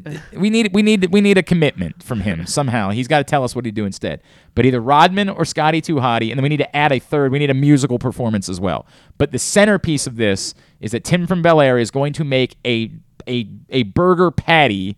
We 0.33 0.49
need 0.49 0.73
we 0.73 0.81
need 0.81 1.11
we 1.11 1.21
need 1.21 1.37
a 1.37 1.43
commitment 1.43 2.03
from 2.03 2.21
him 2.21 2.45
somehow. 2.45 2.89
He's 2.89 3.07
got 3.07 3.19
to 3.19 3.23
tell 3.23 3.43
us 3.43 3.55
what 3.55 3.65
he'd 3.65 3.75
do 3.75 3.85
instead. 3.85 4.21
But 4.53 4.65
either 4.65 4.81
Rodman 4.81 5.29
or 5.29 5.45
Scotty 5.45 5.81
Hottie, 5.81 6.29
and 6.29 6.37
then 6.37 6.43
we 6.43 6.49
need 6.49 6.57
to 6.57 6.75
add 6.75 6.91
a 6.91 6.99
third. 6.99 7.31
We 7.31 7.39
need 7.39 7.49
a 7.49 7.55
musical 7.55 7.99
performance 7.99 8.49
as 8.49 8.59
well. 8.59 8.85
But 9.17 9.31
the 9.31 9.39
centerpiece 9.39 10.07
of 10.07 10.17
this 10.17 10.53
is 10.79 10.91
that 10.91 11.03
Tim 11.03 11.27
from 11.27 11.41
Bel 11.41 11.61
Air 11.61 11.77
is 11.77 11.91
going 11.91 12.13
to 12.13 12.23
make 12.23 12.57
a 12.65 12.91
a 13.27 13.47
a 13.69 13.83
burger 13.83 14.31
patty 14.31 14.97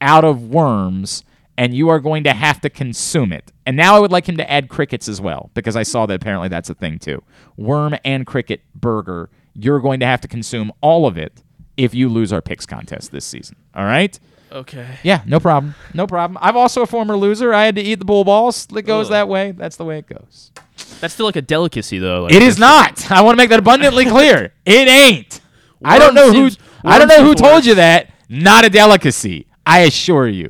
out 0.00 0.24
of 0.24 0.48
worms, 0.48 1.24
and 1.58 1.74
you 1.74 1.88
are 1.88 2.00
going 2.00 2.24
to 2.24 2.32
have 2.32 2.60
to 2.62 2.70
consume 2.70 3.32
it. 3.32 3.52
And 3.66 3.76
now 3.76 3.96
I 3.96 4.00
would 4.00 4.10
like 4.10 4.28
him 4.28 4.36
to 4.38 4.50
add 4.50 4.68
crickets 4.68 5.08
as 5.08 5.20
well, 5.20 5.50
because 5.54 5.76
I 5.76 5.82
saw 5.82 6.06
that 6.06 6.14
apparently 6.14 6.48
that's 6.48 6.70
a 6.70 6.74
thing 6.74 6.98
too. 6.98 7.22
Worm 7.56 7.96
and 8.04 8.26
cricket 8.26 8.62
burger. 8.74 9.30
You're 9.54 9.80
going 9.80 10.00
to 10.00 10.06
have 10.06 10.20
to 10.22 10.28
consume 10.28 10.72
all 10.80 11.06
of 11.06 11.18
it 11.18 11.42
if 11.76 11.94
you 11.94 12.08
lose 12.08 12.32
our 12.32 12.42
picks 12.42 12.66
contest 12.66 13.10
this 13.10 13.24
season. 13.24 13.56
All 13.74 13.84
right? 13.84 14.18
Okay. 14.52 14.98
Yeah, 15.02 15.22
no 15.26 15.40
problem. 15.40 15.74
No 15.94 16.06
problem. 16.06 16.38
I'm 16.40 16.56
also 16.56 16.82
a 16.82 16.86
former 16.86 17.16
loser. 17.16 17.52
I 17.54 17.64
had 17.64 17.76
to 17.76 17.80
eat 17.82 17.96
the 17.98 18.04
bull 18.04 18.24
balls. 18.24 18.66
It 18.74 18.82
goes 18.82 19.08
that 19.10 19.28
way. 19.28 19.52
That's 19.52 19.76
the 19.76 19.84
way 19.84 19.98
it 19.98 20.06
goes. 20.06 20.52
That's 21.00 21.14
still 21.14 21.26
like 21.26 21.36
a 21.36 21.42
delicacy 21.42 21.98
though. 21.98 22.22
Like 22.24 22.32
It 22.34 22.42
is 22.42 22.58
not. 22.58 23.10
I 23.10 23.22
want 23.22 23.34
to 23.34 23.36
make 23.36 23.50
that 23.50 23.58
abundantly 23.60 24.04
clear. 24.06 24.52
It 24.64 24.88
ain't. 24.88 25.40
I 25.84 25.98
don't 25.98 26.14
know 26.14 26.32
who. 26.32 26.50
seems- 26.50 26.58
I 26.84 26.98
don't 26.98 27.08
know 27.08 27.22
who 27.24 27.34
told 27.34 27.64
you 27.64 27.74
that. 27.76 28.10
Not 28.28 28.64
a 28.64 28.70
delicacy. 28.70 29.46
I 29.66 29.80
assure 29.80 30.28
you. 30.28 30.48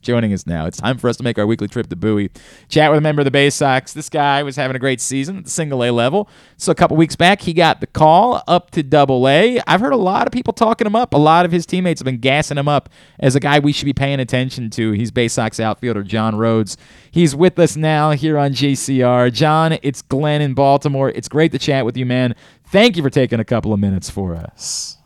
Joining 0.00 0.32
us 0.32 0.46
now, 0.46 0.66
it's 0.66 0.78
time 0.78 0.96
for 0.96 1.08
us 1.08 1.16
to 1.16 1.24
make 1.24 1.38
our 1.38 1.46
weekly 1.46 1.66
trip 1.66 1.88
to 1.88 1.96
Bowie. 1.96 2.30
Chat 2.68 2.90
with 2.90 2.98
a 2.98 3.00
member 3.00 3.20
of 3.20 3.24
the 3.24 3.32
Bay 3.32 3.50
Sox. 3.50 3.92
This 3.92 4.08
guy 4.08 4.42
was 4.44 4.54
having 4.54 4.76
a 4.76 4.78
great 4.78 5.00
season 5.00 5.38
at 5.38 5.44
the 5.44 5.50
single 5.50 5.84
A 5.84 5.90
level. 5.90 6.28
So 6.56 6.70
a 6.70 6.74
couple 6.74 6.96
weeks 6.96 7.16
back, 7.16 7.42
he 7.42 7.52
got 7.52 7.80
the 7.80 7.88
call 7.88 8.42
up 8.46 8.70
to 8.72 8.82
double 8.82 9.28
A. 9.28 9.60
I've 9.66 9.80
heard 9.80 9.92
a 9.92 9.96
lot 9.96 10.26
of 10.26 10.32
people 10.32 10.52
talking 10.52 10.86
him 10.86 10.94
up. 10.94 11.14
A 11.14 11.18
lot 11.18 11.44
of 11.44 11.52
his 11.52 11.66
teammates 11.66 12.00
have 12.00 12.04
been 12.04 12.18
gassing 12.18 12.58
him 12.58 12.68
up 12.68 12.88
as 13.18 13.34
a 13.34 13.40
guy 13.40 13.58
we 13.58 13.72
should 13.72 13.86
be 13.86 13.92
paying 13.92 14.20
attention 14.20 14.70
to. 14.70 14.92
He's 14.92 15.10
Bay 15.10 15.26
Sox 15.26 15.58
outfielder 15.58 16.04
John 16.04 16.36
Rhodes. 16.36 16.76
He's 17.10 17.34
with 17.34 17.58
us 17.58 17.76
now 17.76 18.12
here 18.12 18.38
on 18.38 18.52
GCR. 18.52 19.32
John, 19.32 19.78
it's 19.82 20.02
Glenn 20.02 20.42
in 20.42 20.54
Baltimore. 20.54 21.10
It's 21.10 21.28
great 21.28 21.50
to 21.52 21.58
chat 21.58 21.84
with 21.84 21.96
you, 21.96 22.06
man. 22.06 22.36
Thank 22.66 22.96
you 22.96 23.02
for 23.02 23.10
taking 23.10 23.40
a 23.40 23.44
couple 23.44 23.72
of 23.72 23.80
minutes 23.80 24.10
for 24.10 24.36
us. 24.36 24.97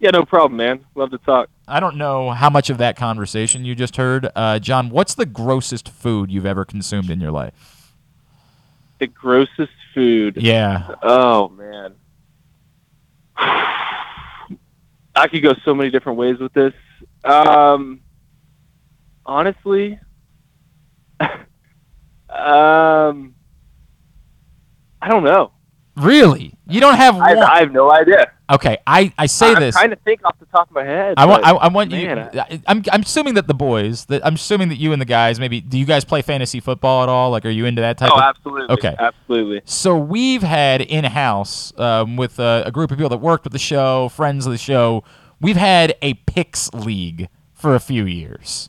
Yeah, 0.00 0.10
no 0.10 0.24
problem, 0.24 0.56
man. 0.56 0.84
Love 0.94 1.10
to 1.10 1.18
talk. 1.18 1.50
I 1.66 1.80
don't 1.80 1.96
know 1.96 2.30
how 2.30 2.50
much 2.50 2.70
of 2.70 2.78
that 2.78 2.96
conversation 2.96 3.64
you 3.64 3.74
just 3.74 3.96
heard. 3.96 4.28
Uh, 4.34 4.58
John, 4.58 4.90
what's 4.90 5.14
the 5.14 5.26
grossest 5.26 5.88
food 5.88 6.30
you've 6.30 6.46
ever 6.46 6.64
consumed 6.64 7.10
in 7.10 7.20
your 7.20 7.32
life? 7.32 7.94
The 9.00 9.08
grossest 9.08 9.72
food. 9.94 10.38
Yeah. 10.40 10.94
Oh 11.02 11.48
man. 11.50 11.94
I 13.36 15.26
could 15.28 15.42
go 15.42 15.54
so 15.64 15.74
many 15.74 15.90
different 15.90 16.18
ways 16.18 16.38
with 16.38 16.52
this. 16.52 16.72
Um, 17.24 18.00
honestly, 19.26 19.98
um, 21.20 21.28
I 22.30 23.24
don't 25.08 25.24
know. 25.24 25.52
Really? 25.96 26.54
You 26.68 26.80
don't 26.80 26.96
have 26.96 27.16
I. 27.16 27.34
I 27.34 27.60
have 27.60 27.72
no 27.72 27.90
idea. 27.90 28.30
Okay, 28.50 28.78
I, 28.86 29.12
I 29.18 29.26
say 29.26 29.54
this. 29.54 29.76
I'm 29.76 29.80
trying 29.80 29.90
to 29.90 29.96
think 30.04 30.24
off 30.24 30.38
the 30.38 30.46
top 30.46 30.68
of 30.68 30.74
my 30.74 30.84
head. 30.84 31.14
I 31.16 31.26
want. 31.26 31.44
I, 31.44 31.50
I 31.52 31.68
want 31.68 31.90
you. 31.90 32.06
man, 32.06 32.18
I- 32.18 32.38
I, 32.40 32.62
I'm. 32.66 32.82
I'm 32.92 33.02
assuming 33.02 33.34
that 33.34 33.46
the 33.46 33.54
boys. 33.54 34.06
That 34.06 34.24
I'm 34.26 34.34
assuming 34.34 34.68
that 34.70 34.76
you 34.76 34.92
and 34.92 35.00
the 35.00 35.06
guys. 35.06 35.38
Maybe. 35.40 35.60
Do 35.60 35.78
you 35.78 35.84
guys 35.84 36.04
play 36.04 36.22
fantasy 36.22 36.60
football 36.60 37.02
at 37.02 37.08
all? 37.08 37.30
Like, 37.30 37.44
are 37.46 37.50
you 37.50 37.64
into 37.66 37.80
that 37.82 37.98
type? 37.98 38.10
oh, 38.12 38.16
of 38.18 38.22
absolutely. 38.22 38.74
Okay. 38.74 38.94
Absolutely. 38.98 39.60
So 39.64 39.96
we've 39.96 40.42
had 40.42 40.80
in 40.82 41.04
house 41.04 41.72
um, 41.78 42.16
with 42.16 42.38
a, 42.38 42.62
a 42.66 42.70
group 42.72 42.90
of 42.90 42.98
people 42.98 43.10
that 43.10 43.18
worked 43.18 43.44
with 43.44 43.52
the 43.52 43.58
show, 43.58 44.08
friends 44.10 44.46
of 44.46 44.52
the 44.52 44.58
show. 44.58 45.04
We've 45.40 45.56
had 45.56 45.94
a 46.02 46.14
picks 46.14 46.72
league 46.74 47.28
for 47.54 47.74
a 47.74 47.80
few 47.80 48.04
years, 48.06 48.68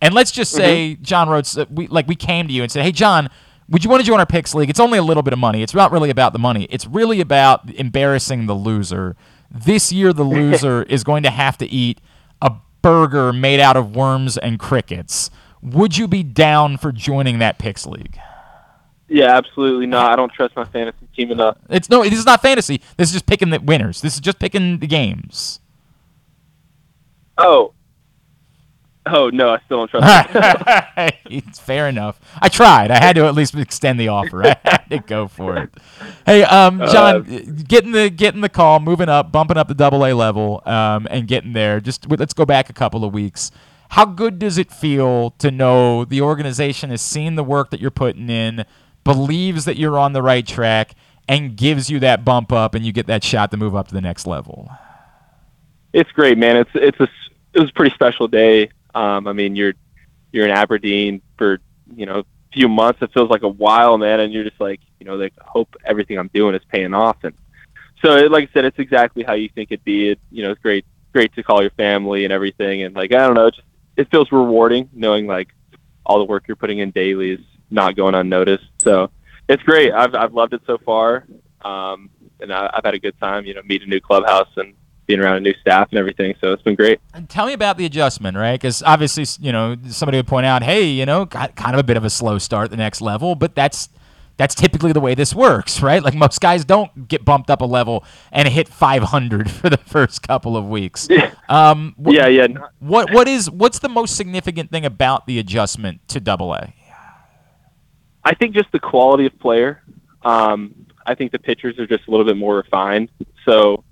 and 0.00 0.14
let's 0.14 0.30
just 0.30 0.52
say 0.52 0.94
John 0.96 1.28
Rhodes. 1.28 1.56
uh, 1.58 1.64
We 1.70 1.86
like 1.88 2.06
we 2.06 2.14
came 2.16 2.46
to 2.48 2.52
you 2.52 2.62
and 2.62 2.70
said, 2.70 2.82
"Hey, 2.84 2.92
John, 2.92 3.28
would 3.68 3.84
you 3.84 3.90
want 3.90 4.00
to 4.00 4.06
join 4.06 4.20
our 4.20 4.26
picks 4.26 4.54
league? 4.54 4.70
It's 4.70 4.80
only 4.80 4.98
a 4.98 5.02
little 5.02 5.22
bit 5.22 5.32
of 5.32 5.38
money. 5.38 5.62
It's 5.62 5.74
not 5.74 5.90
really 5.90 6.10
about 6.10 6.32
the 6.32 6.38
money. 6.38 6.66
It's 6.70 6.86
really 6.86 7.20
about 7.20 7.68
embarrassing 7.74 8.46
the 8.46 8.54
loser. 8.54 9.16
This 9.50 9.92
year, 9.92 10.12
the 10.12 10.24
loser 10.24 10.82
is 10.88 11.04
going 11.04 11.22
to 11.24 11.30
have 11.30 11.58
to 11.58 11.66
eat 11.66 12.00
a 12.40 12.52
burger 12.82 13.32
made 13.32 13.60
out 13.60 13.76
of 13.76 13.96
worms 13.96 14.38
and 14.38 14.58
crickets. 14.58 15.30
Would 15.62 15.96
you 15.96 16.06
be 16.06 16.22
down 16.22 16.76
for 16.76 16.92
joining 16.92 17.40
that 17.40 17.58
picks 17.58 17.86
league? 17.86 18.18
Yeah, 19.08 19.36
absolutely 19.36 19.86
not. 19.86 20.12
I 20.12 20.16
don't 20.16 20.32
trust 20.32 20.56
my 20.56 20.64
fantasy 20.64 21.06
team 21.14 21.30
enough. 21.30 21.56
It's 21.68 21.88
no. 21.88 22.02
This 22.02 22.18
is 22.18 22.26
not 22.26 22.42
fantasy. 22.42 22.80
This 22.96 23.08
is 23.08 23.12
just 23.14 23.26
picking 23.26 23.50
the 23.50 23.60
winners. 23.60 24.00
This 24.00 24.14
is 24.14 24.20
just 24.20 24.38
picking 24.38 24.78
the 24.78 24.86
games. 24.86 25.60
Oh. 27.38 27.72
Oh 29.06 29.30
no, 29.30 29.50
I 29.50 29.58
still 29.64 29.86
don't 29.86 29.90
trust. 29.90 30.30
it's 31.30 31.58
fair 31.58 31.88
enough. 31.88 32.20
I 32.40 32.48
tried. 32.48 32.90
I 32.90 32.98
had 32.98 33.16
to 33.16 33.24
at 33.26 33.34
least 33.34 33.54
extend 33.54 34.00
the 34.00 34.08
offer. 34.08 34.44
I 34.44 34.56
had 34.64 34.90
to 34.90 34.98
go 34.98 35.28
for 35.28 35.56
it. 35.58 35.70
Hey, 36.24 36.42
um, 36.44 36.78
John, 36.90 37.22
getting 37.68 37.92
the 37.92 38.10
getting 38.10 38.40
the 38.40 38.48
call, 38.48 38.80
moving 38.80 39.08
up, 39.08 39.30
bumping 39.30 39.56
up 39.56 39.68
the 39.68 39.74
double 39.74 40.04
A 40.04 40.12
level, 40.12 40.62
um, 40.66 41.06
and 41.10 41.28
getting 41.28 41.52
there. 41.52 41.80
Just 41.80 42.10
let's 42.10 42.34
go 42.34 42.44
back 42.44 42.68
a 42.68 42.72
couple 42.72 43.04
of 43.04 43.12
weeks. 43.12 43.50
How 43.90 44.04
good 44.04 44.38
does 44.38 44.58
it 44.58 44.72
feel 44.72 45.30
to 45.38 45.50
know 45.50 46.04
the 46.04 46.20
organization 46.20 46.90
has 46.90 47.00
seen 47.00 47.36
the 47.36 47.44
work 47.44 47.70
that 47.70 47.80
you're 47.80 47.92
putting 47.92 48.28
in, 48.28 48.64
believes 49.04 49.64
that 49.64 49.76
you're 49.76 49.98
on 49.98 50.12
the 50.12 50.22
right 50.22 50.44
track, 50.44 50.94
and 51.28 51.56
gives 51.56 51.88
you 51.88 52.00
that 52.00 52.24
bump 52.24 52.50
up, 52.50 52.74
and 52.74 52.84
you 52.84 52.92
get 52.92 53.06
that 53.06 53.22
shot 53.22 53.52
to 53.52 53.56
move 53.56 53.76
up 53.76 53.86
to 53.88 53.94
the 53.94 54.00
next 54.00 54.26
level? 54.26 54.68
it's 55.96 56.12
great, 56.12 56.36
man. 56.36 56.56
It's 56.56 56.70
it's 56.74 57.00
a 57.00 57.08
it 57.54 57.60
was 57.60 57.70
a 57.70 57.72
pretty 57.72 57.94
special 57.94 58.28
day. 58.28 58.68
Um, 58.96 59.26
I 59.28 59.32
mean, 59.32 59.54
you're 59.54 59.74
you're 60.32 60.46
in 60.46 60.50
Aberdeen 60.52 61.20
for 61.38 61.60
you 61.94 62.06
know 62.06 62.20
a 62.20 62.24
few 62.52 62.68
months. 62.68 63.02
It 63.02 63.12
feels 63.12 63.30
like 63.30 63.42
a 63.42 63.48
while, 63.48 63.98
man, 63.98 64.20
and 64.20 64.32
you're 64.32 64.44
just 64.44 64.60
like 64.60 64.80
you 64.98 65.06
know 65.06 65.16
like 65.16 65.34
hope 65.40 65.76
everything 65.84 66.18
I'm 66.18 66.30
doing 66.32 66.54
is 66.54 66.62
paying 66.70 66.94
off. 66.94 67.18
And 67.22 67.34
so, 68.02 68.16
it- 68.16 68.30
like 68.30 68.48
I 68.48 68.52
said, 68.52 68.64
it's 68.64 68.78
exactly 68.78 69.22
how 69.22 69.34
you 69.34 69.48
think 69.54 69.70
it'd 69.70 69.84
be. 69.84 70.10
It 70.10 70.20
you 70.30 70.42
know 70.42 70.50
it's 70.52 70.62
great 70.62 70.84
great 71.12 71.32
to 71.34 71.42
call 71.42 71.60
your 71.62 71.70
family 71.72 72.24
and 72.24 72.32
everything, 72.32 72.82
and 72.82 72.94
like 72.94 73.12
I 73.12 73.26
don't 73.26 73.34
know, 73.34 73.46
it 73.46 73.54
just 73.54 73.66
it 73.96 74.10
feels 74.10 74.32
rewarding 74.32 74.88
knowing 74.92 75.26
like 75.26 75.48
all 76.04 76.18
the 76.18 76.24
work 76.24 76.44
you're 76.48 76.56
putting 76.56 76.78
in 76.78 76.90
daily 76.92 77.30
is 77.32 77.40
not 77.70 77.96
going 77.96 78.14
unnoticed. 78.14 78.66
So 78.78 79.10
it's 79.48 79.62
great. 79.62 79.92
I've 79.92 80.14
I've 80.14 80.32
loved 80.34 80.54
it 80.54 80.62
so 80.66 80.78
far, 80.78 81.26
um, 81.62 82.10
and 82.40 82.52
I, 82.52 82.70
I've 82.72 82.84
had 82.84 82.94
a 82.94 82.98
good 82.98 83.18
time. 83.20 83.44
You 83.44 83.54
know, 83.54 83.62
meet 83.64 83.82
a 83.82 83.86
new 83.86 84.00
clubhouse 84.00 84.48
and 84.56 84.74
being 85.06 85.20
around 85.20 85.36
a 85.36 85.40
new 85.40 85.54
staff 85.60 85.88
and 85.90 85.98
everything. 85.98 86.34
So 86.40 86.52
it's 86.52 86.62
been 86.62 86.74
great. 86.74 87.00
And 87.14 87.28
tell 87.28 87.46
me 87.46 87.52
about 87.52 87.78
the 87.78 87.84
adjustment, 87.86 88.36
right? 88.36 88.54
Because 88.60 88.82
obviously, 88.82 89.24
you 89.44 89.52
know, 89.52 89.76
somebody 89.88 90.18
would 90.18 90.26
point 90.26 90.46
out, 90.46 90.62
hey, 90.62 90.84
you 90.84 91.06
know, 91.06 91.24
got 91.24 91.54
kind 91.56 91.74
of 91.74 91.80
a 91.80 91.84
bit 91.84 91.96
of 91.96 92.04
a 92.04 92.10
slow 92.10 92.38
start 92.38 92.70
the 92.70 92.76
next 92.76 93.00
level, 93.00 93.34
but 93.34 93.54
that's 93.54 93.88
that's 94.38 94.54
typically 94.54 94.92
the 94.92 95.00
way 95.00 95.14
this 95.14 95.34
works, 95.34 95.80
right? 95.80 96.02
Like 96.02 96.12
most 96.14 96.42
guys 96.42 96.62
don't 96.66 97.08
get 97.08 97.24
bumped 97.24 97.48
up 97.48 97.62
a 97.62 97.64
level 97.64 98.04
and 98.30 98.46
hit 98.46 98.68
500 98.68 99.50
for 99.62 99.70
the 99.70 99.78
first 99.78 100.22
couple 100.26 100.56
of 100.56 100.68
weeks. 100.68 101.08
Um, 101.48 101.94
wh- 102.04 102.10
Yeah, 102.12 102.26
yeah. 102.26 102.48
What 102.80 103.12
what 103.12 103.28
is 103.28 103.48
what's 103.48 103.78
the 103.78 103.88
most 103.88 104.16
significant 104.16 104.72
thing 104.72 104.84
about 104.84 105.26
the 105.28 105.38
adjustment 105.38 106.00
to 106.08 106.18
Double 106.18 106.52
A? 106.52 106.74
I 108.24 108.34
think 108.34 108.54
just 108.54 108.72
the 108.72 108.80
quality 108.80 109.26
of 109.26 109.38
player. 109.38 109.80
Um, 110.24 110.74
I 111.06 111.14
think 111.14 111.30
the 111.30 111.38
pitchers 111.38 111.78
are 111.78 111.86
just 111.86 112.08
a 112.08 112.10
little 112.10 112.26
bit 112.26 112.36
more 112.36 112.56
refined. 112.56 113.10
So, 113.44 113.84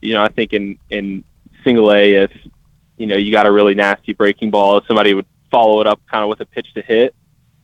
you 0.00 0.14
know, 0.14 0.22
I 0.22 0.28
think 0.28 0.52
in 0.52 0.78
in 0.90 1.24
single 1.64 1.92
A, 1.92 2.14
if 2.14 2.30
you 2.96 3.06
know 3.06 3.16
you 3.16 3.32
got 3.32 3.46
a 3.46 3.52
really 3.52 3.74
nasty 3.74 4.12
breaking 4.12 4.50
ball, 4.50 4.80
somebody 4.86 5.14
would 5.14 5.26
follow 5.50 5.80
it 5.80 5.86
up 5.86 6.00
kind 6.10 6.22
of 6.22 6.28
with 6.28 6.40
a 6.40 6.46
pitch 6.46 6.72
to 6.74 6.82
hit, 6.82 7.14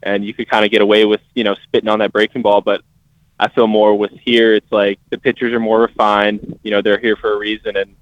and 0.03 0.25
you 0.25 0.35
could 0.35 0.49
kind 0.49 0.65
of 0.65 0.71
get 0.71 0.83
away 0.83 1.05
with 1.05 1.21
you 1.35 1.45
know 1.45 1.55
spitting 1.65 1.89
on 1.89 1.99
that 2.01 2.13
breaking 2.13 2.43
ball. 2.43 2.61
But 2.61 2.83
I 3.39 3.49
feel 3.49 3.67
more 3.67 3.97
with 3.97 4.13
here, 4.13 4.55
it's 4.55 4.71
like 4.71 4.99
the 5.11 5.19
pitchers 5.19 5.53
are 5.53 5.61
more 5.61 5.81
refined. 5.81 6.59
You 6.63 6.71
know, 6.71 6.83
they're 6.83 6.99
here 6.99 7.17
for 7.17 7.35
a 7.35 7.39
reason, 7.39 7.77
and 7.77 7.95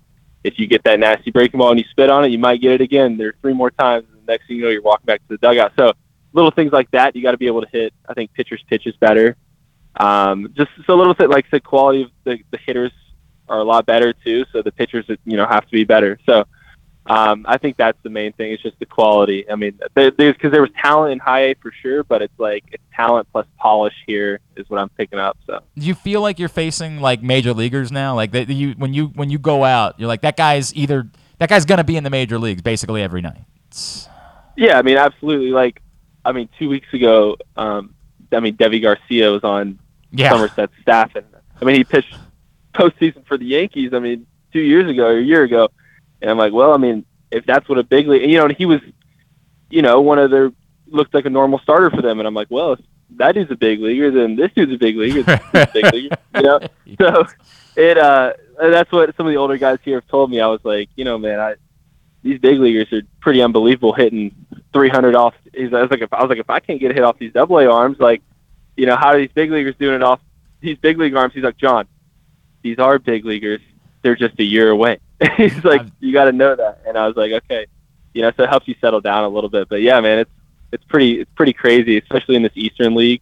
if 0.42 0.58
you 0.58 0.66
get 0.66 0.84
that 0.84 1.00
nasty 1.00 1.30
breaking 1.30 1.58
ball 1.58 1.70
and 1.70 1.80
you 1.80 1.86
spit 1.90 2.10
on 2.10 2.24
it, 2.24 2.28
you 2.28 2.38
might 2.38 2.60
get 2.60 2.72
it 2.72 2.80
again. 2.80 3.16
There 3.16 3.34
three 3.40 3.54
more 3.54 3.70
times, 3.70 4.06
and 4.10 4.20
the 4.20 4.32
next 4.32 4.46
thing 4.46 4.56
you 4.56 4.62
know, 4.62 4.68
you're 4.68 4.82
walking 4.82 5.06
back 5.06 5.20
to 5.20 5.28
the 5.28 5.38
dugout. 5.38 5.72
So 5.76 5.92
little 6.32 6.50
things 6.50 6.72
like 6.72 6.90
that, 6.90 7.16
you 7.16 7.22
got 7.22 7.32
to 7.32 7.38
be 7.38 7.46
able 7.46 7.62
to 7.62 7.68
hit. 7.72 7.94
I 8.08 8.14
think 8.14 8.32
pitchers 8.34 8.62
pitches 8.68 8.94
better. 8.96 9.36
Um, 9.96 10.52
just 10.56 10.70
a 10.88 10.92
little 10.92 11.14
thing 11.14 11.28
like 11.30 11.50
the 11.50 11.60
quality 11.60 12.02
of 12.02 12.10
the, 12.24 12.38
the 12.50 12.58
hitters 12.58 12.92
are 13.48 13.58
a 13.58 13.64
lot 13.64 13.86
better 13.86 14.12
too. 14.12 14.44
So 14.52 14.62
the 14.62 14.72
pitchers, 14.72 15.06
you 15.24 15.36
know, 15.36 15.46
have 15.46 15.64
to 15.64 15.70
be 15.70 15.84
better. 15.84 16.18
So 16.26 16.44
um, 17.06 17.44
I 17.46 17.58
think 17.58 17.76
that's 17.76 17.98
the 18.02 18.08
main 18.08 18.32
thing. 18.32 18.52
It's 18.52 18.62
just 18.62 18.78
the 18.78 18.86
quality. 18.86 19.48
I 19.50 19.56
mean, 19.56 19.78
there, 19.94 20.10
there's 20.10 20.34
because 20.34 20.52
there 20.52 20.62
was 20.62 20.70
talent 20.80 21.12
in 21.12 21.18
high 21.18 21.40
A 21.50 21.54
for 21.54 21.70
sure, 21.82 22.02
but 22.04 22.22
it's 22.22 22.38
like 22.38 22.64
it's 22.72 22.82
talent 22.96 23.28
plus 23.30 23.46
polish 23.58 23.94
here 24.06 24.40
is 24.56 24.68
what 24.70 24.80
I'm 24.80 24.88
picking 24.90 25.18
up. 25.18 25.36
So 25.46 25.60
Do 25.76 25.86
you 25.86 25.94
feel 25.94 26.22
like 26.22 26.38
you're 26.38 26.48
facing 26.48 27.00
like 27.00 27.22
major 27.22 27.52
leaguers 27.52 27.92
now? 27.92 28.14
Like 28.14 28.32
that 28.32 28.48
you 28.48 28.72
when 28.78 28.94
you 28.94 29.06
when 29.08 29.28
you 29.28 29.38
go 29.38 29.64
out, 29.64 29.98
you're 30.00 30.08
like 30.08 30.22
that 30.22 30.36
guy's 30.38 30.74
either 30.74 31.06
that 31.38 31.50
guy's 31.50 31.66
gonna 31.66 31.84
be 31.84 31.96
in 31.96 32.04
the 32.04 32.10
major 32.10 32.38
leagues 32.38 32.62
basically 32.62 33.02
every 33.02 33.20
night. 33.20 33.44
It's- 33.68 34.08
yeah, 34.56 34.78
I 34.78 34.82
mean, 34.82 34.96
absolutely. 34.96 35.50
Like, 35.50 35.82
I 36.24 36.30
mean, 36.30 36.48
two 36.60 36.68
weeks 36.68 36.86
ago, 36.94 37.36
um, 37.56 37.92
I 38.30 38.38
mean, 38.38 38.56
Deivi 38.56 38.80
Garcia 38.80 39.32
was 39.32 39.42
on 39.42 39.80
Yeah. 40.12 40.30
Somerset's 40.30 40.72
staff, 40.80 41.14
and 41.16 41.26
I 41.60 41.64
mean, 41.64 41.74
he 41.74 41.82
pitched 41.82 42.14
postseason 42.74 43.26
for 43.26 43.38
the 43.38 43.46
Yankees. 43.46 43.92
I 43.94 43.98
mean, 43.98 44.26
two 44.52 44.60
years 44.60 44.90
ago 44.90 45.06
or 45.06 45.18
a 45.18 45.22
year 45.22 45.42
ago, 45.42 45.70
and 46.20 46.30
I'm 46.30 46.38
like, 46.38 46.52
well, 46.52 46.72
I 46.72 46.76
mean, 46.76 47.04
if 47.30 47.44
that's 47.46 47.68
what 47.68 47.78
a 47.78 47.82
big 47.82 48.08
league, 48.08 48.28
you 48.28 48.38
know, 48.38 48.44
and 48.44 48.56
he 48.56 48.66
was, 48.66 48.80
you 49.70 49.82
know, 49.82 50.00
one 50.00 50.18
of 50.18 50.30
their 50.30 50.52
looked 50.86 51.14
like 51.14 51.26
a 51.26 51.30
normal 51.30 51.58
starter 51.58 51.90
for 51.90 52.02
them, 52.02 52.18
and 52.18 52.28
I'm 52.28 52.34
like, 52.34 52.50
well, 52.50 52.74
if 52.74 52.80
that 53.16 53.34
dude's 53.34 53.50
a 53.50 53.56
big 53.56 53.80
leaguer, 53.80 54.10
then 54.10 54.36
this 54.36 54.52
dude's 54.52 54.72
a 54.72 54.78
big 54.78 54.96
leaguer, 54.96 55.24
a 55.54 55.68
big 55.72 55.92
leaguer, 55.92 56.16
you 56.34 56.42
know. 56.42 56.60
So 57.00 57.26
it, 57.76 57.98
uh, 57.98 58.34
that's 58.60 58.92
what 58.92 59.16
some 59.16 59.26
of 59.26 59.32
the 59.32 59.36
older 59.36 59.56
guys 59.56 59.78
here 59.82 59.96
have 59.96 60.06
told 60.06 60.30
me. 60.30 60.40
I 60.40 60.46
was 60.46 60.60
like, 60.62 60.90
you 60.94 61.04
know, 61.04 61.18
man, 61.18 61.40
I 61.40 61.54
these 62.22 62.38
big 62.38 62.58
leaguers 62.58 62.90
are 62.92 63.02
pretty 63.20 63.42
unbelievable 63.42 63.92
hitting 63.92 64.34
300 64.72 65.14
off. 65.14 65.34
He's, 65.52 65.72
I 65.74 65.82
was 65.82 65.90
like, 65.90 66.00
if 66.00 66.12
I 66.12 66.22
was 66.22 66.30
like, 66.30 66.38
if 66.38 66.48
I 66.48 66.58
can't 66.58 66.80
get 66.80 66.90
a 66.90 66.94
hit 66.94 67.02
off 67.04 67.18
these 67.18 67.32
double 67.32 67.58
A 67.58 67.70
arms, 67.70 67.98
like, 68.00 68.22
you 68.76 68.86
know, 68.86 68.96
how 68.96 69.08
are 69.08 69.18
these 69.18 69.30
big 69.34 69.50
leaguers 69.50 69.74
doing 69.78 69.96
it 69.96 70.02
off 70.02 70.20
these 70.60 70.78
big 70.78 70.98
league 70.98 71.14
arms? 71.14 71.34
He's 71.34 71.44
like, 71.44 71.58
John, 71.58 71.86
these 72.64 72.80
are 72.80 72.98
big 72.98 73.24
leaguers. 73.24 73.60
They're 74.02 74.16
just 74.16 74.40
a 74.40 74.42
year 74.42 74.70
away. 74.70 74.98
He's 75.36 75.62
like, 75.62 75.82
you 76.00 76.12
got 76.12 76.24
to 76.24 76.32
know 76.32 76.56
that. 76.56 76.82
And 76.86 76.98
I 76.98 77.06
was 77.06 77.14
like, 77.14 77.30
okay, 77.30 77.66
you 78.14 78.22
know, 78.22 78.32
so 78.36 78.42
it 78.42 78.48
helps 78.48 78.66
you 78.66 78.74
settle 78.80 79.00
down 79.00 79.22
a 79.22 79.28
little 79.28 79.50
bit. 79.50 79.68
But 79.68 79.82
yeah, 79.82 80.00
man, 80.00 80.18
it's 80.18 80.30
it's 80.72 80.84
pretty 80.84 81.20
it's 81.20 81.30
pretty 81.36 81.52
crazy, 81.52 81.98
especially 81.98 82.34
in 82.34 82.42
this 82.42 82.52
Eastern 82.56 82.96
League. 82.96 83.20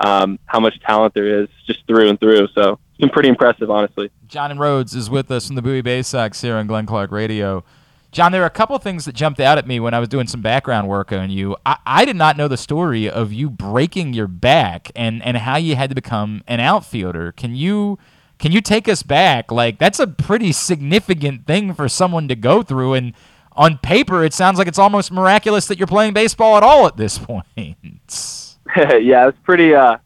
Um, 0.00 0.38
how 0.46 0.60
much 0.60 0.78
talent 0.80 1.14
there 1.14 1.42
is 1.42 1.48
just 1.66 1.86
through 1.86 2.10
and 2.10 2.20
through. 2.20 2.48
So 2.54 2.78
it's 2.90 3.00
been 3.00 3.08
pretty 3.08 3.30
impressive, 3.30 3.70
honestly. 3.70 4.10
John 4.26 4.50
and 4.50 4.60
Rhodes 4.60 4.94
is 4.94 5.08
with 5.08 5.30
us 5.30 5.46
from 5.46 5.56
the 5.56 5.62
Bowie 5.62 5.80
Bay 5.80 6.02
Sox 6.02 6.42
here 6.42 6.56
on 6.56 6.66
Glenn 6.66 6.86
Clark 6.86 7.10
Radio. 7.10 7.64
John, 8.12 8.32
there 8.32 8.42
are 8.42 8.46
a 8.46 8.50
couple 8.50 8.78
things 8.78 9.06
that 9.06 9.14
jumped 9.14 9.40
out 9.40 9.58
at 9.58 9.66
me 9.66 9.80
when 9.80 9.94
I 9.94 9.98
was 9.98 10.08
doing 10.08 10.26
some 10.26 10.42
background 10.42 10.86
work 10.88 11.12
on 11.12 11.30
you. 11.30 11.56
I, 11.64 11.78
I 11.86 12.04
did 12.04 12.16
not 12.16 12.36
know 12.36 12.46
the 12.46 12.56
story 12.56 13.08
of 13.08 13.32
you 13.32 13.50
breaking 13.50 14.12
your 14.12 14.28
back 14.28 14.92
and, 14.94 15.22
and 15.22 15.38
how 15.38 15.56
you 15.56 15.76
had 15.76 15.90
to 15.90 15.94
become 15.94 16.42
an 16.46 16.60
outfielder. 16.60 17.32
Can 17.32 17.54
you 17.54 17.98
can 18.46 18.52
you 18.52 18.60
take 18.60 18.86
us 18.86 19.02
back? 19.02 19.50
Like 19.50 19.80
that's 19.80 19.98
a 19.98 20.06
pretty 20.06 20.52
significant 20.52 21.48
thing 21.48 21.74
for 21.74 21.88
someone 21.88 22.28
to 22.28 22.36
go 22.36 22.62
through 22.62 22.94
and 22.94 23.12
on 23.54 23.78
paper 23.78 24.22
it 24.22 24.32
sounds 24.32 24.56
like 24.56 24.68
it's 24.68 24.78
almost 24.78 25.10
miraculous 25.10 25.66
that 25.66 25.78
you're 25.78 25.88
playing 25.88 26.12
baseball 26.12 26.56
at 26.56 26.62
all 26.62 26.86
at 26.86 26.96
this 26.96 27.18
point. 27.26 27.44
yeah, 27.56 29.26
it's 29.26 29.38
pretty 29.42 29.74
uh 29.74 29.96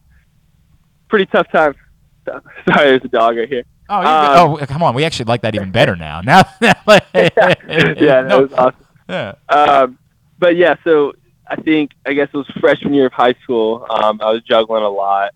pretty 1.07 1.27
tough 1.27 1.51
time. 1.51 1.75
Sorry, 2.25 2.41
there's 2.89 3.03
a 3.03 3.09
dog 3.09 3.37
right 3.37 3.47
here. 3.47 3.63
Oh, 3.87 3.99
Um, 3.99 4.57
oh, 4.59 4.65
come 4.65 4.81
on. 4.81 4.95
We 4.95 5.03
actually 5.03 5.25
like 5.25 5.43
that 5.43 5.53
even 5.53 5.69
better 5.71 5.95
now. 5.95 6.21
Now, 6.21 6.41
yeah, 6.61 6.73
that 7.13 8.41
was 8.41 8.51
awesome. 8.53 8.85
Yeah. 9.07 9.35
Um, 9.49 9.99
but 10.39 10.55
yeah, 10.55 10.77
so 10.83 11.13
I 11.45 11.57
think 11.57 11.91
I 12.07 12.13
guess 12.13 12.29
it 12.33 12.37
was 12.37 12.47
freshman 12.59 12.95
year 12.95 13.05
of 13.05 13.13
high 13.13 13.35
school. 13.43 13.85
Um, 13.87 14.19
I 14.19 14.31
was 14.31 14.41
juggling 14.41 14.81
a 14.81 14.89
lot, 14.89 15.35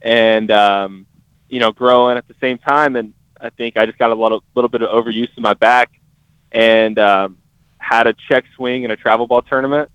and 0.00 0.50
um, 0.50 1.06
you 1.52 1.60
know, 1.60 1.70
growing 1.70 2.16
at 2.16 2.26
the 2.26 2.34
same 2.40 2.56
time, 2.56 2.96
and 2.96 3.12
I 3.38 3.50
think 3.50 3.76
I 3.76 3.84
just 3.84 3.98
got 3.98 4.10
a 4.10 4.14
little 4.14 4.42
little 4.54 4.70
bit 4.70 4.80
of 4.80 4.88
overuse 4.88 5.28
in 5.36 5.42
my 5.42 5.52
back, 5.52 5.90
and 6.50 6.98
um, 6.98 7.36
had 7.76 8.06
a 8.06 8.14
check 8.26 8.44
swing 8.56 8.84
in 8.84 8.90
a 8.90 8.96
travel 8.96 9.26
ball 9.26 9.42
tournament, 9.42 9.90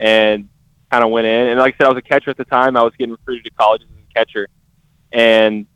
and 0.00 0.48
kind 0.90 1.04
of 1.04 1.10
went 1.10 1.28
in. 1.28 1.50
And 1.50 1.60
like 1.60 1.76
I 1.76 1.78
said, 1.78 1.86
I 1.86 1.90
was 1.90 1.98
a 1.98 2.02
catcher 2.02 2.30
at 2.30 2.36
the 2.36 2.44
time. 2.44 2.76
I 2.76 2.82
was 2.82 2.92
getting 2.98 3.12
recruited 3.12 3.44
to 3.44 3.50
colleges 3.50 3.86
as 3.92 4.04
a 4.10 4.12
catcher, 4.12 4.48
and 5.12 5.66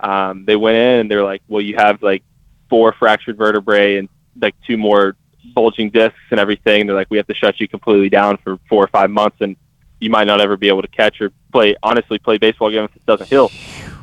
um, 0.00 0.46
they 0.46 0.56
went 0.56 0.78
in 0.78 1.00
and 1.00 1.10
they're 1.10 1.24
like, 1.24 1.42
"Well, 1.46 1.60
you 1.60 1.76
have 1.76 2.02
like 2.02 2.24
four 2.70 2.94
fractured 2.98 3.36
vertebrae 3.36 3.98
and 3.98 4.08
like 4.40 4.54
two 4.66 4.78
more 4.78 5.14
bulging 5.54 5.90
discs 5.90 6.16
and 6.30 6.40
everything." 6.40 6.86
They're 6.86 6.96
like, 6.96 7.10
"We 7.10 7.18
have 7.18 7.26
to 7.26 7.34
shut 7.34 7.60
you 7.60 7.68
completely 7.68 8.08
down 8.08 8.38
for 8.38 8.58
four 8.66 8.82
or 8.82 8.88
five 8.88 9.10
months, 9.10 9.36
and 9.42 9.56
you 10.00 10.08
might 10.08 10.26
not 10.26 10.40
ever 10.40 10.56
be 10.56 10.68
able 10.68 10.80
to 10.80 10.88
catch 10.88 11.20
or 11.20 11.32
play 11.52 11.76
honestly 11.82 12.18
play 12.18 12.38
baseball 12.38 12.68
again 12.68 12.84
if 12.84 12.96
it 12.96 13.04
doesn't 13.04 13.28
heal." 13.28 13.50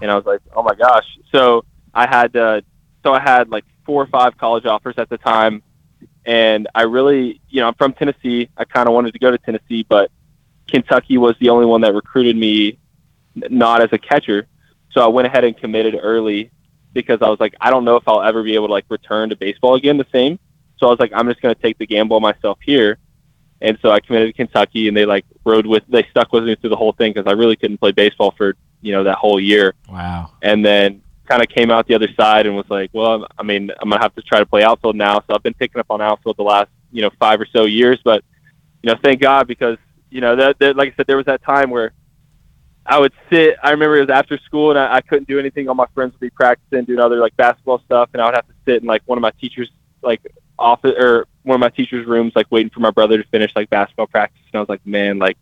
And 0.02 0.12
I 0.12 0.16
was 0.16 0.26
like, 0.26 0.42
"Oh 0.56 0.64
my 0.64 0.76
gosh!" 0.76 1.06
So 1.32 1.66
I 1.94 2.08
had 2.08 2.36
uh, 2.36 2.62
so 3.04 3.14
I 3.14 3.20
had 3.20 3.50
like 3.50 3.66
four 3.86 4.04
or 4.04 4.08
five 4.08 4.38
college 4.38 4.66
offers 4.66 4.96
at 4.98 5.10
the 5.10 5.18
time, 5.18 5.64
and 6.26 6.68
I 6.76 6.84
really, 6.84 7.42
you 7.50 7.62
know, 7.62 7.68
I'm 7.68 7.74
from 7.76 7.94
Tennessee. 7.94 8.50
I 8.58 8.66
kind 8.66 8.88
of 8.88 8.94
wanted 8.94 9.14
to 9.14 9.20
go 9.20 9.32
to 9.32 9.38
Tennessee, 9.38 9.86
but 9.88 10.12
Kentucky 10.68 11.18
was 11.18 11.36
the 11.40 11.50
only 11.50 11.66
one 11.66 11.82
that 11.82 11.94
recruited 11.94 12.36
me 12.36 12.78
not 13.36 13.82
as 13.82 13.90
a 13.92 13.98
catcher. 13.98 14.48
So 14.92 15.02
I 15.02 15.08
went 15.08 15.28
ahead 15.28 15.44
and 15.44 15.58
committed 15.58 15.98
early 16.02 16.52
because 16.94 17.22
I 17.22 17.30
was 17.30 17.40
like, 17.40 17.56
I 17.62 17.70
don't 17.70 17.86
know 17.86 17.96
if 17.96 18.08
I'll 18.08 18.22
ever 18.22 18.44
be 18.44 18.56
able 18.56 18.68
to 18.68 18.74
like 18.74 18.86
return 18.90 19.30
to 19.30 19.36
baseball 19.36 19.76
again 19.76 19.98
the 19.98 20.08
same. 20.12 20.40
So 20.78 20.88
I 20.88 20.90
was 20.90 21.00
like, 21.00 21.12
I'm 21.14 21.28
just 21.28 21.42
going 21.42 21.54
to 21.54 21.62
take 21.62 21.78
the 21.78 21.88
gamble 21.88 22.20
myself 22.20 22.60
here. 22.64 22.98
And 23.62 23.78
so 23.82 23.90
I 23.90 24.00
committed 24.00 24.30
to 24.30 24.34
Kentucky, 24.34 24.88
and 24.88 24.96
they 24.96 25.06
like 25.06 25.26
rode 25.44 25.66
with, 25.66 25.84
they 25.88 26.06
stuck 26.12 26.32
with 26.32 26.44
me 26.44 26.56
through 26.56 26.70
the 26.70 26.76
whole 26.76 26.92
thing 26.92 27.14
because 27.14 27.30
I 27.30 27.34
really 27.34 27.56
couldn't 27.56 27.80
play 27.80 27.92
baseball 27.92 28.34
for 28.38 28.56
you 28.82 28.92
know 28.92 29.04
that 29.04 29.18
whole 29.18 29.40
year. 29.40 29.74
Wow. 29.90 30.32
And 30.42 30.66
then 30.66 31.02
kind 31.28 31.42
of 31.42 31.50
came 31.50 31.72
out 31.72 31.88
the 31.88 31.96
other 31.96 32.08
side 32.18 32.46
and 32.46 32.56
was 32.56 32.70
like, 32.70 32.90
well, 32.94 33.28
I 33.38 33.44
mean, 33.44 33.72
I'm 33.82 33.90
gonna 33.90 34.02
have 34.02 34.16
to 34.16 34.22
try 34.22 34.40
to 34.40 34.46
play 34.46 34.64
outfield 34.64 34.96
now. 34.96 35.20
So 35.28 35.36
I've 35.36 35.44
been 35.44 35.54
picking 35.54 35.80
up 35.80 35.88
on 35.90 36.02
outfield 36.02 36.38
the 36.38 36.44
last 36.44 36.70
you 36.92 37.02
know 37.02 37.10
five 37.20 37.40
or 37.40 37.46
so 37.46 37.66
years, 37.66 38.00
but 38.04 38.24
you 38.82 38.92
know, 38.92 39.00
thank 39.04 39.22
God 39.22 39.48
because 39.48 39.78
you 40.10 40.22
know 40.22 40.36
that, 40.36 40.60
that 40.60 40.76
like 40.76 40.94
I 40.94 40.96
said, 40.96 41.08
there 41.08 41.18
was 41.18 41.26
that 41.26 41.44
time 41.44 41.70
where 41.70 41.94
I 42.86 43.00
would 43.00 43.14
sit. 43.30 43.58
I 43.62 43.72
remember 43.72 43.98
it 43.98 44.08
was 44.08 44.10
after 44.10 44.38
school 44.40 44.70
and 44.70 44.80
I, 44.80 44.96
I 44.96 45.02
couldn't 45.02 45.28
do 45.28 45.40
anything. 45.40 45.68
All 45.68 45.76
my 45.76 45.88
friends 45.94 46.14
would 46.14 46.22
be 46.22 46.30
practicing, 46.30 46.86
doing 46.86 47.00
other 47.00 47.18
like 47.18 47.36
basketball 47.36 47.82
stuff, 47.86 48.10
and 48.14 48.22
I 48.22 48.26
would 48.26 48.36
have 48.36 48.48
to 48.48 48.54
sit 48.66 48.82
in 48.82 48.88
like 48.88 49.02
one 49.06 49.18
of 49.18 49.22
my 49.22 49.32
teachers' 49.32 49.70
like 50.02 50.22
office 50.58 50.94
or 50.98 51.28
one 51.44 51.56
of 51.56 51.60
my 51.60 51.70
teachers' 51.70 52.08
rooms, 52.08 52.34
like 52.36 52.48
waiting 52.50 52.70
for 52.70 52.80
my 52.80 52.92
brother 52.92 53.22
to 53.22 53.28
finish 53.30 53.52
like 53.56 53.70
basketball 53.70 54.08
practice. 54.08 54.42
And 54.52 54.58
I 54.58 54.62
was 54.62 54.70
like, 54.70 54.86
man, 54.86 55.20
like, 55.20 55.38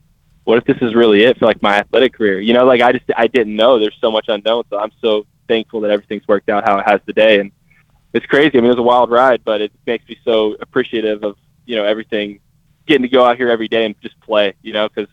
what 0.46 0.58
if 0.58 0.64
this 0.66 0.78
is 0.82 0.96
really 0.96 1.24
it 1.24 1.38
for 1.38 1.46
like 1.46 1.62
my 1.62 1.78
athletic 1.80 2.14
career? 2.14 2.40
You 2.40 2.54
know, 2.54 2.66
like 2.66 2.82
I 2.82 2.92
just 2.94 3.06
I 3.18 3.28
didn't 3.28 3.56
know. 3.56 3.78
There's 3.80 3.98
so 4.00 4.10
much 4.12 4.26
unknown. 4.30 4.64
So 4.70 4.80
I'm 4.80 4.92
so 5.02 5.26
thankful 5.48 5.82
that 5.82 5.92
everything's 5.92 6.28
worked 6.28 6.50
out 6.50 6.64
how 6.68 6.80
it 6.80 6.86
has 6.90 7.02
today. 7.06 7.40
And 7.40 7.52
it's 8.14 8.26
crazy. 8.26 8.52
I 8.58 8.62
mean, 8.62 8.66
it 8.66 8.70
was 8.70 8.78
a 8.78 8.84
wild 8.84 9.12
ride, 9.12 9.42
but 9.44 9.60
it 9.62 9.72
makes 9.86 10.08
me 10.08 10.18
so 10.24 10.56
appreciative 10.62 11.24
of 11.24 11.36
you 11.66 11.76
know 11.76 11.84
everything, 11.84 12.40
getting 12.88 13.02
to 13.02 13.10
go 13.10 13.26
out 13.26 13.38
here 13.38 13.50
every 13.50 13.68
day 13.68 13.86
and 13.86 14.00
just 14.02 14.20
play. 14.22 14.54
You 14.62 14.74
know, 14.74 14.88
because 14.88 15.10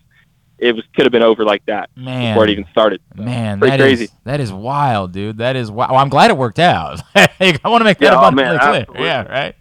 it 0.58 0.76
was 0.76 0.84
could 0.94 1.04
have 1.06 1.12
been 1.12 1.22
over 1.22 1.44
like 1.44 1.64
that 1.66 1.90
Man. 1.96 2.34
before 2.34 2.44
it 2.44 2.50
even 2.50 2.66
started. 2.70 3.00
So, 3.16 3.22
Man, 3.22 3.58
pretty 3.58 3.76
that 3.76 3.80
is 3.80 3.98
crazy. 3.98 4.12
that 4.24 4.38
is 4.40 4.52
wild, 4.52 5.12
dude. 5.12 5.38
That 5.38 5.56
is 5.56 5.70
wild. 5.70 5.90
Well, 5.90 5.98
oh, 5.98 6.02
I'm 6.02 6.08
glad 6.08 6.30
it 6.30 6.36
worked 6.36 6.60
out. 6.60 7.00
I 7.14 7.58
want 7.64 7.80
to 7.80 7.84
make 7.84 7.98
that 7.98 8.04
Yeah, 8.12 8.14
oh, 8.16 8.18
abundantly 8.28 8.44
man, 8.44 8.58
clear. 8.60 8.80
absolutely. 8.82 9.04
Yeah, 9.06 9.22
right. 9.22 9.56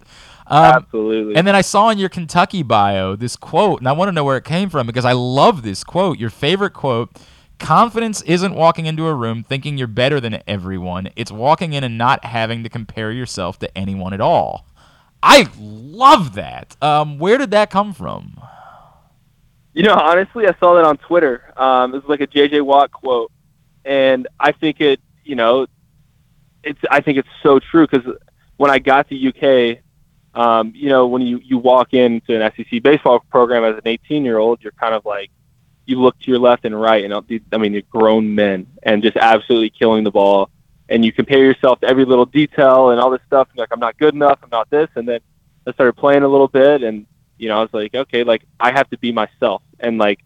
Um, 0.52 0.84
Absolutely. 0.84 1.36
And 1.38 1.48
then 1.48 1.56
I 1.56 1.62
saw 1.62 1.90
in 1.90 1.98
your 1.98 2.10
Kentucky 2.10 2.62
bio 2.62 3.16
this 3.16 3.38
quote, 3.38 3.80
and 3.80 3.88
I 3.88 3.94
want 3.94 4.10
to 4.10 4.12
know 4.12 4.26
where 4.26 4.36
it 4.36 4.44
came 4.44 4.70
from 4.70 4.86
because 4.86 5.06
I 5.06 5.14
love 5.14 5.64
this 5.64 5.82
quote. 5.86 6.20
Your 6.20 6.30
favorite 6.30 6.74
quote 6.74 7.10
Confidence 7.58 8.22
isn't 8.24 8.54
walking 8.54 8.86
into 8.86 9.08
a 9.08 9.14
room 9.14 9.44
thinking 9.44 9.78
you're 9.78 9.88
better 9.88 10.20
than 10.20 10.44
everyone, 10.48 11.10
it's 11.16 11.32
walking 11.32 11.72
in 11.72 11.86
and 11.86 11.98
not 11.98 12.26
having 12.26 12.64
to 12.64 12.70
compare 12.70 13.14
yourself 13.14 13.60
to 13.60 13.78
anyone 13.78 14.12
at 14.12 14.20
all. 14.20 14.66
I 15.24 15.48
love 15.58 16.34
that. 16.34 16.76
Um, 16.82 17.18
where 17.18 17.38
did 17.38 17.52
that 17.52 17.70
come 17.70 17.94
from? 17.94 18.42
You 19.74 19.84
know, 19.84 19.94
honestly, 19.94 20.48
I 20.48 20.56
saw 20.60 20.76
that 20.76 20.84
on 20.84 20.98
Twitter. 20.98 21.54
Um, 21.56 21.96
it 21.96 22.04
was 22.04 22.10
like 22.10 22.20
a 22.20 22.28
JJ 22.28 22.62
Watt 22.64 22.92
quote, 22.92 23.32
and 23.86 24.28
I 24.38 24.52
think 24.52 24.82
it, 24.82 25.00
you 25.24 25.36
know, 25.36 25.68
it's. 26.62 26.80
I 26.90 27.00
think 27.00 27.20
it's 27.20 27.30
so 27.42 27.60
true 27.60 27.88
because 27.88 28.06
when 28.58 28.70
I 28.70 28.80
got 28.80 29.08
to 29.10 29.16
UK, 29.16 29.82
um, 30.34 30.72
you 30.76 30.90
know, 30.90 31.08
when 31.08 31.22
you 31.22 31.40
you 31.44 31.58
walk 31.58 31.94
into 31.94 32.40
an 32.40 32.52
SEC 32.56 32.82
baseball 32.82 33.20
program 33.30 33.64
as 33.64 33.76
an 33.76 33.88
18 33.88 34.24
year 34.24 34.38
old, 34.38 34.64
you're 34.64 34.72
kind 34.74 34.94
of 34.94 35.06
like, 35.06 35.30
you 35.86 36.00
look 36.00 36.18
to 36.20 36.32
your 36.32 36.40
left 36.40 36.64
and 36.64 36.80
right, 36.80 37.04
and 37.04 37.14
uh, 37.14 37.22
I 37.52 37.58
mean, 37.58 37.74
you're 37.74 37.82
grown 37.84 38.34
men 38.34 38.68
and 38.84 39.04
just 39.04 39.18
absolutely 39.18 39.72
killing 39.72 40.04
the 40.04 40.12
ball, 40.12 40.50
and 40.88 41.04
you 41.04 41.12
compare 41.12 41.44
yourself 41.44 41.82
to 41.82 41.88
every 41.88 42.06
little 42.06 42.26
detail 42.26 42.92
and 42.92 43.00
all 43.02 43.10
this 43.10 43.22
stuff. 43.28 43.50
And 43.50 43.60
like, 43.60 43.70
I'm 43.72 43.80
not 43.80 43.98
good 43.98 44.14
enough. 44.14 44.40
I'm 44.42 44.50
not 44.52 44.70
this, 44.70 44.88
and 44.96 45.08
then 45.08 45.20
I 45.68 45.74
started 45.74 45.94
playing 45.94 46.24
a 46.24 46.28
little 46.28 46.48
bit, 46.48 46.84
and 46.84 47.06
you 47.38 47.50
know, 47.50 47.58
I 47.58 47.62
was 47.62 47.74
like, 47.74 47.94
okay, 47.94 48.24
like 48.24 48.44
I 48.60 48.72
have 48.72 48.90
to 48.92 48.98
be 48.98 49.12
myself, 49.12 49.64
and 49.80 49.98
like 49.98 50.20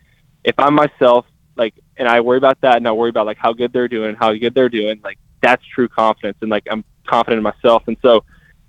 if 0.43 0.53
I'm 0.59 0.75
myself, 0.75 1.25
like, 1.55 1.73
and 1.97 2.07
I 2.07 2.21
worry 2.21 2.37
about 2.37 2.61
that, 2.61 2.77
and 2.77 2.87
I 2.87 2.91
worry 2.91 3.09
about 3.09 3.25
like 3.25 3.37
how 3.37 3.53
good 3.53 3.73
they're 3.73 3.87
doing, 3.87 4.15
how 4.15 4.33
good 4.33 4.53
they're 4.53 4.69
doing, 4.69 5.01
like 5.03 5.17
that's 5.41 5.65
true 5.65 5.87
confidence, 5.87 6.37
and 6.41 6.51
like 6.51 6.67
I'm 6.69 6.83
confident 7.07 7.39
in 7.39 7.43
myself, 7.43 7.83
and 7.87 7.97
so 8.03 8.23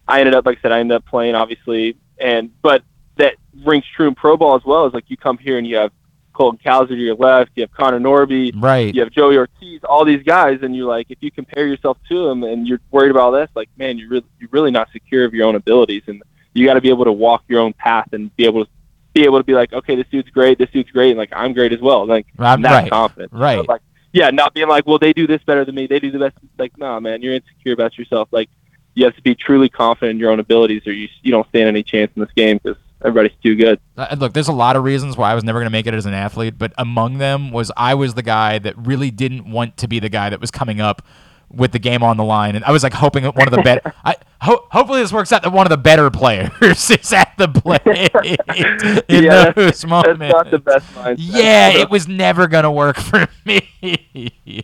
I 0.09 0.21
ended 0.21 0.35
up, 0.35 0.47
like 0.47 0.59
I 0.59 0.63
said, 0.63 0.73
I 0.73 0.81
ended 0.81 0.97
up 0.97 1.05
playing 1.07 1.35
obviously, 1.35 1.97
and 2.19 2.51
but 2.63 2.83
that 3.17 3.35
rings 3.65 3.85
true 3.97 4.09
in 4.09 4.15
pro 4.15 4.37
ball 4.37 4.55
as 4.57 4.65
well. 4.65 4.87
Is 4.87 4.95
like 4.95 5.05
you 5.09 5.17
come 5.17 5.39
here 5.39 5.59
and 5.59 5.67
you 5.67 5.77
have 5.77 5.91
Colton 6.33 6.61
Cowser 6.65 6.89
to 6.89 6.95
your 6.97 7.15
left, 7.15 7.51
you 7.55 7.63
have 7.63 7.73
Connor 7.73 7.99
Norby, 7.99 8.53
Right. 8.55 8.95
you 8.95 9.01
have 9.01 9.11
Joey 9.11 9.37
Ortiz, 9.39 9.81
all 9.85 10.05
these 10.05 10.23
guys, 10.23 10.59
and 10.63 10.77
you're 10.77 10.87
like, 10.87 11.07
if 11.09 11.19
you 11.23 11.31
compare 11.31 11.67
yourself 11.67 11.97
to 12.11 12.29
them 12.29 12.43
and 12.45 12.67
you're 12.69 12.81
worried 12.91 13.11
about 13.11 13.31
this, 13.31 13.49
like, 13.55 13.71
man, 13.79 13.97
you're 13.97 14.11
really, 14.11 14.27
you're 14.39 14.51
really 14.53 14.71
not 14.71 14.91
secure 14.93 15.25
of 15.25 15.33
your 15.33 15.47
own 15.47 15.55
abilities, 15.55 16.03
and 16.09 16.23
you 16.53 16.67
got 16.67 16.75
to 16.75 16.81
be 16.83 16.91
able 16.91 17.05
to 17.07 17.13
walk 17.13 17.45
your 17.49 17.61
own 17.61 17.73
path 17.73 18.09
and 18.13 18.35
be 18.37 18.45
able 18.45 18.65
to 18.67 18.71
be 19.15 19.25
able 19.25 19.39
to 19.39 19.45
be 19.45 19.55
like, 19.55 19.73
okay, 19.73 19.97
this 19.97 20.07
dude's 20.11 20.29
great, 20.29 20.59
this 20.59 20.69
dude's 20.71 20.91
great, 20.91 21.09
and 21.11 21.19
like 21.19 21.31
I'm 21.35 21.55
great 21.55 21.73
as 21.73 21.81
well. 21.81 22.07
Like 22.07 22.27
Um, 22.39 22.61
that's 22.61 22.91
right, 22.91 23.17
know? 23.19 23.27
right. 23.33 23.67
Like, 23.67 23.81
yeah, 24.13 24.29
not 24.29 24.53
being 24.53 24.69
like, 24.69 24.87
well, 24.87 24.99
they 24.99 25.15
do 25.15 25.27
this 25.27 25.43
better 25.45 25.65
than 25.65 25.75
me, 25.75 25.87
they 25.87 26.01
do 26.01 26.11
the 26.11 26.19
best. 26.19 26.37
Like, 26.59 26.77
nah, 26.77 27.01
man, 27.01 27.23
you're 27.23 27.33
insecure 27.35 27.73
about 27.73 27.97
yourself. 27.97 28.29
Like, 28.31 28.51
you 28.97 29.05
have 29.05 29.15
to 29.15 29.23
be 29.23 29.35
truly 29.35 29.69
confident 29.69 30.17
in 30.17 30.19
your 30.19 30.33
own 30.33 30.41
abilities, 30.41 30.85
or 30.87 30.93
you 30.93 31.07
you 31.23 31.31
don't 31.31 31.49
stand 31.51 31.69
any 31.69 31.85
chance 31.85 32.11
in 32.17 32.23
this 32.23 32.33
game 32.35 32.59
because 32.63 32.79
everybody's 33.05 33.37
too 33.43 33.55
good. 33.55 33.79
Uh, 33.97 34.17
look, 34.19 34.33
there's 34.33 34.49
a 34.49 34.53
lot 34.53 34.75
of 34.75 34.83
reasons 34.83 35.17
why 35.17 35.31
I 35.31 35.35
was 35.35 35.45
never 35.45 35.61
going 35.61 35.67
to 35.67 35.71
make 35.71 35.87
it 35.87 35.95
as 35.95 36.07
an 36.07 36.15
athlete, 36.15 36.59
but 36.59 36.73
among 36.79 37.19
them 37.19 37.53
was 37.53 37.71
I 37.77 37.95
was 37.95 38.15
the 38.15 38.23
guy 38.23 38.59
that 38.59 38.77
really 38.77 39.11
didn't 39.11 39.49
want 39.49 39.77
to 39.77 39.87
be 39.87 40.01
the 40.01 40.09
guy 40.09 40.31
that 40.31 40.41
was 40.41 40.51
coming 40.51 40.81
up 40.81 41.03
with 41.51 41.73
the 41.73 41.79
game 41.79 42.03
on 42.03 42.17
the 42.17 42.25
line, 42.25 42.57
and 42.57 42.65
I 42.65 42.73
was 42.73 42.83
like 42.83 42.95
hoping 42.95 43.25
one 43.25 43.47
of 43.47 43.55
the 43.55 43.63
better. 43.63 43.93
I 44.05 44.17
ho- 44.41 44.67
hopefully 44.71 45.01
this 45.01 45.13
works 45.13 45.33
out 45.33 45.43
that 45.43 45.53
one 45.53 45.67
of 45.67 45.71
the 45.71 45.77
better 45.77 46.11
players 46.11 46.51
is 46.91 47.13
at 47.13 47.33
the 47.39 47.49
plate 47.49 47.83
in 49.09 49.25
Yeah, 49.25 49.53
those 49.53 49.85
moments. 49.87 50.21
That's 50.21 50.33
not 50.33 50.51
the 50.51 50.59
best 50.59 50.95
mindset. 50.95 51.17
Yeah, 51.19 51.69
it 51.71 51.91
was 51.91 52.09
never 52.09 52.47
gonna 52.49 52.73
work 52.73 52.97
for 52.97 53.27
me. 53.45 53.63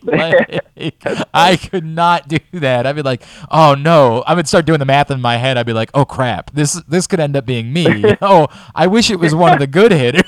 Like, 0.03 0.61
I 1.33 1.57
could 1.57 1.85
not 1.85 2.27
do 2.27 2.39
that. 2.53 2.85
I'd 2.85 2.95
be 2.95 3.01
like, 3.01 3.23
oh 3.51 3.75
no. 3.75 4.23
I 4.25 4.33
would 4.33 4.47
start 4.47 4.65
doing 4.65 4.79
the 4.79 4.85
math 4.85 5.11
in 5.11 5.21
my 5.21 5.37
head. 5.37 5.57
I'd 5.57 5.65
be 5.65 5.73
like, 5.73 5.91
oh 5.93 6.05
crap, 6.05 6.51
this 6.51 6.73
this 6.87 7.07
could 7.07 7.19
end 7.19 7.35
up 7.35 7.45
being 7.45 7.71
me. 7.71 8.15
oh, 8.21 8.47
I 8.75 8.87
wish 8.87 9.09
it 9.11 9.19
was 9.19 9.35
one 9.35 9.53
of 9.53 9.59
the 9.59 9.67
good 9.67 9.91
hitters. 9.91 10.23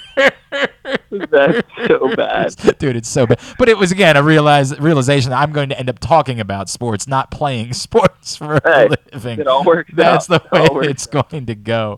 That's 1.32 1.62
so 1.88 2.16
bad. 2.16 2.56
Dude, 2.78 2.96
it's 2.96 3.10
so 3.10 3.26
bad. 3.26 3.40
But 3.58 3.70
it 3.70 3.78
was 3.78 3.92
again 3.92 4.18
a 4.18 4.24
realize 4.24 4.78
realization 4.80 5.32
that 5.32 5.42
I'm 5.42 5.52
going 5.52 5.70
to 5.70 5.80
end 5.80 5.90
up 5.90 6.00
talking 6.00 6.40
about 6.40 6.70
sports, 6.70 7.08
not 7.08 7.32
playing 7.32 7.74
sports 7.74 8.36
for 8.36 8.60
Hey, 8.64 8.88
a 8.88 8.96
living. 9.14 9.35
It 9.40 9.48
all 9.48 9.64
works 9.64 9.92
That's 9.96 10.30
out. 10.30 10.50
the 10.52 10.60
way 10.60 10.68
works 10.72 10.88
it's 10.88 11.08
going 11.08 11.46
to 11.46 11.56
go. 11.56 11.98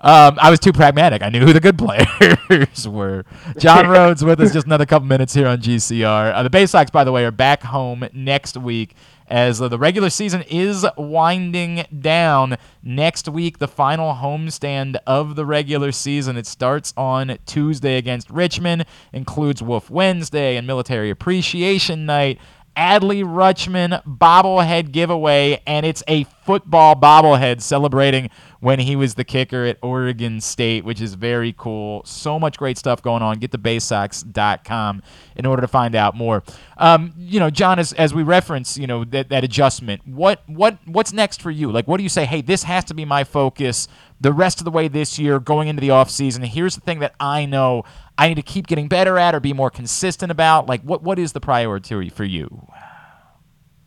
Um, 0.00 0.38
I 0.40 0.50
was 0.50 0.60
too 0.60 0.72
pragmatic. 0.72 1.22
I 1.22 1.28
knew 1.28 1.40
who 1.40 1.52
the 1.52 1.60
good 1.60 1.78
players 1.78 2.88
were. 2.88 3.24
John 3.58 3.86
Rhodes 3.88 4.24
with 4.24 4.40
us 4.40 4.52
just 4.52 4.66
another 4.66 4.86
couple 4.86 5.08
minutes 5.08 5.34
here 5.34 5.46
on 5.46 5.58
GCR. 5.58 6.34
Uh, 6.34 6.42
the 6.42 6.50
Bay 6.50 6.66
Sox, 6.66 6.90
by 6.90 7.04
the 7.04 7.12
way, 7.12 7.24
are 7.24 7.30
back 7.30 7.62
home 7.62 8.06
next 8.12 8.56
week 8.56 8.94
as 9.28 9.60
uh, 9.60 9.66
the 9.68 9.78
regular 9.78 10.08
season 10.10 10.42
is 10.42 10.86
winding 10.96 11.84
down. 12.00 12.56
Next 12.82 13.28
week, 13.28 13.58
the 13.58 13.66
final 13.68 14.14
homestand 14.14 14.96
of 15.06 15.34
the 15.34 15.44
regular 15.44 15.90
season. 15.92 16.36
It 16.36 16.46
starts 16.46 16.94
on 16.96 17.36
Tuesday 17.46 17.96
against 17.96 18.30
Richmond, 18.30 18.86
includes 19.12 19.62
Wolf 19.62 19.90
Wednesday 19.90 20.56
and 20.56 20.66
Military 20.66 21.10
Appreciation 21.10 22.06
Night. 22.06 22.38
Adley 22.76 23.24
Rutschman 23.24 24.02
bobblehead 24.04 24.92
giveaway, 24.92 25.62
and 25.66 25.86
it's 25.86 26.02
a 26.08 26.24
football 26.46 26.94
bobblehead 26.94 27.60
celebrating 27.60 28.30
when 28.60 28.78
he 28.78 28.94
was 28.94 29.16
the 29.16 29.24
kicker 29.24 29.64
at 29.64 29.78
Oregon 29.82 30.40
State, 30.40 30.84
which 30.84 31.00
is 31.00 31.14
very 31.14 31.52
cool. 31.58 32.02
So 32.04 32.38
much 32.38 32.56
great 32.56 32.78
stuff 32.78 33.02
going 33.02 33.22
on. 33.22 33.38
Get 33.40 33.50
to 33.50 33.58
baysox.com 33.58 35.02
in 35.34 35.44
order 35.44 35.60
to 35.60 35.68
find 35.68 35.96
out 35.96 36.14
more. 36.14 36.44
Um, 36.78 37.12
you 37.18 37.40
know, 37.40 37.50
John, 37.50 37.80
as, 37.80 37.92
as 37.94 38.14
we 38.14 38.22
reference, 38.22 38.78
you 38.78 38.86
know, 38.86 39.04
that, 39.06 39.28
that 39.28 39.42
adjustment, 39.42 40.06
what 40.06 40.42
what 40.46 40.78
what's 40.86 41.12
next 41.12 41.42
for 41.42 41.50
you? 41.50 41.72
Like, 41.72 41.88
what 41.88 41.96
do 41.96 42.04
you 42.04 42.08
say, 42.08 42.24
hey, 42.24 42.42
this 42.42 42.62
has 42.62 42.84
to 42.84 42.94
be 42.94 43.04
my 43.04 43.24
focus 43.24 43.88
the 44.20 44.32
rest 44.32 44.60
of 44.60 44.64
the 44.64 44.70
way 44.70 44.88
this 44.88 45.18
year 45.18 45.40
going 45.40 45.66
into 45.66 45.80
the 45.80 45.88
offseason? 45.88 46.46
Here's 46.46 46.76
the 46.76 46.80
thing 46.80 47.00
that 47.00 47.14
I 47.18 47.44
know 47.44 47.84
I 48.16 48.28
need 48.28 48.36
to 48.36 48.42
keep 48.42 48.68
getting 48.68 48.86
better 48.86 49.18
at 49.18 49.34
or 49.34 49.40
be 49.40 49.52
more 49.52 49.70
consistent 49.70 50.30
about. 50.30 50.68
Like, 50.68 50.82
what 50.82 51.02
what 51.02 51.18
is 51.18 51.32
the 51.32 51.40
priority 51.40 52.08
for 52.08 52.24
you? 52.24 52.68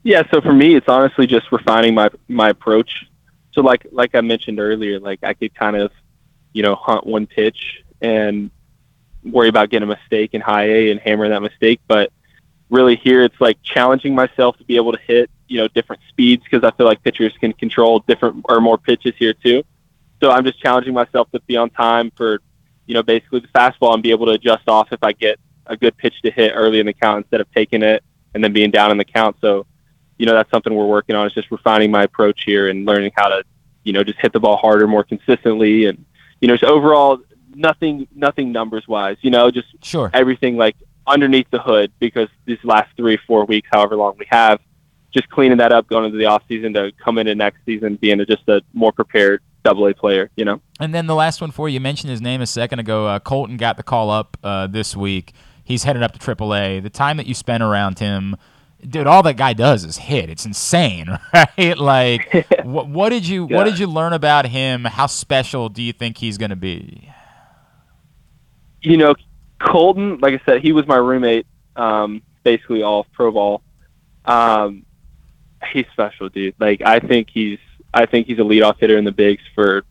Yeah, 0.10 0.23
so 0.34 0.41
for 0.41 0.53
me, 0.53 0.73
it's 0.73 0.90
honestly 0.90 1.27
just 1.27 1.52
refining 1.52 1.94
my 1.94 2.10
my 2.27 2.49
approach. 2.49 3.06
So 3.52 3.61
like 3.61 3.86
like 3.91 4.15
I 4.15 4.22
mentioned 4.22 4.60
earlier, 4.60 4.99
like 4.99 5.19
I 5.22 5.36
could 5.36 5.53
kind 5.53 5.76
of, 5.76 5.91
you 6.52 6.64
know, 6.64 6.73
hunt 6.73 7.06
one 7.06 7.27
pitch 7.27 7.84
and 8.02 8.49
worry 9.23 9.49
about 9.49 9.69
getting 9.69 9.88
a 9.88 9.95
mistake 9.95 10.34
in 10.34 10.41
high 10.41 10.64
A 10.64 10.90
and 10.90 10.99
hammer 10.99 11.30
that 11.30 11.44
mistake. 11.44 11.80
But 11.88 12.11
really 12.72 12.95
here, 12.95 13.22
it's 13.22 13.40
like 13.40 13.61
challenging 13.61 14.15
myself 14.15 14.57
to 14.57 14.64
be 14.64 14.77
able 14.77 14.94
to 14.94 14.98
hit, 14.98 15.30
you 15.48 15.60
know, 15.60 15.68
different 15.68 16.02
speeds 16.10 16.44
because 16.44 16.64
I 16.64 16.76
feel 16.76 16.88
like 16.88 17.03
pitchers 17.03 17.34
can 17.40 17.53
control 17.53 17.99
different 18.07 18.44
or 18.49 18.60
more 18.60 18.80
pitches 18.80 19.14
here 19.19 19.36
too. 19.36 19.61
So 20.23 20.31
I'm 20.31 20.44
just 20.44 20.60
challenging 20.60 20.95
myself 20.95 21.30
to 21.34 21.40
be 21.41 21.56
on 21.56 21.69
time 21.69 22.11
for, 22.15 22.41
you 22.88 22.95
know, 22.95 23.03
basically 23.03 23.41
the 23.41 23.48
fastball 23.49 23.94
and 23.94 24.02
be 24.02 24.10
able 24.10 24.26
to 24.26 24.31
adjust 24.31 24.68
off 24.68 24.91
if 24.91 25.03
I 25.03 25.11
get 25.11 25.40
a 25.68 25.77
good 25.77 25.95
pitch 25.98 26.19
to 26.23 26.31
hit 26.31 26.53
early 26.56 26.80
in 26.80 26.88
the 26.88 26.94
count 26.94 27.26
instead 27.26 27.41
of 27.41 27.52
taking 27.52 27.84
it 27.84 28.03
and 28.34 28.44
then 28.44 28.53
being 28.53 28.72
down 28.72 28.90
in 28.90 28.98
the 28.98 29.06
count. 29.06 29.36
So 29.40 29.68
you 30.20 30.26
know, 30.26 30.34
that's 30.34 30.52
something 30.52 30.76
we're 30.76 30.86
working 30.86 31.16
on 31.16 31.26
is 31.26 31.34
just 31.34 31.50
refining 31.50 31.90
my 31.90 32.04
approach 32.04 32.44
here 32.46 32.68
and 32.68 32.86
learning 32.86 33.12
how 33.16 33.30
to, 33.30 33.44
you 33.84 33.94
know, 33.94 34.04
just 34.04 34.20
hit 34.20 34.34
the 34.34 34.40
ball 34.40 34.58
harder, 34.58 34.86
more 34.86 35.04
consistently. 35.04 35.86
And, 35.86 36.06
you 36.41 36.48
know, 36.48 36.56
just 36.56 36.70
overall 36.70 37.20
nothing 37.56 38.08
nothing 38.14 38.52
numbers 38.52 38.88
wise. 38.88 39.18
You 39.22 39.32
know, 39.32 39.50
just 39.50 39.68
sure 39.82 40.12
everything 40.14 40.58
like 40.58 40.76
underneath 41.08 41.48
the 41.52 41.60
hood 41.60 41.91
because 42.00 42.28
these 42.46 42.60
last 42.64 42.96
three 42.96 43.18
four 43.26 43.46
weeks, 43.46 43.70
however 43.72 43.96
long 43.96 44.16
we 44.20 44.28
have, 44.30 44.60
just 45.12 45.30
cleaning 45.30 45.58
that 45.58 45.72
up 45.72 45.88
going 45.88 46.06
into 46.06 46.18
the 46.18 46.26
off 46.26 46.44
season 46.48 46.74
to 46.74 46.91
come 47.04 47.18
into 47.18 47.34
next 47.34 47.60
season 47.66 47.96
being 47.96 48.20
a, 48.20 48.26
just 48.26 48.48
a 48.50 48.62
more 48.74 48.91
prepared 48.91 49.41
double 49.64 49.88
A 49.88 49.94
player. 49.94 50.30
You 50.36 50.44
know. 50.44 50.62
And 50.82 50.94
then 50.94 51.08
the 51.08 51.16
last 51.16 51.40
one 51.40 51.52
for 51.52 51.70
you, 51.70 51.76
you 51.76 51.80
mentioned 51.80 52.12
his 52.12 52.22
name 52.22 52.41
a 52.41 52.48
second 52.48 52.80
ago. 52.80 53.08
Uh, 53.08 53.20
Colton 53.20 53.56
got 53.56 53.78
the 53.78 53.84
call 53.84 54.10
up 54.10 54.38
uh, 54.44 54.68
this 54.68 54.98
week. 54.98 55.34
He's 55.64 55.84
headed 55.84 56.04
up 56.04 56.12
to 56.14 56.20
Triple 56.20 56.54
A. 56.56 56.82
The 56.82 56.90
time 56.90 57.18
that 57.18 57.28
you 57.28 57.34
spent 57.34 57.64
around 57.64 58.00
him, 58.00 58.36
dude, 58.88 59.08
all 59.08 59.24
that 59.24 59.38
guy 59.38 59.54
does 59.54 59.84
is 59.84 59.98
hit. 59.98 60.30
It's 60.30 60.46
insane, 60.46 61.18
right? 61.34 61.78
Like, 61.78 62.48
what, 62.64 62.88
what 62.88 63.10
did 63.10 63.28
you 63.28 63.46
what 63.46 63.66
did 63.66 63.80
you 63.80 63.88
learn 63.88 64.14
about 64.14 64.46
him? 64.46 64.86
How 64.86 65.08
special 65.08 65.70
do 65.70 65.82
you 65.82 65.94
think 65.94 66.18
he's 66.18 66.38
going 66.38 66.50
to 66.50 66.56
be? 66.56 67.10
You 68.82 68.98
know, 68.98 69.16
Colton, 69.60 70.20
like 70.20 70.34
I 70.34 70.42
said, 70.46 70.62
he 70.62 70.72
was 70.72 70.88
my 70.88 70.96
roommate, 70.96 71.46
um, 71.76 72.22
basically 72.44 72.82
all 72.82 73.06
pro 73.12 73.32
ball. 73.32 73.62
Um, 74.26 74.86
he's 75.74 75.86
special, 75.92 76.30
dude. 76.30 76.56
Like, 76.60 76.82
I 76.82 77.00
think 77.00 77.30
he's 77.30 77.60
I 77.94 78.06
think 78.06 78.28
he's 78.28 78.40
a 78.40 78.44
leadoff 78.44 78.80
hitter 78.80 78.98
in 78.98 79.04
the 79.04 79.12
bigs 79.12 79.44
for 79.56 79.84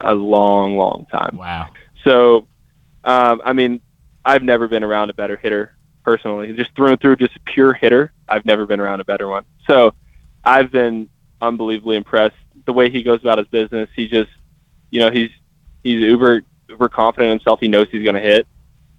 a 0.00 0.14
long, 0.14 0.76
long 0.76 1.06
time. 1.10 1.36
Wow. 1.36 1.70
So, 2.04 2.46
um, 3.04 3.40
I 3.44 3.52
mean, 3.52 3.80
I've 4.24 4.42
never 4.42 4.68
been 4.68 4.84
around 4.84 5.10
a 5.10 5.14
better 5.14 5.36
hitter 5.36 5.76
personally. 6.10 6.52
Just 6.54 6.74
through 6.74 6.88
and 6.88 7.00
through, 7.00 7.16
just 7.16 7.36
pure 7.44 7.72
hitter. 7.72 8.12
I've 8.28 8.44
never 8.44 8.66
been 8.66 8.80
around 8.80 9.00
a 9.00 9.04
better 9.04 9.28
one. 9.28 9.44
So, 9.66 9.94
I've 10.44 10.72
been 10.72 11.08
unbelievably 11.40 11.96
impressed 11.96 12.36
the 12.66 12.72
way 12.72 12.90
he 12.90 13.02
goes 13.02 13.20
about 13.20 13.38
his 13.38 13.46
business. 13.48 13.88
He 13.94 14.08
just, 14.08 14.30
you 14.90 15.00
know, 15.00 15.10
he's 15.10 15.30
he's 15.84 16.00
uber 16.00 16.42
uber 16.68 16.88
confident 16.88 17.32
in 17.32 17.38
himself. 17.38 17.60
He 17.60 17.68
knows 17.68 17.86
he's 17.90 18.02
going 18.02 18.16
to 18.16 18.20
hit, 18.20 18.46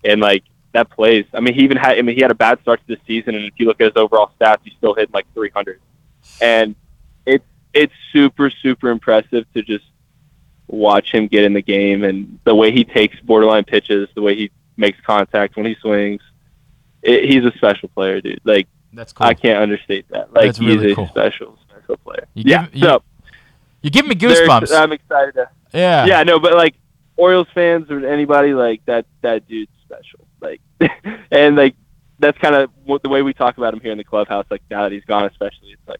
and 0.03 0.21
like 0.21 0.43
that 0.73 0.89
plays. 0.89 1.25
I 1.33 1.39
mean, 1.41 1.53
he 1.53 1.63
even 1.63 1.77
had. 1.77 1.97
I 1.97 2.01
mean, 2.01 2.15
he 2.15 2.21
had 2.21 2.31
a 2.31 2.35
bad 2.35 2.61
start 2.61 2.79
to 2.87 2.95
the 2.95 3.01
season, 3.05 3.35
and 3.35 3.45
if 3.45 3.53
you 3.57 3.65
look 3.65 3.81
at 3.81 3.87
his 3.87 3.97
overall 3.97 4.31
stats, 4.39 4.59
he 4.63 4.71
still 4.77 4.93
hit 4.93 5.13
like 5.13 5.25
300. 5.33 5.81
And 6.39 6.75
it's 7.25 7.45
it's 7.73 7.93
super 8.13 8.49
super 8.49 8.89
impressive 8.89 9.45
to 9.53 9.61
just 9.63 9.85
watch 10.67 11.11
him 11.11 11.27
get 11.27 11.43
in 11.43 11.53
the 11.53 11.61
game 11.61 12.05
and 12.05 12.39
the 12.45 12.55
way 12.55 12.71
he 12.71 12.85
takes 12.85 13.19
borderline 13.19 13.65
pitches, 13.65 14.07
the 14.15 14.21
way 14.21 14.35
he 14.35 14.51
makes 14.77 14.97
contact 15.01 15.57
when 15.57 15.65
he 15.65 15.75
swings. 15.81 16.21
It, 17.03 17.29
he's 17.31 17.43
a 17.45 17.51
special 17.57 17.89
player, 17.89 18.21
dude. 18.21 18.39
Like 18.43 18.67
that's 18.93 19.13
cool. 19.13 19.27
I 19.27 19.33
can't 19.33 19.61
understate 19.61 20.07
that. 20.09 20.33
Like 20.33 20.45
That's 20.47 20.57
he's 20.57 20.67
really 20.77 20.91
a 20.91 20.95
cool. 20.95 21.07
special 21.07 21.57
special 21.69 21.97
player. 21.97 22.27
You 22.33 22.43
yeah. 22.45 22.65
give- 22.65 22.75
you- 22.75 22.81
so 22.83 23.03
You're 23.81 23.91
giving 23.91 24.09
me 24.09 24.15
goosebumps. 24.15 24.75
I'm 24.75 24.91
excited. 24.91 25.33
To, 25.35 25.49
yeah. 25.73 26.05
Yeah. 26.05 26.23
No, 26.23 26.39
but 26.39 26.53
like 26.55 26.75
Orioles 27.17 27.47
fans 27.53 27.89
or 27.89 28.05
anybody 28.05 28.53
like 28.53 28.83
that, 28.85 29.05
that 29.21 29.47
dude's 29.47 29.71
special. 29.85 30.25
Like, 30.41 30.61
and 31.31 31.55
like 31.55 31.75
that's 32.19 32.37
kind 32.37 32.55
of 32.55 32.69
the 33.01 33.09
way 33.09 33.21
we 33.23 33.33
talk 33.33 33.57
about 33.57 33.73
him 33.73 33.79
here 33.79 33.91
in 33.91 33.97
the 33.97 34.03
clubhouse. 34.03 34.45
Like 34.51 34.61
now 34.69 34.83
that 34.83 34.91
he's 34.91 35.05
gone, 35.05 35.25
especially, 35.25 35.69
it's 35.71 35.87
like, 35.87 35.99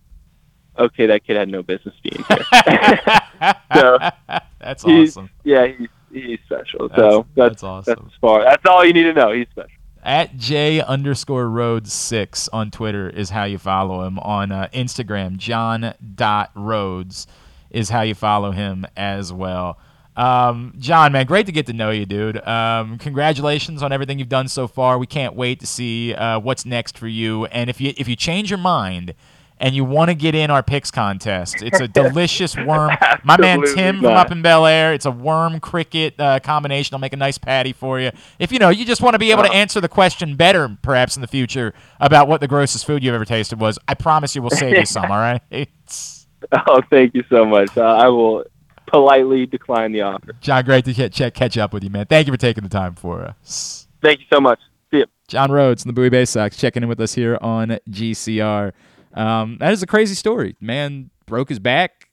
okay, 0.77 1.07
that 1.07 1.23
kid 1.25 1.37
had 1.37 1.49
no 1.49 1.63
business 1.63 1.95
being 2.03 2.23
here. 2.27 2.45
so 3.75 3.97
That's 4.59 4.83
he's- 4.83 5.09
awesome. 5.17 5.29
Yeah, 5.43 5.67
he's 5.67 5.89
he's 6.11 6.39
special. 6.45 6.89
That's- 6.89 7.11
so 7.13 7.25
that's 7.35 7.49
that's 7.49 7.63
awesome. 7.63 7.95
That's 8.03 8.15
far. 8.19 8.43
That's 8.43 8.65
all 8.65 8.85
you 8.85 8.93
need 8.93 9.03
to 9.03 9.13
know. 9.13 9.31
He's 9.31 9.47
special. 9.51 9.71
At 10.03 10.35
J 10.37 10.81
underscore 10.81 11.47
Rhodes 11.47 11.93
six 11.93 12.47
on 12.49 12.71
Twitter 12.71 13.09
is 13.09 13.29
how 13.29 13.43
you 13.43 13.57
follow 13.57 14.05
him. 14.05 14.17
On 14.19 14.51
uh, 14.51 14.67
Instagram, 14.73 15.37
John 15.37 15.93
dot 16.15 16.51
Rhodes 16.55 17.27
is 17.69 17.89
how 17.89 18.01
you 18.01 18.15
follow 18.15 18.51
him 18.51 18.85
as 18.97 19.31
well. 19.31 19.77
Um, 20.15 20.73
John, 20.77 21.13
man, 21.13 21.25
great 21.25 21.45
to 21.45 21.51
get 21.51 21.67
to 21.67 21.73
know 21.73 21.89
you, 21.89 22.05
dude. 22.05 22.45
Um, 22.45 22.97
congratulations 22.97 23.81
on 23.81 23.93
everything 23.93 24.19
you've 24.19 24.27
done 24.27 24.47
so 24.47 24.67
far. 24.67 24.97
We 24.97 25.07
can't 25.07 25.35
wait 25.35 25.59
to 25.61 25.67
see 25.67 26.13
uh, 26.13 26.39
what's 26.39 26.65
next 26.65 26.97
for 26.97 27.07
you. 27.07 27.45
And 27.45 27.69
if 27.69 27.79
you 27.79 27.93
if 27.95 28.07
you 28.07 28.15
change 28.15 28.49
your 28.49 28.59
mind 28.59 29.13
and 29.61 29.75
you 29.75 29.85
want 29.85 30.09
to 30.09 30.15
get 30.15 30.35
in 30.35 30.49
our 30.51 30.63
picks 30.63 30.91
contest, 30.91 31.61
it's 31.61 31.79
a 31.79 31.87
delicious 31.87 32.57
worm. 32.57 32.91
My 33.23 33.37
man 33.37 33.59
Absolutely 33.59 33.75
Tim 33.75 33.95
from 33.97 34.03
not. 34.05 34.25
up 34.25 34.31
in 34.31 34.41
Bel 34.41 34.65
Air. 34.65 34.93
It's 34.93 35.05
a 35.05 35.11
worm 35.11 35.59
cricket 35.59 36.19
uh, 36.19 36.39
combination. 36.39 36.95
I'll 36.95 36.99
make 36.99 37.13
a 37.13 37.17
nice 37.17 37.37
patty 37.37 37.71
for 37.71 37.99
you. 37.99 38.11
If 38.39 38.51
you 38.51 38.59
know, 38.59 38.69
you 38.69 38.83
just 38.83 39.01
want 39.01 39.13
to 39.13 39.19
be 39.19 39.31
able 39.31 39.43
to 39.43 39.51
answer 39.53 39.79
the 39.79 39.87
question 39.87 40.35
better, 40.35 40.75
perhaps 40.81 41.15
in 41.15 41.21
the 41.21 41.27
future, 41.27 41.73
about 41.99 42.27
what 42.27 42.41
the 42.41 42.47
grossest 42.47 42.85
food 42.85 43.03
you've 43.03 43.13
ever 43.13 43.23
tasted 43.23 43.59
was. 43.59 43.77
I 43.87 43.93
promise 43.93 44.35
you, 44.35 44.41
we'll 44.41 44.49
save 44.49 44.75
you 44.75 44.85
some. 44.85 45.05
All 45.11 45.17
right. 45.17 45.41
It's, 45.49 46.27
Oh, 46.67 46.81
thank 46.89 47.13
you 47.13 47.23
so 47.29 47.45
much. 47.45 47.77
Uh, 47.77 47.81
I 47.81 48.07
will 48.07 48.43
politely 48.87 49.45
decline 49.45 49.91
the 49.91 50.01
offer. 50.01 50.33
John, 50.41 50.65
great 50.65 50.85
to 50.85 50.93
catch, 50.93 51.33
catch 51.33 51.57
up 51.57 51.71
with 51.71 51.83
you, 51.83 51.89
man. 51.89 52.07
Thank 52.07 52.27
you 52.27 52.33
for 52.33 52.37
taking 52.37 52.63
the 52.63 52.69
time 52.69 52.95
for 52.95 53.21
us. 53.21 53.87
Thank 54.01 54.19
you 54.21 54.25
so 54.33 54.41
much. 54.41 54.59
See 54.91 54.97
you. 54.97 55.05
John 55.27 55.51
Rhodes 55.51 55.83
from 55.83 55.89
the 55.89 55.93
Bowie 55.93 56.09
Bay 56.09 56.25
Sox 56.25 56.57
checking 56.57 56.83
in 56.83 56.89
with 56.89 56.99
us 56.99 57.13
here 57.13 57.37
on 57.41 57.77
GCR. 57.89 58.73
Um, 59.13 59.57
that 59.59 59.73
is 59.73 59.83
a 59.83 59.87
crazy 59.87 60.15
story. 60.15 60.55
Man 60.59 61.09
broke 61.25 61.49
his 61.49 61.59
back. 61.59 62.09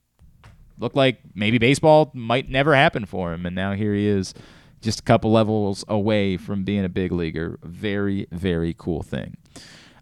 Looked 0.78 0.96
like 0.96 1.18
maybe 1.34 1.58
baseball 1.58 2.10
might 2.14 2.48
never 2.48 2.74
happen 2.74 3.04
for 3.04 3.32
him, 3.32 3.46
and 3.46 3.56
now 3.56 3.72
here 3.72 3.94
he 3.94 4.06
is, 4.06 4.32
just 4.80 5.00
a 5.00 5.02
couple 5.02 5.32
levels 5.32 5.84
away 5.88 6.36
from 6.36 6.62
being 6.62 6.84
a 6.84 6.88
big 6.88 7.10
leaguer. 7.10 7.58
Very, 7.64 8.28
very 8.30 8.74
cool 8.78 9.02
thing. 9.02 9.36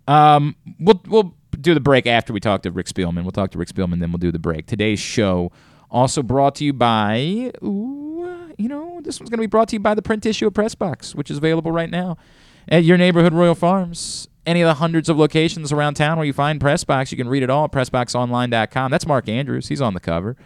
Um, 0.07 0.55
we'll 0.79 1.01
we'll 1.09 1.35
do 1.59 1.73
the 1.73 1.81
break 1.81 2.07
after 2.07 2.33
we 2.33 2.41
talk 2.41 2.63
to 2.63 2.71
Rick 2.71 2.87
Spielman. 2.87 3.23
We'll 3.23 3.33
talk 3.33 3.53
to 3.53 3.59
Rick 3.59 3.71
Spielman, 3.71 4.01
then 4.01 4.13
we'll 4.13 4.19
do 4.19 4.31
the 4.31 4.39
break. 4.39 4.67
Today's 4.67 5.01
show 5.01 5.51
also 5.91 6.23
brought 6.23 6.57
to 6.57 6.65
you 6.65 6.75
by, 6.75 7.53
ooh, 7.63 8.53
you 8.59 8.69
know, 8.69 9.01
this 9.03 9.19
one's 9.19 9.31
going 9.31 9.39
to 9.39 9.43
be 9.43 9.47
brought 9.47 9.69
to 9.69 9.77
you 9.77 9.81
by 9.81 9.95
the 9.95 10.03
print 10.03 10.27
issue 10.27 10.47
of 10.47 10.53
Pressbox, 10.53 11.15
which 11.15 11.31
is 11.31 11.39
available 11.39 11.73
right 11.73 11.91
now 11.91 12.19
at 12.69 12.85
your 12.85 12.99
neighborhood 12.99 13.33
Royal 13.33 13.55
Farms. 13.55 14.29
Any 14.47 14.63
of 14.63 14.69
the 14.69 14.75
hundreds 14.75 15.09
of 15.09 15.19
locations 15.19 15.73
around 15.73 15.95
town 15.95 16.17
where 16.19 16.27
you 16.27 16.33
find 16.33 16.61
Pressbox, 16.61 17.11
you 17.11 17.19
can 17.19 17.29
read 17.29 17.43
it 17.43 17.51
all 17.51 17.65
at 17.65 17.73
PressBoxOnline.com. 17.73 18.91
That's 18.93 19.07
Mark 19.07 19.29
Andrews. 19.29 19.69
He's 19.69 19.81
on 19.81 19.95
the 19.95 20.01
cover. 20.01 20.37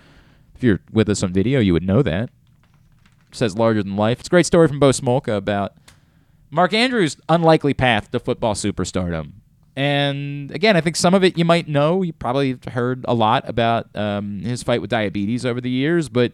If 0.54 0.64
you're 0.64 0.80
with 0.90 1.08
us 1.10 1.22
on 1.22 1.32
video, 1.32 1.60
you 1.60 1.74
would 1.74 1.82
know 1.82 2.02
that. 2.02 2.30
says 3.32 3.56
larger 3.56 3.82
than 3.82 3.96
life. 3.96 4.20
It's 4.20 4.28
a 4.28 4.30
great 4.30 4.46
story 4.46 4.68
from 4.68 4.80
Bo 4.80 4.90
Smolka 4.90 5.36
about 5.36 5.74
Mark 6.50 6.72
Andrews' 6.72 7.16
unlikely 7.28 7.74
path 7.74 8.10
to 8.10 8.18
football 8.18 8.54
superstardom. 8.54 9.32
And 9.76 10.50
again, 10.50 10.76
I 10.76 10.80
think 10.80 10.96
some 10.96 11.14
of 11.14 11.22
it 11.22 11.38
you 11.38 11.44
might 11.44 11.68
know. 11.68 12.02
You 12.02 12.12
probably 12.12 12.58
heard 12.72 13.04
a 13.06 13.14
lot 13.14 13.48
about 13.48 13.94
um, 13.94 14.40
his 14.40 14.62
fight 14.62 14.80
with 14.80 14.90
diabetes 14.90 15.46
over 15.46 15.60
the 15.60 15.70
years, 15.70 16.08
but 16.08 16.32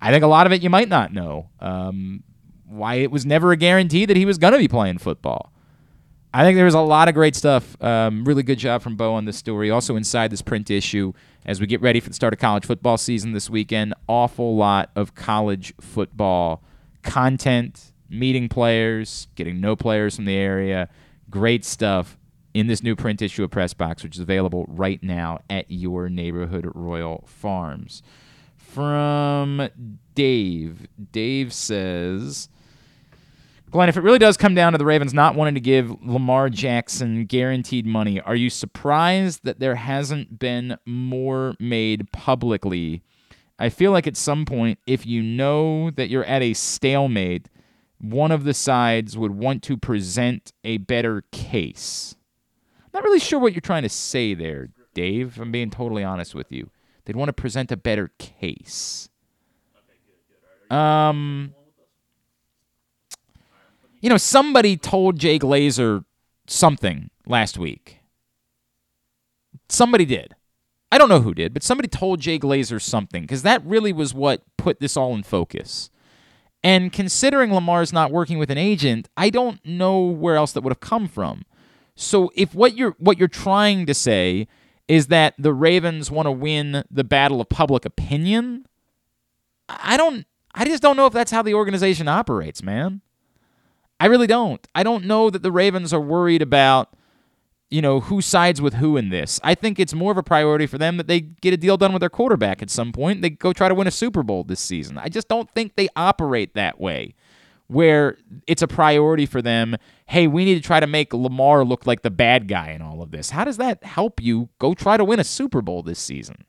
I 0.00 0.10
think 0.12 0.22
a 0.22 0.28
lot 0.28 0.46
of 0.46 0.52
it 0.52 0.62
you 0.62 0.70
might 0.70 0.88
not 0.88 1.12
know. 1.12 1.48
Um, 1.60 2.22
why 2.66 2.96
it 2.96 3.10
was 3.10 3.24
never 3.26 3.52
a 3.52 3.56
guarantee 3.56 4.04
that 4.06 4.16
he 4.16 4.24
was 4.24 4.38
going 4.38 4.52
to 4.52 4.58
be 4.58 4.68
playing 4.68 4.98
football. 4.98 5.52
I 6.36 6.44
think 6.44 6.56
there 6.56 6.66
was 6.66 6.74
a 6.74 6.80
lot 6.80 7.08
of 7.08 7.14
great 7.14 7.34
stuff. 7.34 7.82
Um, 7.82 8.26
really 8.26 8.42
good 8.42 8.58
job 8.58 8.82
from 8.82 8.94
Bo 8.94 9.14
on 9.14 9.24
this 9.24 9.38
story. 9.38 9.70
Also 9.70 9.96
inside 9.96 10.30
this 10.30 10.42
print 10.42 10.70
issue, 10.70 11.14
as 11.46 11.62
we 11.62 11.66
get 11.66 11.80
ready 11.80 11.98
for 11.98 12.10
the 12.10 12.14
start 12.14 12.34
of 12.34 12.38
college 12.38 12.66
football 12.66 12.98
season 12.98 13.32
this 13.32 13.48
weekend, 13.48 13.94
awful 14.06 14.54
lot 14.54 14.90
of 14.94 15.14
college 15.14 15.72
football 15.80 16.62
content, 17.02 17.90
meeting 18.10 18.50
players, 18.50 19.28
getting 19.34 19.62
no 19.62 19.76
players 19.76 20.16
from 20.16 20.26
the 20.26 20.36
area. 20.36 20.90
Great 21.30 21.64
stuff 21.64 22.18
in 22.52 22.66
this 22.66 22.82
new 22.82 22.94
print 22.94 23.22
issue 23.22 23.42
of 23.42 23.50
Press 23.50 23.72
Box, 23.72 24.02
which 24.02 24.16
is 24.16 24.20
available 24.20 24.66
right 24.68 25.02
now 25.02 25.38
at 25.48 25.64
your 25.70 26.10
neighborhood 26.10 26.70
Royal 26.74 27.24
Farms. 27.26 28.02
From 28.58 29.70
Dave. 30.14 30.86
Dave 31.12 31.54
says. 31.54 32.50
Glenn, 33.76 33.90
if 33.90 33.98
it 33.98 34.02
really 34.02 34.18
does 34.18 34.38
come 34.38 34.54
down 34.54 34.72
to 34.72 34.78
the 34.78 34.86
Ravens 34.86 35.12
not 35.12 35.34
wanting 35.34 35.52
to 35.52 35.60
give 35.60 36.02
Lamar 36.02 36.48
Jackson 36.48 37.26
guaranteed 37.26 37.84
money, 37.84 38.18
are 38.22 38.34
you 38.34 38.48
surprised 38.48 39.44
that 39.44 39.60
there 39.60 39.74
hasn't 39.74 40.38
been 40.38 40.78
more 40.86 41.54
made 41.60 42.10
publicly? 42.10 43.02
I 43.58 43.68
feel 43.68 43.92
like 43.92 44.06
at 44.06 44.16
some 44.16 44.46
point, 44.46 44.78
if 44.86 45.04
you 45.04 45.22
know 45.22 45.90
that 45.90 46.08
you're 46.08 46.24
at 46.24 46.40
a 46.40 46.54
stalemate, 46.54 47.50
one 48.00 48.32
of 48.32 48.44
the 48.44 48.54
sides 48.54 49.18
would 49.18 49.32
want 49.32 49.62
to 49.64 49.76
present 49.76 50.54
a 50.64 50.78
better 50.78 51.24
case. 51.30 52.16
I'm 52.82 52.90
not 52.94 53.04
really 53.04 53.20
sure 53.20 53.38
what 53.38 53.52
you're 53.52 53.60
trying 53.60 53.82
to 53.82 53.90
say 53.90 54.32
there, 54.32 54.70
Dave. 54.94 55.34
if 55.34 55.38
I'm 55.38 55.52
being 55.52 55.68
totally 55.68 56.02
honest 56.02 56.34
with 56.34 56.50
you. 56.50 56.70
They'd 57.04 57.14
want 57.14 57.28
to 57.28 57.34
present 57.34 57.70
a 57.70 57.76
better 57.76 58.10
case. 58.16 59.10
Um, 60.70 61.54
you 64.06 64.10
know, 64.10 64.16
somebody 64.18 64.76
told 64.76 65.18
Jay 65.18 65.36
Glazer 65.36 66.04
something 66.46 67.10
last 67.26 67.58
week. 67.58 67.98
Somebody 69.68 70.04
did. 70.04 70.36
I 70.92 70.98
don't 70.98 71.08
know 71.08 71.18
who 71.18 71.34
did, 71.34 71.52
but 71.52 71.64
somebody 71.64 71.88
told 71.88 72.20
Jay 72.20 72.38
Glazer 72.38 72.80
something 72.80 73.22
because 73.24 73.42
that 73.42 73.66
really 73.66 73.92
was 73.92 74.14
what 74.14 74.44
put 74.56 74.78
this 74.78 74.96
all 74.96 75.12
in 75.16 75.24
focus. 75.24 75.90
And 76.62 76.92
considering 76.92 77.52
Lamar's 77.52 77.92
not 77.92 78.12
working 78.12 78.38
with 78.38 78.48
an 78.48 78.58
agent, 78.58 79.08
I 79.16 79.28
don't 79.28 79.58
know 79.66 80.02
where 80.02 80.36
else 80.36 80.52
that 80.52 80.60
would 80.60 80.70
have 80.70 80.78
come 80.78 81.08
from. 81.08 81.42
So 81.96 82.30
if 82.36 82.54
what 82.54 82.76
you're 82.76 82.94
what 83.00 83.18
you're 83.18 83.26
trying 83.26 83.86
to 83.86 83.94
say 83.94 84.46
is 84.86 85.08
that 85.08 85.34
the 85.36 85.52
Ravens 85.52 86.12
want 86.12 86.26
to 86.26 86.30
win 86.30 86.84
the 86.88 87.02
battle 87.02 87.40
of 87.40 87.48
public 87.48 87.84
opinion, 87.84 88.66
I 89.68 89.96
don't 89.96 90.26
I 90.54 90.64
just 90.64 90.80
don't 90.80 90.96
know 90.96 91.06
if 91.06 91.12
that's 91.12 91.32
how 91.32 91.42
the 91.42 91.54
organization 91.54 92.06
operates, 92.06 92.62
man. 92.62 93.00
I 93.98 94.06
really 94.06 94.26
don't. 94.26 94.66
I 94.74 94.82
don't 94.82 95.04
know 95.04 95.30
that 95.30 95.42
the 95.42 95.52
Ravens 95.52 95.92
are 95.92 96.00
worried 96.00 96.42
about, 96.42 96.94
you 97.70 97.80
know, 97.80 98.00
who 98.00 98.20
sides 98.20 98.60
with 98.60 98.74
who 98.74 98.96
in 98.96 99.08
this. 99.08 99.40
I 99.42 99.54
think 99.54 99.80
it's 99.80 99.94
more 99.94 100.12
of 100.12 100.18
a 100.18 100.22
priority 100.22 100.66
for 100.66 100.78
them 100.78 100.98
that 100.98 101.06
they 101.08 101.20
get 101.20 101.54
a 101.54 101.56
deal 101.56 101.76
done 101.76 101.92
with 101.92 102.00
their 102.00 102.10
quarterback 102.10 102.62
at 102.62 102.70
some 102.70 102.92
point. 102.92 103.22
They 103.22 103.30
go 103.30 103.52
try 103.52 103.68
to 103.68 103.74
win 103.74 103.86
a 103.86 103.90
Super 103.90 104.22
Bowl 104.22 104.44
this 104.44 104.60
season. 104.60 104.98
I 104.98 105.08
just 105.08 105.28
don't 105.28 105.50
think 105.52 105.76
they 105.76 105.88
operate 105.96 106.54
that 106.54 106.78
way, 106.78 107.14
where 107.68 108.18
it's 108.46 108.62
a 108.62 108.68
priority 108.68 109.26
for 109.26 109.42
them. 109.42 109.76
Hey, 110.06 110.26
we 110.26 110.44
need 110.44 110.54
to 110.54 110.60
try 110.60 110.78
to 110.78 110.86
make 110.86 111.12
Lamar 111.12 111.64
look 111.64 111.86
like 111.86 112.02
the 112.02 112.10
bad 112.10 112.46
guy 112.48 112.70
in 112.70 112.82
all 112.82 113.02
of 113.02 113.10
this. 113.10 113.30
How 113.30 113.44
does 113.44 113.56
that 113.56 113.82
help 113.82 114.20
you 114.20 114.50
go 114.58 114.74
try 114.74 114.96
to 114.96 115.04
win 115.04 115.18
a 115.18 115.24
Super 115.24 115.62
Bowl 115.62 115.82
this 115.82 115.98
season? 115.98 116.44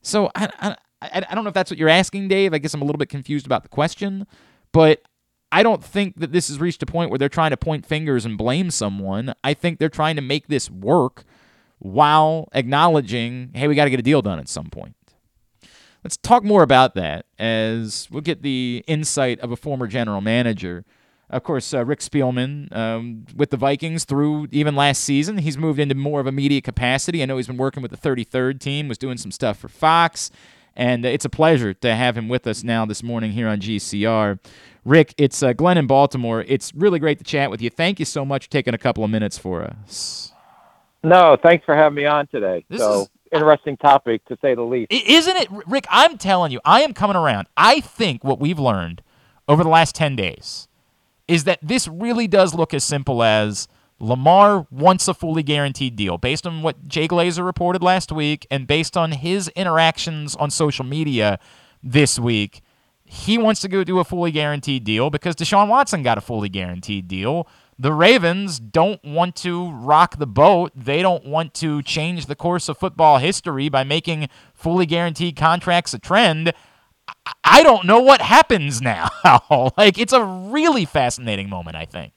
So 0.00 0.30
I, 0.34 0.76
I, 1.02 1.22
I 1.28 1.34
don't 1.34 1.44
know 1.44 1.48
if 1.48 1.54
that's 1.54 1.70
what 1.70 1.78
you're 1.78 1.88
asking, 1.90 2.28
Dave. 2.28 2.54
I 2.54 2.58
guess 2.58 2.72
I'm 2.72 2.80
a 2.80 2.86
little 2.86 2.98
bit 2.98 3.10
confused 3.10 3.44
about 3.44 3.64
the 3.64 3.68
question, 3.68 4.26
but 4.72 5.02
I 5.52 5.62
don't 5.62 5.82
think 5.82 6.20
that 6.20 6.32
this 6.32 6.48
has 6.48 6.60
reached 6.60 6.82
a 6.82 6.86
point 6.86 7.10
where 7.10 7.18
they're 7.18 7.28
trying 7.28 7.50
to 7.50 7.56
point 7.56 7.84
fingers 7.84 8.24
and 8.24 8.38
blame 8.38 8.70
someone. 8.70 9.34
I 9.42 9.54
think 9.54 9.78
they're 9.78 9.88
trying 9.88 10.16
to 10.16 10.22
make 10.22 10.46
this 10.48 10.70
work 10.70 11.24
while 11.78 12.48
acknowledging, 12.52 13.50
hey, 13.54 13.66
we 13.66 13.74
got 13.74 13.84
to 13.84 13.90
get 13.90 13.98
a 13.98 14.04
deal 14.04 14.22
done 14.22 14.38
at 14.38 14.48
some 14.48 14.66
point. 14.66 14.94
Let's 16.04 16.16
talk 16.16 16.44
more 16.44 16.62
about 16.62 16.94
that 16.94 17.26
as 17.38 18.08
we'll 18.10 18.22
get 18.22 18.42
the 18.42 18.84
insight 18.86 19.40
of 19.40 19.50
a 19.50 19.56
former 19.56 19.86
general 19.86 20.20
manager. 20.20 20.84
Of 21.28 21.42
course, 21.44 21.72
uh, 21.74 21.84
Rick 21.84 22.00
Spielman 22.00 22.74
um, 22.74 23.26
with 23.36 23.50
the 23.50 23.56
Vikings 23.56 24.04
through 24.04 24.48
even 24.50 24.74
last 24.74 25.04
season. 25.04 25.38
He's 25.38 25.58
moved 25.58 25.78
into 25.78 25.94
more 25.94 26.20
of 26.20 26.26
a 26.26 26.32
media 26.32 26.60
capacity. 26.60 27.22
I 27.22 27.26
know 27.26 27.36
he's 27.36 27.46
been 27.46 27.56
working 27.56 27.82
with 27.82 27.90
the 27.90 27.96
33rd 27.96 28.60
team, 28.60 28.88
was 28.88 28.98
doing 28.98 29.16
some 29.16 29.30
stuff 29.30 29.58
for 29.58 29.68
Fox, 29.68 30.30
and 30.74 31.04
it's 31.04 31.24
a 31.24 31.30
pleasure 31.30 31.74
to 31.74 31.94
have 31.94 32.16
him 32.16 32.28
with 32.28 32.46
us 32.46 32.64
now 32.64 32.84
this 32.86 33.02
morning 33.02 33.32
here 33.32 33.46
on 33.46 33.60
GCR. 33.60 34.38
Rick, 34.84 35.14
it's 35.18 35.42
uh, 35.42 35.52
Glenn 35.52 35.78
in 35.78 35.86
Baltimore. 35.86 36.44
It's 36.46 36.74
really 36.74 36.98
great 36.98 37.18
to 37.18 37.24
chat 37.24 37.50
with 37.50 37.60
you. 37.60 37.70
Thank 37.70 37.98
you 37.98 38.04
so 38.04 38.24
much 38.24 38.44
for 38.44 38.50
taking 38.50 38.74
a 38.74 38.78
couple 38.78 39.04
of 39.04 39.10
minutes 39.10 39.36
for 39.38 39.62
us. 39.62 40.32
No, 41.02 41.36
thanks 41.42 41.64
for 41.64 41.74
having 41.74 41.96
me 41.96 42.06
on 42.06 42.26
today. 42.28 42.64
This 42.68 42.80
so, 42.80 43.02
is- 43.02 43.10
interesting 43.32 43.76
topic 43.76 44.24
to 44.26 44.36
say 44.42 44.54
the 44.54 44.62
least. 44.62 44.92
Isn't 44.92 45.36
it, 45.36 45.48
Rick? 45.66 45.86
I'm 45.88 46.18
telling 46.18 46.52
you, 46.52 46.60
I 46.64 46.82
am 46.82 46.92
coming 46.92 47.16
around. 47.16 47.46
I 47.56 47.80
think 47.80 48.24
what 48.24 48.40
we've 48.40 48.58
learned 48.58 49.02
over 49.48 49.62
the 49.62 49.70
last 49.70 49.94
10 49.94 50.16
days 50.16 50.68
is 51.28 51.44
that 51.44 51.58
this 51.62 51.86
really 51.86 52.26
does 52.26 52.54
look 52.54 52.74
as 52.74 52.82
simple 52.82 53.22
as 53.22 53.68
Lamar 54.00 54.66
wants 54.70 55.06
a 55.08 55.14
fully 55.14 55.42
guaranteed 55.42 55.94
deal 55.94 56.18
based 56.18 56.46
on 56.46 56.62
what 56.62 56.88
Jay 56.88 57.06
Glazer 57.06 57.44
reported 57.44 57.82
last 57.82 58.10
week 58.10 58.46
and 58.50 58.66
based 58.66 58.96
on 58.96 59.12
his 59.12 59.48
interactions 59.48 60.34
on 60.36 60.50
social 60.50 60.84
media 60.84 61.38
this 61.82 62.18
week. 62.18 62.62
He 63.12 63.38
wants 63.38 63.60
to 63.62 63.68
go 63.68 63.82
do 63.82 63.98
a 63.98 64.04
fully 64.04 64.30
guaranteed 64.30 64.84
deal 64.84 65.10
because 65.10 65.34
Deshaun 65.34 65.66
Watson 65.66 66.04
got 66.04 66.16
a 66.16 66.20
fully 66.20 66.48
guaranteed 66.48 67.08
deal. 67.08 67.48
The 67.76 67.92
Ravens 67.92 68.60
don't 68.60 69.02
want 69.04 69.34
to 69.36 69.72
rock 69.72 70.18
the 70.18 70.28
boat. 70.28 70.70
They 70.76 71.02
don't 71.02 71.26
want 71.26 71.52
to 71.54 71.82
change 71.82 72.26
the 72.26 72.36
course 72.36 72.68
of 72.68 72.78
football 72.78 73.18
history 73.18 73.68
by 73.68 73.82
making 73.82 74.28
fully 74.54 74.86
guaranteed 74.86 75.34
contracts 75.34 75.92
a 75.92 75.98
trend. 75.98 76.52
I- 77.42 77.64
don't 77.64 77.84
know 77.84 77.98
what 78.00 78.20
happens 78.20 78.80
now. 78.80 79.08
like, 79.76 79.98
it's 79.98 80.12
a 80.12 80.24
really 80.24 80.84
fascinating 80.84 81.48
moment, 81.48 81.74
I 81.76 81.86
think. 81.86 82.12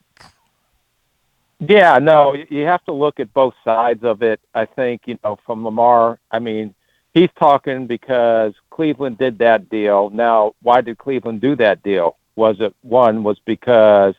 Yeah, 1.58 1.98
no, 1.98 2.34
you 2.50 2.66
have 2.66 2.84
to 2.84 2.92
look 2.92 3.18
at 3.18 3.34
both 3.34 3.54
sides 3.64 4.04
of 4.04 4.22
it. 4.22 4.38
I 4.54 4.66
think, 4.66 5.02
you 5.06 5.18
know, 5.24 5.38
from 5.44 5.64
Lamar, 5.64 6.20
I 6.30 6.38
mean, 6.38 6.74
he's 7.14 7.30
talking 7.38 7.86
because 7.86 8.52
Cleveland 8.70 9.18
did 9.18 9.38
that 9.38 9.70
deal. 9.70 10.10
Now, 10.10 10.54
why 10.60 10.80
did 10.82 10.98
Cleveland 10.98 11.40
do 11.40 11.56
that 11.56 11.82
deal? 11.82 12.16
Was 12.36 12.60
it 12.60 12.74
one 12.82 13.22
was 13.22 13.38
because 13.38 14.14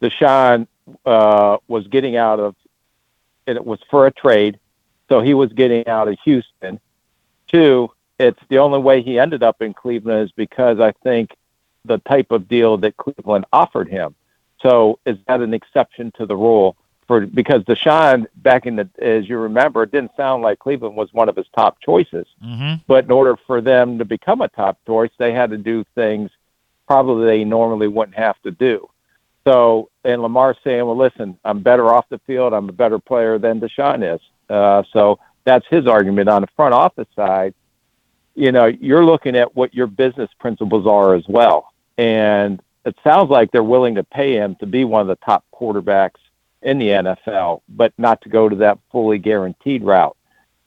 Deshaun 0.00 0.68
uh, 1.04 1.58
was 1.68 1.86
getting 1.88 2.16
out 2.16 2.40
of, 2.40 2.54
and 3.46 3.56
it 3.56 3.66
was 3.66 3.80
for 3.90 4.06
a 4.06 4.12
trade, 4.12 4.58
so 5.08 5.20
he 5.20 5.34
was 5.34 5.52
getting 5.52 5.86
out 5.88 6.08
of 6.08 6.16
Houston. 6.24 6.80
Two, 7.48 7.90
it's 8.18 8.40
the 8.48 8.58
only 8.58 8.78
way 8.78 9.02
he 9.02 9.18
ended 9.18 9.42
up 9.42 9.60
in 9.60 9.74
Cleveland 9.74 10.26
is 10.26 10.32
because 10.32 10.78
I 10.78 10.92
think 11.02 11.36
the 11.84 11.98
type 11.98 12.30
of 12.30 12.46
deal 12.46 12.76
that 12.78 12.96
Cleveland 12.96 13.46
offered 13.52 13.88
him. 13.88 14.14
So 14.62 15.00
is 15.04 15.16
that 15.26 15.40
an 15.40 15.54
exception 15.54 16.12
to 16.18 16.26
the 16.26 16.36
rule 16.36 16.76
for 17.10 17.26
because 17.26 17.64
Deshaun 17.64 18.26
back 18.36 18.66
in 18.66 18.76
the 18.76 18.88
as 19.02 19.28
you 19.28 19.36
remember, 19.36 19.82
it 19.82 19.90
didn't 19.90 20.12
sound 20.16 20.44
like 20.44 20.60
Cleveland 20.60 20.94
was 20.94 21.12
one 21.12 21.28
of 21.28 21.34
his 21.34 21.48
top 21.56 21.80
choices. 21.80 22.24
Mm-hmm. 22.40 22.82
But 22.86 23.06
in 23.06 23.10
order 23.10 23.36
for 23.48 23.60
them 23.60 23.98
to 23.98 24.04
become 24.04 24.40
a 24.42 24.48
top 24.48 24.78
choice, 24.86 25.10
they 25.18 25.32
had 25.32 25.50
to 25.50 25.58
do 25.58 25.84
things 25.96 26.30
probably 26.86 27.26
they 27.26 27.42
normally 27.42 27.88
wouldn't 27.88 28.16
have 28.16 28.40
to 28.42 28.52
do. 28.52 28.88
So 29.42 29.90
and 30.04 30.22
Lamar 30.22 30.54
saying, 30.62 30.86
"Well, 30.86 30.96
listen, 30.96 31.36
I'm 31.44 31.64
better 31.64 31.92
off 31.92 32.08
the 32.10 32.20
field. 32.28 32.54
I'm 32.54 32.68
a 32.68 32.72
better 32.72 33.00
player 33.00 33.38
than 33.38 33.60
Deshaun 33.60 34.14
is." 34.14 34.20
Uh, 34.48 34.84
so 34.92 35.18
that's 35.42 35.66
his 35.66 35.88
argument 35.88 36.28
on 36.28 36.42
the 36.42 36.48
front 36.54 36.74
office 36.74 37.08
side. 37.16 37.54
You 38.36 38.52
know, 38.52 38.66
you're 38.66 39.04
looking 39.04 39.34
at 39.34 39.56
what 39.56 39.74
your 39.74 39.88
business 39.88 40.30
principles 40.38 40.86
are 40.86 41.16
as 41.16 41.24
well, 41.26 41.72
and 41.98 42.62
it 42.84 42.94
sounds 43.02 43.30
like 43.30 43.50
they're 43.50 43.64
willing 43.64 43.96
to 43.96 44.04
pay 44.04 44.34
him 44.34 44.54
to 44.60 44.66
be 44.66 44.84
one 44.84 45.00
of 45.00 45.08
the 45.08 45.24
top 45.26 45.44
quarterbacks 45.52 46.19
in 46.62 46.78
the 46.78 46.88
NFL, 46.88 47.62
but 47.68 47.92
not 47.98 48.20
to 48.22 48.28
go 48.28 48.48
to 48.48 48.56
that 48.56 48.78
fully 48.90 49.18
guaranteed 49.18 49.82
route 49.82 50.16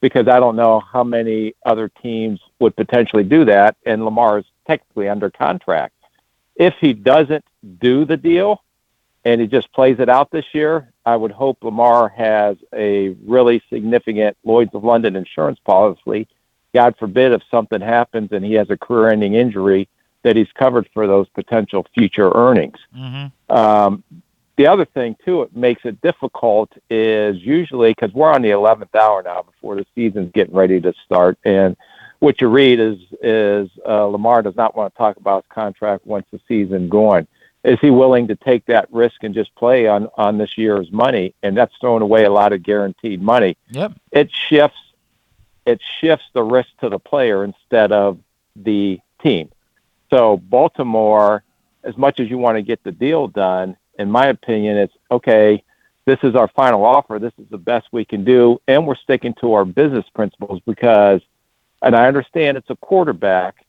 because 0.01 0.27
I 0.27 0.39
don't 0.39 0.57
know 0.57 0.81
how 0.81 1.03
many 1.03 1.53
other 1.65 1.87
teams 1.87 2.41
would 2.59 2.75
potentially 2.75 3.23
do 3.23 3.45
that, 3.45 3.77
and 3.85 4.03
Lamar 4.03 4.39
is 4.39 4.45
technically 4.67 5.07
under 5.07 5.29
contract. 5.29 5.93
If 6.55 6.73
he 6.81 6.93
doesn't 6.93 7.45
do 7.79 8.03
the 8.03 8.17
deal 8.17 8.63
and 9.23 9.39
he 9.39 9.47
just 9.47 9.71
plays 9.71 9.99
it 9.99 10.09
out 10.09 10.29
this 10.29 10.45
year, 10.53 10.91
I 11.05 11.15
would 11.15 11.31
hope 11.31 11.63
Lamar 11.63 12.09
has 12.09 12.57
a 12.73 13.09
really 13.25 13.63
significant 13.71 14.35
Lloyd's 14.43 14.75
of 14.75 14.83
London 14.83 15.15
insurance 15.15 15.59
policy. 15.59 16.27
God 16.73 16.95
forbid 16.97 17.31
if 17.31 17.41
something 17.49 17.81
happens 17.81 18.31
and 18.31 18.43
he 18.43 18.53
has 18.55 18.69
a 18.69 18.77
career 18.77 19.09
ending 19.09 19.35
injury 19.35 19.87
that 20.23 20.35
he's 20.35 20.51
covered 20.53 20.89
for 20.93 21.07
those 21.07 21.29
potential 21.29 21.85
future 21.93 22.31
earnings. 22.33 22.77
Mm-hmm. 22.95 23.55
Um, 23.55 24.03
the 24.55 24.67
other 24.67 24.85
thing 24.85 25.15
too, 25.25 25.41
it 25.41 25.55
makes 25.55 25.81
it 25.83 26.01
difficult 26.01 26.71
is 26.89 27.37
usually 27.37 27.91
because 27.91 28.13
we're 28.13 28.31
on 28.31 28.41
the 28.41 28.49
11th 28.49 28.93
hour 28.95 29.23
now 29.23 29.43
before 29.43 29.75
the 29.75 29.85
season's 29.95 30.31
getting 30.33 30.55
ready 30.55 30.79
to 30.81 30.93
start, 31.05 31.37
and 31.43 31.75
what 32.19 32.39
you 32.39 32.47
read 32.47 32.79
is 32.79 32.99
is 33.21 33.69
uh, 33.85 34.05
Lamar 34.05 34.41
does 34.41 34.55
not 34.55 34.75
want 34.75 34.93
to 34.93 34.97
talk 34.97 35.17
about 35.17 35.43
his 35.43 35.51
contract 35.53 36.05
once 36.05 36.25
the 36.31 36.39
season 36.47 36.87
going. 36.87 37.27
Is 37.65 37.79
he 37.81 37.89
willing 37.89 38.27
to 38.29 38.35
take 38.35 38.65
that 38.67 38.87
risk 38.91 39.23
and 39.23 39.33
just 39.33 39.53
play 39.55 39.87
on 39.87 40.07
on 40.15 40.37
this 40.37 40.57
year's 40.57 40.91
money? 40.91 41.33
And 41.43 41.57
that's 41.57 41.73
throwing 41.81 42.01
away 42.01 42.23
a 42.23 42.31
lot 42.31 42.53
of 42.53 42.63
guaranteed 42.63 43.21
money. 43.21 43.57
Yep. 43.71 43.93
It 44.11 44.31
shifts 44.31 44.77
it 45.65 45.81
shifts 45.99 46.25
the 46.33 46.43
risk 46.43 46.69
to 46.81 46.89
the 46.89 46.99
player 46.99 47.43
instead 47.43 47.91
of 47.91 48.19
the 48.55 48.99
team. 49.21 49.49
So 50.09 50.37
Baltimore, 50.37 51.43
as 51.83 51.97
much 51.97 52.19
as 52.19 52.29
you 52.29 52.37
want 52.37 52.57
to 52.57 52.61
get 52.61 52.83
the 52.83 52.91
deal 52.91 53.27
done, 53.27 53.75
in 53.99 54.09
my 54.09 54.27
opinion, 54.27 54.77
it's 54.77 54.93
okay. 55.11 55.63
This 56.05 56.19
is 56.23 56.35
our 56.35 56.47
final 56.49 56.83
offer. 56.83 57.19
This 57.19 57.33
is 57.37 57.45
the 57.49 57.57
best 57.57 57.87
we 57.91 58.03
can 58.03 58.23
do, 58.25 58.59
and 58.67 58.85
we're 58.85 58.95
sticking 58.95 59.33
to 59.41 59.53
our 59.53 59.63
business 59.65 60.05
principles 60.13 60.61
because, 60.65 61.21
and 61.81 61.95
I 61.95 62.07
understand 62.07 62.57
it's 62.57 62.69
a 62.69 62.75
quarterback, 62.75 63.65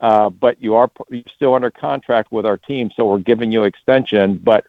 uh, 0.00 0.30
but 0.30 0.62
you 0.62 0.74
are 0.76 0.90
you're 1.10 1.22
still 1.34 1.54
under 1.54 1.70
contract 1.70 2.32
with 2.32 2.46
our 2.46 2.56
team, 2.56 2.90
so 2.96 3.06
we're 3.06 3.18
giving 3.18 3.52
you 3.52 3.64
extension. 3.64 4.38
But 4.38 4.66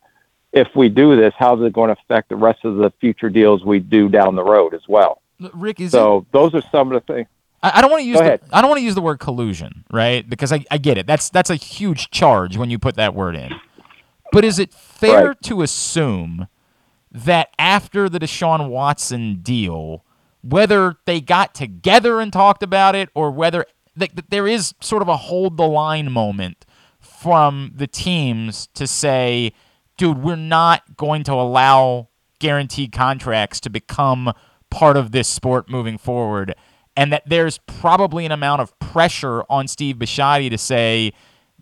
if 0.52 0.68
we 0.76 0.90
do 0.90 1.16
this, 1.16 1.34
how's 1.38 1.62
it 1.62 1.72
going 1.74 1.94
to 1.94 2.02
affect 2.02 2.30
the 2.30 2.36
rest 2.36 2.66
of 2.66 2.76
the 2.78 2.92
future 3.00 3.30
deals 3.30 3.64
we 3.64 3.80
do 3.80 4.10
down 4.10 4.36
the 4.36 4.44
road 4.44 4.74
as 4.74 4.88
well? 4.88 5.22
Rick, 5.54 5.80
is 5.80 5.92
so 5.92 6.26
those 6.32 6.54
are 6.54 6.64
some 6.72 6.92
of 6.92 7.06
the 7.06 7.14
things. 7.14 7.28
I, 7.62 7.80
I 7.80 7.82
don't 7.82 7.92
want 7.92 8.02
to 8.02 8.08
use 8.08 8.18
the. 8.18 8.40
I 8.52 8.62
don't 8.62 8.70
want 8.70 8.80
to 8.80 8.86
use 8.86 8.96
the 8.96 9.02
word 9.02 9.20
collusion, 9.20 9.86
right? 9.92 10.30
Because 10.30 10.52
I, 10.52 10.66
I 10.70 10.78
get 10.78 10.98
it. 10.98 11.08
That's 11.08 11.30
that's 11.30 11.50
a 11.50 11.56
huge 11.56 12.12
charge 12.12 12.58
when 12.58 12.70
you 12.70 12.78
put 12.78 12.96
that 12.96 13.16
word 13.16 13.36
in. 13.36 13.54
But 14.36 14.44
is 14.44 14.60
it 14.60 14.74
fair 14.74 15.28
Right. 15.30 15.42
to 15.44 15.62
assume 15.62 16.48
that 17.10 17.50
after 17.58 18.10
the 18.10 18.20
Deshaun 18.20 18.68
Watson 18.68 19.40
deal, 19.42 20.04
whether 20.42 20.98
they 21.06 21.22
got 21.22 21.56
together 21.56 22.20
and 22.20 22.34
talked 22.34 22.62
about 22.62 22.96
it 22.96 23.08
or 23.16 23.32
whether 23.32 23.66
there 23.96 24.46
is 24.46 24.76
sort 24.82 25.02
of 25.02 25.08
a 25.08 25.16
hold 25.16 25.56
the 25.56 25.66
line 25.66 26.12
moment 26.12 26.66
from 27.00 27.72
the 27.74 27.88
teams 27.88 28.68
to 28.74 28.86
say, 28.88 29.54
dude, 29.98 30.22
we're 30.22 30.36
not 30.36 30.98
going 30.98 31.24
to 31.24 31.32
allow 31.34 32.10
guaranteed 32.40 32.92
contracts 32.92 33.62
to 33.62 33.70
become 33.70 34.34
part 34.70 34.98
of 34.98 35.12
this 35.14 35.30
sport 35.30 35.70
moving 35.70 35.98
forward. 35.98 36.54
And 36.98 37.14
that 37.14 37.24
there's 37.26 37.58
probably 37.68 38.26
an 38.26 38.34
amount 38.34 38.62
of 38.62 38.78
pressure 38.80 39.44
on 39.50 39.70
Steve 39.70 39.96
Bisciotti 39.96 40.50
to 40.50 40.58
say, 40.58 41.14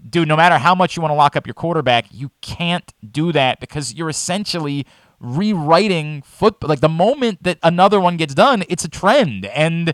dude, 0.09 0.27
no 0.27 0.35
matter 0.35 0.57
how 0.57 0.75
much 0.75 0.95
you 0.95 1.01
want 1.01 1.11
to 1.11 1.15
lock 1.15 1.35
up 1.35 1.47
your 1.47 1.53
quarterback, 1.53 2.05
you 2.11 2.31
can't 2.41 2.93
do 3.11 3.31
that 3.31 3.59
because 3.59 3.93
you're 3.93 4.09
essentially 4.09 4.85
rewriting 5.19 6.21
football. 6.21 6.69
Like 6.69 6.81
the 6.81 6.89
moment 6.89 7.43
that 7.43 7.57
another 7.63 7.99
one 7.99 8.17
gets 8.17 8.33
done, 8.33 8.63
it's 8.69 8.83
a 8.83 8.89
trend 8.89 9.45
and 9.47 9.93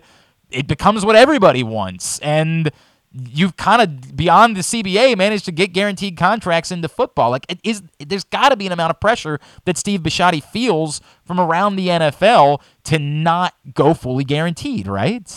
it 0.50 0.68
becomes 0.68 1.06
what 1.06 1.16
everybody 1.16 1.64
wants. 1.64 2.20
And 2.20 2.72
you've 3.12 3.58
kind 3.58 3.82
of 3.82 4.16
beyond 4.16 4.56
the 4.56 4.62
CBA 4.62 5.18
managed 5.18 5.46
to 5.46 5.52
get 5.52 5.74
guaranteed 5.74 6.18
contracts 6.18 6.72
into 6.72 6.88
football. 6.88 7.30
Like 7.30 7.46
it 7.50 7.60
is 7.64 7.84
there's 8.00 8.24
got 8.24 8.50
to 8.50 8.58
be 8.58 8.66
an 8.66 8.72
amount 8.72 8.92
of 8.92 9.00
pressure 9.00 9.40
that 9.66 9.78
Steve 9.78 10.02
Bisciotti 10.02 10.44
feels 10.44 11.02
from 11.24 11.40
around 11.40 11.76
the 11.76 11.88
NFL 11.88 12.62
to 12.86 13.00
not 13.00 13.54
go 13.74 13.94
fully 13.94 14.24
guaranteed, 14.24 14.88
right? 14.88 15.32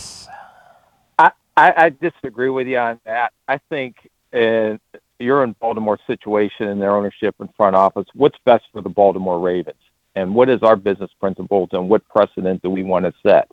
I, 1.17 1.31
I, 1.55 1.73
I 1.77 1.89
disagree 1.89 2.49
with 2.49 2.67
you 2.67 2.77
on 2.77 2.99
that. 3.05 3.31
I 3.47 3.59
think 3.69 3.95
uh, 4.33 4.77
you're 5.19 5.43
in 5.43 5.53
Baltimore 5.59 5.99
situation 6.07 6.67
in 6.67 6.79
their 6.79 6.95
ownership 6.95 7.35
and 7.39 7.49
front 7.55 7.75
office. 7.75 8.05
What's 8.13 8.37
best 8.45 8.65
for 8.71 8.81
the 8.81 8.89
Baltimore 8.89 9.39
Ravens? 9.39 9.77
And 10.15 10.35
what 10.35 10.49
is 10.49 10.61
our 10.61 10.75
business 10.75 11.11
principles 11.19 11.69
and 11.71 11.89
what 11.89 12.07
precedent 12.07 12.61
do 12.61 12.69
we 12.69 12.83
want 12.83 13.05
to 13.05 13.13
set? 13.23 13.49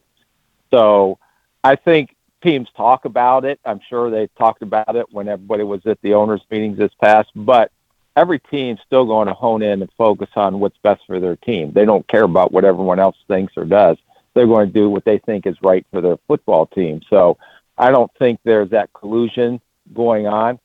So 0.70 1.18
I 1.64 1.76
think 1.76 2.16
teams 2.42 2.68
talk 2.76 3.04
about 3.04 3.44
it. 3.44 3.60
I'm 3.64 3.80
sure 3.88 4.10
they 4.10 4.28
talked 4.38 4.62
about 4.62 4.96
it 4.96 5.06
when 5.10 5.28
everybody 5.28 5.64
was 5.64 5.80
at 5.86 6.00
the 6.02 6.14
owners' 6.14 6.42
meetings 6.50 6.78
this 6.78 6.92
past, 7.00 7.30
but 7.34 7.70
every 8.16 8.38
team's 8.38 8.80
still 8.86 9.06
going 9.06 9.28
to 9.28 9.34
hone 9.34 9.62
in 9.62 9.80
and 9.82 9.90
focus 9.96 10.28
on 10.36 10.60
what's 10.60 10.78
best 10.78 11.02
for 11.06 11.20
their 11.20 11.36
team. 11.36 11.72
They 11.72 11.84
don't 11.84 12.06
care 12.08 12.24
about 12.24 12.52
what 12.52 12.64
everyone 12.64 12.98
else 12.98 13.16
thinks 13.28 13.56
or 13.56 13.64
does. 13.64 13.96
They're 14.34 14.46
going 14.46 14.68
to 14.68 14.72
do 14.72 14.88
what 14.90 15.04
they 15.04 15.18
think 15.18 15.46
is 15.46 15.56
right 15.62 15.86
for 15.90 16.00
their 16.00 16.16
football 16.28 16.66
team. 16.66 17.00
So 17.08 17.38
I 17.78 17.90
don't 17.90 18.10
think 18.18 18.40
there's 18.44 18.70
that 18.70 18.92
collusion 18.92 19.60
going 19.94 20.26
on. 20.26 20.58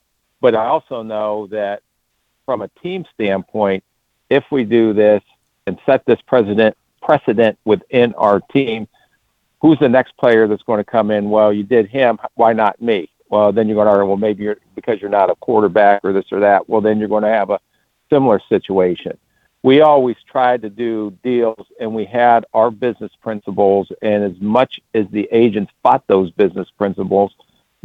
But 0.46 0.54
I 0.54 0.68
also 0.68 1.02
know 1.02 1.48
that 1.48 1.82
from 2.46 2.62
a 2.62 2.68
team 2.84 3.04
standpoint, 3.16 3.84
if 4.30 4.44
we 4.52 4.64
do 4.64 4.94
this 4.94 5.24
and 5.66 5.80
set 5.88 6.06
this 6.06 6.22
precedent 6.22 6.78
precedent 7.02 7.58
within 7.66 8.14
our 8.14 8.42
team, 8.42 8.88
who's 9.60 9.80
the 9.80 9.90
next 9.90 10.16
player 10.18 10.48
that's 10.48 10.62
going 10.62 10.78
to 10.78 10.84
come 10.84 11.10
in? 11.10 11.32
Well, 11.32 11.52
you 11.52 11.64
did 11.64 11.88
him. 11.88 12.20
Why 12.36 12.54
not 12.54 12.80
me? 12.80 13.10
Well, 13.28 13.52
then 13.54 13.68
you're 13.68 13.74
going 13.74 13.88
to 13.88 13.94
argue, 13.94 14.06
well, 14.06 14.18
maybe 14.18 14.44
you're 14.44 14.58
because 14.76 15.02
you're 15.02 15.10
not 15.10 15.32
a 15.32 15.36
quarterback 15.38 16.02
or 16.04 16.14
this 16.14 16.32
or 16.32 16.42
that. 16.42 16.70
Well, 16.70 16.80
then 16.80 17.00
you're 17.00 17.08
going 17.08 17.24
to 17.24 17.30
have 17.30 17.50
a 17.50 17.60
similar 18.12 18.40
situation. 18.48 19.18
We 19.64 19.82
always 19.82 20.18
tried 20.32 20.62
to 20.62 20.70
do 20.70 21.18
deals 21.24 21.66
and 21.80 21.96
we 21.96 22.06
had 22.06 22.46
our 22.54 22.70
business 22.70 23.14
principles. 23.20 23.92
And 24.04 24.24
as 24.24 24.40
much 24.40 24.80
as 24.94 25.08
the 25.10 25.28
agents 25.32 25.72
fought 25.82 26.04
those 26.06 26.30
business 26.30 26.70
principles, 26.78 27.34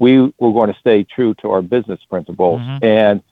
we 0.00 0.18
were 0.18 0.52
going 0.52 0.72
to 0.72 0.80
stay 0.80 1.04
true 1.04 1.34
to 1.34 1.50
our 1.50 1.62
business 1.62 2.00
principles. 2.08 2.60
Mm-hmm. 2.60 2.84
And 2.84 3.22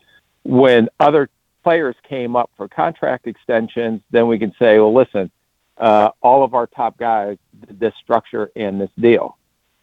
when 0.45 0.89
other 1.01 1.31
players 1.65 1.97
came 2.07 2.37
up 2.37 2.51
for 2.57 2.69
contract 2.69 3.27
extensions, 3.27 4.03
then 4.11 4.29
we 4.29 4.39
can 4.39 4.55
say, 4.59 4.79
well, 4.79 4.95
listen, 4.95 5.31
uh, 5.79 6.11
all 6.21 6.45
of 6.45 6.55
our 6.55 6.67
top 6.67 6.99
guys 6.99 7.39
did 7.67 7.81
this 7.81 7.95
structure 8.03 8.53
and 8.55 8.81
this 8.81 8.91
deal. 9.01 9.39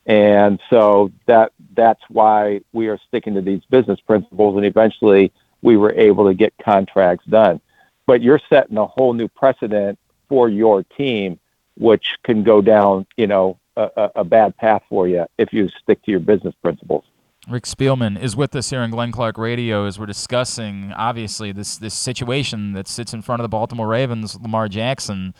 And 0.06 0.60
so 0.70 1.12
that 1.26 1.54
that's 1.74 2.02
why 2.10 2.62
we 2.72 2.88
are 2.90 3.00
sticking 3.08 3.34
to 3.34 3.42
these 3.42 3.64
business 3.72 4.00
principles, 4.00 4.56
and 4.56 4.66
eventually 4.66 5.34
we 5.64 5.78
were 5.78 5.92
able 5.94 6.28
to 6.28 6.36
get 6.36 6.54
contracts 6.64 7.26
done. 7.26 7.60
But 8.06 8.22
you're 8.22 8.42
setting 8.48 8.78
a 8.78 8.86
whole 8.86 9.14
new 9.14 9.28
precedent 9.28 9.98
for 10.30 10.48
your 10.48 10.84
team, 10.84 11.40
which 11.76 12.18
can 12.24 12.44
go 12.44 12.62
down, 12.62 13.08
you 13.18 13.26
know, 13.26 13.58
a, 13.78 14.10
a 14.18 14.24
bad 14.24 14.56
path 14.58 14.82
for 14.90 15.08
you 15.08 15.26
if 15.38 15.50
you 15.52 15.70
stick 15.82 16.04
to 16.04 16.12
your 16.12 16.20
business 16.20 16.56
principles. 16.62 17.04
Rick 17.48 17.66
Spielman 17.66 18.20
is 18.20 18.36
with 18.36 18.56
us 18.56 18.72
here 18.72 18.80
on 18.80 18.90
Glenn 18.90 19.12
Clark 19.12 19.38
Radio 19.38 19.86
as 19.86 20.00
we're 20.00 20.08
discussing, 20.08 20.92
obviously, 20.94 21.52
this 21.52 21.78
this 21.78 21.94
situation 21.94 22.74
that 22.74 22.88
sits 22.88 23.14
in 23.14 23.22
front 23.22 23.40
of 23.40 23.44
the 23.44 23.50
Baltimore 23.50 23.88
Ravens, 23.88 24.40
Lamar 24.40 24.68
Jackson. 24.68 25.36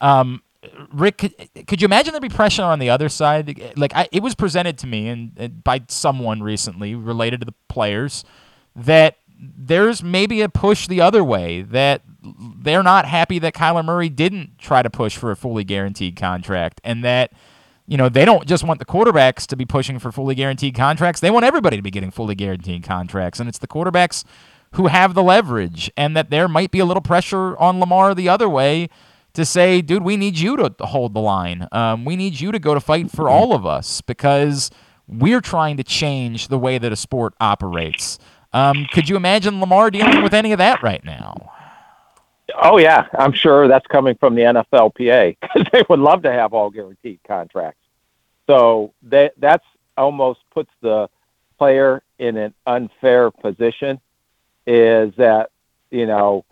Um, 0.00 0.42
Rick, 0.92 1.18
could, 1.18 1.34
could, 1.66 1.80
you 1.80 1.86
imagine 1.86 2.12
there'd 2.12 2.22
be 2.22 2.28
pressure 2.28 2.62
on 2.62 2.78
the 2.78 2.90
other 2.90 3.08
side? 3.08 3.72
Like 3.76 3.94
I, 3.96 4.08
it 4.12 4.22
was 4.22 4.34
presented 4.34 4.78
to 4.78 4.86
me 4.86 5.08
and, 5.08 5.32
and 5.36 5.64
by 5.64 5.82
someone 5.88 6.42
recently 6.42 6.94
related 6.94 7.40
to 7.40 7.46
the 7.46 7.54
players 7.68 8.24
that 8.76 9.16
there's 9.38 10.02
maybe 10.02 10.42
a 10.42 10.48
push 10.48 10.86
the 10.86 11.00
other 11.00 11.24
way 11.24 11.62
that 11.62 12.02
they're 12.22 12.82
not 12.82 13.06
happy 13.06 13.38
that 13.38 13.54
Kyler 13.54 13.84
Murray 13.84 14.10
didn't 14.10 14.58
try 14.58 14.82
to 14.82 14.90
push 14.90 15.16
for 15.16 15.30
a 15.30 15.36
fully 15.36 15.64
guaranteed 15.64 16.14
contract 16.14 16.80
and 16.84 17.02
that 17.02 17.32
you 17.90 17.98
know 17.98 18.08
they 18.08 18.24
don't 18.24 18.46
just 18.46 18.64
want 18.64 18.78
the 18.78 18.86
quarterbacks 18.86 19.46
to 19.46 19.56
be 19.56 19.66
pushing 19.66 19.98
for 19.98 20.10
fully 20.10 20.34
guaranteed 20.34 20.74
contracts 20.74 21.20
they 21.20 21.30
want 21.30 21.44
everybody 21.44 21.76
to 21.76 21.82
be 21.82 21.90
getting 21.90 22.10
fully 22.10 22.34
guaranteed 22.34 22.82
contracts 22.82 23.38
and 23.40 23.48
it's 23.48 23.58
the 23.58 23.66
quarterbacks 23.66 24.24
who 24.72 24.86
have 24.86 25.14
the 25.14 25.22
leverage 25.22 25.90
and 25.96 26.16
that 26.16 26.30
there 26.30 26.48
might 26.48 26.70
be 26.70 26.78
a 26.78 26.84
little 26.84 27.02
pressure 27.02 27.56
on 27.58 27.80
Lamar 27.80 28.14
the 28.14 28.28
other 28.28 28.48
way 28.48 28.88
to 29.32 29.44
say, 29.44 29.80
dude, 29.80 30.02
we 30.02 30.16
need 30.16 30.38
you 30.38 30.56
to 30.56 30.74
hold 30.80 31.14
the 31.14 31.20
line. 31.20 31.66
Um, 31.72 32.04
we 32.04 32.16
need 32.16 32.40
you 32.40 32.52
to 32.52 32.58
go 32.58 32.74
to 32.74 32.80
fight 32.80 33.10
for 33.10 33.28
all 33.28 33.52
of 33.52 33.64
us 33.64 34.00
because 34.00 34.70
we're 35.06 35.40
trying 35.40 35.76
to 35.76 35.84
change 35.84 36.48
the 36.48 36.58
way 36.58 36.78
that 36.78 36.92
a 36.92 36.96
sport 36.96 37.34
operates. 37.40 38.18
Um, 38.52 38.86
could 38.92 39.08
you 39.08 39.16
imagine 39.16 39.60
Lamar 39.60 39.90
dealing 39.90 40.22
with 40.22 40.34
any 40.34 40.52
of 40.52 40.58
that 40.58 40.82
right 40.82 41.04
now? 41.04 41.52
Oh 42.62 42.78
yeah, 42.78 43.06
I'm 43.18 43.32
sure 43.32 43.68
that's 43.68 43.86
coming 43.86 44.16
from 44.16 44.34
the 44.34 44.42
NFLPA 44.42 45.36
because 45.40 45.66
they 45.72 45.82
would 45.88 46.00
love 46.00 46.22
to 46.22 46.32
have 46.32 46.52
all 46.52 46.70
guaranteed 46.70 47.20
contracts. 47.26 47.80
So 48.46 48.92
that 49.04 49.34
that's 49.38 49.64
almost 49.96 50.40
puts 50.50 50.70
the 50.80 51.08
player 51.58 52.02
in 52.18 52.36
an 52.36 52.54
unfair 52.66 53.30
position. 53.30 54.00
Is 54.66 55.14
that 55.16 55.50
you 55.90 56.06
know 56.06 56.44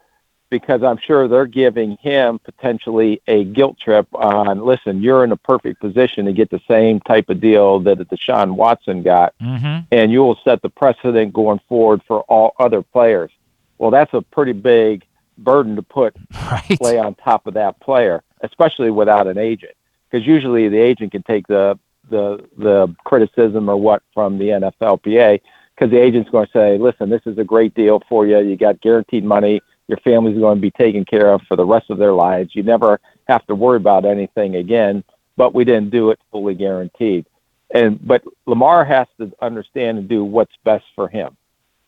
because 0.50 0.82
I'm 0.82 0.98
sure 0.98 1.28
they're 1.28 1.46
giving 1.46 1.96
him 1.98 2.38
potentially 2.38 3.20
a 3.26 3.44
guilt 3.44 3.78
trip 3.78 4.08
on, 4.14 4.64
listen, 4.64 5.02
you're 5.02 5.22
in 5.22 5.32
a 5.32 5.36
perfect 5.36 5.78
position 5.78 6.24
to 6.24 6.32
get 6.32 6.48
the 6.50 6.60
same 6.66 7.00
type 7.00 7.28
of 7.28 7.40
deal 7.40 7.80
that 7.80 7.98
Deshaun 7.98 8.54
Watson 8.54 9.02
got, 9.02 9.34
mm-hmm. 9.42 9.84
and 9.92 10.10
you 10.10 10.20
will 10.20 10.38
set 10.44 10.62
the 10.62 10.70
precedent 10.70 11.34
going 11.34 11.60
forward 11.68 12.00
for 12.08 12.22
all 12.22 12.54
other 12.58 12.80
players. 12.82 13.30
Well, 13.76 13.90
that's 13.90 14.14
a 14.14 14.22
pretty 14.22 14.52
big 14.52 15.04
burden 15.38 15.76
to 15.76 15.82
put 15.82 16.14
right. 16.50 16.78
play 16.78 16.98
on 16.98 17.14
top 17.14 17.46
of 17.46 17.54
that 17.54 17.80
player, 17.80 18.22
especially 18.42 18.90
without 18.90 19.26
an 19.26 19.38
agent, 19.38 19.74
because 20.10 20.26
usually 20.26 20.68
the 20.68 20.78
agent 20.78 21.12
can 21.12 21.22
take 21.22 21.46
the 21.46 21.78
the 22.10 22.44
the 22.56 22.94
criticism 23.04 23.68
or 23.68 23.76
what 23.76 24.02
from 24.14 24.38
the 24.38 24.48
NFLPA 24.48 25.40
because 25.74 25.90
the 25.90 25.98
agent's 25.98 26.30
going 26.30 26.46
to 26.46 26.52
say, 26.52 26.78
listen, 26.78 27.08
this 27.08 27.22
is 27.26 27.38
a 27.38 27.44
great 27.44 27.74
deal 27.74 28.02
for 28.08 28.26
you. 28.26 28.38
You 28.38 28.56
got 28.56 28.80
guaranteed 28.80 29.24
money 29.24 29.60
your 29.88 29.98
family's 29.98 30.38
going 30.38 30.58
to 30.58 30.62
be 30.62 30.70
taken 30.70 31.04
care 31.04 31.32
of 31.32 31.40
for 31.48 31.56
the 31.56 31.64
rest 31.64 31.90
of 31.90 31.98
their 31.98 32.12
lives. 32.12 32.54
You 32.54 32.62
never 32.62 33.00
have 33.26 33.44
to 33.46 33.54
worry 33.54 33.78
about 33.78 34.04
anything 34.04 34.56
again, 34.56 35.02
but 35.36 35.54
we 35.54 35.64
didn't 35.64 35.90
do 35.90 36.10
it 36.10 36.20
fully 36.30 36.54
guaranteed. 36.54 37.26
And 37.74 37.98
but 38.06 38.22
Lamar 38.46 38.84
has 38.84 39.06
to 39.18 39.32
understand 39.40 39.98
and 39.98 40.08
do 40.08 40.24
what's 40.24 40.54
best 40.64 40.84
for 40.94 41.08
him. 41.08 41.36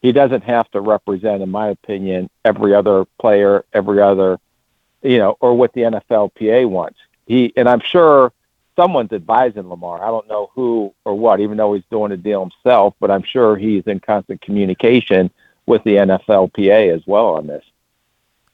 He 0.01 0.12
doesn't 0.12 0.44
have 0.44 0.70
to 0.70 0.81
represent, 0.81 1.43
in 1.43 1.51
my 1.51 1.68
opinion, 1.68 2.31
every 2.44 2.74
other 2.74 3.05
player, 3.20 3.64
every 3.72 4.01
other, 4.01 4.39
you 5.02 5.18
know, 5.18 5.36
or 5.40 5.55
what 5.55 5.72
the 5.74 5.82
NFLPA 5.82 6.68
wants. 6.68 6.98
He 7.27 7.52
and 7.56 7.68
I'm 7.68 7.81
sure 7.81 8.32
someone's 8.77 9.12
advising 9.12 9.68
Lamar. 9.68 10.02
I 10.02 10.06
don't 10.06 10.28
know 10.28 10.51
who 10.55 10.94
or 11.05 11.14
what, 11.14 11.40
even 11.40 11.59
though 11.59 11.74
he's 11.74 11.85
doing 11.90 12.12
a 12.12 12.16
deal 12.16 12.40
himself, 12.40 12.94
but 12.98 13.10
I'm 13.10 13.22
sure 13.22 13.56
he's 13.56 13.85
in 13.86 14.01
constant 14.01 14.40
communication 14.40 15.31
with 15.66 15.85
the 15.85 15.97
NFLPA 15.97 16.94
as 16.94 17.02
well 17.06 17.35
on 17.35 17.47
this. 17.47 17.64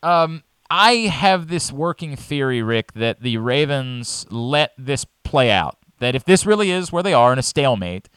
Um, 0.03 0.43
I 0.69 0.93
have 0.93 1.49
this 1.49 1.73
working 1.73 2.17
theory, 2.17 2.63
Rick, 2.63 2.93
that 2.95 3.21
the 3.21 3.39
Ravens 3.39 4.27
let 4.31 4.73
this 4.77 5.05
play 5.23 5.51
out. 5.51 5.79
That 5.99 6.15
if 6.15 6.25
this 6.25 6.45
really 6.45 6.71
is 6.71 6.93
where 6.93 7.03
they 7.03 7.15
are 7.15 7.33
in 7.33 7.39
a 7.39 7.43
stalemate, 7.43 8.09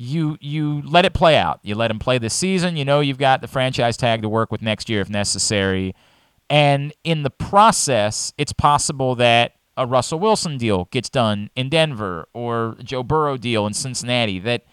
you 0.00 0.38
you 0.40 0.80
let 0.86 1.04
it 1.04 1.12
play 1.12 1.36
out. 1.36 1.60
You 1.62 1.74
let 1.74 1.88
them 1.88 1.98
play 1.98 2.16
this 2.16 2.32
season. 2.32 2.74
You 2.74 2.86
know 2.86 3.00
you've 3.00 3.18
got 3.18 3.42
the 3.42 3.46
franchise 3.46 3.98
tag 3.98 4.22
to 4.22 4.30
work 4.30 4.50
with 4.50 4.62
next 4.62 4.88
year 4.88 5.02
if 5.02 5.10
necessary. 5.10 5.94
And 6.48 6.94
in 7.04 7.22
the 7.22 7.28
process, 7.28 8.32
it's 8.38 8.54
possible 8.54 9.14
that 9.16 9.56
a 9.76 9.86
Russell 9.86 10.18
Wilson 10.18 10.56
deal 10.56 10.86
gets 10.90 11.10
done 11.10 11.50
in 11.54 11.68
Denver 11.68 12.26
or 12.32 12.76
Joe 12.82 13.02
Burrow 13.02 13.36
deal 13.36 13.66
in 13.66 13.74
Cincinnati. 13.74 14.38
That 14.38 14.64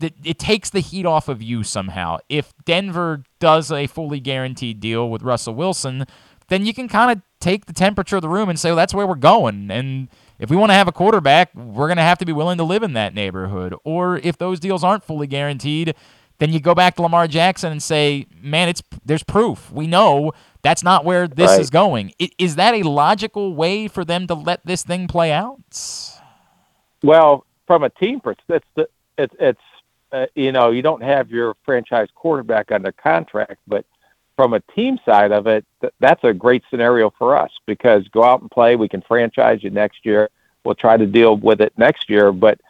that 0.00 0.14
it 0.24 0.38
takes 0.38 0.70
the 0.70 0.80
heat 0.80 1.04
off 1.04 1.28
of 1.28 1.42
you 1.42 1.62
somehow. 1.62 2.16
If 2.30 2.54
Denver 2.64 3.24
does 3.40 3.70
a 3.70 3.86
fully 3.86 4.18
guaranteed 4.18 4.80
deal 4.80 5.10
with 5.10 5.22
Russell 5.22 5.54
Wilson, 5.54 6.06
then 6.48 6.64
you 6.64 6.72
can 6.72 6.88
kind 6.88 7.10
of 7.10 7.22
take 7.38 7.66
the 7.66 7.74
temperature 7.74 8.16
of 8.16 8.22
the 8.22 8.30
room 8.30 8.48
and 8.48 8.58
say, 8.58 8.70
well, 8.70 8.76
that's 8.76 8.94
where 8.94 9.06
we're 9.06 9.14
going. 9.16 9.70
And 9.70 10.08
if 10.38 10.50
we 10.50 10.56
want 10.56 10.70
to 10.70 10.74
have 10.74 10.88
a 10.88 10.92
quarterback, 10.92 11.54
we're 11.54 11.86
going 11.86 11.96
to 11.96 12.02
have 12.02 12.18
to 12.18 12.26
be 12.26 12.32
willing 12.32 12.58
to 12.58 12.64
live 12.64 12.82
in 12.82 12.92
that 12.94 13.14
neighborhood. 13.14 13.74
Or 13.84 14.18
if 14.18 14.38
those 14.38 14.60
deals 14.60 14.82
aren't 14.82 15.04
fully 15.04 15.26
guaranteed, 15.26 15.94
then 16.38 16.52
you 16.52 16.60
go 16.60 16.74
back 16.74 16.96
to 16.96 17.02
Lamar 17.02 17.28
Jackson 17.28 17.70
and 17.70 17.82
say, 17.82 18.26
man, 18.40 18.68
it's 18.68 18.82
there's 19.04 19.22
proof. 19.22 19.70
We 19.70 19.86
know 19.86 20.32
that's 20.62 20.82
not 20.82 21.04
where 21.04 21.28
this 21.28 21.50
right. 21.50 21.60
is 21.60 21.70
going. 21.70 22.12
Is 22.38 22.56
that 22.56 22.74
a 22.74 22.82
logical 22.82 23.54
way 23.54 23.86
for 23.86 24.04
them 24.04 24.26
to 24.26 24.34
let 24.34 24.64
this 24.66 24.82
thing 24.82 25.06
play 25.06 25.30
out? 25.30 25.60
Well, 27.02 27.46
from 27.66 27.84
a 27.84 27.90
team 27.90 28.20
perspective, 28.20 28.86
it's, 29.16 29.34
it's 29.38 29.60
uh, 30.10 30.26
you 30.34 30.52
know, 30.52 30.70
you 30.70 30.82
don't 30.82 31.02
have 31.02 31.30
your 31.30 31.54
franchise 31.64 32.08
quarterback 32.14 32.72
under 32.72 32.92
contract, 32.92 33.60
but 33.66 33.84
from 34.36 34.54
a 34.54 34.60
team 34.74 34.98
side 35.04 35.32
of 35.32 35.46
it, 35.46 35.64
th- 35.80 35.92
that's 36.00 36.24
a 36.24 36.32
great 36.32 36.62
scenario 36.70 37.10
for 37.18 37.36
us 37.36 37.50
because 37.66 38.06
go 38.08 38.24
out 38.24 38.40
and 38.40 38.50
play. 38.50 38.76
We 38.76 38.88
can 38.88 39.02
franchise 39.02 39.62
you 39.62 39.70
next 39.70 40.04
year. 40.04 40.30
We'll 40.64 40.74
try 40.74 40.96
to 40.96 41.06
deal 41.06 41.36
with 41.36 41.60
it 41.60 41.72
next 41.76 42.08
year, 42.08 42.32
but 42.32 42.60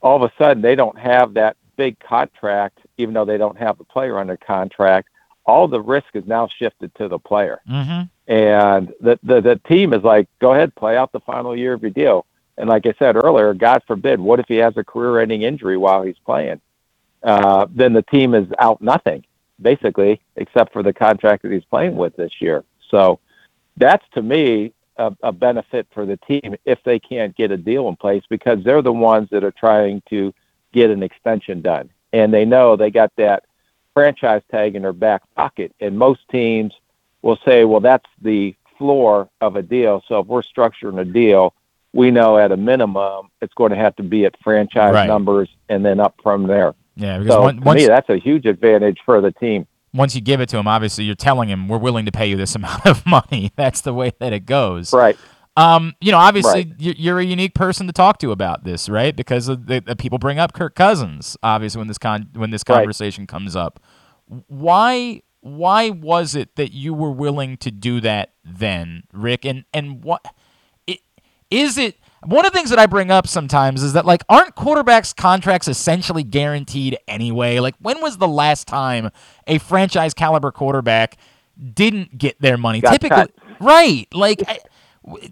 all 0.00 0.16
of 0.16 0.22
a 0.22 0.32
sudden 0.36 0.62
they 0.62 0.74
don't 0.74 0.98
have 0.98 1.34
that 1.34 1.56
big 1.76 1.98
contract, 1.98 2.78
even 2.98 3.14
though 3.14 3.24
they 3.24 3.38
don't 3.38 3.58
have 3.58 3.78
the 3.78 3.84
player 3.84 4.18
under 4.18 4.36
contract, 4.36 5.08
all 5.44 5.66
the 5.66 5.80
risk 5.80 6.08
is 6.14 6.26
now 6.26 6.46
shifted 6.46 6.94
to 6.96 7.08
the 7.08 7.18
player. 7.18 7.60
Mm-hmm. 7.68 8.32
And 8.32 8.92
the, 9.00 9.18
the 9.22 9.40
the 9.40 9.60
team 9.68 9.92
is 9.92 10.02
like, 10.02 10.28
go 10.38 10.52
ahead, 10.52 10.74
play 10.74 10.96
out 10.96 11.10
the 11.12 11.20
final 11.20 11.56
year 11.56 11.72
of 11.72 11.82
your 11.82 11.90
deal. 11.90 12.26
And 12.58 12.68
like 12.68 12.86
I 12.86 12.94
said 12.98 13.16
earlier, 13.16 13.54
God 13.54 13.82
forbid, 13.86 14.20
what 14.20 14.38
if 14.38 14.46
he 14.46 14.56
has 14.56 14.76
a 14.76 14.84
career-ending 14.84 15.42
injury 15.42 15.76
while 15.76 16.02
he's 16.02 16.18
playing? 16.24 16.60
Uh, 17.22 17.66
then 17.70 17.92
the 17.92 18.02
team 18.02 18.34
is 18.34 18.46
out 18.58 18.80
nothing, 18.82 19.24
basically, 19.62 20.20
except 20.36 20.72
for 20.72 20.82
the 20.82 20.92
contract 20.92 21.42
that 21.42 21.52
he's 21.52 21.64
playing 21.64 21.96
with 21.96 22.16
this 22.16 22.32
year. 22.40 22.64
So 22.90 23.20
that's 23.76 24.04
to 24.14 24.22
me 24.22 24.72
a, 24.96 25.14
a 25.22 25.32
benefit 25.32 25.86
for 25.92 26.04
the 26.04 26.16
team 26.18 26.56
if 26.64 26.78
they 26.84 26.98
can't 26.98 27.34
get 27.36 27.50
a 27.50 27.56
deal 27.56 27.88
in 27.88 27.96
place 27.96 28.22
because 28.28 28.62
they're 28.64 28.82
the 28.82 28.92
ones 28.92 29.28
that 29.30 29.44
are 29.44 29.52
trying 29.52 30.02
to 30.10 30.34
get 30.72 30.90
an 30.90 31.02
extension 31.02 31.62
done, 31.62 31.90
and 32.12 32.32
they 32.32 32.44
know 32.44 32.76
they 32.76 32.90
got 32.90 33.12
that 33.16 33.44
franchise 33.94 34.42
tag 34.50 34.74
in 34.74 34.82
their 34.82 34.92
back 34.92 35.22
pocket. 35.34 35.74
And 35.80 35.98
most 35.98 36.20
teams 36.30 36.72
will 37.22 37.38
say, 37.44 37.64
well, 37.64 37.80
that's 37.80 38.08
the 38.20 38.54
floor 38.78 39.28
of 39.40 39.56
a 39.56 39.62
deal. 39.62 40.02
So 40.08 40.20
if 40.20 40.26
we're 40.26 40.42
structuring 40.42 40.98
a 41.00 41.04
deal, 41.04 41.54
we 41.92 42.10
know 42.10 42.38
at 42.38 42.52
a 42.52 42.56
minimum 42.56 43.28
it's 43.40 43.54
going 43.54 43.70
to 43.70 43.76
have 43.76 43.94
to 43.96 44.02
be 44.02 44.24
at 44.24 44.34
franchise 44.42 44.94
Right. 44.94 45.06
numbers 45.06 45.48
and 45.68 45.84
then 45.84 46.00
up 46.00 46.14
from 46.22 46.46
there. 46.46 46.74
Yeah, 46.96 47.18
because 47.18 47.34
So 47.34 47.42
one- 47.42 47.60
once 47.60 47.80
me, 47.80 47.86
that's 47.86 48.08
a 48.08 48.16
huge 48.18 48.46
advantage 48.46 48.98
for 49.04 49.20
the 49.20 49.32
team. 49.32 49.66
once 49.94 50.14
you 50.14 50.20
give 50.20 50.40
it 50.40 50.48
to 50.50 50.58
him, 50.58 50.66
obviously 50.66 51.04
you're 51.04 51.14
telling 51.14 51.48
him 51.48 51.68
we're 51.68 51.78
willing 51.78 52.04
to 52.06 52.12
pay 52.12 52.26
you 52.26 52.36
this 52.36 52.54
amount 52.60 52.86
of 52.86 53.04
money. 53.06 53.50
That's 53.56 53.80
the 53.82 53.92
way 53.94 54.12
that 54.20 54.32
it 54.32 54.46
goes. 54.46 54.92
Right. 54.92 55.16
Um, 55.56 55.94
you 56.00 56.10
know, 56.12 56.18
obviously 56.18 56.64
Right. 56.64 56.74
you- 56.78 56.94
you're 56.96 57.18
a 57.18 57.24
unique 57.24 57.54
person 57.54 57.86
to 57.86 57.92
talk 57.92 58.18
to 58.20 58.30
about 58.32 58.64
this, 58.64 58.88
right? 58.88 59.14
Because 59.14 59.46
the, 59.46 59.82
the 59.86 59.96
people 59.96 60.18
bring 60.18 60.38
up 60.38 60.54
Kirk 60.54 60.74
Cousins, 60.74 61.36
obviously 61.42 61.78
when 61.78 61.88
this 61.88 61.98
con 61.98 62.28
when 62.34 62.50
this 62.50 62.62
Right. 62.68 62.76
conversation 62.76 63.26
comes 63.26 63.54
up. 63.54 63.78
Why 64.48 65.22
why 65.40 65.90
was 65.90 66.34
it 66.36 66.54
that 66.56 66.72
you 66.72 66.94
were 66.94 67.10
willing 67.10 67.56
to 67.58 67.70
do 67.70 68.00
that 68.00 68.32
then, 68.44 69.02
Rick? 69.12 69.44
And 69.44 69.64
and 69.74 70.02
what 70.04 70.24
i- 70.88 70.98
is 71.50 71.76
it? 71.78 71.96
One 72.24 72.46
of 72.46 72.52
the 72.52 72.56
things 72.58 72.70
that 72.70 72.78
I 72.78 72.86
bring 72.86 73.10
up 73.10 73.26
sometimes 73.26 73.82
is 73.82 73.94
that 73.94 74.06
like 74.06 74.22
aren't 74.28 74.54
quarterbacks 74.54 75.14
contracts 75.14 75.66
essentially 75.66 76.22
guaranteed 76.22 76.96
anyway? 77.08 77.58
Like 77.58 77.74
when 77.80 78.00
was 78.00 78.18
the 78.18 78.28
last 78.28 78.68
time 78.68 79.10
a 79.46 79.58
franchise 79.58 80.14
caliber 80.14 80.52
quarterback 80.52 81.16
didn't 81.74 82.16
get 82.18 82.40
their 82.40 82.56
money? 82.56 82.80
Got 82.80 82.92
Typically, 82.92 83.16
cut. 83.16 83.32
right? 83.60 84.06
Like 84.12 84.42
I, 84.46 84.60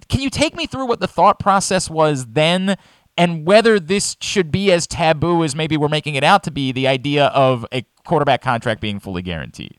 can 0.09 0.21
you 0.21 0.31
take 0.31 0.57
me 0.57 0.67
through 0.67 0.87
what 0.87 1.01
the 1.01 1.07
thought 1.07 1.39
process 1.39 1.89
was 1.89 2.27
then 2.27 2.77
and 3.17 3.47
whether 3.47 3.79
this 3.79 4.17
should 4.21 4.51
be 4.51 4.73
as 4.73 4.87
taboo 4.87 5.45
as 5.45 5.55
maybe 5.55 5.77
we're 5.77 5.89
making 5.89 6.15
it 6.15 6.25
out 6.25 6.43
to 6.45 6.51
be 6.51 6.73
the 6.73 6.89
idea 6.89 7.27
of 7.27 7.67
a 7.73 7.85
quarterback 8.05 8.41
contract 8.43 8.81
being 8.81 8.99
fully 8.99 9.23
guaranteed? 9.23 9.79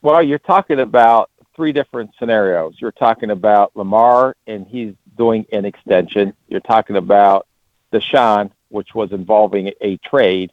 Well, 0.00 0.22
you're 0.22 0.38
talking 0.38 0.80
about 0.80 1.30
three 1.56 1.72
different 1.72 2.10
scenarios. 2.18 2.74
You're 2.78 2.92
talking 2.92 3.30
about 3.30 3.74
Lamar, 3.74 4.36
and 4.46 4.66
he's 4.66 4.94
doing 5.16 5.46
an 5.52 5.64
extension. 5.64 6.34
You're 6.48 6.60
talking 6.60 6.96
about 6.96 7.46
Deshaun, 7.92 8.50
which 8.68 8.94
was 8.94 9.12
involving 9.12 9.72
a 9.80 9.96
trade. 9.98 10.52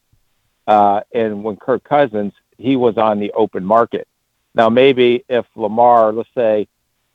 Uh, 0.67 1.01
and 1.11 1.43
when 1.43 1.55
Kirk 1.57 1.83
Cousins, 1.83 2.33
he 2.57 2.75
was 2.75 2.97
on 2.97 3.19
the 3.19 3.31
open 3.33 3.65
market. 3.65 4.07
Now, 4.53 4.69
maybe 4.69 5.23
if 5.29 5.45
Lamar, 5.55 6.11
let's 6.13 6.29
say, 6.35 6.67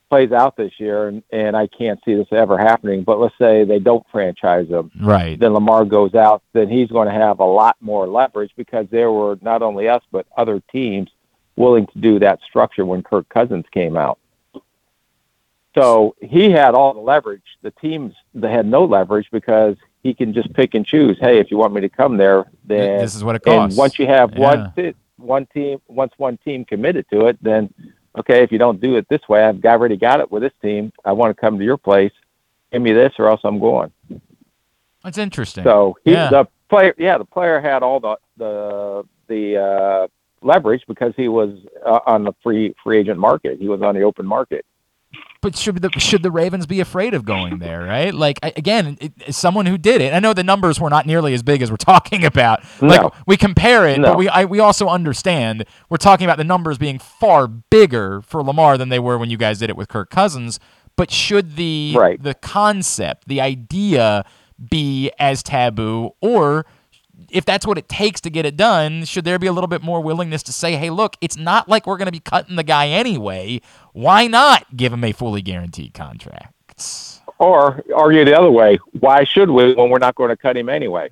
plays 0.08 0.32
out 0.32 0.56
this 0.56 0.72
year, 0.78 1.08
and, 1.08 1.22
and 1.30 1.56
I 1.56 1.66
can't 1.66 2.00
see 2.04 2.14
this 2.14 2.28
ever 2.30 2.56
happening, 2.56 3.02
but 3.02 3.18
let's 3.18 3.36
say 3.38 3.64
they 3.64 3.78
don't 3.80 4.06
franchise 4.10 4.68
him, 4.68 4.90
Right. 5.00 5.38
then 5.38 5.52
Lamar 5.52 5.84
goes 5.84 6.14
out, 6.14 6.42
then 6.52 6.68
he's 6.68 6.88
going 6.88 7.08
to 7.08 7.14
have 7.14 7.40
a 7.40 7.44
lot 7.44 7.76
more 7.80 8.06
leverage 8.06 8.52
because 8.56 8.86
there 8.90 9.10
were 9.10 9.36
not 9.42 9.62
only 9.62 9.88
us, 9.88 10.02
but 10.12 10.26
other 10.36 10.62
teams 10.72 11.10
willing 11.56 11.86
to 11.88 11.98
do 11.98 12.18
that 12.20 12.40
structure 12.48 12.84
when 12.84 13.02
Kirk 13.02 13.28
Cousins 13.28 13.64
came 13.72 13.96
out. 13.96 14.18
So 15.76 16.16
he 16.22 16.50
had 16.50 16.74
all 16.74 16.94
the 16.94 17.00
leverage. 17.00 17.42
The 17.62 17.70
teams 17.72 18.14
that 18.34 18.50
had 18.50 18.66
no 18.66 18.84
leverage 18.84 19.28
because 19.30 19.76
he 20.02 20.14
can 20.14 20.32
just 20.32 20.52
pick 20.54 20.74
and 20.74 20.86
choose. 20.86 21.18
Hey, 21.20 21.38
if 21.38 21.50
you 21.50 21.56
want 21.56 21.74
me 21.74 21.80
to 21.82 21.88
come 21.88 22.16
there, 22.16 22.44
then 22.64 22.98
This 22.98 23.14
is 23.14 23.22
what 23.24 23.36
it 23.36 23.42
and 23.46 23.62
costs. 23.62 23.78
once 23.78 23.98
you 23.98 24.06
have 24.06 24.32
Yeah. 24.34 24.72
one 24.74 24.94
one 25.18 25.46
team, 25.46 25.80
once 25.88 26.12
one 26.18 26.38
team 26.44 26.64
committed 26.64 27.06
to 27.10 27.26
it, 27.26 27.38
then 27.42 27.72
okay, 28.18 28.42
if 28.42 28.52
you 28.52 28.58
don't 28.58 28.80
do 28.80 28.96
it 28.96 29.08
this 29.08 29.26
way, 29.28 29.44
I've 29.44 29.62
already 29.64 29.96
got 29.96 30.20
it 30.20 30.30
with 30.30 30.42
this 30.42 30.52
team. 30.62 30.92
I 31.04 31.12
want 31.12 31.34
to 31.34 31.40
come 31.40 31.58
to 31.58 31.64
your 31.64 31.76
place. 31.76 32.12
Give 32.72 32.82
me 32.82 32.92
this, 32.92 33.12
or 33.18 33.28
else 33.28 33.40
I'm 33.44 33.58
going. 33.58 33.92
That's 35.02 35.18
interesting. 35.18 35.64
So 35.64 35.96
he, 36.04 36.12
yeah. 36.12 36.30
the 36.30 36.48
player, 36.68 36.94
yeah, 36.98 37.16
the 37.18 37.24
player 37.24 37.60
had 37.60 37.82
all 37.82 38.00
the 38.00 38.16
the 38.36 39.04
the 39.28 39.56
uh, 39.56 40.06
leverage 40.42 40.84
because 40.88 41.12
he 41.16 41.28
was 41.28 41.50
uh, 41.84 42.00
on 42.06 42.24
the 42.24 42.32
free 42.42 42.74
free 42.82 42.98
agent 42.98 43.18
market. 43.18 43.58
He 43.58 43.68
was 43.68 43.82
on 43.82 43.94
the 43.94 44.02
open 44.02 44.26
market. 44.26 44.64
But 45.42 45.56
should 45.56 45.80
the 45.82 45.90
should 45.98 46.22
the 46.22 46.30
Ravens 46.30 46.66
be 46.66 46.80
afraid 46.80 47.14
of 47.14 47.24
going 47.24 47.58
there, 47.58 47.82
right? 47.84 48.12
Like 48.12 48.38
I- 48.42 48.52
again, 48.56 48.96
it, 49.00 49.34
someone 49.34 49.66
who 49.66 49.76
did 49.78 50.00
it, 50.00 50.12
I 50.14 50.18
know 50.18 50.32
the 50.32 50.42
numbers 50.42 50.80
were 50.80 50.90
not 50.90 51.06
nearly 51.06 51.34
as 51.34 51.42
big 51.42 51.62
as 51.62 51.70
we're 51.70 51.76
talking 51.94 52.24
about. 52.24 52.60
Like 52.80 53.00
No. 53.02 53.10
we 53.26 53.36
compare 53.36 53.86
it, 53.86 53.98
No. 54.00 54.08
but 54.12 54.18
we 54.18 54.28
I, 54.28 54.44
we 54.46 54.60
also 54.60 54.88
understand 54.88 55.64
we're 55.88 55.98
talking 55.98 56.24
about 56.24 56.38
the 56.38 56.44
numbers 56.44 56.78
being 56.78 56.98
far 56.98 57.46
bigger 57.46 58.22
for 58.22 58.42
Lamar 58.42 58.78
than 58.78 58.88
they 58.88 58.98
were 58.98 59.18
when 59.18 59.30
you 59.30 59.36
guys 59.36 59.58
did 59.58 59.70
it 59.70 59.76
with 59.76 59.88
Kirk 59.88 60.10
Cousins. 60.10 60.58
But 60.96 61.10
should 61.10 61.56
the 61.56 61.94
Right. 61.96 62.22
the 62.22 62.34
concept, 62.34 63.28
the 63.28 63.40
idea, 63.42 64.24
be 64.70 65.10
as 65.18 65.42
taboo, 65.42 66.12
or 66.22 66.64
if 67.30 67.44
that's 67.44 67.66
what 67.66 67.78
it 67.78 67.88
takes 67.88 68.20
to 68.22 68.30
get 68.30 68.44
it 68.46 68.56
done, 68.56 69.04
should 69.04 69.24
there 69.24 69.38
be 69.38 69.46
a 69.46 69.52
little 69.52 69.68
bit 69.68 69.82
more 69.82 70.00
willingness 70.02 70.42
to 70.44 70.52
say, 70.52 70.76
hey, 70.76 70.90
look, 70.90 71.16
it's 71.22 71.36
not 71.36 71.68
like 71.68 71.86
we're 71.86 71.96
going 71.96 72.06
to 72.06 72.12
be 72.12 72.20
cutting 72.20 72.56
the 72.56 72.62
guy 72.62 72.88
anyway. 72.88 73.60
Why 73.96 74.26
not 74.26 74.76
give 74.76 74.92
him 74.92 75.02
a 75.04 75.12
fully 75.12 75.40
guaranteed 75.40 75.94
contract? 75.94 76.52
Or 77.38 77.82
argue 77.94 78.26
the 78.26 78.38
other 78.38 78.50
way. 78.50 78.78
Why 79.00 79.24
should 79.24 79.48
we 79.48 79.72
when 79.72 79.88
we're 79.88 79.98
not 79.98 80.14
going 80.16 80.28
to 80.28 80.36
cut 80.36 80.54
him 80.54 80.68
anyway? 80.68 81.08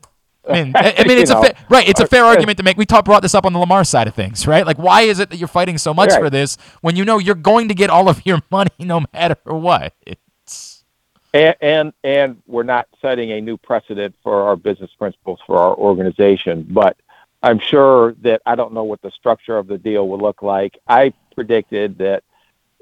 I 0.46 0.52
mean, 0.52 0.72
I, 0.76 1.02
mean, 1.08 1.16
it's 1.16 1.30
a 1.30 1.54
right. 1.70 1.88
It's 1.88 2.00
a 2.00 2.06
fair 2.06 2.24
uh, 2.24 2.28
argument 2.28 2.58
to 2.58 2.62
make. 2.62 2.76
We 2.76 2.84
talked 2.84 3.06
brought 3.06 3.22
this 3.22 3.34
up 3.34 3.46
on 3.46 3.54
the 3.54 3.58
Lamar 3.58 3.84
side 3.84 4.06
of 4.06 4.14
things, 4.14 4.46
right? 4.46 4.66
Like, 4.66 4.76
why 4.76 5.00
is 5.00 5.18
it 5.18 5.30
that 5.30 5.38
you're 5.38 5.48
fighting 5.48 5.78
so 5.78 5.94
much 5.94 6.10
Right. 6.10 6.20
for 6.20 6.28
this 6.28 6.58
when 6.82 6.94
you 6.94 7.06
know 7.06 7.16
you're 7.16 7.34
going 7.34 7.68
to 7.68 7.74
get 7.74 7.88
all 7.88 8.06
of 8.06 8.20
your 8.26 8.42
money 8.50 8.70
no 8.78 9.06
matter 9.14 9.38
what? 9.44 9.94
It's 10.04 10.84
and, 11.32 11.56
and 11.62 11.92
and 12.04 12.42
we're 12.46 12.64
not 12.64 12.86
setting 13.00 13.32
a 13.32 13.40
new 13.40 13.56
precedent 13.56 14.14
for 14.22 14.42
our 14.42 14.56
business 14.56 14.90
principles 14.98 15.40
for 15.46 15.56
our 15.56 15.74
organization. 15.74 16.66
But 16.68 16.98
I'm 17.42 17.60
sure 17.60 18.12
that 18.20 18.42
I 18.44 18.56
don't 18.56 18.74
know 18.74 18.84
what 18.84 19.00
the 19.00 19.10
structure 19.10 19.56
of 19.56 19.68
the 19.68 19.78
deal 19.78 20.06
will 20.06 20.18
look 20.20 20.42
like. 20.42 20.76
I 20.86 21.14
predicted 21.34 21.96
that 21.96 22.24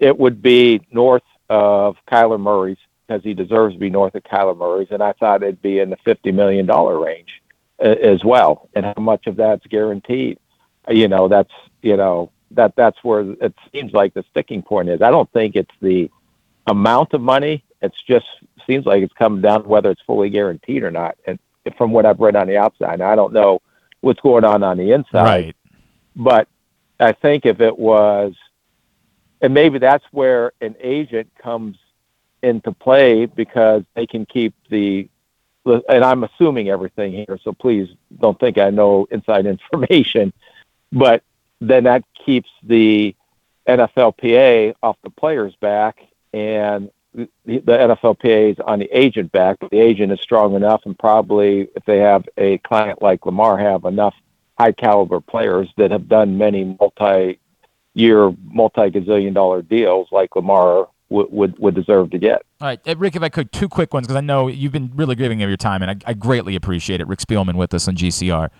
it 0.02 0.18
would 0.18 0.42
be 0.42 0.80
north 0.90 1.22
of 1.48 1.96
Kyler 2.10 2.40
Murray's 2.40 2.76
because 3.06 3.22
he 3.22 3.34
deserves 3.34 3.74
to 3.74 3.78
be 3.78 3.88
north 3.88 4.14
of 4.14 4.24
Kyler 4.24 4.56
Murray's, 4.56 4.88
and 4.90 5.02
I 5.02 5.12
thought 5.12 5.42
it'd 5.42 5.62
be 5.62 5.78
in 5.78 5.90
the 5.90 5.96
fifty 6.04 6.32
million 6.32 6.66
dollar 6.66 6.98
range 6.98 7.40
a- 7.78 8.04
as 8.04 8.24
well. 8.24 8.68
And 8.74 8.84
how 8.84 9.00
much 9.00 9.26
of 9.28 9.36
that's 9.36 9.64
guaranteed? 9.68 10.38
You 10.88 11.06
know, 11.06 11.28
that's 11.28 11.52
you 11.82 11.96
know 11.96 12.32
that 12.50 12.74
that's 12.74 12.98
where 13.04 13.20
it 13.40 13.54
seems 13.72 13.92
like 13.92 14.12
the 14.12 14.24
sticking 14.30 14.60
point 14.62 14.88
is. 14.88 15.00
I 15.00 15.10
don't 15.10 15.30
think 15.32 15.54
it's 15.54 15.74
the 15.80 16.10
amount 16.66 17.14
of 17.14 17.20
money. 17.20 17.64
It's 17.80 18.00
just 18.02 18.26
seems 18.66 18.84
like 18.84 19.02
it's 19.04 19.14
coming 19.14 19.40
down 19.40 19.62
to 19.62 19.68
whether 19.68 19.90
it's 19.90 20.02
fully 20.02 20.30
guaranteed 20.30 20.82
or 20.82 20.90
not. 20.90 21.16
And 21.26 21.38
from 21.76 21.92
what 21.92 22.06
I've 22.06 22.20
read 22.20 22.36
on 22.36 22.48
the 22.48 22.56
outside, 22.56 23.00
I 23.00 23.14
don't 23.14 23.32
know 23.32 23.62
what's 24.00 24.20
going 24.20 24.44
on 24.44 24.64
on 24.64 24.78
the 24.78 24.90
inside, 24.90 25.24
right. 25.24 25.56
but 26.16 26.48
I 26.98 27.12
think 27.12 27.46
if 27.46 27.60
it 27.60 27.78
was, 27.78 28.34
and 29.42 29.52
maybe 29.52 29.78
that's 29.78 30.04
where 30.12 30.52
an 30.60 30.76
agent 30.80 31.28
comes 31.36 31.76
into 32.42 32.72
play 32.72 33.26
because 33.26 33.82
they 33.94 34.06
can 34.06 34.24
keep 34.24 34.54
the, 34.70 35.08
and 35.66 36.04
I'm 36.04 36.24
assuming 36.24 36.68
everything 36.68 37.12
here, 37.12 37.38
so 37.42 37.52
please 37.52 37.88
don't 38.20 38.38
think 38.38 38.56
I 38.56 38.70
know 38.70 39.06
inside 39.10 39.46
information, 39.72 40.32
but 40.92 41.22
then 41.60 41.84
that 41.84 42.04
keeps 42.24 42.50
the 42.62 43.14
NFLPA 43.66 44.74
off 44.82 44.96
the 45.02 45.10
player's 45.10 45.54
back 45.56 46.00
and 46.32 46.90
the, 47.14 47.28
NFLPA 47.46 48.52
is 48.52 48.58
on 48.64 48.78
the 48.78 48.88
agent 48.96 49.32
back, 49.32 49.58
but 49.60 49.70
the 49.70 49.80
agent 49.80 50.12
is 50.12 50.20
strong 50.20 50.54
enough 50.54 50.82
and 50.84 50.98
probably 50.98 51.68
if 51.76 51.84
they 51.84 51.98
have 51.98 52.24
a 52.38 52.58
client 52.58 53.02
like 53.02 53.26
Lamar 53.26 53.58
have 53.58 53.84
enough 53.84 54.14
high 54.58 54.72
caliber 54.72 55.20
players 55.20 55.68
that 55.76 55.90
have 55.90 56.08
done 56.08 56.38
many 56.38 56.76
multi 56.80 57.38
year, 57.94 58.32
multi 58.44 58.90
gazillion 58.90 59.34
dollar 59.34 59.62
deals 59.62 60.08
like 60.10 60.34
Lamar 60.34 60.88
would, 61.08 61.30
would, 61.30 61.58
would 61.58 61.74
deserve 61.74 62.10
to 62.10 62.18
get. 62.18 62.42
All 62.60 62.68
right, 62.68 62.80
Rick, 62.98 63.16
if 63.16 63.22
I 63.22 63.28
could, 63.28 63.52
two 63.52 63.68
quick 63.68 63.92
ones 63.92 64.06
because 64.06 64.16
I 64.16 64.22
know 64.22 64.48
you've 64.48 64.72
been 64.72 64.92
really 64.94 65.14
giving 65.14 65.42
of 65.42 65.48
your 65.48 65.56
time, 65.56 65.82
and 65.82 65.90
I, 65.90 66.10
I 66.10 66.14
greatly 66.14 66.56
appreciate 66.56 67.00
it. 67.00 67.06
Rick 67.06 67.20
Spielman 67.20 67.56
with 67.56 67.74
us 67.74 67.86
on 67.88 67.96
GCR. 67.96 68.50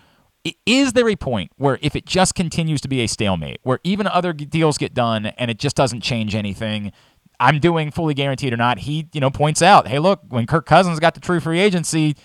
Is 0.65 0.93
there 0.93 1.07
a 1.07 1.15
point 1.15 1.51
where 1.55 1.79
if 1.81 1.95
it 1.95 2.05
just 2.05 2.35
continues 2.35 2.81
to 2.81 2.89
be 2.89 2.99
a 3.01 3.07
stalemate, 3.07 3.59
where 3.63 3.79
even 3.83 4.07
other 4.07 4.33
deals 4.33 4.77
get 4.77 4.93
done 4.93 5.27
and 5.27 5.49
it 5.49 5.57
just 5.57 5.75
doesn't 5.75 6.01
change 6.01 6.35
anything? 6.35 6.91
I'm 7.39 7.59
doing 7.59 7.91
fully 7.91 8.13
guaranteed 8.13 8.53
or 8.53 8.57
not. 8.57 8.79
He, 8.79 9.07
you 9.13 9.21
know, 9.21 9.29
points 9.29 9.61
out, 9.61 9.87
hey, 9.87 9.99
look, 9.99 10.21
when 10.29 10.45
Kirk 10.45 10.65
Cousins 10.65 10.99
got 10.99 11.13
the 11.13 11.21
true 11.21 11.39
free 11.39 11.59
agency, 11.59 12.15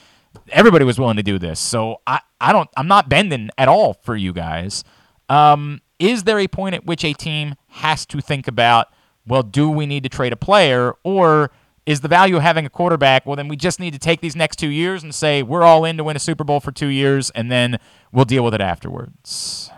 everybody 0.51 0.85
was 0.85 0.99
willing 0.99 1.17
to 1.17 1.23
do 1.23 1.39
this. 1.39 1.61
So 1.61 2.01
I, 2.07 2.21
I 2.41 2.53
don't 2.53 2.69
I'm 2.77 2.89
not 2.89 3.09
bending 3.09 3.51
at 3.57 3.69
all 3.69 3.95
for 3.95 4.17
you 4.17 4.33
guys. 4.33 4.85
Um, 5.29 5.81
is 5.99 6.25
there 6.25 6.39
a 6.39 6.49
point 6.49 6.75
at 6.75 6.87
which 6.87 7.05
a 7.05 7.13
team 7.13 7.55
has 7.69 8.07
to 8.07 8.21
think 8.21 8.49
about, 8.49 8.89
well, 9.27 9.43
do 9.43 9.71
we 9.71 9.87
need 9.87 10.03
to 10.05 10.09
trade 10.09 10.33
a 10.33 10.37
player 10.37 10.95
or 11.03 11.51
is 11.89 12.03
the 12.03 12.09
value 12.09 12.37
of 12.37 12.43
having 12.43 12.67
a 12.67 12.69
quarterback, 12.69 13.25
well, 13.25 13.35
then 13.35 13.49
we 13.49 13.57
just 13.57 13.81
need 13.81 13.95
to 13.95 13.99
take 13.99 14.21
these 14.21 14.37
next 14.37 14.57
two 14.57 14.69
years 14.69 15.03
and 15.03 15.15
say 15.15 15.43
we're 15.43 15.63
all 15.63 15.87
in 15.87 15.97
to 15.97 16.05
win 16.05 16.17
a 16.17 16.19
Super 16.19 16.45
Bowl 16.45 16.61
for 16.61 16.71
two 16.71 16.89
years, 16.89 17.31
and 17.31 17.51
then 17.51 17.79
we'll 18.13 18.27
deal 18.27 18.45
with 18.45 18.53
it 18.53 18.61
afterwards. 18.61 19.71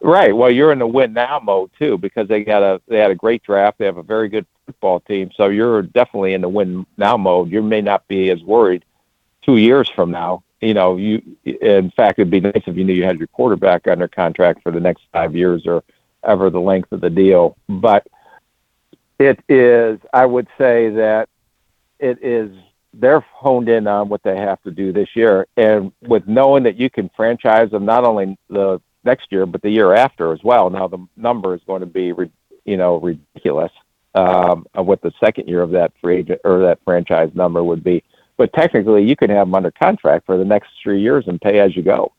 Right. 0.00 0.34
Well, 0.34 0.48
you're 0.48 0.70
in 0.70 0.78
the 0.78 0.86
win 0.86 1.12
now 1.12 1.40
mode 1.42 1.72
too 1.76 1.98
because 1.98 2.28
they 2.28 2.44
got 2.44 2.62
a 2.62 2.80
they 2.86 2.98
had 2.98 3.10
a 3.10 3.16
great 3.16 3.42
draft. 3.42 3.78
They 3.78 3.84
have 3.84 3.96
a 3.98 4.02
very 4.02 4.28
good 4.28 4.46
football 4.64 5.00
team, 5.00 5.30
so 5.36 5.48
you're 5.48 5.82
definitely 5.82 6.34
in 6.34 6.40
the 6.40 6.48
win 6.48 6.86
now 6.96 7.16
mode. 7.16 7.50
You 7.50 7.62
may 7.62 7.80
not 7.80 8.06
be 8.06 8.30
as 8.30 8.40
worried 8.42 8.84
two 9.42 9.56
years 9.56 9.90
from 9.90 10.12
now. 10.12 10.44
You 10.60 10.74
know, 10.74 10.96
you 10.96 11.22
in 11.44 11.90
fact 11.92 12.18
it'd 12.18 12.30
be 12.30 12.40
nice 12.40 12.62
if 12.66 12.76
you 12.76 12.84
knew 12.84 12.92
you 12.92 13.04
had 13.04 13.18
your 13.18 13.28
quarterback 13.28 13.88
under 13.88 14.08
contract 14.08 14.62
for 14.62 14.70
the 14.72 14.80
next 14.80 15.04
five 15.12 15.34
years 15.34 15.66
or 15.66 15.82
ever 16.22 16.50
the 16.50 16.60
length 16.60 16.92
of 16.92 17.00
the 17.00 17.10
deal. 17.10 17.56
But 17.68 18.06
it 19.18 19.40
is, 19.48 19.98
I 20.12 20.26
would 20.26 20.48
say 20.58 20.90
that 20.90 21.28
it 21.98 22.22
is 22.22 22.50
they're 22.92 23.20
honed 23.20 23.68
in 23.68 23.86
on 23.86 24.08
what 24.08 24.22
they 24.22 24.36
have 24.36 24.60
to 24.62 24.70
do 24.70 24.92
this 24.92 25.08
year, 25.14 25.46
and 25.56 25.92
with 26.02 26.26
knowing 26.26 26.64
that 26.64 26.76
you 26.76 26.90
can 26.90 27.10
franchise 27.16 27.70
them 27.70 27.84
not 27.84 28.04
only 28.04 28.36
the 28.48 28.80
next 29.04 29.30
year 29.30 29.46
but 29.46 29.62
the 29.62 29.70
year 29.70 29.94
after 29.94 30.32
as 30.32 30.42
well. 30.42 30.70
Now 30.70 30.88
the 30.88 31.06
number 31.16 31.54
is 31.54 31.60
going 31.66 31.80
to 31.80 31.86
be, 31.86 32.12
you 32.64 32.76
know, 32.76 32.96
ridiculous 32.96 33.72
um, 34.14 34.66
of 34.74 34.86
what 34.86 35.02
the 35.02 35.12
second 35.20 35.48
year 35.48 35.62
of 35.62 35.70
that 35.70 35.92
free 36.00 36.18
agent 36.18 36.40
or 36.44 36.60
that 36.62 36.80
franchise 36.84 37.30
number 37.34 37.62
would 37.62 37.84
be. 37.84 38.02
But 38.40 38.54
technically, 38.54 39.04
you 39.04 39.16
can 39.16 39.28
have 39.28 39.46
them 39.48 39.54
under 39.54 39.70
contract 39.70 40.24
for 40.24 40.38
the 40.38 40.46
next 40.46 40.70
three 40.82 41.02
years 41.02 41.28
and 41.28 41.38
pay 41.38 41.60
as 41.60 41.76
you 41.76 41.82
go 41.82 42.10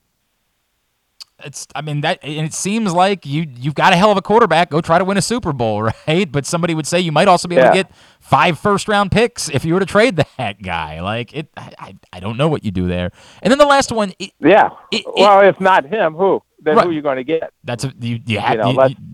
it's 1.45 1.68
I 1.76 1.81
mean 1.81 2.02
that 2.02 2.19
and 2.23 2.45
it 2.45 2.53
seems 2.53 2.93
like 2.93 3.26
you 3.26 3.45
you've 3.56 3.76
got 3.76 3.93
a 3.93 3.95
hell 3.95 4.11
of 4.11 4.18
a 4.18 4.22
quarterback. 4.22 4.69
Go 4.69 4.81
try 4.81 4.98
to 4.98 5.06
win 5.06 5.18
a 5.18 5.22
Super 5.22 5.53
Bowl, 5.53 5.81
right? 6.07 6.31
But 6.31 6.45
somebody 6.45 6.73
would 6.73 6.88
say 6.88 6.99
you 6.99 7.11
might 7.11 7.27
also 7.27 7.48
be 7.48 7.56
able 7.56 7.65
yeah. 7.65 7.72
to 7.72 7.84
get 7.84 7.95
five 8.19 8.60
first 8.60 8.88
round 8.88 9.11
picks 9.11 9.49
if 9.49 9.65
you 9.65 9.73
were 9.73 9.80
to 9.80 9.85
trade 9.85 10.15
that 10.38 10.61
guy. 10.61 11.02
Like 11.02 11.34
it, 11.34 11.49
I, 11.57 11.95
I 12.11 12.19
don't 12.19 12.38
know 12.38 12.48
what 12.48 12.64
you 12.64 12.72
do 12.72 12.88
there. 12.88 13.11
And 13.41 13.52
then 13.52 13.57
the 13.57 13.65
last 13.65 13.91
one, 13.91 14.14
it, 14.19 14.31
yeah. 14.39 14.69
It, 14.91 15.06
well, 15.15 15.41
if 15.48 15.60
not 15.60 15.85
him, 15.85 16.15
who? 16.15 16.41
Then 16.64 16.76
right. 16.76 16.84
who 16.84 16.91
are 16.91 16.93
you 16.93 17.02
going 17.02 17.18
to 17.18 17.23
get? 17.23 17.52
That's 17.64 17.84
a, 17.84 17.93
you. 17.99 18.19
You 18.26 18.39
have 18.39 18.60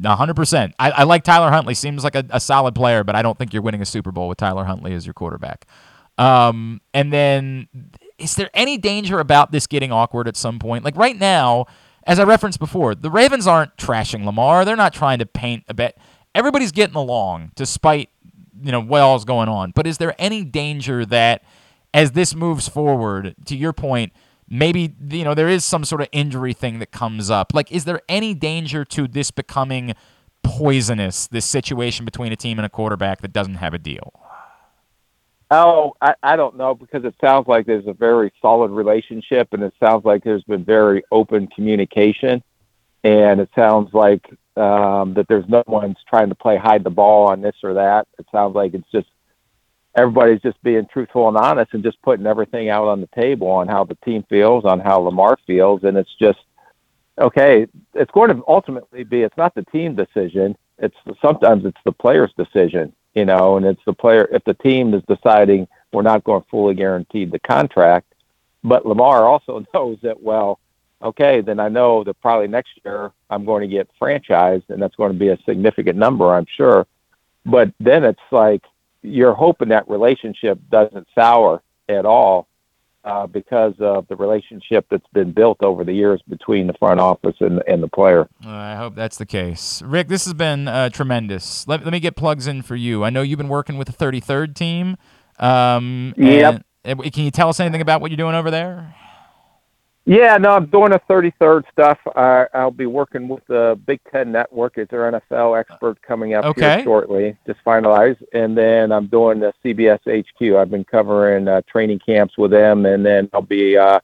hundred 0.06 0.36
percent. 0.36 0.76
I, 0.80 0.92
I 0.92 1.04
like 1.04 1.24
Tyler 1.24 1.50
Huntley. 1.50 1.76
Seems 1.76 2.04
like 2.04 2.16
a, 2.16 2.26
a 2.30 2.42
solid 2.42 2.76
player, 2.76 3.06
but 3.06 3.16
I 3.16 3.22
don't 3.22 3.38
think 3.38 3.54
you're 3.54 3.62
winning 3.62 3.82
a 3.82 3.86
Super 3.86 4.12
Bowl 4.12 4.28
with 4.28 4.38
Tyler 4.38 4.66
Huntley 4.66 4.94
as 4.94 5.06
your 5.06 5.14
quarterback. 5.14 5.66
Um, 6.18 6.82
and 6.94 7.14
then 7.14 7.68
is 8.18 8.36
there 8.36 8.50
any 8.54 8.78
danger 8.78 9.20
about 9.20 9.52
this 9.52 9.68
getting 9.68 9.92
awkward 9.92 10.28
at 10.28 10.36
some 10.36 10.60
point? 10.60 10.84
Like 10.84 10.98
right 10.98 11.18
now 11.18 11.68
as 12.08 12.20
I 12.20 12.24
referenced 12.24 12.60
before, 12.60 12.96
the 12.96 13.12
Ravens 13.12 13.46
aren't 13.46 13.76
trashing 13.76 14.26
Lamar. 14.26 14.64
They're 14.64 14.78
not 14.78 14.94
trying 14.94 15.20
to 15.20 15.26
paint 15.26 15.66
a 15.68 15.74
bet. 15.74 15.98
Everybody's 16.34 16.72
getting 16.72 16.96
along 16.96 17.52
despite 17.56 18.10
you 18.64 18.72
know 18.72 18.80
what 18.80 19.02
all's 19.02 19.26
going 19.26 19.50
on. 19.50 19.72
But 19.76 19.86
is 19.86 19.98
there 19.98 20.16
any 20.18 20.44
danger 20.44 21.06
that 21.06 21.44
as 21.94 22.12
this 22.12 22.34
moves 22.34 22.68
forward, 22.68 23.36
to 23.46 23.56
your 23.56 23.74
point, 23.74 24.14
maybe 24.50 24.96
you 25.10 25.26
know 25.26 25.34
there 25.34 25.50
is 25.50 25.66
some 25.66 25.84
sort 25.84 26.02
of 26.02 26.08
injury 26.14 26.54
thing 26.54 26.80
that 26.80 26.92
comes 26.92 27.30
up? 27.30 27.54
Like, 27.54 27.72
is 27.72 27.84
there 27.84 28.02
any 28.08 28.34
danger 28.34 28.86
to 28.86 29.08
this 29.08 29.30
becoming 29.30 29.94
poisonous? 30.44 31.28
This 31.28 31.46
situation 31.46 32.06
between 32.06 32.32
a 32.32 32.38
team 32.38 32.58
and 32.58 32.66
a 32.66 32.70
quarterback 32.70 33.22
that 33.22 33.34
doesn't 33.34 33.56
have 33.56 33.74
a 33.74 33.80
deal. 33.80 34.14
Oh, 35.50 35.94
I, 36.02 36.14
I 36.22 36.36
don't 36.36 36.58
know 36.58 36.76
because 36.76 37.06
it 37.06 37.16
sounds 37.22 37.48
like 37.48 37.66
there's 37.66 37.88
a 37.88 37.94
very 37.94 38.34
solid 38.42 38.70
relationship 38.72 39.50
and 39.54 39.64
it 39.64 39.74
sounds 39.80 40.04
like 40.04 40.24
there's 40.24 40.44
been 40.44 40.66
very 40.66 41.04
open 41.12 41.48
communication 41.48 42.44
and 43.04 43.40
it 43.40 43.50
sounds 43.56 43.94
like 43.94 44.26
um, 44.58 45.14
that 45.14 45.26
there's 45.30 45.48
no 45.48 45.64
one's 45.68 45.98
trying 46.10 46.30
to 46.30 46.36
play 46.36 46.58
hide 46.58 46.84
the 46.84 46.90
ball 46.90 47.28
on 47.28 47.42
this 47.42 47.56
or 47.64 47.76
that. 47.76 48.08
It 48.20 48.26
sounds 48.32 48.56
like 48.56 48.74
it's 48.74 48.92
just 48.92 49.08
everybody's 49.96 50.42
just 50.42 50.62
being 50.64 50.86
truthful 50.92 51.30
and 51.30 51.38
honest 51.38 51.74
and 51.74 51.84
just 51.84 52.02
putting 52.02 52.28
everything 52.28 52.70
out 52.70 52.88
on 52.88 53.00
the 53.00 53.10
table 53.16 53.48
on 53.48 53.70
how 53.70 53.86
the 53.86 53.98
team 54.04 54.26
feels, 54.28 54.66
on 54.66 54.82
how 54.82 55.00
Lamar 55.00 55.38
feels, 55.48 55.84
and 55.84 55.96
it's 55.96 56.14
just 56.20 56.40
okay. 57.20 57.68
It's 57.94 58.12
going 58.12 58.36
to 58.36 58.44
ultimately 58.48 59.06
be 59.06 59.22
it's 59.22 59.38
not 59.38 59.56
the 59.56 59.64
team 59.66 59.96
decision. 59.96 60.58
It's 60.78 60.96
sometimes 61.22 61.66
it's 61.66 61.80
the 61.86 61.94
player's 61.94 62.34
decision 62.38 62.94
you 63.18 63.26
know, 63.26 63.58
and 63.58 63.66
it's 63.66 63.82
the 63.84 63.94
player 63.94 64.30
if 64.32 64.44
the 64.44 64.54
team 64.54 64.94
is 64.94 65.02
deciding 65.08 65.68
we're 65.92 66.04
not 66.04 66.24
going 66.24 66.44
to 66.44 66.50
fully 66.50 66.76
guarantee 66.76 67.26
the 67.26 67.40
contract, 67.40 68.14
but 68.64 68.86
Lamar 68.86 69.26
also 69.26 69.66
knows 69.74 69.98
that 70.04 70.22
well, 70.22 70.60
okay, 71.02 71.42
then 71.42 71.60
I 71.60 71.68
know 71.68 72.04
that 72.04 72.22
probably 72.22 72.48
next 72.48 72.80
year 72.86 73.12
I'm 73.32 73.44
going 73.44 73.62
to 73.62 73.68
get 73.68 73.90
franchised, 74.00 74.70
and 74.70 74.80
that's 74.80 74.96
going 74.96 75.14
to 75.14 75.18
be 75.18 75.30
a 75.30 75.40
significant 75.48 75.98
number, 75.98 76.32
I'm 76.32 76.46
sure. 76.56 76.86
But 77.44 77.74
then 77.80 78.04
it's 78.04 78.20
like 78.30 78.62
you're 79.02 79.34
hoping 79.34 79.70
that 79.70 79.90
relationship 79.90 80.60
doesn't 80.70 81.08
sour 81.16 81.64
at 81.90 82.06
all 82.06 82.48
because 83.32 83.74
of 83.80 84.08
the 84.08 84.16
relationship 84.16 84.86
that's 84.90 85.08
been 85.14 85.32
built 85.32 85.64
over 85.64 85.84
the 85.84 85.94
years 85.94 86.22
between 86.28 86.68
the 86.68 86.74
front 86.74 87.00
office 87.00 87.36
and, 87.40 87.64
and 87.68 87.82
the 87.82 87.88
player. 87.88 88.28
I 88.46 88.76
hope 88.76 88.96
that's 88.96 89.18
the 89.18 89.26
case. 89.26 89.82
Rick, 89.82 90.08
this 90.08 90.26
has 90.26 90.34
been 90.34 90.68
uh, 90.68 90.90
tremendous. 90.90 91.68
Let, 91.68 91.84
let 91.84 91.92
me 91.92 92.00
get 92.00 92.16
plugs 92.16 92.48
in 92.48 92.62
for 92.62 92.76
you. 92.76 93.04
I 93.04 93.10
know 93.10 93.22
you've 93.22 93.38
been 93.38 93.48
working 93.48 93.78
with 93.78 93.88
the 93.88 94.06
33rd 94.06 94.56
team. 94.56 94.98
Um, 95.40 96.14
yep. 96.18 96.64
And, 96.84 97.14
can 97.14 97.24
you 97.24 97.32
tell 97.32 97.50
us 97.50 97.60
anything 97.60 97.82
about 97.82 98.02
what 98.02 98.12
you're 98.12 98.18
doing 98.18 98.36
over 98.36 98.50
there? 98.52 98.96
Yeah, 100.08 100.38
no, 100.38 100.52
I'm 100.52 100.68
doing 100.68 100.94
a 100.94 101.00
33rd 101.00 101.64
stuff. 101.70 102.00
I, 102.16 102.46
I'll 102.54 102.72
be 102.72 102.86
working 102.86 103.28
with 103.28 103.46
the 103.48 103.78
Big 103.86 104.00
Ten 104.10 104.32
Network. 104.32 104.78
It's 104.78 104.94
our 104.94 105.12
NFL 105.12 105.60
expert 105.60 106.02
coming 106.02 106.34
up 106.34 106.46
okay. 106.46 106.76
here 106.76 106.84
shortly, 106.86 107.38
just 107.46 107.60
finalized. 107.66 108.24
And 108.32 108.58
then 108.58 108.94
I'm 108.94 109.08
doing 109.08 109.42
the 109.42 109.54
CBS 109.66 110.00
HQ. 110.08 110.56
I've 110.56 110.72
been 110.72 110.86
covering 110.86 111.50
uh, 111.50 111.62
training 111.70 112.00
camps 112.00 112.38
with 112.38 112.52
them, 112.52 112.86
and 112.86 113.06
then 113.06 113.30
I'll 113.34 113.42
be 113.42 113.78
uh, 113.78 114.00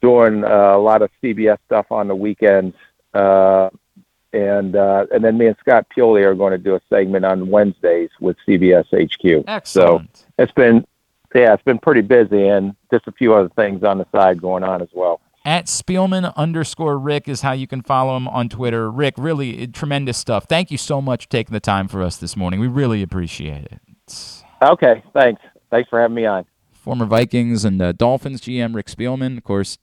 doing 0.00 0.44
uh, 0.44 0.76
a 0.76 0.78
lot 0.78 1.02
of 1.02 1.10
CBS 1.20 1.58
stuff 1.66 1.86
on 1.90 2.06
the 2.06 2.14
weekends. 2.14 2.76
Uh, 3.12 3.68
and 4.32 4.76
uh, 4.76 5.06
and 5.12 5.24
then 5.24 5.38
me 5.38 5.48
and 5.48 5.56
Scott 5.58 5.88
Pioli 5.94 6.22
are 6.24 6.36
going 6.36 6.52
to 6.52 6.58
do 6.58 6.76
a 6.76 6.80
segment 6.88 7.24
on 7.24 7.50
Wednesdays 7.50 8.10
with 8.20 8.36
CBS 8.46 8.86
HQ. 8.92 9.44
Excellent. 9.48 10.16
So 10.16 10.24
it's 10.38 10.52
been 10.52 10.86
yeah, 11.34 11.52
it's 11.52 11.64
been 11.64 11.80
pretty 11.80 12.02
busy, 12.02 12.46
and 12.46 12.76
just 12.92 13.08
a 13.08 13.12
few 13.12 13.34
other 13.34 13.48
things 13.56 13.82
on 13.82 13.98
the 13.98 14.06
side 14.12 14.40
going 14.40 14.62
on 14.62 14.80
as 14.80 14.88
well 14.92 15.20
at 15.44 15.66
Spielman 15.66 16.34
underscore 16.36 16.98
Rick 16.98 17.28
is 17.28 17.40
how 17.42 17.52
you 17.52 17.66
can 17.66 17.82
follow 17.82 18.16
him 18.16 18.28
on 18.28 18.48
Twitter. 18.48 18.90
Rick, 18.90 19.14
really 19.18 19.66
tremendous 19.66 20.18
stuff. 20.18 20.46
Thank 20.48 20.70
you 20.70 20.78
so 20.78 21.02
much 21.02 21.24
for 21.24 21.30
taking 21.30 21.52
the 21.52 21.60
time 21.60 21.88
for 21.88 22.02
us 22.02 22.16
this 22.16 22.36
morning. 22.36 22.60
We 22.60 22.68
really 22.68 23.02
appreciate 23.02 23.64
it. 23.64 23.80
Okay, 24.62 25.02
thanks. 25.12 25.42
Thanks 25.70 25.88
for 25.88 26.00
having 26.00 26.14
me 26.14 26.26
on. 26.26 26.44
Former 26.72 27.06
Vikings 27.06 27.64
and 27.64 27.80
uh, 27.80 27.92
Dolphins 27.92 28.40
GM 28.40 28.74
Rick 28.74 28.86
Spielman, 28.86 29.36
of 29.36 29.44
course, 29.44 29.78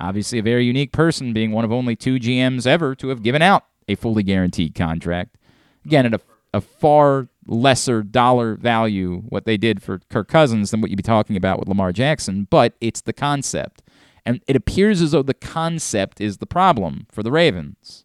obviously 0.00 0.38
a 0.38 0.42
very 0.42 0.64
unique 0.64 0.92
person, 0.92 1.32
being 1.32 1.52
one 1.52 1.64
of 1.64 1.72
only 1.72 1.96
two 1.96 2.16
GMs 2.16 2.66
ever 2.66 2.94
to 2.96 3.08
have 3.08 3.22
given 3.22 3.42
out 3.42 3.64
a 3.86 3.94
fully 3.94 4.22
guaranteed 4.22 4.74
contract. 4.74 5.36
Again, 5.84 6.06
at 6.06 6.14
a, 6.14 6.20
a 6.52 6.60
far 6.60 7.28
lesser 7.46 8.02
dollar 8.02 8.54
value, 8.54 9.22
what 9.28 9.44
they 9.44 9.56
did 9.56 9.82
for 9.82 10.00
Kirk 10.10 10.28
Cousins 10.28 10.70
than 10.70 10.80
what 10.80 10.90
you'd 10.90 10.96
be 10.96 11.02
talking 11.02 11.36
about 11.36 11.58
with 11.58 11.68
Lamar 11.68 11.92
Jackson, 11.92 12.46
but 12.50 12.74
it's 12.80 13.00
the 13.00 13.12
concept. 13.12 13.82
And 14.28 14.42
it 14.46 14.56
appears 14.56 15.00
as 15.00 15.12
though 15.12 15.22
the 15.22 15.32
concept 15.32 16.20
is 16.20 16.36
the 16.36 16.44
problem 16.44 17.06
for 17.10 17.22
the 17.22 17.32
Ravens. 17.32 18.04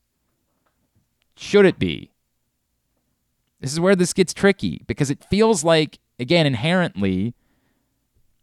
Should 1.36 1.66
it 1.66 1.78
be? 1.78 2.14
This 3.60 3.74
is 3.74 3.80
where 3.82 3.94
this 3.94 4.14
gets 4.14 4.34
tricky 4.34 4.84
because 4.88 5.10
it 5.10 5.26
feels 5.26 5.66
like, 5.66 6.00
again, 6.20 6.46
inherently, 6.46 7.34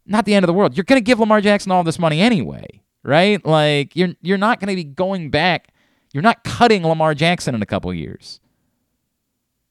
not 0.05 0.25
the 0.25 0.35
end 0.35 0.43
of 0.43 0.47
the 0.47 0.53
world. 0.53 0.77
You're 0.77 0.83
going 0.83 1.01
to 1.01 1.03
give 1.03 1.19
Lamar 1.19 1.41
Jackson 1.41 1.71
all 1.71 1.83
this 1.83 1.97
money 1.97 2.21
anyway, 2.21 2.83
right? 3.01 3.43
Like 3.43 3.95
you're 3.95 4.13
you're 4.21 4.37
not 4.37 4.59
going 4.59 4.69
to 4.69 4.75
be 4.75 4.83
going 4.83 5.31
back. 5.31 5.73
You're 6.13 6.21
not 6.21 6.43
cutting 6.43 6.85
Lamar 6.85 7.15
Jackson 7.15 7.55
in 7.55 7.63
a 7.63 7.65
couple 7.65 7.91
years. 7.95 8.39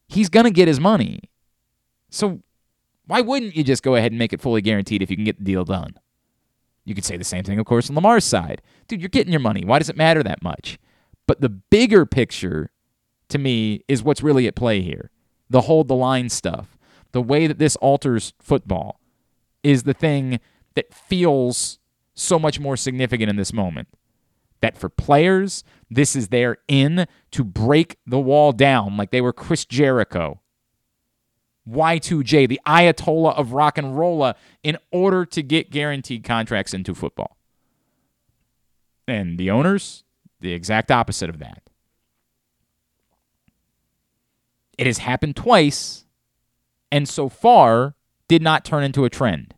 He's 0.09 0.29
going 0.29 0.47
to 0.47 0.51
get 0.51 0.67
his 0.67 0.81
money. 0.81 1.31
So 2.11 2.41
why 3.07 3.21
wouldn't 3.21 3.55
you 3.55 3.63
just 3.63 3.85
go 3.85 3.95
ahead 3.95 4.11
and 4.11 4.19
make 4.19 4.33
it 4.33 4.41
fully 4.41 4.63
guaranteed 4.63 5.01
if 5.01 5.11
you 5.11 5.17
can 5.17 5.25
get 5.25 5.39
the 5.39 5.45
deal 5.45 5.65
done? 5.65 5.95
You 6.91 6.97
could 6.97 7.05
say 7.05 7.17
the 7.17 7.23
same 7.23 7.45
thing, 7.45 7.61
of 7.61 7.67
course, 7.67 7.89
on 7.89 7.95
Lamar's 7.95 8.25
side. 8.25 8.63
Dude, 8.89 9.01
you're 9.01 9.09
getting 9.09 9.33
your 9.33 9.39
money. 9.39 9.65
Why 9.65 9.79
does 9.79 9.89
it 9.89 9.97
matter 9.97 10.25
that 10.25 10.43
much? 10.43 10.77
But 11.29 11.41
the 11.41 11.49
bigger 11.49 12.05
picture 12.05 12.73
to 13.29 13.39
me 13.39 13.85
is 13.87 14.03
what's 14.03 14.25
really 14.25 14.49
at 14.49 14.57
play 14.57 14.81
here. 14.83 15.13
The 15.49 15.61
hold 15.61 15.87
the 15.87 15.95
line 15.95 16.31
stuff. 16.31 16.77
The 17.13 17.23
way 17.23 17.47
that 17.47 17.61
this 17.61 17.77
alters 17.77 18.33
football 18.41 18.99
is 19.63 19.85
the 19.85 19.95
thing 19.95 20.41
that 20.75 20.93
feels 20.93 21.79
so 22.13 22.41
much 22.41 22.59
more 22.59 22.77
significant 22.77 23.31
in 23.31 23.37
this 23.37 23.53
moment. 23.53 23.87
That 24.61 24.77
for 24.77 24.89
players, 24.89 25.63
this 25.89 26.17
is 26.17 26.31
their 26.31 26.57
in 26.67 27.07
to 27.31 27.45
break 27.45 27.99
the 28.05 28.19
wall 28.19 28.51
down 28.51 28.97
like 28.97 29.13
they 29.13 29.21
were 29.21 29.33
Chris 29.33 29.65
Jericho 29.65 30.40
Y2J, 31.71 32.49
the 32.49 32.61
Ayatollah 32.67 33.37
of 33.37 33.53
rock 33.53 33.79
and 33.79 33.97
rolla, 33.97 34.35
in 34.63 34.77
order 34.91 35.25
to 35.27 35.43
get 35.43 35.71
guaranteed 35.71 36.25
contracts 36.25 36.75
into 36.75 36.95
football. 36.95 37.37
And 39.07 39.39
the 39.39 39.51
owners, 39.51 40.05
the 40.41 40.53
exact 40.53 40.91
opposite 40.91 41.31
of 41.31 41.39
that. 41.39 41.63
It 44.79 44.87
has 44.87 44.99
happened 44.99 45.37
twice, 45.37 46.07
and 46.91 47.09
so 47.09 47.29
far 47.29 47.95
did 48.29 48.43
not 48.43 48.65
turn 48.65 48.83
into 48.83 49.05
a 49.05 49.11
trend. 49.11 49.55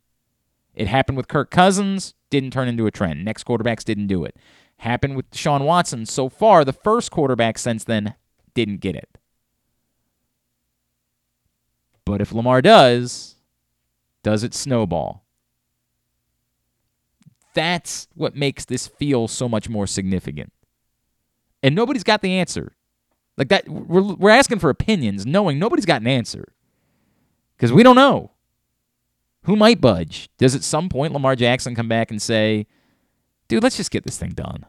It 0.74 0.88
happened 0.88 1.16
with 1.16 1.28
Kirk 1.28 1.50
Cousins, 1.50 2.14
didn't 2.30 2.50
turn 2.52 2.66
into 2.66 2.86
a 2.86 2.90
trend. 2.90 3.24
Next 3.24 3.44
quarterbacks 3.44 3.84
didn't 3.84 4.06
do 4.06 4.24
it. 4.24 4.36
Happened 4.78 5.14
with 5.14 5.30
Deshaun 5.30 5.64
Watson. 5.64 6.06
So 6.06 6.28
far, 6.28 6.64
the 6.64 6.72
first 6.72 7.10
quarterback 7.10 7.58
since 7.58 7.84
then 7.84 8.14
didn't 8.54 8.80
get 8.80 8.96
it. 8.96 9.18
But 12.12 12.20
if 12.20 12.30
Lamar 12.30 12.60
does, 12.60 13.36
does 14.22 14.44
it 14.44 14.52
snowball? 14.52 15.24
That's 17.54 18.06
what 18.14 18.36
makes 18.36 18.66
this 18.66 18.86
feel 18.86 19.28
so 19.28 19.48
much 19.48 19.70
more 19.70 19.86
significant. 19.86 20.52
And 21.62 21.74
nobody's 21.74 22.04
got 22.04 22.20
the 22.20 22.34
answer. 22.34 22.76
Like 23.38 23.48
that 23.48 23.66
we're 23.66 24.02
we're 24.02 24.28
asking 24.28 24.58
for 24.58 24.68
opinions 24.68 25.24
knowing 25.24 25.58
nobody's 25.58 25.86
got 25.86 26.02
an 26.02 26.06
answer. 26.06 26.52
Cuz 27.56 27.72
we 27.72 27.82
don't 27.82 27.96
know. 27.96 28.32
Who 29.44 29.56
might 29.56 29.80
budge? 29.80 30.28
Does 30.36 30.54
at 30.54 30.64
some 30.64 30.90
point 30.90 31.14
Lamar 31.14 31.34
Jackson 31.34 31.74
come 31.74 31.88
back 31.88 32.10
and 32.10 32.20
say, 32.20 32.66
"Dude, 33.48 33.62
let's 33.62 33.78
just 33.78 33.90
get 33.90 34.04
this 34.04 34.18
thing 34.18 34.32
done." 34.32 34.66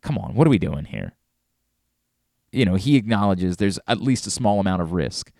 Come 0.00 0.18
on, 0.18 0.34
what 0.34 0.48
are 0.48 0.50
we 0.50 0.58
doing 0.58 0.86
here? 0.86 1.12
You 2.50 2.64
know, 2.64 2.74
he 2.74 2.96
acknowledges 2.96 3.58
there's 3.58 3.78
at 3.86 4.00
least 4.00 4.26
a 4.26 4.30
small 4.32 4.58
amount 4.58 4.82
of 4.82 4.92
risk. 4.92 5.30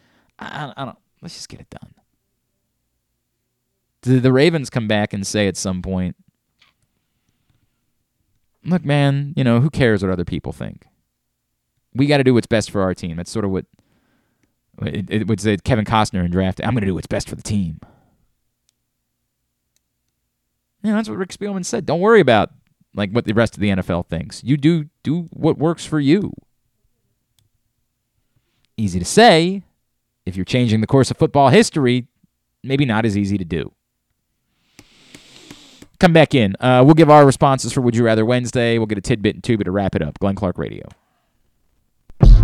I, 0.42 0.82
I 0.82 0.84
don't. 0.84 0.98
Let's 1.20 1.34
just 1.34 1.48
get 1.48 1.60
it 1.60 1.70
done. 1.70 1.94
Do 4.02 4.18
the 4.20 4.32
Ravens 4.32 4.70
come 4.70 4.88
back 4.88 5.12
and 5.12 5.26
say 5.26 5.46
at 5.46 5.56
some 5.56 5.82
point, 5.82 6.16
"Look, 8.64 8.84
man, 8.84 9.32
you 9.36 9.44
know 9.44 9.60
who 9.60 9.70
cares 9.70 10.02
what 10.02 10.10
other 10.10 10.24
people 10.24 10.52
think? 10.52 10.86
We 11.94 12.06
got 12.06 12.18
to 12.18 12.24
do 12.24 12.34
what's 12.34 12.46
best 12.46 12.70
for 12.70 12.82
our 12.82 12.94
team." 12.94 13.16
That's 13.16 13.30
sort 13.30 13.44
of 13.44 13.50
what 13.50 13.66
it, 14.82 15.10
it 15.10 15.28
would 15.28 15.40
say 15.40 15.56
Kevin 15.58 15.84
Costner 15.84 16.24
in 16.24 16.30
draft. 16.30 16.60
I'm 16.62 16.72
going 16.72 16.80
to 16.80 16.86
do 16.86 16.94
what's 16.94 17.06
best 17.06 17.28
for 17.28 17.36
the 17.36 17.42
team. 17.42 17.80
Yeah, 20.82 20.94
that's 20.94 21.08
what 21.08 21.18
Rick 21.18 21.30
Spielman 21.30 21.64
said. 21.64 21.86
Don't 21.86 22.00
worry 22.00 22.20
about 22.20 22.50
like 22.94 23.10
what 23.10 23.24
the 23.24 23.34
rest 23.34 23.54
of 23.54 23.60
the 23.60 23.68
NFL 23.68 24.08
thinks. 24.08 24.42
You 24.42 24.56
do 24.56 24.86
do 25.02 25.28
what 25.30 25.58
works 25.58 25.86
for 25.86 26.00
you. 26.00 26.32
Easy 28.76 28.98
to 28.98 29.04
say. 29.04 29.62
If 30.24 30.36
you're 30.36 30.44
changing 30.44 30.80
the 30.80 30.86
course 30.86 31.10
of 31.10 31.16
football 31.16 31.48
history, 31.48 32.06
maybe 32.62 32.84
not 32.84 33.04
as 33.04 33.16
easy 33.16 33.38
to 33.38 33.44
do. 33.44 33.72
Come 35.98 36.12
back 36.12 36.34
in. 36.34 36.56
Uh, 36.58 36.82
we'll 36.84 36.94
give 36.94 37.10
our 37.10 37.24
responses 37.24 37.72
for 37.72 37.80
Would 37.80 37.94
You 37.94 38.04
Rather 38.04 38.24
Wednesday. 38.24 38.78
We'll 38.78 38.86
get 38.86 38.98
a 38.98 39.02
tidbit 39.02 39.36
and 39.36 39.44
tuba 39.44 39.64
to 39.64 39.70
wrap 39.70 39.94
it 39.94 40.02
up. 40.02 40.18
Glenn 40.18 40.34
Clark 40.34 40.58
Radio. 40.58 40.88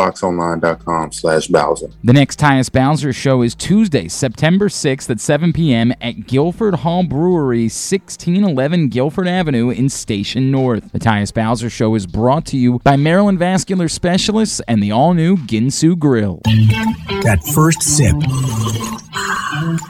PressBoxOnline.com 0.00 1.12
slash 1.12 1.46
Bowser. 1.48 1.90
The 2.02 2.12
next 2.12 2.38
Tyus 2.38 2.70
Bowser 2.70 3.12
show 3.12 3.42
is 3.42 3.54
Tuesday, 3.54 4.08
September 4.08 4.68
6th 4.68 5.10
at 5.10 5.20
7 5.20 5.52
p.m. 5.52 5.92
at 6.00 6.26
Guilford 6.26 6.76
Hall 6.76 7.02
Brewery, 7.02 7.64
1611 7.64 8.88
Guilford 8.88 9.28
Avenue 9.28 9.70
in 9.70 9.88
Station 9.88 10.50
North. 10.50 10.90
The 10.92 10.98
Tyus 10.98 11.32
Bowser 11.32 11.70
show 11.70 11.94
is 11.94 12.06
brought 12.06 12.46
to 12.46 12.56
you 12.56 12.78
by 12.80 12.96
Maryland 12.96 13.38
Vascular 13.38 13.88
Specialists 13.88 14.60
and 14.66 14.82
the 14.82 14.92
all-new 14.92 15.36
Ginsu 15.38 15.98
Grill. 15.98 16.40
That 16.44 17.40
first 17.54 17.82
sip. 17.82 18.16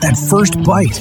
That 0.01 0.17
first 0.29 0.63
bite. 0.65 1.01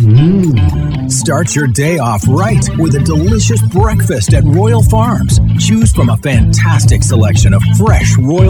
Mmm. 0.00 1.10
Start 1.10 1.56
your 1.56 1.66
day 1.66 1.98
off 1.98 2.22
right 2.28 2.64
with 2.78 2.94
a 2.94 3.00
delicious 3.00 3.60
breakfast 3.62 4.32
at 4.32 4.44
Royal 4.44 4.82
Farms. 4.82 5.40
Choose 5.58 5.92
from 5.92 6.08
a 6.08 6.16
fantastic 6.18 7.02
selection 7.02 7.52
of 7.52 7.62
fresh 7.76 8.16
Royal 8.16 8.49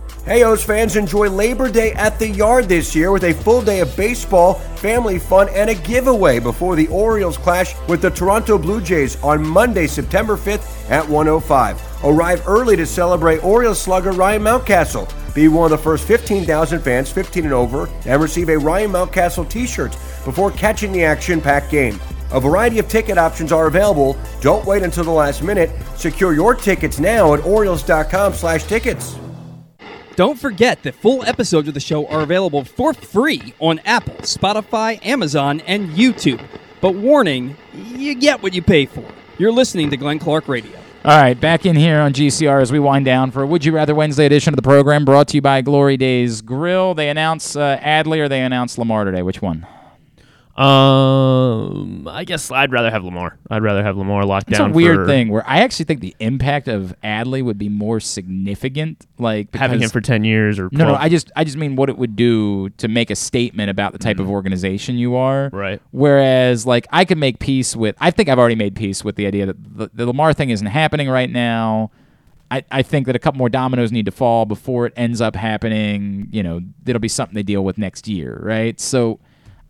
Hey, 0.23 0.43
O's 0.43 0.63
fans, 0.63 0.97
enjoy 0.97 1.31
Labor 1.31 1.67
Day 1.67 1.93
at 1.93 2.19
the 2.19 2.27
Yard 2.27 2.69
this 2.69 2.93
year 2.93 3.11
with 3.11 3.23
a 3.23 3.33
full 3.33 3.63
day 3.63 3.79
of 3.79 3.97
baseball, 3.97 4.53
family 4.75 5.17
fun, 5.17 5.49
and 5.49 5.67
a 5.71 5.73
giveaway 5.73 6.37
before 6.37 6.75
the 6.75 6.87
Orioles 6.89 7.39
clash 7.39 7.73
with 7.87 8.03
the 8.03 8.11
Toronto 8.11 8.59
Blue 8.59 8.81
Jays 8.81 9.21
on 9.23 9.45
Monday, 9.45 9.87
September 9.87 10.37
5th 10.37 10.91
at 10.91 11.09
105. 11.09 12.05
Arrive 12.05 12.47
early 12.47 12.75
to 12.75 12.85
celebrate 12.85 13.43
Orioles 13.43 13.81
slugger 13.81 14.11
Ryan 14.11 14.43
Mountcastle. 14.43 15.11
Be 15.33 15.47
one 15.47 15.71
of 15.71 15.71
the 15.71 15.83
first 15.83 16.05
15,000 16.05 16.81
fans 16.81 17.11
15 17.11 17.45
and 17.45 17.53
over 17.53 17.89
and 18.05 18.21
receive 18.21 18.49
a 18.49 18.59
Ryan 18.59 18.91
Mountcastle 18.91 19.49
t-shirt 19.49 19.93
before 20.23 20.51
catching 20.51 20.91
the 20.91 21.03
action-packed 21.03 21.71
game. 21.71 21.99
A 22.31 22.39
variety 22.39 22.77
of 22.77 22.87
ticket 22.87 23.17
options 23.17 23.51
are 23.51 23.65
available. 23.65 24.15
Don't 24.39 24.65
wait 24.67 24.83
until 24.83 25.03
the 25.03 25.09
last 25.09 25.41
minute. 25.41 25.71
Secure 25.95 26.33
your 26.33 26.53
tickets 26.53 26.99
now 26.99 27.33
at 27.33 27.43
Orioles.com/tickets. 27.43 29.15
Don't 30.15 30.37
forget 30.37 30.83
that 30.83 30.95
full 30.95 31.23
episodes 31.23 31.67
of 31.67 31.73
the 31.73 31.79
show 31.79 32.05
are 32.07 32.21
available 32.21 32.63
for 32.65 32.93
free 32.93 33.53
on 33.59 33.79
Apple, 33.85 34.15
Spotify, 34.15 35.03
Amazon, 35.05 35.61
and 35.61 35.89
YouTube. 35.91 36.43
But 36.81 36.95
warning, 36.95 37.55
you 37.73 38.15
get 38.15 38.43
what 38.43 38.53
you 38.53 38.61
pay 38.61 38.85
for. 38.85 39.05
You're 39.37 39.51
listening 39.51 39.89
to 39.91 39.97
Glenn 39.97 40.19
Clark 40.19 40.47
Radio. 40.47 40.77
All 41.03 41.19
right, 41.19 41.39
back 41.39 41.65
in 41.65 41.75
here 41.75 41.99
on 41.99 42.13
GCR 42.13 42.61
as 42.61 42.71
we 42.71 42.79
wind 42.79 43.05
down 43.05 43.31
for 43.31 43.41
a 43.41 43.47
Would 43.47 43.65
You 43.65 43.71
Rather 43.73 43.95
Wednesday 43.95 44.25
edition 44.25 44.53
of 44.53 44.55
the 44.55 44.61
program 44.61 45.05
brought 45.05 45.29
to 45.29 45.37
you 45.37 45.41
by 45.41 45.61
Glory 45.61 45.97
Days 45.97 46.41
Grill. 46.41 46.93
They 46.93 47.09
announce 47.09 47.55
uh, 47.55 47.77
Adley 47.77 48.19
or 48.19 48.29
they 48.29 48.41
announce 48.41 48.77
Lamar 48.77 49.05
today. 49.05 49.23
Which 49.23 49.41
one? 49.41 49.65
Um, 50.55 52.07
I 52.07 52.23
guess 52.23 52.51
I'd 52.51 52.71
rather 52.71 52.91
have 52.91 53.03
Lamar. 53.03 53.37
I'd 53.49 53.63
rather 53.63 53.83
have 53.83 53.97
Lamar 53.97 54.25
locked 54.25 54.49
It's 54.49 54.57
down. 54.57 54.71
a 54.71 54.73
weird 54.73 54.97
for 54.97 55.05
thing 55.05 55.29
where 55.29 55.47
I 55.47 55.59
actually 55.59 55.85
think 55.85 56.01
the 56.01 56.15
impact 56.19 56.67
of 56.67 56.95
Adley 57.03 57.43
would 57.43 57.57
be 57.57 57.69
more 57.69 57.99
significant, 57.99 59.05
like 59.17 59.53
having 59.55 59.81
him 59.81 59.89
for 59.89 60.01
ten 60.01 60.23
years 60.23 60.59
or 60.59 60.69
No, 60.71 60.87
no, 60.89 60.95
I 60.95 61.09
just 61.09 61.31
I 61.35 61.43
just 61.43 61.57
mean 61.57 61.75
what 61.75 61.89
it 61.89 61.97
would 61.97 62.15
do 62.15 62.69
to 62.71 62.87
make 62.87 63.09
a 63.09 63.15
statement 63.15 63.69
about 63.69 63.93
the 63.93 63.99
type 63.99 64.19
of 64.19 64.29
organization 64.29 64.97
you 64.97 65.15
are. 65.15 65.47
Mm-hmm. 65.47 65.55
Right. 65.57 65.81
Whereas 65.91 66.65
like 66.65 66.87
I 66.91 67.05
could 67.05 67.17
make 67.17 67.39
peace 67.39 67.75
with 67.75 67.95
I 67.99 68.11
think 68.11 68.29
I've 68.29 68.39
already 68.39 68.55
made 68.55 68.75
peace 68.75 69.03
with 69.03 69.15
the 69.15 69.25
idea 69.27 69.45
that 69.47 69.77
the, 69.77 69.89
the 69.93 70.05
Lamar 70.05 70.33
thing 70.33 70.49
isn't 70.49 70.67
happening 70.67 71.09
right 71.09 71.29
now. 71.29 71.91
I, 72.49 72.65
I 72.69 72.81
think 72.81 73.05
that 73.05 73.15
a 73.15 73.19
couple 73.19 73.37
more 73.37 73.47
dominoes 73.47 73.93
need 73.93 74.05
to 74.07 74.11
fall 74.11 74.45
before 74.45 74.85
it 74.85 74.91
ends 74.97 75.21
up 75.21 75.37
happening. 75.37 76.27
You 76.33 76.43
know, 76.43 76.59
it'll 76.85 76.99
be 76.99 77.07
something 77.07 77.33
they 77.33 77.43
deal 77.43 77.63
with 77.63 77.77
next 77.77 78.09
year, 78.09 78.41
right? 78.43 78.77
So 78.77 79.19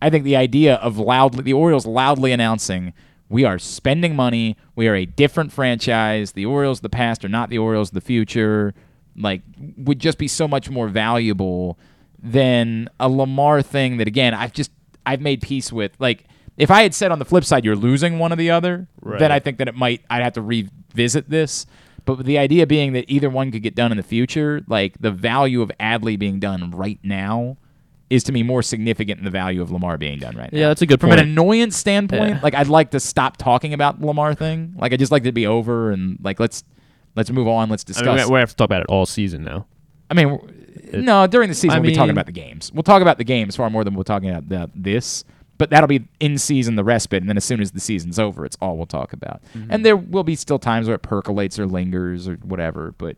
I 0.02 0.10
think 0.10 0.24
the 0.24 0.36
idea 0.36 0.74
of 0.76 0.98
loudly 0.98 1.42
the 1.42 1.52
Orioles 1.52 1.86
loudly 1.86 2.32
announcing 2.32 2.92
we 3.28 3.44
are 3.44 3.58
spending 3.58 4.14
money, 4.14 4.58
we 4.76 4.88
are 4.88 4.94
a 4.94 5.06
different 5.06 5.52
franchise. 5.52 6.32
The 6.32 6.44
Orioles 6.44 6.78
of 6.78 6.82
the 6.82 6.90
past 6.90 7.24
are 7.24 7.30
not 7.30 7.48
the 7.48 7.56
Orioles 7.56 7.88
of 7.88 7.94
the 7.94 8.00
future. 8.02 8.74
Like 9.16 9.40
would 9.78 9.98
just 10.00 10.18
be 10.18 10.28
so 10.28 10.46
much 10.46 10.68
more 10.68 10.88
valuable 10.88 11.78
than 12.22 12.88
a 13.00 13.08
Lamar 13.08 13.62
thing 13.62 13.96
that 13.98 14.06
again 14.08 14.34
I've 14.34 14.52
just 14.52 14.70
I've 15.06 15.20
made 15.20 15.40
peace 15.40 15.72
with. 15.72 15.92
Like 15.98 16.24
if 16.56 16.70
I 16.70 16.82
had 16.82 16.94
said 16.94 17.10
on 17.10 17.18
the 17.18 17.24
flip 17.24 17.44
side 17.44 17.64
you're 17.64 17.76
losing 17.76 18.18
one 18.18 18.32
or 18.32 18.36
the 18.36 18.50
other, 18.50 18.86
Right. 19.00 19.18
then 19.18 19.32
I 19.32 19.38
think 19.38 19.58
that 19.58 19.68
it 19.68 19.74
might 19.74 20.02
I'd 20.10 20.22
have 20.22 20.34
to 20.34 20.42
revisit 20.42 21.30
this. 21.30 21.66
But 22.04 22.24
the 22.24 22.36
idea 22.38 22.66
being 22.66 22.92
that 22.94 23.04
either 23.08 23.30
one 23.30 23.52
could 23.52 23.62
get 23.62 23.74
done 23.76 23.92
in 23.92 23.96
the 23.96 24.02
future, 24.02 24.62
like 24.66 24.98
the 25.00 25.10
value 25.12 25.62
of 25.62 25.70
Adley 25.78 26.18
being 26.18 26.40
done 26.40 26.70
right 26.72 26.98
now 27.02 27.56
is 28.12 28.22
to 28.24 28.32
me 28.32 28.42
more 28.42 28.62
significant 28.62 29.18
than 29.18 29.24
the 29.24 29.30
value 29.30 29.62
of 29.62 29.70
Lamar 29.70 29.96
being 29.96 30.18
done 30.18 30.36
right 30.36 30.52
now. 30.52 30.58
Yeah, 30.58 30.68
that's 30.68 30.82
a 30.82 30.86
good 30.86 31.00
point. 31.00 31.12
From 31.12 31.18
point. 31.18 31.20
an 31.22 31.32
annoyance 31.32 31.76
standpoint, 31.76 32.28
Yeah. 32.30 32.40
like 32.42 32.54
I'd 32.54 32.68
like 32.68 32.90
to 32.90 33.00
stop 33.00 33.38
talking 33.38 33.72
about 33.72 34.00
the 34.00 34.06
Lamar 34.06 34.34
thing. 34.34 34.74
Like 34.76 34.92
I 34.92 34.96
just 34.96 35.10
like 35.10 35.22
to 35.22 35.32
be 35.32 35.46
over 35.46 35.90
and 35.90 36.18
like 36.22 36.38
let's 36.38 36.62
let's 37.16 37.30
move 37.30 37.48
on. 37.48 37.70
Let's 37.70 37.84
I 37.84 37.88
discuss. 37.88 38.18
mean, 38.18 38.28
we 38.28 38.34
we 38.34 38.40
have 38.40 38.50
to 38.50 38.56
talk 38.56 38.66
about 38.66 38.82
it 38.82 38.86
all 38.88 39.06
season 39.06 39.44
now. 39.44 39.66
I 40.10 40.14
mean, 40.14 40.28
w- 40.28 40.52
no, 41.02 41.26
during 41.26 41.48
the 41.48 41.54
season 41.54 41.78
I 41.78 41.80
we'll 41.80 41.90
be 41.90 41.94
talking 41.96 42.10
about 42.10 42.26
the 42.26 42.32
games. 42.32 42.70
We'll 42.72 42.82
talk 42.82 43.00
about 43.00 43.16
the 43.16 43.24
games 43.24 43.56
far 43.56 43.70
more 43.70 43.82
than 43.82 43.94
we're 43.94 44.02
talking 44.02 44.28
about 44.28 44.48
the, 44.48 44.70
this. 44.74 45.24
But 45.56 45.70
that'll 45.70 45.86
be 45.88 46.06
in 46.20 46.38
season 46.38 46.74
the 46.76 46.84
respite, 46.84 47.22
and 47.22 47.28
then 47.28 47.36
as 47.36 47.44
soon 47.44 47.60
as 47.60 47.70
the 47.70 47.80
season's 47.80 48.18
over, 48.18 48.44
it's 48.44 48.56
all 48.60 48.76
we'll 48.76 48.84
talk 48.86 49.12
about. 49.12 49.40
Mm-hmm. 49.54 49.70
And 49.70 49.86
there 49.86 49.96
will 49.96 50.24
be 50.24 50.34
still 50.34 50.58
times 50.58 50.88
where 50.88 50.96
it 50.96 51.02
percolates 51.02 51.58
or 51.58 51.66
lingers 51.66 52.26
or 52.26 52.34
whatever. 52.36 52.94
But 52.98 53.16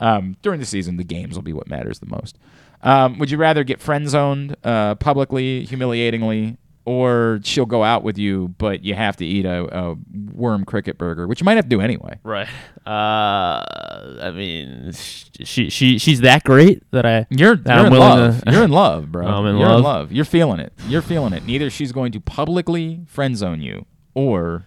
um, 0.00 0.36
during 0.42 0.58
the 0.58 0.66
season, 0.66 0.96
the 0.96 1.04
games 1.04 1.36
will 1.36 1.42
be 1.42 1.52
what 1.52 1.68
matters 1.68 2.00
the 2.00 2.06
most. 2.06 2.38
Um, 2.82 3.18
would 3.18 3.30
you 3.30 3.36
rather 3.38 3.64
get 3.64 3.80
friend 3.80 4.08
zoned 4.08 4.56
uh, 4.64 4.94
publicly, 4.96 5.64
humiliatingly, 5.66 6.56
or 6.84 7.40
she'll 7.42 7.66
go 7.66 7.82
out 7.82 8.04
with 8.04 8.16
you, 8.16 8.54
but 8.58 8.84
you 8.84 8.94
have 8.94 9.16
to 9.16 9.24
eat 9.26 9.44
a, 9.44 9.64
a 9.76 9.96
worm 10.32 10.64
cricket 10.64 10.98
burger, 10.98 11.26
which 11.26 11.40
you 11.40 11.44
might 11.44 11.56
have 11.56 11.64
to 11.64 11.68
do 11.68 11.80
anyway? 11.80 12.20
Right. 12.22 12.46
Uh, 12.86 14.18
I 14.22 14.30
mean, 14.32 14.92
she 14.92 15.68
she 15.68 15.98
she's 15.98 16.20
that 16.20 16.44
great 16.44 16.82
that 16.92 17.04
I 17.04 17.26
You're, 17.30 17.56
that 17.56 17.76
you're 17.76 17.86
I'm 17.86 17.92
in 17.92 17.98
love. 17.98 18.40
to- 18.44 18.52
You're 18.52 18.62
in 18.64 18.70
love, 18.70 19.10
bro. 19.10 19.26
I'm 19.26 19.46
in 19.46 19.56
you're 19.56 19.66
love. 19.68 19.78
in 19.78 19.84
love. 19.84 20.12
You're 20.12 20.24
feeling 20.24 20.60
it. 20.60 20.72
You're 20.86 21.02
feeling 21.02 21.32
it. 21.32 21.44
Neither 21.44 21.70
she's 21.70 21.90
going 21.90 22.12
to 22.12 22.20
publicly 22.20 23.00
friend 23.08 23.36
zone 23.36 23.60
you, 23.62 23.86
or 24.14 24.64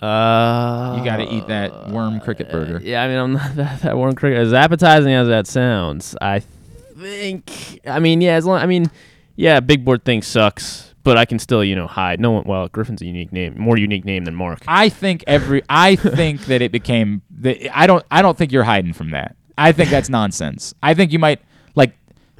Uh, 0.00 0.96
you 0.98 1.04
got 1.04 1.16
to 1.16 1.24
eat 1.34 1.48
that 1.48 1.88
worm 1.88 2.20
cricket 2.20 2.50
burger. 2.50 2.80
Yeah, 2.82 3.02
I 3.02 3.08
mean, 3.08 3.18
I'm 3.18 3.32
not 3.32 3.54
that, 3.56 3.80
that 3.82 3.96
worm 3.98 4.14
cricket 4.14 4.38
as 4.38 4.52
appetizing 4.52 5.12
as 5.12 5.26
that 5.28 5.46
sounds. 5.48 6.14
I 6.20 6.42
think. 6.96 7.80
I 7.86 7.98
mean, 7.98 8.20
yeah, 8.20 8.34
as 8.34 8.44
long. 8.44 8.60
I 8.60 8.66
mean, 8.66 8.90
yeah, 9.36 9.60
big 9.60 9.84
board 9.84 10.04
thing 10.04 10.22
sucks, 10.22 10.94
but 11.02 11.16
I 11.16 11.24
can 11.24 11.38
still, 11.38 11.64
you 11.64 11.74
know, 11.74 11.86
hide. 11.86 12.20
No 12.20 12.32
one. 12.32 12.44
Well, 12.44 12.68
Griffin's 12.68 13.02
a 13.02 13.06
unique 13.06 13.32
name, 13.32 13.58
more 13.58 13.76
unique 13.76 14.04
name 14.04 14.24
than 14.24 14.34
Mark. 14.34 14.62
I 14.66 14.88
think 14.88 15.24
every. 15.26 15.62
I 15.68 15.96
think 15.96 16.46
that 16.46 16.62
it 16.62 16.72
became. 16.72 17.22
The, 17.30 17.70
I 17.70 17.86
don't. 17.86 18.04
I 18.10 18.22
don't 18.22 18.36
think 18.36 18.52
you're 18.52 18.64
hiding 18.64 18.92
from 18.92 19.10
that. 19.10 19.36
I 19.56 19.72
think 19.72 19.90
that's 19.90 20.08
nonsense. 20.08 20.74
I 20.82 20.94
think 20.94 21.12
you 21.12 21.18
might 21.18 21.40
like 21.74 21.96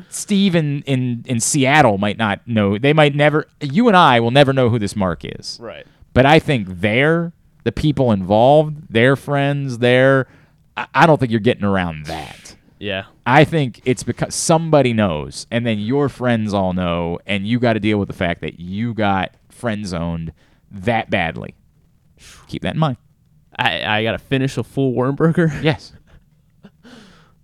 Steve 0.08 0.54
in, 0.54 0.82
in 0.82 1.24
in 1.26 1.40
Seattle 1.40 1.98
might 1.98 2.18
not 2.18 2.46
know. 2.46 2.78
They 2.78 2.92
might 2.92 3.14
never. 3.14 3.46
You 3.60 3.88
and 3.88 3.96
I 3.96 4.20
will 4.20 4.30
never 4.30 4.52
know 4.52 4.68
who 4.68 4.78
this 4.78 4.96
Mark 4.96 5.24
is. 5.24 5.58
Right. 5.60 5.86
But 6.12 6.26
I 6.26 6.38
think 6.38 6.80
they're 6.80 7.32
the 7.64 7.72
people 7.72 8.12
involved, 8.12 8.92
their 8.92 9.16
friends, 9.16 9.78
their. 9.78 10.26
I, 10.76 10.86
I 10.94 11.06
don't 11.06 11.18
think 11.18 11.30
you're 11.30 11.40
getting 11.40 11.64
around 11.64 12.06
that. 12.06 12.43
Yeah. 12.84 13.04
I 13.24 13.44
think 13.44 13.80
it's 13.86 14.02
because 14.02 14.34
somebody 14.34 14.92
knows, 14.92 15.46
and 15.50 15.64
then 15.64 15.78
your 15.78 16.10
friends 16.10 16.52
all 16.52 16.74
know, 16.74 17.18
and 17.26 17.46
you 17.46 17.58
got 17.58 17.72
to 17.72 17.80
deal 17.80 17.98
with 17.98 18.08
the 18.08 18.14
fact 18.14 18.42
that 18.42 18.60
you 18.60 18.92
got 18.92 19.34
friend 19.48 19.86
zoned 19.86 20.34
that 20.70 21.08
badly. 21.08 21.54
Keep 22.46 22.60
that 22.60 22.74
in 22.74 22.80
mind. 22.80 22.98
I 23.58 24.00
I 24.00 24.02
gotta 24.02 24.18
finish 24.18 24.58
a 24.58 24.62
full 24.64 24.92
worm 24.92 25.14
burger. 25.14 25.50
Yes. 25.62 25.94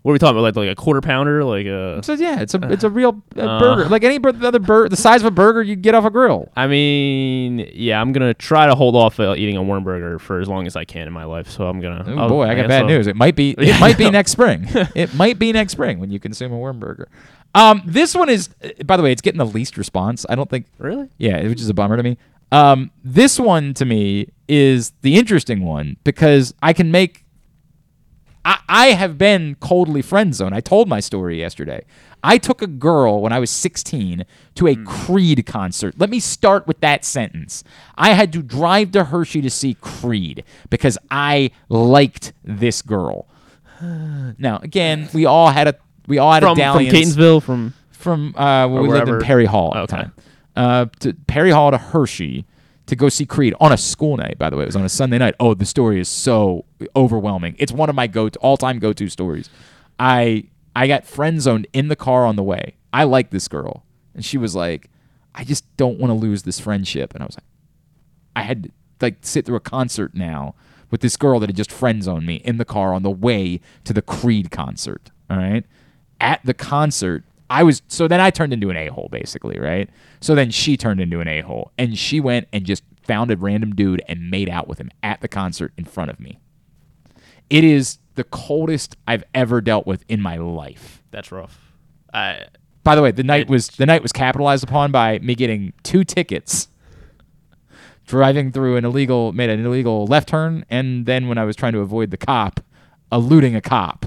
What 0.03 0.13
are 0.13 0.15
we 0.15 0.19
talking 0.19 0.37
about? 0.39 0.43
Like 0.43 0.57
like 0.57 0.69
a 0.71 0.75
quarter 0.75 1.01
pounder, 1.01 1.45
like 1.45 1.67
a. 1.67 2.03
So 2.03 2.15
yeah, 2.15 2.41
it's 2.41 2.55
a 2.55 2.73
it's 2.73 2.85
a 2.85 2.91
real 3.01 3.23
uh, 3.37 3.59
burger, 3.59 3.89
like 3.89 4.03
any 4.05 4.19
bur- 4.19 4.35
other 4.43 4.59
burger, 4.59 4.89
the 4.89 4.97
size 4.97 5.21
of 5.23 5.27
a 5.27 5.31
burger 5.31 5.63
you'd 5.63 5.83
get 5.83 5.95
off 5.95 6.05
a 6.05 6.11
grill. 6.11 6.51
I 6.57 6.67
mean, 6.67 7.71
yeah, 7.75 8.01
I'm 8.01 8.13
gonna 8.13 8.35
try 8.35 8.67
to 8.67 8.75
hold 8.75 8.97
off 8.97 9.21
uh, 9.21 9.35
eating 9.37 9.57
a 9.57 9.63
worm 9.63 9.85
burger 9.85 10.19
for 10.19 10.41
as 10.41 10.49
long 10.49 10.67
as 10.67 10.77
I 10.77 10.85
can 10.85 11.07
in 11.07 11.13
my 11.13 11.25
life. 11.25 11.51
So 11.51 11.67
I'm 11.67 11.81
gonna. 11.81 12.05
Oh 12.17 12.29
boy, 12.29 12.45
I 12.45 12.55
got 12.55 12.69
bad 12.69 12.83
I'll- 12.83 12.89
news. 12.89 13.07
It 13.07 13.17
might 13.17 13.37
be 13.37 13.55
it 13.59 13.79
might 13.81 13.99
be 13.99 14.11
next 14.11 14.33
spring. 14.33 14.67
it 14.95 15.15
might 15.15 15.39
be 15.39 15.53
next 15.53 15.73
spring 15.73 15.99
when 16.01 16.11
you 16.11 16.19
consume 16.21 16.53
a 16.53 16.59
worm 16.59 16.79
burger. 16.79 17.09
Um, 17.55 17.83
this 17.85 18.15
one 18.15 18.29
is, 18.29 18.49
uh, 18.63 18.69
by 18.85 18.97
the 18.97 19.03
way, 19.03 19.11
it's 19.11 19.23
getting 19.23 19.39
the 19.39 19.45
least 19.47 19.77
response. 19.77 20.25
I 20.29 20.35
don't 20.37 20.49
think. 20.49 20.67
Really? 20.79 21.09
Yeah, 21.19 21.43
which 21.49 21.61
is 21.61 21.69
a 21.69 21.75
bummer 21.75 21.97
to 21.97 22.03
me. 22.03 22.17
Um, 22.53 22.91
this 23.05 23.39
one 23.39 23.75
to 23.75 23.85
me 23.85 24.29
is 24.49 24.93
the 25.03 25.17
interesting 25.17 25.65
one 25.65 25.97
because 26.05 26.55
I 26.63 26.73
can 26.73 26.91
make. 26.91 27.20
I, 28.45 28.59
I 28.69 28.87
have 28.89 29.19
been 29.19 29.57
coldly 29.61 30.03
friend 30.03 30.35
zoned. 30.35 30.55
I 30.55 30.61
told 30.61 30.89
my 30.89 31.01
story 31.01 31.39
yesterday. 31.39 31.85
I 32.23 32.37
took 32.39 32.61
a 32.63 32.67
girl 32.67 33.23
when 33.23 33.33
I 33.33 33.39
was 33.39 33.51
16 33.51 34.25
to 34.57 34.67
a 34.67 34.77
Creed 34.77 35.47
concert. 35.47 35.95
Let 35.99 36.11
me 36.11 36.21
start 36.21 36.67
with 36.67 36.81
that 36.81 37.05
sentence. 37.05 37.65
I 37.97 38.13
had 38.13 38.33
to 38.35 38.43
drive 38.43 38.93
to 38.93 39.05
Hershey 39.05 39.41
to 39.43 39.51
see 39.51 39.75
Creed 39.81 40.45
because 40.69 40.99
I 41.11 41.51
liked 41.69 42.33
this 42.45 42.83
girl. 42.83 43.27
Now, 43.83 44.59
again, 44.63 45.09
we 45.15 45.25
all 45.27 45.49
had 45.51 45.69
a 45.69 45.75
we 46.07 46.19
all 46.19 46.33
had 46.33 46.43
From- 46.43 46.53
a 46.53 46.55
from 46.55 46.59
dalliance 46.85 47.15
Catonsville, 47.17 47.43
from- 47.43 47.75
from 47.93 48.35
uh, 48.37 48.67
we 48.69 48.89
lived 48.89 49.09
in. 49.09 49.21
Perry 49.21 49.45
Hall 49.47 49.75
at 49.77 49.83
the 49.83 49.87
time. 49.97 50.13
Uh, 50.57 50.87
to 51.01 51.13
Perry 51.27 51.51
Hall 51.51 51.71
to 51.71 51.79
Hershey 51.79 52.45
to 52.91 52.97
go 52.97 53.09
see 53.09 53.25
Creed 53.25 53.55
on 53.61 53.71
a 53.71 53.77
school 53.77 54.17
night. 54.17 54.37
By 54.37 54.51
the 54.51 54.57
way, 54.57 54.65
it 54.65 54.67
was 54.67 54.75
on 54.75 54.85
a 54.85 54.89
Sunday 54.89 55.17
night. 55.17 55.37
Oh, 55.39 55.55
the 55.55 55.65
story 55.65 56.01
is 56.01 56.09
so 56.09 56.65
overwhelming. 56.97 57.55
It's 57.57 57.71
one 57.71 57.89
of 57.89 57.95
my 57.95 58.09
go 58.09 58.29
all 58.41 58.57
time 58.57 58.81
go 58.81 58.93
to 58.93 59.09
stories. 59.09 59.49
I 60.01 60.49
I 60.75 60.89
got 60.89 61.07
friend 61.07 61.41
zoned 61.41 61.69
in 61.73 61.87
the 61.87 61.95
car 61.95 62.27
on 62.27 62.35
the 62.35 62.43
way. 62.43 62.75
I 62.93 63.05
like 63.05 63.31
this 63.31 63.47
girl, 63.47 63.85
and 64.13 64.25
she 64.25 64.37
was 64.37 64.57
like, 64.57 64.91
"I 65.37 65.45
just 65.45 65.65
don't 65.77 66.01
want 66.01 66.11
to 66.11 66.15
lose 66.15 66.43
this 66.43 66.59
friendship." 66.59 67.15
And 67.15 67.23
I 67.23 67.27
was 67.27 67.37
like, 67.37 67.45
I 68.35 68.43
had 68.43 68.65
to 68.65 68.71
like 69.01 69.19
sit 69.21 69.47
through 69.47 69.57
a 69.57 69.61
concert 69.61 70.13
now 70.13 70.57
with 70.91 71.01
this 71.01 71.17
girl 71.17 71.39
that 71.39 71.49
had 71.49 71.57
just 71.57 71.71
friend 71.71 72.03
zoned 72.03 72.27
me 72.27 72.37
in 72.37 72.57
the 72.57 72.65
car 72.65 72.93
on 72.93 73.05
the 73.05 73.11
way 73.11 73.61
to 73.85 73.93
the 73.93 74.03
Creed 74.03 74.51
concert. 74.51 75.13
All 75.31 75.37
right. 75.37 75.65
At 76.21 76.41
the 76.45 76.55
concert, 76.55 77.23
I 77.51 77.65
was 77.65 77.83
so 77.89 78.07
then 78.07 78.21
I 78.21 78.31
turned 78.31 78.53
into 78.53 78.71
an 78.71 78.77
a 78.77 78.87
hole 78.87 79.09
basically, 79.11 79.59
right? 79.59 79.91
So 80.21 80.35
then 80.35 80.51
she 80.51 80.77
turned 80.77 81.01
into 81.01 81.21
an 81.21 81.29
a 81.29 81.41
hole 81.41 81.73
and 81.77 81.99
she 81.99 82.21
went 82.21 82.47
and 82.53 82.65
just 82.65 82.85
found 83.03 83.33
a 83.33 83.37
random 83.37 83.75
dude 83.75 84.03
and 84.09 84.31
made 84.31 84.49
out 84.49 84.69
with 84.69 84.79
him 84.79 84.91
at 85.03 85.21
the 85.21 85.29
concert 85.29 85.73
in 85.77 85.85
front 85.85 86.11
of 86.11 86.21
me. 86.21 86.39
It 87.51 87.65
is 87.65 87.99
the 88.15 88.23
coldest 88.23 88.97
I've 89.09 89.25
ever 89.35 89.61
dealt 89.61 89.87
with 89.87 90.05
in 90.09 90.23
my 90.23 90.37
life. 90.37 91.03
That's 91.11 91.33
rough. 91.33 91.59
I. 92.15 92.45
By 92.83 92.95
the 92.95 93.03
way, 93.03 93.11
the 93.11 93.25
night 93.25 93.51
was 93.51 93.69
the 93.69 93.85
night 93.85 94.01
was 94.03 94.13
capitalized 94.13 94.65
upon 94.65 94.91
by 94.91 95.19
me 95.19 95.35
getting 95.35 95.75
two 95.83 96.03
tickets, 96.03 96.69
driving 98.07 98.53
through 98.53 98.77
an 98.77 98.85
illegal 98.87 99.33
made 99.33 99.51
an 99.51 99.65
illegal 99.67 100.07
left 100.07 100.29
turn, 100.29 100.65
and 100.71 101.05
then 101.05 101.29
when 101.29 101.37
I 101.37 101.45
was 101.45 101.57
trying 101.57 101.73
to 101.75 101.81
avoid 101.81 102.11
the 102.11 102.17
cop, 102.17 102.61
eluding 103.13 103.55
a 103.55 103.61
cop, 103.61 104.07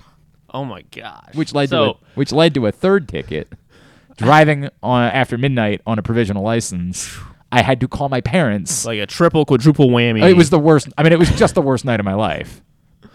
Oh 0.53 0.63
my 0.65 0.83
gosh. 0.91 1.33
which 1.33 1.53
led 1.53 1.69
to 1.69 1.81
a, 1.81 1.93
which 2.15 2.31
led 2.31 2.53
to 2.55 2.67
a 2.67 2.71
third 2.71 3.07
ticket, 3.09 3.51
driving 4.17 4.69
on 4.81 5.03
after 5.05 5.37
midnight 5.37 5.81
on 5.87 5.97
a 5.99 6.03
provisional 6.03 6.43
license. 6.43 7.17
I 7.51 7.61
had 7.61 7.79
to 7.81 7.87
call 7.87 8.09
my 8.09 8.21
parents. 8.21 8.83
like 8.85 8.99
a 8.99 9.05
triple, 9.05 9.45
quadruple 9.45 9.89
whammy. 9.89 10.23
It 10.27 10.35
was 10.35 10.49
the 10.49 10.57
worst. 10.59 10.89
I 10.97 11.03
mean, 11.03 11.13
it 11.13 11.19
was 11.19 11.29
just 11.37 11.53
the 11.55 11.61
worst 11.61 11.85
night 11.85 11.99
of 11.99 12.05
my 12.05 12.15
life. 12.15 12.61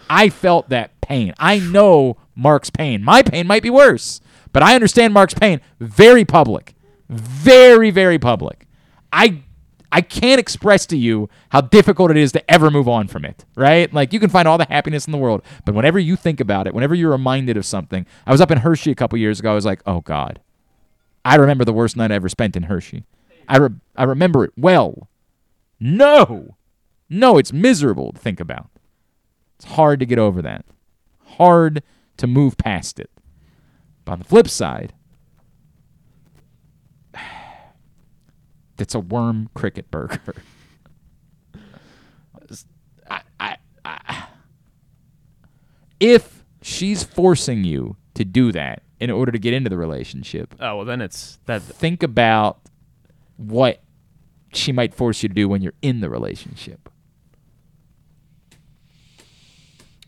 I 0.09 0.29
felt 0.29 0.69
that 0.69 0.99
pain. 1.01 1.33
I 1.37 1.59
know 1.59 2.17
Mark's 2.35 2.69
pain. 2.69 3.03
My 3.03 3.21
pain 3.21 3.47
might 3.47 3.63
be 3.63 3.69
worse, 3.69 4.21
but 4.53 4.63
I 4.63 4.75
understand 4.75 5.13
Mark's 5.13 5.33
pain. 5.33 5.59
Very 5.79 6.25
public, 6.25 6.73
very 7.09 7.91
very 7.91 8.17
public. 8.19 8.65
I 9.11 9.43
I 9.91 10.01
can't 10.01 10.39
express 10.39 10.85
to 10.87 10.97
you 10.97 11.29
how 11.49 11.61
difficult 11.61 12.11
it 12.11 12.17
is 12.17 12.31
to 12.33 12.51
ever 12.51 12.69
move 12.69 12.87
on 12.87 13.07
from 13.07 13.25
it. 13.25 13.45
Right? 13.55 13.91
Like 13.93 14.13
you 14.13 14.19
can 14.19 14.29
find 14.29 14.47
all 14.47 14.57
the 14.57 14.65
happiness 14.65 15.05
in 15.05 15.11
the 15.11 15.17
world, 15.17 15.41
but 15.65 15.75
whenever 15.75 15.99
you 15.99 16.15
think 16.15 16.39
about 16.39 16.67
it, 16.67 16.73
whenever 16.73 16.95
you're 16.95 17.11
reminded 17.11 17.57
of 17.57 17.65
something, 17.65 18.05
I 18.25 18.31
was 18.31 18.41
up 18.41 18.51
in 18.51 18.59
Hershey 18.59 18.91
a 18.91 18.95
couple 18.95 19.17
years 19.17 19.39
ago. 19.39 19.51
I 19.51 19.55
was 19.55 19.65
like, 19.65 19.81
oh 19.85 20.01
God, 20.01 20.39
I 21.25 21.35
remember 21.35 21.65
the 21.65 21.73
worst 21.73 21.97
night 21.97 22.11
I 22.11 22.15
ever 22.15 22.29
spent 22.29 22.55
in 22.55 22.63
Hershey. 22.63 23.05
I 23.47 23.57
re- 23.57 23.79
I 23.95 24.03
remember 24.03 24.43
it 24.43 24.51
well. 24.55 25.09
No, 25.79 26.55
no, 27.09 27.37
it's 27.37 27.53
miserable 27.53 28.13
to 28.13 28.19
think 28.19 28.39
about. 28.39 28.69
It's 29.55 29.65
hard 29.65 29.99
to 29.99 30.05
get 30.05 30.19
over 30.19 30.41
that. 30.41 30.65
Hard 31.37 31.83
to 32.17 32.27
move 32.27 32.57
past 32.57 32.99
it. 32.99 33.09
But 34.05 34.13
on 34.13 34.19
the 34.19 34.25
flip 34.25 34.47
side, 34.47 34.93
it's 38.81 38.95
a 38.95 38.99
worm 38.99 39.49
cricket 39.53 39.89
burger. 39.91 40.35
I, 43.09 43.21
I, 43.39 43.57
I, 43.85 44.27
if 45.99 46.39
She's 46.61 47.03
forcing 47.03 47.63
you 47.63 47.95
to 48.15 48.25
do 48.25 48.51
that 48.51 48.83
in 48.99 49.09
order 49.09 49.31
to 49.31 49.39
get 49.39 49.53
into 49.53 49.69
the 49.69 49.77
relationship. 49.77 50.53
Oh 50.59 50.77
well, 50.77 50.85
then 50.85 51.01
it's 51.01 51.39
that. 51.45 51.61
Think 51.61 52.03
about 52.03 52.59
what 53.37 53.81
she 54.53 54.71
might 54.71 54.93
force 54.93 55.23
you 55.23 55.29
to 55.29 55.35
do 55.35 55.47
when 55.47 55.61
you're 55.61 55.73
in 55.81 56.01
the 56.01 56.09
relationship. 56.09 56.89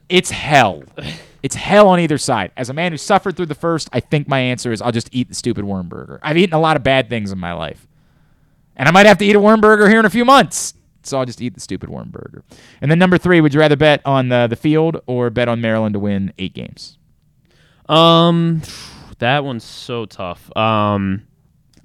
It's 0.10 0.32
hell. 0.32 0.84
It's 1.44 1.56
hell 1.56 1.88
on 1.88 2.00
either 2.00 2.20
side. 2.20 2.52
As 2.56 2.70
a 2.70 2.74
man 2.74 2.92
who 2.92 3.00
suffered 3.00 3.36
through 3.36 3.48
the 3.48 3.56
first, 3.56 3.90
I 3.92 4.00
think 4.00 4.28
my 4.28 4.38
answer 4.38 4.72
is 4.72 4.80
I'll 4.80 4.92
just 4.92 5.10
eat 5.12 5.28
the 5.28 5.34
stupid 5.34 5.66
worm 5.66 5.90
burger. 5.90 6.20
I've 6.22 6.38
eaten 6.38 6.54
a 6.54 6.60
lot 6.60 6.78
of 6.78 6.84
bad 6.84 7.10
things 7.10 7.32
in 7.32 7.40
my 7.40 7.54
life. 7.54 7.88
And 8.76 8.88
I 8.88 8.92
might 8.92 9.06
have 9.06 9.18
to 9.20 9.26
eat 9.26 9.36
a 9.36 9.40
worm 9.40 9.62
burger 9.62 9.90
here 9.90 10.00
in 10.00 10.06
a 10.06 10.10
few 10.10 10.26
months. 10.26 10.74
So 11.04 11.18
I'll 11.18 11.26
just 11.26 11.42
eat 11.42 11.54
the 11.56 11.60
stupid 11.60 11.90
worm 11.90 12.10
burger. 12.10 12.44
And 12.80 12.90
then 12.92 13.00
number 13.00 13.18
three, 13.18 13.42
would 13.42 13.54
you 13.54 13.60
rather 13.60 13.76
bet 13.76 14.02
on 14.06 14.30
the, 14.30 14.48
the 14.48 14.56
field 14.56 15.02
or 15.08 15.30
bet 15.30 15.48
on 15.48 15.60
Maryland 15.60 15.94
to 15.94 16.00
win 16.00 16.32
eight 16.38 16.54
games? 16.54 16.98
Um, 17.90 18.62
that 19.20 19.44
one's 19.44 19.64
so 19.64 20.06
tough. 20.06 20.56
Um, 20.56 21.24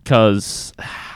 because 0.06 0.72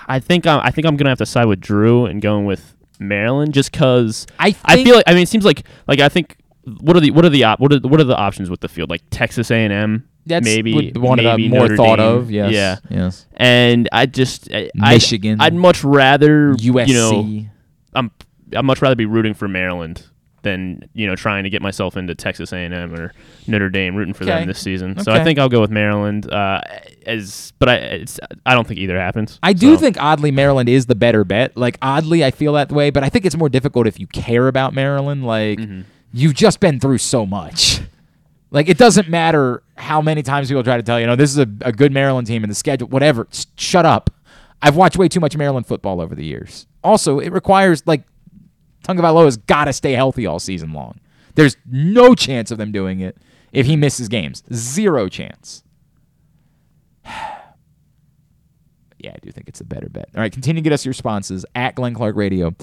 I 0.09 0.19
think 0.19 0.47
I'm, 0.47 0.61
I 0.65 0.73
think 0.73 0.87
I'm 0.87 0.97
gonna 0.97 1.11
have 1.11 1.19
to 1.19 1.27
side 1.27 1.45
with 1.45 1.61
Drew 1.61 2.07
and 2.07 2.21
going 2.21 2.45
with 2.45 2.75
Maryland 2.99 3.55
just 3.55 3.71
because 3.71 4.27
I 4.39 4.55
I 4.65 4.83
feel 4.83 4.97
like 4.97 5.05
I 5.07 5.15
mean 5.15 5.23
it 5.23 5.29
seems 5.29 5.45
like 5.45 5.65
like 5.87 6.01
I 6.01 6.09
think 6.09 6.37
what 6.81 6.97
are 6.97 7.01
the 7.01 7.13
what 7.13 7.25
are 7.25 7.29
the 7.31 7.45
op- 7.45 7.61
what 7.61 7.73
are 7.73 7.79
what 7.79 8.01
are 8.01 8.05
the 8.05 8.17
options 8.17 8.51
with 8.51 8.61
the 8.61 8.69
field 8.69 8.91
like 8.91 9.03
Texas 9.11 9.51
A 9.53 9.55
and 9.55 9.73
M 9.73 10.09
That's 10.27 10.45
maybe 10.45 10.93
one 10.93 11.19
of 11.19 11.37
the 11.37 11.49
more 11.49 11.61
Notre 11.61 11.77
thought 11.77 11.97
Dame. 11.97 12.07
of, 12.19 12.31
yes, 12.31 12.53
yeah 12.53 12.77
yes. 12.91 13.27
and 13.35 13.89
I 13.93 14.07
just 14.07 14.53
I, 14.53 14.71
Michigan. 14.75 15.41
I'd, 15.41 15.47
I'd 15.53 15.55
much 15.55 15.83
rather 15.83 16.55
you 16.59 16.73
know 16.73 17.13
USC. 17.25 17.49
I'm 17.95 18.11
I'd 18.55 18.65
much 18.65 18.83
rather 18.83 18.95
be 18.97 19.07
rooting 19.07 19.35
for 19.35 19.49
Maryland 19.49 20.05
than 20.43 20.89
you 20.95 21.07
know 21.07 21.15
trying 21.17 21.45
to 21.45 21.51
get 21.51 21.61
myself 21.61 21.97
into 21.97 22.15
Texas 22.15 22.53
A&M 22.53 22.95
or 22.95 23.13
Notre 23.47 23.69
Dame 23.69 23.95
rooting 23.95 24.15
for 24.15 24.25
Okay. 24.25 24.33
them 24.39 24.47
this 24.49 24.59
season. 24.59 24.99
So 25.03 25.13
I 25.13 25.23
think 25.23 25.39
I'll 25.39 25.49
go 25.51 25.61
with 25.61 25.71
Maryland. 25.71 26.31
Uh, 26.33 26.61
as 27.07 27.53
but 27.59 27.69
I 27.69 27.75
it's 27.77 28.19
I 28.47 28.55
don't 28.55 28.67
think 28.67 28.79
either 28.81 28.99
happens. 28.99 29.39
I 29.43 29.53
do 29.53 29.75
So- 29.75 29.81
think 29.81 29.97
oddly 30.01 30.31
Maryland 30.31 30.69
is 30.69 30.87
the 30.87 30.95
better 30.95 31.25
bet. 31.25 31.57
Like 31.57 31.77
oddly, 31.83 32.25
I 32.25 32.31
feel 32.31 32.53
that 32.55 32.71
way, 32.73 32.91
but 32.91 33.03
I 33.05 33.09
think 33.09 33.25
it's 33.27 33.37
more 33.37 33.49
difficult 33.49 33.87
if 33.87 33.99
you 34.01 34.07
care 34.07 34.49
about 34.49 34.75
Maryland. 34.75 35.25
Like 35.27 35.59
Mm-hmm. 35.59 35.81
you've 36.13 36.35
just 36.35 36.61
been 36.61 36.79
through 36.81 36.99
so 36.99 37.27
much. 37.27 37.81
Like 38.51 38.69
it 38.69 38.79
doesn't 38.79 39.09
matter 39.09 39.63
how 39.77 40.03
many 40.03 40.23
times 40.23 40.49
people 40.49 40.65
try 40.65 40.77
to 40.77 40.83
tell 40.83 41.01
you, 41.01 41.07
know, 41.07 41.17
this 41.17 41.31
is 41.31 41.39
a, 41.39 41.49
a 41.63 41.73
good 41.73 41.93
Maryland 41.93 42.27
team 42.27 42.43
and 42.43 42.51
the 42.51 42.55
schedule, 42.55 42.89
whatever. 42.89 43.29
Shut 43.57 43.87
up. 43.87 44.11
I've 44.63 44.77
watched 44.77 44.99
way 44.99 45.09
too 45.09 45.21
much 45.21 45.37
Maryland 45.37 45.67
football 45.67 46.01
over 46.01 46.15
the 46.15 46.25
years. 46.25 46.67
Also, 46.83 47.19
it 47.19 47.33
requires 47.33 47.87
like 47.87 48.03
Tagovailoa's 48.85 49.37
got 49.37 49.67
to 49.67 49.73
stay 49.73 49.93
healthy 49.93 50.27
all 50.27 50.39
season 50.39 50.73
long. 50.73 51.01
There's 51.35 51.57
no 51.71 52.15
chance 52.15 52.51
of 52.51 52.59
them 52.59 52.73
doing 52.73 53.01
it 53.01 53.17
if 53.53 53.67
he 53.67 53.77
misses 53.77 54.09
games. 54.09 54.43
Zero 54.53 55.09
chance. 55.09 55.63
yeah, 57.05 57.41
I 59.05 59.19
do 59.23 59.31
think 59.31 59.49
it's 59.49 59.61
a 59.61 59.65
better 59.65 59.89
bet. 59.89 60.09
All 60.15 60.21
right, 60.21 60.33
continue 60.33 60.61
to 60.61 60.65
get 60.65 60.73
us 60.73 60.85
your 60.85 60.91
responses 60.91 61.47
at 61.55 61.77
Glenn 61.77 61.95
Clark 61.95 62.17
Radio 62.17 62.55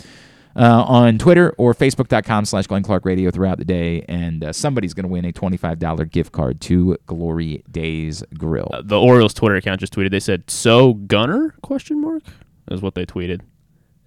uh, 0.57 0.84
on 0.84 1.17
Twitter 1.17 1.53
or 1.57 1.73
Facebook.com 1.73 2.45
slash 2.45 2.67
Glenn 2.67 2.84
Clark 2.84 3.05
Radio 3.05 3.29
throughout 3.31 3.59
the 3.59 3.65
day. 3.65 4.03
And 4.09 4.43
uh, 4.43 4.51
somebody's 4.51 4.93
going 4.93 5.03
to 5.03 5.09
win 5.09 5.23
a 5.25 5.31
$25 5.31 6.11
gift 6.11 6.31
card 6.31 6.59
to 6.61 6.97
Glory 7.05 7.63
Days 7.69 8.23
Grill. 8.38 8.69
Uh, 8.73 8.81
the 8.84 8.99
Orioles 8.99 9.34
Twitter 9.34 9.55
account 9.55 9.79
just 9.79 9.93
tweeted. 9.93 10.11
They 10.11 10.19
said, 10.19 10.49
"So 10.49 10.95
Gunnar?" 10.95 11.55
Question 11.61 12.01
mark 12.01 12.23
is 12.71 12.81
what 12.81 12.95
they 12.95 13.05
tweeted, 13.05 13.41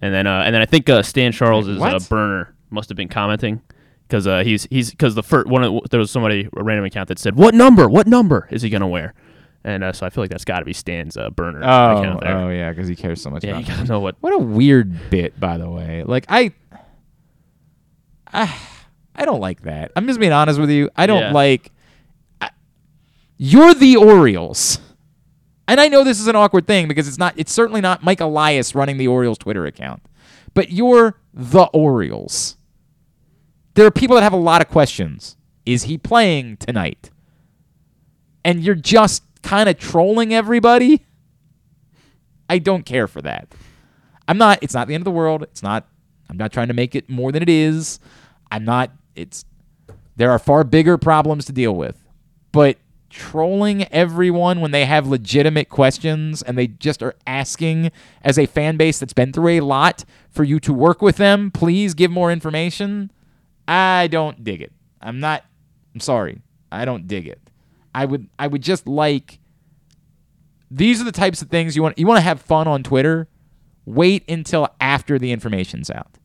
and 0.01 0.13
then 0.13 0.27
uh, 0.27 0.43
and 0.45 0.53
then 0.53 0.61
I 0.61 0.65
think 0.65 0.89
uh, 0.89 1.01
Stan 1.01 1.31
Charles 1.31 1.67
is 1.67 1.79
a 1.79 1.83
uh, 1.83 1.99
burner 2.09 2.53
must 2.69 2.89
have 2.89 2.95
been 2.95 3.09
commenting 3.09 3.61
because 4.07 4.27
uh, 4.27 4.43
he's 4.43 4.65
he's 4.65 4.91
because 4.91 5.15
the 5.15 5.23
first 5.23 5.47
one 5.47 5.63
of, 5.63 5.89
there 5.89 5.99
was 5.99 6.11
somebody 6.11 6.47
a 6.55 6.63
random 6.63 6.85
account 6.85 7.07
that 7.07 7.19
said, 7.19 7.35
"What 7.35 7.53
number? 7.53 7.87
What 7.87 8.07
number 8.07 8.47
is 8.51 8.61
he 8.61 8.69
gonna 8.69 8.87
wear?" 8.87 9.13
And 9.63 9.83
uh, 9.83 9.93
so 9.93 10.05
I 10.05 10.09
feel 10.09 10.23
like 10.23 10.31
that's 10.31 10.45
got 10.45 10.59
to 10.59 10.65
be 10.65 10.73
Stan's 10.73 11.17
uh, 11.17 11.29
burner 11.29 11.59
Oh, 11.63 11.99
account 12.01 12.21
there. 12.21 12.35
oh 12.37 12.49
yeah, 12.49 12.71
because 12.71 12.87
he 12.87 12.95
cares 12.95 13.21
so 13.21 13.29
much 13.29 13.43
Yeah, 13.43 13.51
about 13.51 13.61
you 13.61 13.67
gotta 13.75 13.87
know 13.87 13.99
what. 13.99 14.15
What 14.21 14.33
a 14.33 14.37
weird 14.39 15.09
bit, 15.11 15.39
by 15.39 15.57
the 15.57 15.69
way. 15.69 16.03
Like 16.03 16.25
I, 16.29 16.51
I, 18.33 18.55
I 19.15 19.25
don't 19.25 19.39
like 19.41 19.61
that. 19.63 19.91
I'm 19.95 20.07
just 20.07 20.19
being 20.19 20.31
honest 20.31 20.59
with 20.59 20.69
you. 20.69 20.89
I 20.95 21.05
don't 21.05 21.19
Yeah. 21.21 21.31
like. 21.31 21.71
I, 22.39 22.49
you're 23.37 23.73
the 23.73 23.97
Orioles, 23.97 24.79
and 25.67 25.79
I 25.79 25.87
know 25.89 26.03
this 26.03 26.19
is 26.19 26.27
an 26.27 26.35
awkward 26.35 26.65
thing 26.67 26.87
because 26.87 27.07
it's 27.07 27.17
not. 27.17 27.33
It's 27.37 27.51
certainly 27.51 27.81
not 27.81 28.03
Mike 28.03 28.19
Elias 28.21 28.73
running 28.73 28.97
the 28.97 29.07
Orioles 29.07 29.37
Twitter 29.37 29.65
account, 29.65 30.01
but 30.53 30.71
you're 30.71 31.19
the 31.33 31.65
Orioles. 31.73 32.57
There 33.75 33.85
are 33.85 33.91
people 33.91 34.15
that 34.15 34.23
have 34.23 34.33
a 34.33 34.37
lot 34.37 34.61
of 34.61 34.69
questions. 34.69 35.37
Is 35.65 35.83
he 35.83 35.97
playing 35.97 36.57
tonight? 36.57 37.09
And 38.43 38.61
you're 38.63 38.75
just 38.75 39.23
kind 39.43 39.69
of 39.69 39.77
trolling 39.77 40.33
everybody. 40.33 41.05
I 42.49 42.59
don't 42.59 42.85
care 42.85 43.07
for 43.07 43.21
that. 43.21 43.53
I'm 44.27 44.37
not. 44.37 44.59
It's 44.61 44.73
not 44.73 44.87
the 44.87 44.93
end 44.93 45.01
of 45.01 45.05
the 45.05 45.11
world. 45.11 45.43
It's 45.43 45.63
not. 45.63 45.87
I'm 46.29 46.37
not 46.37 46.51
trying 46.51 46.67
to 46.67 46.73
make 46.73 46.95
it 46.95 47.09
more 47.09 47.31
than 47.31 47.41
it 47.43 47.49
is. 47.49 47.99
I'm 48.51 48.65
not. 48.65 48.91
It's. 49.15 49.45
There 50.15 50.31
are 50.31 50.39
far 50.39 50.63
bigger 50.63 50.97
problems 50.97 51.45
to 51.45 51.51
deal 51.51 51.75
with, 51.75 51.97
but 52.51 52.77
trolling 53.09 53.83
everyone 53.91 54.61
when 54.61 54.71
they 54.71 54.85
have 54.85 55.07
legitimate 55.07 55.67
questions 55.69 56.41
and 56.41 56.57
they 56.57 56.67
just 56.67 57.03
are 57.03 57.13
asking 57.27 57.91
as 58.23 58.39
a 58.39 58.45
fan 58.45 58.77
base 58.77 58.99
that's 58.99 59.13
been 59.13 59.33
through 59.33 59.49
a 59.49 59.59
lot 59.59 60.05
for 60.29 60.43
you 60.43 60.59
to 60.61 60.73
work 60.73 61.01
with 61.01 61.17
them. 61.17 61.51
Please 61.51 61.93
give 61.93 62.09
more 62.09 62.31
information. 62.31 63.11
I 63.67 64.07
don't 64.07 64.43
dig 64.43 64.61
it. 64.61 64.71
I'm 65.01 65.19
not. 65.19 65.45
I'm 65.93 65.99
sorry. 65.99 66.41
I 66.71 66.85
don't 66.85 67.07
dig 67.07 67.27
it. 67.27 67.39
I 67.93 68.05
would. 68.05 68.29
I 68.39 68.47
would 68.47 68.61
just 68.61 68.87
like 68.87 69.39
these 70.71 71.01
are 71.01 71.03
the 71.03 71.11
types 71.11 71.41
of 71.41 71.49
things 71.49 71.75
you 71.75 71.83
want 71.83 71.99
you 71.99 72.07
want 72.07 72.17
to 72.17 72.23
have 72.23 72.41
fun 72.41 72.67
on 72.67 72.81
Twitter. 72.81 73.27
Wait 73.85 74.23
until 74.29 74.69
after 74.79 75.19
the 75.19 75.31
information's 75.31 75.89
out. 75.89 76.17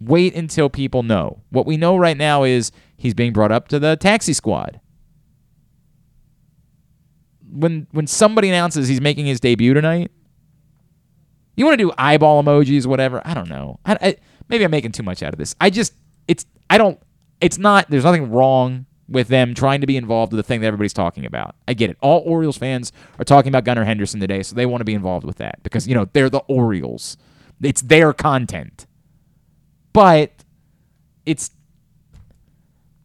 Wait 0.00 0.34
until 0.34 0.70
people 0.70 1.02
know. 1.02 1.42
What 1.50 1.66
we 1.66 1.76
know 1.76 1.96
right 1.96 2.16
now 2.16 2.44
is 2.44 2.72
he's 2.96 3.12
being 3.12 3.32
brought 3.32 3.52
up 3.52 3.68
to 3.68 3.78
the 3.78 3.96
taxi 3.96 4.32
squad. 4.32 4.80
When 7.50 7.86
when 7.90 8.06
somebody 8.06 8.48
announces 8.48 8.88
he's 8.88 9.00
making 9.00 9.26
his 9.26 9.40
debut 9.40 9.74
tonight, 9.74 10.10
you 11.56 11.66
want 11.66 11.78
to 11.78 11.84
do 11.84 11.92
eyeball 11.98 12.42
emojis, 12.42 12.86
whatever. 12.86 13.20
I 13.24 13.34
don't 13.34 13.48
know. 13.48 13.78
I, 13.84 13.98
I, 14.00 14.16
maybe 14.48 14.64
I'm 14.64 14.70
making 14.70 14.92
too 14.92 15.02
much 15.02 15.22
out 15.22 15.34
of 15.34 15.38
this. 15.38 15.54
I 15.60 15.68
just 15.68 15.92
it's 16.26 16.46
I 16.70 16.78
don't. 16.78 16.98
It's 17.40 17.58
not. 17.58 17.90
There's 17.90 18.04
nothing 18.04 18.30
wrong 18.30 18.86
with 19.08 19.28
them 19.28 19.54
trying 19.54 19.80
to 19.80 19.86
be 19.86 19.96
involved 19.96 20.32
with 20.32 20.38
the 20.38 20.42
thing 20.42 20.60
that 20.60 20.66
everybody's 20.66 20.92
talking 20.92 21.24
about. 21.24 21.56
I 21.66 21.74
get 21.74 21.90
it. 21.90 21.96
All 22.00 22.22
Orioles 22.26 22.58
fans 22.58 22.92
are 23.18 23.24
talking 23.24 23.48
about 23.48 23.64
Gunnar 23.64 23.84
Henderson 23.84 24.20
today, 24.20 24.42
so 24.42 24.54
they 24.54 24.66
want 24.66 24.80
to 24.80 24.84
be 24.84 24.94
involved 24.94 25.24
with 25.24 25.36
that 25.38 25.62
because 25.62 25.88
you 25.88 25.94
know 25.94 26.06
they're 26.12 26.30
the 26.30 26.40
Orioles. 26.40 27.16
It's 27.62 27.80
their 27.80 28.12
content. 28.12 28.86
But 29.92 30.32
it's 31.24 31.50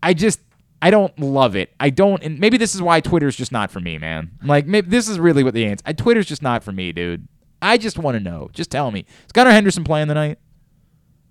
I 0.01 0.13
just 0.13 0.39
I 0.81 0.91
don't 0.91 1.17
love 1.17 1.55
it. 1.55 1.73
I 1.79 1.89
don't 1.89 2.21
and 2.21 2.39
maybe 2.39 2.57
this 2.57 2.75
is 2.75 2.81
why 2.81 2.99
Twitter's 2.99 3.35
just 3.35 3.51
not 3.51 3.71
for 3.71 3.79
me, 3.79 3.97
man. 3.97 4.31
Like 4.43 4.67
maybe 4.67 4.89
this 4.89 5.07
is 5.07 5.19
really 5.19 5.43
what 5.43 5.53
the 5.53 5.65
answer. 5.65 5.83
I, 5.85 5.93
Twitter's 5.93 6.25
just 6.25 6.41
not 6.41 6.63
for 6.63 6.73
me, 6.73 6.91
dude. 6.91 7.27
I 7.61 7.77
just 7.77 7.97
want 7.97 8.15
to 8.15 8.19
know. 8.19 8.49
Just 8.51 8.71
tell 8.71 8.91
me. 8.91 9.05
Is 9.25 9.31
Gunnar 9.31 9.51
Henderson 9.51 9.85
playing 9.85 10.09
tonight? 10.09 10.37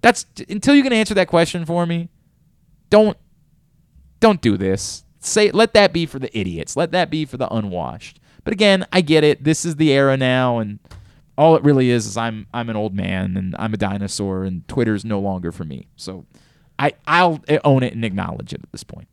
That's 0.00 0.24
until 0.48 0.74
you 0.74 0.82
can 0.82 0.92
answer 0.92 1.14
that 1.14 1.28
question 1.28 1.66
for 1.66 1.84
me. 1.84 2.08
Don't 2.88 3.16
don't 4.22 4.40
do 4.40 4.56
this. 4.56 5.04
Say 5.20 5.50
let 5.50 5.74
that 5.74 5.92
be 5.92 6.06
for 6.06 6.18
the 6.18 6.36
idiots. 6.36 6.76
Let 6.76 6.92
that 6.92 7.10
be 7.10 7.26
for 7.26 7.36
the 7.36 7.52
unwashed. 7.52 8.20
But 8.44 8.54
again, 8.54 8.86
I 8.92 9.02
get 9.02 9.22
it. 9.22 9.44
This 9.44 9.64
is 9.64 9.76
the 9.76 9.92
era 9.92 10.16
now 10.16 10.58
and 10.58 10.78
all 11.36 11.56
it 11.56 11.62
really 11.62 11.90
is 11.90 12.06
is 12.06 12.16
I'm 12.16 12.46
I'm 12.54 12.70
an 12.70 12.76
old 12.76 12.94
man 12.94 13.36
and 13.36 13.54
I'm 13.58 13.74
a 13.74 13.76
dinosaur 13.76 14.44
and 14.44 14.66
Twitter's 14.68 15.04
no 15.04 15.20
longer 15.20 15.52
for 15.52 15.64
me. 15.64 15.88
So 15.96 16.24
I 16.78 16.92
I'll 17.06 17.40
eh, 17.48 17.58
own 17.64 17.82
it 17.82 17.92
and 17.92 18.04
acknowledge 18.04 18.52
it 18.52 18.60
at 18.62 18.72
this 18.72 18.84
point. 18.84 19.08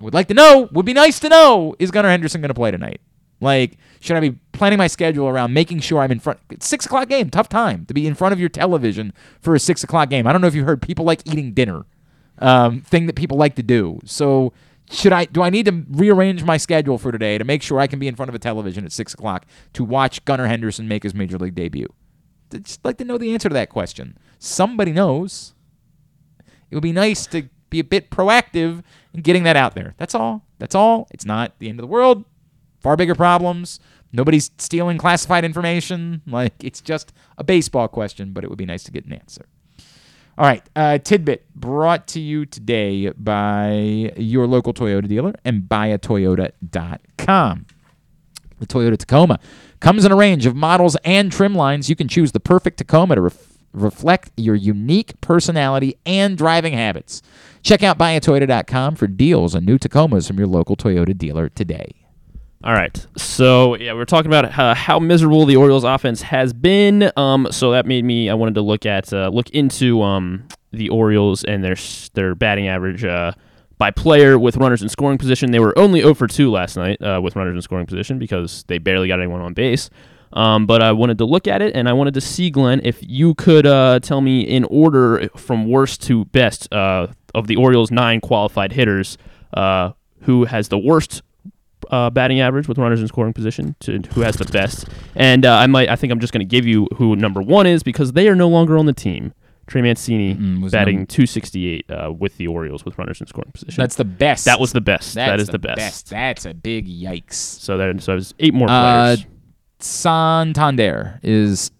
Would 0.00 0.14
like 0.14 0.28
to 0.28 0.34
know, 0.34 0.68
would 0.72 0.84
be 0.84 0.92
nice 0.92 1.18
to 1.20 1.28
know, 1.28 1.74
is 1.78 1.90
Gunnar 1.90 2.10
Henderson 2.10 2.42
going 2.42 2.50
to 2.50 2.54
play 2.54 2.70
tonight? 2.70 3.00
Like, 3.40 3.78
should 4.00 4.16
I 4.16 4.20
be 4.20 4.32
planning 4.52 4.78
my 4.78 4.86
schedule 4.86 5.26
around 5.26 5.52
making 5.52 5.80
sure 5.80 6.00
I'm 6.00 6.12
in 6.12 6.20
front? 6.20 6.38
Six 6.60 6.86
o'clock 6.86 7.08
game, 7.08 7.30
tough 7.30 7.48
time 7.48 7.86
to 7.86 7.94
be 7.94 8.06
in 8.06 8.14
front 8.14 8.32
of 8.32 8.40
your 8.40 8.48
television 8.48 9.12
for 9.40 9.54
a 9.54 9.58
six 9.58 9.82
o'clock 9.84 10.10
game. 10.10 10.26
I 10.26 10.32
don't 10.32 10.40
know 10.40 10.46
if 10.46 10.54
you 10.54 10.64
heard 10.64 10.82
people 10.82 11.04
like 11.04 11.26
eating 11.26 11.52
dinner, 11.52 11.86
um, 12.38 12.82
thing 12.82 13.06
that 13.06 13.16
people 13.16 13.36
like 13.36 13.56
to 13.56 13.62
do. 13.62 14.00
So, 14.04 14.52
should 14.90 15.12
I? 15.12 15.24
Do 15.24 15.42
I 15.42 15.50
need 15.50 15.66
to 15.66 15.84
rearrange 15.90 16.44
my 16.44 16.56
schedule 16.56 16.98
for 16.98 17.12
today 17.12 17.38
to 17.38 17.44
make 17.44 17.62
sure 17.62 17.80
I 17.80 17.86
can 17.86 17.98
be 17.98 18.08
in 18.08 18.14
front 18.14 18.28
of 18.28 18.34
a 18.34 18.38
television 18.38 18.84
at 18.84 18.92
six 18.92 19.14
o'clock 19.14 19.46
to 19.72 19.84
watch 19.84 20.24
Gunnar 20.24 20.46
Henderson 20.46 20.86
make 20.88 21.02
his 21.02 21.14
major 21.14 21.38
league 21.38 21.54
debut? 21.54 21.92
I'd 22.52 22.64
just 22.64 22.84
like 22.84 22.98
to 22.98 23.04
know 23.04 23.18
the 23.18 23.32
answer 23.32 23.48
to 23.48 23.54
that 23.54 23.70
question. 23.70 24.16
Somebody 24.38 24.92
knows. 24.92 25.54
It 26.70 26.74
would 26.74 26.82
be 26.82 26.92
nice 26.92 27.26
to 27.28 27.48
be 27.70 27.80
a 27.80 27.84
bit 27.84 28.10
proactive 28.10 28.82
in 29.12 29.22
getting 29.22 29.42
that 29.44 29.56
out 29.56 29.74
there. 29.74 29.94
That's 29.96 30.14
all. 30.14 30.44
That's 30.58 30.74
all. 30.74 31.08
It's 31.10 31.24
not 31.24 31.58
the 31.58 31.68
end 31.68 31.78
of 31.78 31.82
the 31.82 31.88
world. 31.88 32.24
Far 32.80 32.96
bigger 32.96 33.14
problems. 33.14 33.80
Nobody's 34.12 34.50
stealing 34.58 34.98
classified 34.98 35.44
information. 35.44 36.22
Like 36.26 36.54
it's 36.62 36.80
just 36.80 37.12
a 37.38 37.44
baseball 37.44 37.88
question, 37.88 38.32
but 38.32 38.44
it 38.44 38.50
would 38.50 38.58
be 38.58 38.66
nice 38.66 38.84
to 38.84 38.92
get 38.92 39.04
an 39.04 39.12
answer. 39.12 39.46
All 40.38 40.44
right, 40.44 40.62
uh, 40.76 40.98
tidbit 40.98 41.46
brought 41.54 42.06
to 42.08 42.20
you 42.20 42.44
today 42.44 43.10
by 43.10 44.12
your 44.16 44.46
local 44.46 44.74
Toyota 44.74 45.08
dealer 45.08 45.32
and 45.44 45.62
buyatoyota.com. 45.62 47.66
The 48.58 48.66
Toyota 48.66 48.98
Tacoma 48.98 49.38
comes 49.80 50.04
in 50.04 50.12
a 50.12 50.16
range 50.16 50.44
of 50.44 50.54
models 50.54 50.96
and 51.04 51.32
trim 51.32 51.54
lines. 51.54 51.88
You 51.88 51.96
can 51.96 52.08
choose 52.08 52.32
the 52.32 52.40
perfect 52.40 52.78
Tacoma 52.78 53.14
to 53.14 53.22
ref- 53.22 53.58
reflect 53.72 54.30
your 54.36 54.54
unique 54.54 55.18
personality 55.20 55.96
and 56.04 56.36
driving 56.36 56.74
habits. 56.74 57.22
Check 57.62 57.82
out 57.82 57.98
buyatoyota.com 57.98 58.96
for 58.96 59.06
deals 59.06 59.54
on 59.54 59.64
new 59.64 59.78
Tacomas 59.78 60.26
from 60.26 60.38
your 60.38 60.48
local 60.48 60.76
Toyota 60.76 61.16
dealer 61.16 61.48
today. 61.48 62.05
All 62.66 62.72
right. 62.72 63.06
So 63.16 63.76
yeah, 63.76 63.92
we're 63.92 64.06
talking 64.06 64.28
about 64.28 64.58
uh, 64.58 64.74
how 64.74 64.98
miserable 64.98 65.46
the 65.46 65.54
Orioles 65.54 65.84
offense 65.84 66.20
has 66.22 66.52
been. 66.52 67.12
Um, 67.16 67.46
so 67.52 67.70
that 67.70 67.86
made 67.86 68.04
me 68.04 68.28
I 68.28 68.34
wanted 68.34 68.56
to 68.56 68.60
look 68.60 68.84
at 68.84 69.12
uh, 69.12 69.28
look 69.28 69.48
into 69.50 70.02
um 70.02 70.48
the 70.72 70.88
Orioles 70.88 71.44
and 71.44 71.62
their 71.62 71.76
their 72.14 72.34
batting 72.34 72.66
average 72.66 73.04
uh, 73.04 73.30
by 73.78 73.92
player 73.92 74.36
with 74.36 74.56
runners 74.56 74.82
in 74.82 74.88
scoring 74.88 75.16
position. 75.16 75.52
They 75.52 75.60
were 75.60 75.78
only 75.78 76.00
0 76.00 76.14
for 76.14 76.26
2 76.26 76.50
last 76.50 76.76
night 76.76 77.00
uh, 77.00 77.20
with 77.22 77.36
runners 77.36 77.54
in 77.54 77.62
scoring 77.62 77.86
position 77.86 78.18
because 78.18 78.64
they 78.66 78.78
barely 78.78 79.06
got 79.06 79.20
anyone 79.20 79.42
on 79.42 79.54
base. 79.54 79.88
Um, 80.32 80.66
but 80.66 80.82
I 80.82 80.90
wanted 80.90 81.18
to 81.18 81.24
look 81.24 81.46
at 81.46 81.62
it 81.62 81.76
and 81.76 81.88
I 81.88 81.92
wanted 81.92 82.14
to 82.14 82.20
see 82.20 82.50
Glenn 82.50 82.80
if 82.82 82.98
you 83.00 83.36
could 83.36 83.68
uh, 83.68 84.00
tell 84.00 84.20
me 84.20 84.40
in 84.40 84.64
order 84.64 85.28
from 85.36 85.70
worst 85.70 86.02
to 86.08 86.24
best 86.24 86.72
uh, 86.72 87.06
of 87.32 87.46
the 87.46 87.54
Orioles 87.54 87.92
nine 87.92 88.20
qualified 88.20 88.72
hitters 88.72 89.18
who 90.22 90.44
has 90.46 90.68
the 90.68 90.78
worst 90.78 91.22
uh, 91.90 92.10
batting 92.10 92.40
average 92.40 92.68
with 92.68 92.78
runners 92.78 93.00
in 93.00 93.08
scoring 93.08 93.32
position 93.32 93.74
to 93.80 94.00
who 94.14 94.20
has 94.22 94.36
the 94.36 94.44
best. 94.46 94.86
And 95.14 95.44
uh, 95.46 95.54
I 95.54 95.66
might, 95.66 95.88
I 95.88 95.96
think 95.96 96.12
I'm 96.12 96.20
just 96.20 96.32
going 96.32 96.40
to 96.46 96.50
give 96.50 96.66
you 96.66 96.88
who 96.96 97.16
number 97.16 97.40
one 97.42 97.66
is 97.66 97.82
because 97.82 98.12
they 98.12 98.28
are 98.28 98.34
no 98.36 98.48
longer 98.48 98.76
on 98.78 98.86
the 98.86 98.92
team. 98.92 99.32
Trey 99.66 99.82
Mancini 99.82 100.34
was 100.60 100.70
batting 100.70 100.98
num- 100.98 101.06
268 101.06 101.90
uh, 101.90 102.12
with 102.12 102.36
the 102.36 102.46
Orioles 102.46 102.84
with 102.84 102.96
runners 102.98 103.20
in 103.20 103.26
scoring 103.26 103.50
position. 103.50 103.82
That's 103.82 103.96
the 103.96 104.04
best. 104.04 104.44
That 104.44 104.60
was 104.60 104.72
the 104.72 104.80
best. 104.80 105.14
That's 105.14 105.30
that 105.32 105.40
is 105.40 105.48
the, 105.48 105.58
best. 105.58 106.08
That's 106.10 106.44
a 106.46 106.54
big 106.54 106.86
yikes. 106.86 107.32
So 107.34 107.76
that 107.76 108.00
so 108.00 108.14
was 108.14 108.32
eight 108.38 108.54
more 108.54 108.68
Uh, 108.70 109.16
players. 109.16 109.26
Santander 109.80 111.18
is 111.22 111.70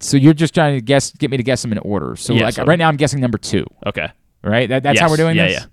so 0.00 0.16
you're 0.16 0.32
just 0.34 0.54
trying 0.54 0.76
to 0.76 0.80
guess, 0.80 1.10
get 1.12 1.30
me 1.30 1.36
to 1.36 1.42
guess 1.42 1.62
them 1.62 1.72
in 1.72 1.78
order. 1.78 2.16
So 2.16 2.32
Yeah, 2.32 2.44
like 2.44 2.54
so- 2.54 2.64
right 2.64 2.78
now, 2.78 2.88
I'm 2.88 2.96
guessing 2.96 3.20
number 3.20 3.38
two. 3.38 3.66
okay. 3.86 4.08
Right. 4.42 4.68
That, 4.68 4.82
that's 4.82 5.00
how 5.00 5.08
we're 5.08 5.16
doing 5.16 5.36
yeah, 5.36 5.46
this. 5.48 5.60
yeah. 5.60 5.66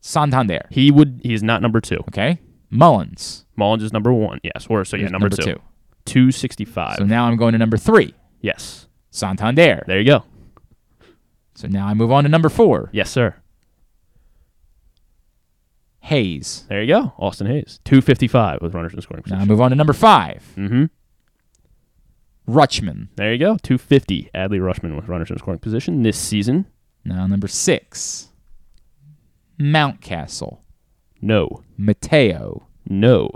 Santander. 0.00 0.66
He 0.70 0.90
would. 0.90 1.20
He 1.22 1.34
is 1.34 1.42
not 1.42 1.60
number 1.60 1.80
two. 1.82 1.98
Okay. 2.08 2.38
Mullins. 2.70 3.44
Mullins 3.56 3.82
is 3.82 3.92
number 3.92 4.12
one. 4.12 4.40
Yes. 4.42 4.66
Or 4.70 4.84
so 4.84 4.96
yeah, 4.96 5.08
number, 5.08 5.28
number 5.28 5.36
two. 5.36 5.54
two? 5.54 5.60
265. 6.06 6.96
So 6.98 7.04
now 7.04 7.26
I'm 7.26 7.36
going 7.36 7.52
to 7.52 7.58
number 7.58 7.76
three. 7.76 8.14
yes. 8.40 8.86
Santander. 9.12 9.82
There 9.88 9.98
you 9.98 10.04
go. 10.04 10.24
So 11.56 11.66
now 11.66 11.88
I 11.88 11.94
move 11.94 12.12
on 12.12 12.22
to 12.24 12.30
number 12.30 12.48
four. 12.48 12.88
Yes, 12.92 13.10
sir. 13.10 13.34
Hays. 16.00 16.64
There 16.68 16.80
you 16.80 16.86
go. 16.86 17.12
Austin 17.18 17.46
Hays. 17.48 17.80
255 17.84 18.62
with 18.62 18.72
runners 18.74 18.94
in 18.94 19.00
scoring 19.00 19.22
position. 19.24 19.38
Now 19.38 19.42
I 19.42 19.46
move 19.46 19.60
on 19.60 19.70
to 19.70 19.76
number 19.76 19.92
five. 19.92 20.44
Mm-hmm. 20.56 20.84
Rutschman. 22.48 23.08
There 23.16 23.32
you 23.32 23.38
go. 23.38 23.56
250. 23.62 24.30
Adley 24.34 24.60
Rutschman 24.60 24.96
with 24.96 25.08
runners 25.08 25.30
in 25.30 25.38
scoring 25.38 25.60
position 25.60 26.02
this 26.02 26.18
season. 26.18 26.66
Now 27.04 27.26
number 27.26 27.48
six. 27.48 28.28
Mountcastle. 29.58 30.58
No. 31.20 31.62
Mateo. 31.76 32.66
No. 32.88 33.30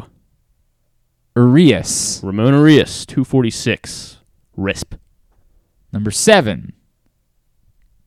Urias. 1.37 2.21
Ramon 2.23 2.55
Urias. 2.55 3.05
246. 3.07 4.19
RISP. 4.57 4.99
Number 5.93 6.11
seven. 6.11 6.73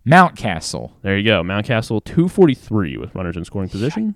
Mountcastle. 0.06 0.94
There 1.02 1.18
you 1.18 1.24
go. 1.26 1.44
Mountcastle 1.44 2.04
243 2.04 2.98
with 2.98 3.14
runners 3.14 3.36
in 3.38 3.44
scoring 3.46 3.70
position. 3.70 4.16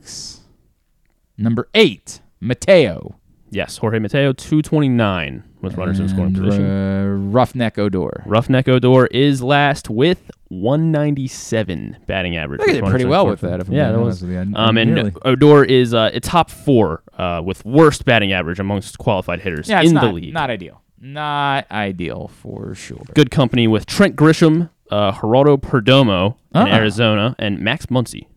Number 1.38 1.68
eight. 1.74 2.22
Mateo. 2.40 3.16
Yes. 3.50 3.78
Jorge 3.78 4.00
Mateo 4.00 4.32
229 4.34 5.44
with 5.62 5.76
runners 5.78 6.00
in 6.00 6.10
scoring 6.10 6.34
position. 6.34 6.64
uh, 6.66 7.06
Rougned 7.32 7.78
Odor. 7.78 8.24
Rougned 8.26 8.68
Odor 8.68 9.06
is 9.08 9.42
last 9.44 9.90
with 9.90 10.32
197 10.50 11.98
batting 12.08 12.38
average. 12.38 12.62
They 12.66 12.74
did 12.74 12.84
pretty 12.86 13.06
well 13.06 13.28
with 13.28 13.42
that, 13.42 13.60
if 13.60 13.68
I'm 13.68 13.74
yeah, 13.74 13.92
that 13.92 14.00
was. 14.00 14.22
with 14.22 14.32
you. 14.32 14.54
Um, 14.56 14.78
and 14.78 14.96
nearly. 14.96 15.14
Odor 15.24 15.64
is 15.64 15.94
uh, 15.94 16.10
a 16.14 16.20
top 16.20 16.50
four 16.50 17.04
uh, 17.18 17.42
with 17.44 17.64
worst 17.66 18.06
batting 18.06 18.34
average 18.34 18.60
amongst 18.60 18.98
qualified 18.98 19.42
hitters 19.42 19.70
Yeah, 19.70 19.82
in 19.82 19.94
not, 19.94 20.02
the 20.06 20.12
league. 20.12 20.34
not 20.34 20.50
ideal. 20.50 20.82
Not 21.00 21.70
ideal 21.72 22.28
for 22.28 22.76
sure. 22.76 23.02
Good 23.16 23.32
company 23.32 23.68
with 23.68 23.86
Trent 23.86 24.16
Grisham, 24.16 24.70
uh, 24.92 25.12
Geraldo 25.14 25.58
Perdomo 25.60 26.36
in 26.54 26.62
Ah. 26.62 26.66
Arizona, 26.68 27.36
and 27.40 27.60
Max 27.60 27.88
Muncy. 27.88 28.28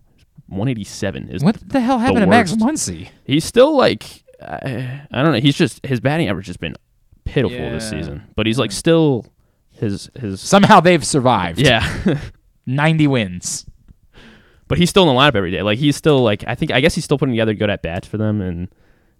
187 0.49 1.28
is 1.31 1.43
What 1.43 1.57
the 1.69 1.81
hell 1.81 1.99
happened 1.99 2.20
to 2.20 2.27
Max. 2.27 2.53
Muncy? 2.53 3.09
He's 3.25 3.44
still 3.44 3.77
like 3.77 4.23
I, 4.43 5.01
I 5.11 5.23
don't 5.23 5.33
know. 5.33 5.41
He's 5.41 5.57
just 5.57 5.85
his 5.86 6.01
batting 6.01 6.28
average 6.28 6.47
has 6.49 6.57
been 6.59 6.75
pitiful 7.25 7.59
this 7.70 7.89
season, 7.89 8.23
but 8.36 8.47
he's 8.47 8.59
like 8.59 8.73
still 8.73 9.27
his 9.73 10.11
his 10.19 10.41
Somehow 10.41 10.81
they've 10.81 11.05
survived. 11.05 11.59
yeah. 11.61 12.19
90 12.67 13.07
wins. 13.09 13.67
but 14.69 14.78
he's 14.78 14.89
still 14.89 15.03
in 15.09 15.15
the 15.15 15.20
lineup 15.20 15.35
every 15.35 15.51
day. 15.51 15.62
Like 15.62 15.78
he's 15.78 15.97
still 15.97 16.20
like 16.23 16.44
I 16.47 16.55
think 16.55 16.70
I 16.70 16.81
guess 16.81 16.94
he's 16.94 17.05
still 17.05 17.19
putting 17.19 17.35
together 17.35 17.53
good 17.55 17.69
at 17.70 17.83
bats 17.83 18.09
for 18.09 18.17
them 18.17 18.41
and 18.41 18.69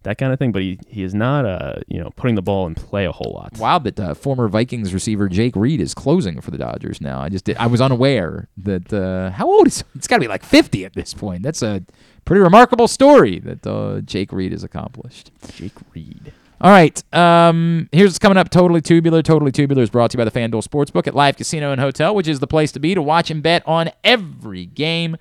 that 0.05 0.17
kind 0.19 0.33
of 0.33 0.39
thing. 0.39 0.53
But 0.53 0.63
he, 0.63 0.79
he 0.89 1.03
is 1.03 1.15
not 1.15 1.45
uh 1.45 1.75
you 1.87 2.01
know 2.01 2.11
putting 2.17 2.37
the 2.37 2.43
ball 2.43 2.67
in 2.67 2.75
play 2.75 3.05
a 3.05 3.13
whole 3.13 3.33
lot. 3.35 3.59
Wow, 3.59 3.79
that 3.81 4.01
uh, 4.01 4.15
former 4.15 4.49
Vikings 4.49 4.95
receiver 4.95 5.29
Jake 5.29 5.55
Reed 5.57 5.81
is 5.81 5.93
closing 5.93 6.41
for 6.41 6.51
the 6.51 6.59
Dodgers 6.59 7.01
now. 7.03 7.21
I 7.21 7.29
just 7.29 7.45
did, 7.45 7.57
I 7.59 7.67
was 7.67 7.81
unaware 7.83 8.49
that 8.59 8.93
uh, 8.93 9.31
how 9.31 9.47
old 9.47 9.67
is 9.67 9.85
it's 9.95 10.07
got 10.07 10.17
to 10.17 10.21
be 10.21 10.29
like 10.29 10.43
50 10.45 10.85
at 10.87 10.95
this 10.95 11.13
point. 11.13 11.43
That's 11.43 11.63
a 11.63 11.83
pretty 12.25 12.41
remarkable 12.41 12.89
story 12.89 13.41
that 13.41 13.67
uh, 13.67 14.01
Jake 14.01 14.33
Reed 14.33 14.53
has 14.53 14.65
accomplished. 14.65 15.31
Jake 15.57 15.73
Reed. 15.95 16.33
All 16.61 16.71
right. 16.71 17.03
Um, 17.15 17.89
here's 17.93 18.11
what's 18.11 18.19
coming 18.19 18.39
up. 18.39 18.49
Totally 18.49 18.81
Tubular. 18.81 19.23
Totally 19.23 19.53
Tubular 19.53 19.83
is 19.83 19.91
brought 19.91 20.13
to 20.13 20.17
you 20.17 20.25
by 20.25 20.25
the 20.25 20.31
FanDuel 20.31 20.67
Sportsbook 20.67 21.07
at 21.07 21.15
Live 21.15 21.37
Casino 21.37 21.73
and 21.73 21.81
Hotel, 21.81 22.15
which 22.15 22.29
is 22.29 22.41
the 22.41 22.47
place 22.47 22.73
to 22.73 22.81
be 22.81 22.95
to 22.95 23.03
watch 23.03 23.31
and 23.31 23.43
bet 23.43 23.63
on 23.67 23.91
every 24.03 24.67
game. 24.67 25.17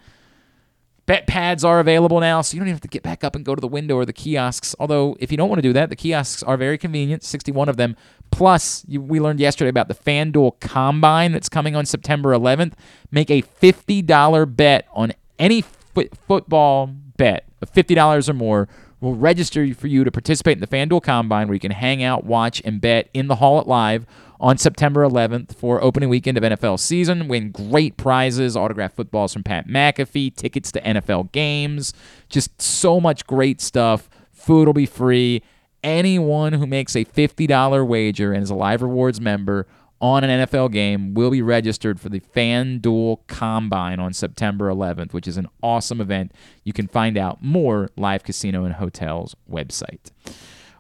Bet 1.06 1.28
pads 1.28 1.66
are 1.66 1.82
available 1.82 2.22
now, 2.22 2.40
so 2.40 2.56
you 2.56 2.62
don't 2.62 2.68
even 2.68 2.76
have 2.76 2.82
to 2.82 2.88
get 2.88 3.04
back 3.04 3.26
up 3.26 3.36
and 3.36 3.44
go 3.44 3.56
to 3.56 3.60
the 3.60 3.68
window 3.68 3.96
or 3.96 4.06
the 4.06 4.14
kiosks. 4.14 4.74
Although, 4.80 5.18
if 5.20 5.32
you 5.32 5.38
don't 5.38 5.50
want 5.50 5.58
to 5.58 5.68
do 5.68 5.74
that, 5.74 5.90
the 5.90 5.98
kiosks 5.98 6.44
are 6.44 6.56
very 6.56 6.78
convenient, 6.78 7.24
61 7.24 7.68
of 7.68 7.76
them. 7.76 7.98
Plus, 8.32 8.86
you, 8.88 9.02
we 9.02 9.20
learned 9.20 9.42
yesterday 9.42 9.70
about 9.70 9.90
the 9.90 9.96
FanDuel 9.96 10.62
Combine 10.62 11.34
that's 11.34 11.50
coming 11.50 11.76
on 11.76 11.86
September 11.86 12.30
11th. 12.32 12.74
Make 13.12 13.30
a 13.30 13.42
$50 13.42 14.56
bet 14.56 14.88
on 14.94 15.12
any 15.38 15.62
fo- 15.62 16.08
football 16.26 16.88
bet 17.18 17.50
of 17.62 17.74
$50 17.74 18.30
or 18.30 18.34
more. 18.34 18.70
We'll 19.04 19.16
register 19.16 19.74
for 19.74 19.88
you 19.88 20.06
to 20.06 20.12
participate 20.12 20.54
in 20.56 20.62
the 20.62 20.68
FanDuel 20.68 21.04
Combine 21.04 21.50
where 21.50 21.56
you 21.56 21.60
can 21.60 21.72
hang 21.72 22.02
out, 22.02 22.24
watch, 22.24 22.62
and 22.64 22.80
bet 22.80 23.10
in 23.14 23.28
the 23.28 23.36
Hall 23.36 23.60
at 23.60 23.68
Live 23.68 24.06
on 24.40 24.58
September 24.58 25.06
11th 25.06 25.54
for 25.58 25.84
opening 25.84 26.08
weekend 26.08 26.38
of 26.38 26.44
NFL 26.46 26.80
season. 26.80 27.28
Win 27.28 27.52
great 27.52 27.98
prizes, 27.98 28.56
autographed 28.56 28.96
footballs 28.96 29.34
from 29.34 29.44
Pat 29.44 29.68
McAfee, 29.68 30.34
tickets 30.34 30.72
to 30.72 30.82
NFL 30.82 31.34
games, 31.34 31.92
just 32.30 32.62
so 32.62 33.02
much 33.02 33.28
great 33.28 33.60
stuff. 33.60 34.10
Food 34.32 34.70
will 34.70 34.74
be 34.74 34.86
free. 34.86 35.44
Anyone 35.84 36.54
who 36.54 36.66
makes 36.66 36.96
a 36.96 37.04
$50 37.04 37.86
wager 37.86 38.32
and 38.32 38.42
is 38.42 38.52
a 38.52 38.56
Live 38.56 38.82
Rewards 38.82 39.20
member 39.20 39.68
on 40.04 40.26
an 40.26 40.46
NFL 40.46 40.70
game 40.74 41.14
will 41.14 41.32
be 41.32 41.42
registered 41.42 41.98
for 41.98 42.10
the 42.10 42.20
FanDuel 42.20 43.20
Combine 43.28 44.02
on 44.02 44.12
September 44.12 44.70
11th, 44.70 45.14
which 45.14 45.30
is 45.30 45.38
an 45.38 45.48
awesome 45.64 46.02
event. 46.02 46.34
You 46.66 46.74
can 46.74 46.90
find 46.90 47.18
out 47.18 47.42
more 47.42 47.90
Live 47.96 48.24
Casino 48.24 48.66
and 48.66 48.76
Hotels 48.76 49.34
website. 49.50 50.12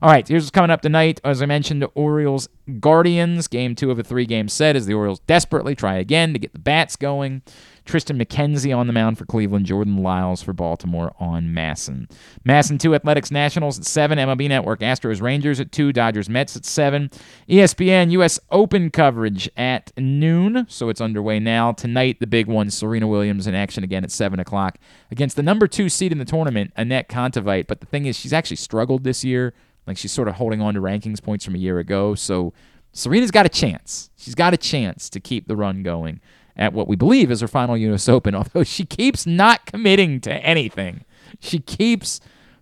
All 0.02 0.10
right, 0.10 0.28
here's 0.28 0.44
what's 0.44 0.52
coming 0.52 0.72
up 0.72 0.82
tonight. 0.82 1.22
As 1.24 1.42
I 1.42 1.46
mentioned, 1.46 1.82
the 1.82 1.88
Orioles 1.96 2.50
Guardians, 2.82 3.48
game 3.48 3.76
two 3.76 3.92
of 3.92 3.98
a 3.98 4.04
three 4.04 4.26
game 4.26 4.50
set 4.50 4.76
as 4.76 4.88
the 4.88 4.94
Orioles 4.94 5.20
desperately 5.20 5.74
try 5.74 5.96
again 5.96 6.34
to 6.34 6.40
get 6.40 6.52
the 6.52 6.60
bats 6.60 6.98
going. 6.98 7.44
Triston 7.86 8.22
McKenzie 8.22 8.76
on 8.76 8.88
the 8.88 8.94
mound 8.94 9.18
for 9.18 9.26
Cleveland, 9.26 9.66
Jordan 9.66 9.98
Lyles 9.98 10.42
for 10.42 10.54
Baltimore 10.54 11.14
on 11.20 11.54
MASN. 11.54 12.10
MASN 12.46 12.80
2, 12.80 12.96
Athletics 12.96 13.32
Nationals 13.32 13.78
at 13.78 13.86
7, 13.86 14.18
MLB 14.18 14.48
Network 14.48 14.80
Astros 14.80 15.22
Rangers 15.22 15.60
at 15.60 15.72
2, 15.72 15.92
Dodgers 15.92 16.30
Mets 16.30 16.56
at 16.56 16.66
7, 16.66 17.10
ESPN 17.50 18.12
US 18.12 18.40
Open 18.52 18.90
coverage 18.90 19.50
at 19.58 19.92
noon, 19.98 20.66
so 20.70 20.90
it's 20.90 21.02
underway 21.02 21.40
now. 21.40 21.72
Tonight, 21.72 22.20
the 22.20 22.28
big 22.28 22.48
one, 22.48 22.70
Serena 22.70 23.08
Williams 23.08 23.48
in 23.48 23.56
action 23.56 23.84
again 23.84 24.04
at 24.04 24.12
7 24.12 24.40
o'clock 24.40 24.78
against 25.12 25.36
the 25.36 25.44
number 25.44 25.68
two 25.68 25.90
seed 25.90 26.12
in 26.12 26.20
the 26.20 26.26
tournament, 26.26 26.74
Anett 26.78 27.08
Kontaveit. 27.08 27.68
But 27.68 27.82
the 27.82 27.86
thing 27.88 28.06
is, 28.06 28.18
she's 28.18 28.34
actually 28.34 28.58
struggled 28.58 29.04
this 29.04 29.24
year. 29.24 29.54
Like 29.86 29.98
she's 29.98 30.12
sort 30.12 30.30
of 30.30 30.36
holding 30.36 30.62
on 30.62 30.76
to 30.76 30.80
rankings 30.80 31.22
points 31.22 31.44
from 31.44 31.56
a 31.56 31.58
year 31.58 31.80
ago. 31.80 32.16
So 32.16 32.54
Serena's 32.94 33.32
got 33.32 33.46
a 33.46 33.50
chance. 33.50 34.10
She's 34.16 34.36
got 34.36 34.54
a 34.54 34.58
chance 34.58 35.10
to 35.10 35.20
keep 35.20 35.48
the 35.48 35.56
run 35.56 35.84
going 35.84 36.22
at 36.56 36.74
what 36.74 36.88
we 36.88 36.96
believe 36.96 37.32
is 37.32 37.42
her 37.42 37.48
final 37.48 37.78
US 37.78 38.08
Open, 38.08 38.36
although 38.36 38.64
she 38.64 38.86
keeps 38.86 39.26
not 39.26 39.66
committing 39.66 40.22
to 40.22 40.34
anything. 40.34 41.04
She 41.40 41.60
keeps 41.60 42.20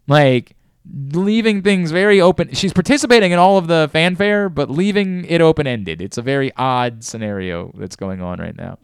like 0.08 0.56
leaving 1.12 1.62
things 1.62 1.92
very 1.92 2.20
open. 2.20 2.54
She's 2.54 2.74
participating 2.74 3.32
in 3.32 3.40
all 3.40 3.58
of 3.58 3.68
the 3.68 3.90
fanfare, 3.92 4.50
but 4.50 4.70
leaving 4.70 5.26
it 5.26 5.42
open 5.42 5.68
ended. 5.68 6.02
It's 6.02 6.18
a 6.18 6.22
very 6.22 6.52
odd 6.56 7.04
scenario 7.04 7.72
that's 7.78 7.96
going 7.96 8.22
on 8.22 8.40
right 8.40 8.56
now. 8.56 8.78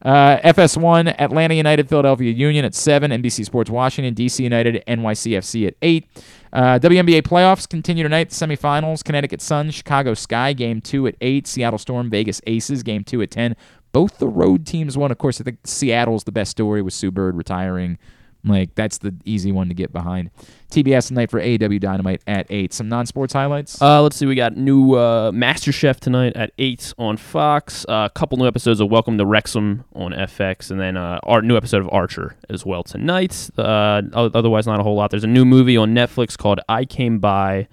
Uh, 0.00 0.38
FS1, 0.38 1.16
Atlanta 1.18 1.54
United, 1.54 1.88
Philadelphia 1.88 2.30
Union 2.30 2.64
at 2.64 2.74
7, 2.74 3.10
NBC 3.10 3.44
Sports 3.44 3.68
Washington, 3.68 4.14
DC 4.14 4.40
United, 4.40 4.82
NYCFC 4.86 5.66
at 5.66 5.74
8. 5.82 6.06
Uh, 6.52 6.78
WNBA 6.78 7.22
playoffs 7.22 7.68
continue 7.68 8.04
tonight. 8.04 8.30
Semifinals, 8.30 9.02
Connecticut 9.02 9.42
Sun, 9.42 9.70
Chicago 9.70 10.14
Sky, 10.14 10.52
game 10.52 10.80
2 10.80 11.08
at 11.08 11.16
8. 11.20 11.46
Seattle 11.46 11.78
Storm, 11.78 12.10
Vegas 12.10 12.40
Aces, 12.46 12.82
game 12.82 13.02
2 13.02 13.22
at 13.22 13.30
10. 13.30 13.56
Both 13.92 14.18
the 14.18 14.28
road 14.28 14.66
teams 14.66 14.96
won. 14.96 15.10
Of 15.10 15.18
course, 15.18 15.40
I 15.40 15.44
think 15.44 15.58
Seattle's 15.64 16.24
the 16.24 16.32
best 16.32 16.50
story 16.50 16.82
with 16.82 16.94
Sue 16.94 17.10
Bird 17.10 17.36
retiring. 17.36 17.98
Like, 18.44 18.74
that's 18.76 18.98
the 18.98 19.14
easy 19.24 19.50
one 19.50 19.68
to 19.68 19.74
get 19.74 19.92
behind. 19.92 20.30
TBS 20.70 21.08
tonight 21.08 21.30
for 21.30 21.40
AEW 21.40 21.80
Dynamite 21.80 22.22
at 22.26 22.46
8. 22.48 22.72
Some 22.72 22.88
non 22.88 23.04
sports 23.06 23.32
highlights? 23.32 23.80
Uh, 23.82 24.00
let's 24.00 24.16
see. 24.16 24.26
We 24.26 24.36
got 24.36 24.56
new 24.56 24.94
uh, 24.94 25.32
Master 25.32 25.72
Chef 25.72 25.98
tonight 25.98 26.34
at 26.36 26.52
eight 26.56 26.94
on 26.98 27.16
Fox. 27.16 27.84
Uh, 27.88 28.08
a 28.08 28.10
couple 28.14 28.38
new 28.38 28.46
episodes 28.46 28.80
of 28.80 28.90
Welcome 28.90 29.18
to 29.18 29.26
Wrexham 29.26 29.84
on 29.92 30.12
FX, 30.12 30.70
and 30.70 30.80
then 30.80 30.96
uh, 30.96 31.18
our 31.24 31.42
new 31.42 31.56
episode 31.56 31.80
of 31.82 31.88
Archer 31.90 32.36
as 32.48 32.64
well 32.64 32.84
tonight. 32.84 33.50
Uh, 33.58 34.02
otherwise, 34.14 34.66
not 34.66 34.78
a 34.78 34.82
whole 34.84 34.94
lot. 34.94 35.10
There's 35.10 35.24
a 35.24 35.28
new 35.28 35.44
movie 35.44 35.76
on 35.76 35.94
Netflix 35.94 36.38
called 36.38 36.60
I 36.68 36.84
Came 36.84 37.18
By. 37.18 37.66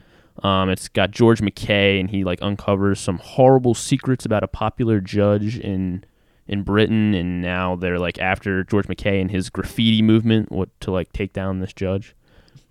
Um, 0.43 0.69
it's 0.69 0.87
got 0.89 1.11
George 1.11 1.41
MacKay, 1.41 1.99
and 1.99 2.09
he 2.09 2.23
like 2.23 2.39
uncovers 2.41 2.99
some 2.99 3.17
horrible 3.19 3.73
secrets 3.73 4.25
about 4.25 4.43
a 4.43 4.47
popular 4.47 4.99
judge 4.99 5.57
in 5.57 6.03
in 6.47 6.61
Britain, 6.63 7.13
and 7.13 7.41
now 7.41 7.75
they're 7.75 7.97
like 7.99 8.19
after 8.19 8.63
George 8.63 8.87
MacKay 8.87 9.19
and 9.21 9.31
his 9.31 9.49
graffiti 9.49 10.01
movement, 10.01 10.51
what 10.51 10.69
to 10.81 10.91
like 10.91 11.11
take 11.13 11.33
down 11.33 11.59
this 11.59 11.73
judge. 11.73 12.15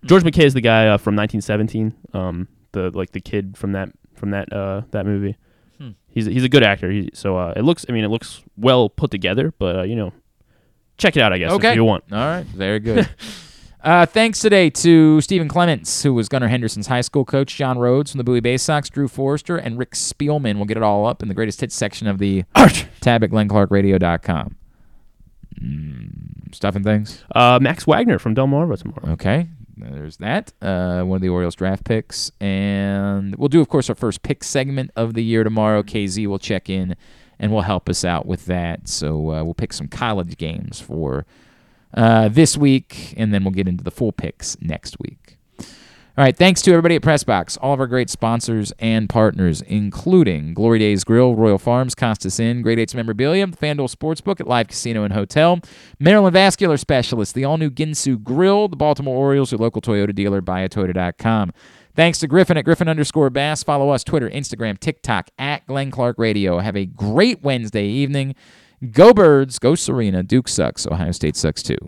George 0.04 0.22
MacKay 0.24 0.44
is 0.44 0.54
the 0.54 0.60
guy 0.60 0.86
uh, 0.86 0.98
from 0.98 1.16
1917, 1.16 1.94
um, 2.12 2.46
the 2.72 2.90
like 2.90 3.12
the 3.12 3.20
kid 3.20 3.56
from 3.56 3.72
that 3.72 3.88
from 4.14 4.30
that 4.30 4.52
uh, 4.52 4.82
that 4.90 5.06
movie. 5.06 5.36
Hmm. 5.78 5.90
He's 6.08 6.26
he's 6.26 6.44
a 6.44 6.48
good 6.48 6.62
actor. 6.62 6.90
He, 6.90 7.10
so 7.14 7.36
uh, 7.38 7.54
it 7.56 7.62
looks, 7.62 7.86
I 7.88 7.92
mean, 7.92 8.04
it 8.04 8.08
looks 8.08 8.42
well 8.56 8.88
put 8.90 9.10
together, 9.10 9.52
but 9.58 9.76
uh, 9.78 9.82
you 9.82 9.96
know, 9.96 10.12
check 10.98 11.16
it 11.16 11.22
out, 11.22 11.32
I 11.32 11.38
guess, 11.38 11.52
Okay. 11.52 11.70
if 11.70 11.74
you 11.76 11.84
want. 11.84 12.04
All 12.12 12.18
right. 12.18 12.44
Very 12.46 12.78
good. 12.80 13.08
uh, 13.84 14.06
thanks 14.06 14.40
today 14.40 14.70
to 14.70 15.20
Stephen 15.20 15.46
Clements, 15.46 16.02
who 16.02 16.14
was 16.14 16.28
Gunnar 16.28 16.48
Henderson's 16.48 16.86
high 16.86 17.02
school 17.02 17.24
coach, 17.24 17.54
John 17.54 17.78
Rhodes 17.78 18.10
from 18.10 18.18
the 18.18 18.24
Bowie 18.24 18.40
Bay 18.40 18.56
Sox, 18.56 18.88
Drew 18.88 19.08
Forrester, 19.08 19.56
and 19.56 19.78
Rick 19.78 19.92
Spielman. 19.92 20.56
We'll 20.56 20.64
get 20.64 20.76
it 20.76 20.82
all 20.82 21.06
up 21.06 21.22
in 21.22 21.28
the 21.28 21.34
greatest 21.34 21.60
hits 21.60 21.74
section 21.74 22.06
of 22.06 22.18
the 22.18 22.44
tab 23.00 23.22
at 23.22 23.30
glennclarkradio.com. 23.30 24.56
Mm, 25.60 26.54
stuff 26.54 26.74
and 26.74 26.84
things. 26.84 27.24
Uh, 27.34 27.58
Max 27.60 27.86
Wagner 27.86 28.18
from 28.18 28.34
Delmarva 28.34 28.78
tomorrow. 28.78 29.12
Okay. 29.12 29.48
There's 29.76 30.16
that. 30.18 30.52
Uh, 30.62 31.02
one 31.02 31.16
of 31.16 31.22
the 31.22 31.28
Orioles 31.28 31.54
draft 31.54 31.84
picks. 31.84 32.30
And 32.40 33.36
we'll 33.36 33.48
do, 33.48 33.60
of 33.60 33.68
course, 33.68 33.88
our 33.88 33.94
first 33.94 34.22
pick 34.22 34.44
segment 34.44 34.90
of 34.96 35.14
the 35.14 35.22
year 35.22 35.44
tomorrow. 35.44 35.82
KZ 35.82 36.26
will 36.26 36.38
check 36.38 36.70
in 36.70 36.96
and 37.38 37.52
will 37.52 37.62
help 37.62 37.88
us 37.88 38.04
out 38.04 38.26
with 38.26 38.46
that. 38.46 38.88
So 38.88 39.32
uh, 39.32 39.44
we'll 39.44 39.54
pick 39.54 39.72
some 39.72 39.88
college 39.88 40.36
games 40.36 40.80
for 40.80 41.26
uh, 41.94 42.28
this 42.28 42.56
week, 42.56 43.14
and 43.16 43.32
then 43.32 43.44
we'll 43.44 43.52
get 43.52 43.68
into 43.68 43.84
the 43.84 43.90
full 43.90 44.12
picks 44.12 44.60
next 44.60 44.98
week. 45.00 45.38
All 46.16 46.22
right, 46.22 46.36
thanks 46.36 46.62
to 46.62 46.70
everybody 46.70 46.94
at 46.94 47.02
Pressbox, 47.02 47.58
all 47.60 47.74
of 47.74 47.80
our 47.80 47.88
great 47.88 48.08
sponsors 48.08 48.72
and 48.78 49.08
partners, 49.08 49.62
including 49.62 50.54
Glory 50.54 50.78
Days 50.78 51.02
Grill, 51.02 51.34
Royal 51.34 51.58
Farms, 51.58 51.96
Costas 51.96 52.38
Inn, 52.38 52.62
Great 52.62 52.78
Eights 52.78 52.94
Memorabilia, 52.94 53.48
FanDuel 53.48 53.92
Sportsbook 53.92 54.38
at 54.38 54.46
Live 54.46 54.68
Casino 54.68 55.02
and 55.02 55.12
Hotel, 55.12 55.58
Maryland 55.98 56.34
Vascular 56.34 56.76
Specialist, 56.76 57.34
the 57.34 57.44
all-new 57.44 57.70
Ginsu 57.70 58.22
Grill, 58.22 58.68
the 58.68 58.76
Baltimore 58.76 59.16
Orioles, 59.16 59.50
your 59.50 59.58
local 59.58 59.82
Toyota 59.82 60.14
dealer, 60.14 60.40
buyatoyota.com. 60.40 61.52
Thanks 61.96 62.20
to 62.20 62.28
Griffin 62.28 62.56
at 62.56 62.64
Griffin 62.64 62.88
underscore 62.88 63.30
Bass. 63.30 63.64
Follow 63.64 63.90
us 63.90 64.04
Twitter, 64.04 64.30
Instagram, 64.30 64.78
TikTok 64.78 65.30
at 65.36 65.66
Glenn 65.66 65.90
Clark 65.90 66.16
Radio. 66.18 66.60
Have 66.60 66.76
a 66.76 66.86
great 66.86 67.42
Wednesday 67.42 67.86
evening. 67.86 68.36
Go 68.90 69.14
Birds, 69.14 69.58
go 69.58 69.74
Serena. 69.74 70.22
Duke 70.22 70.48
sucks. 70.48 70.86
Ohio 70.86 71.12
State 71.12 71.36
sucks 71.36 71.62
too. 71.62 71.78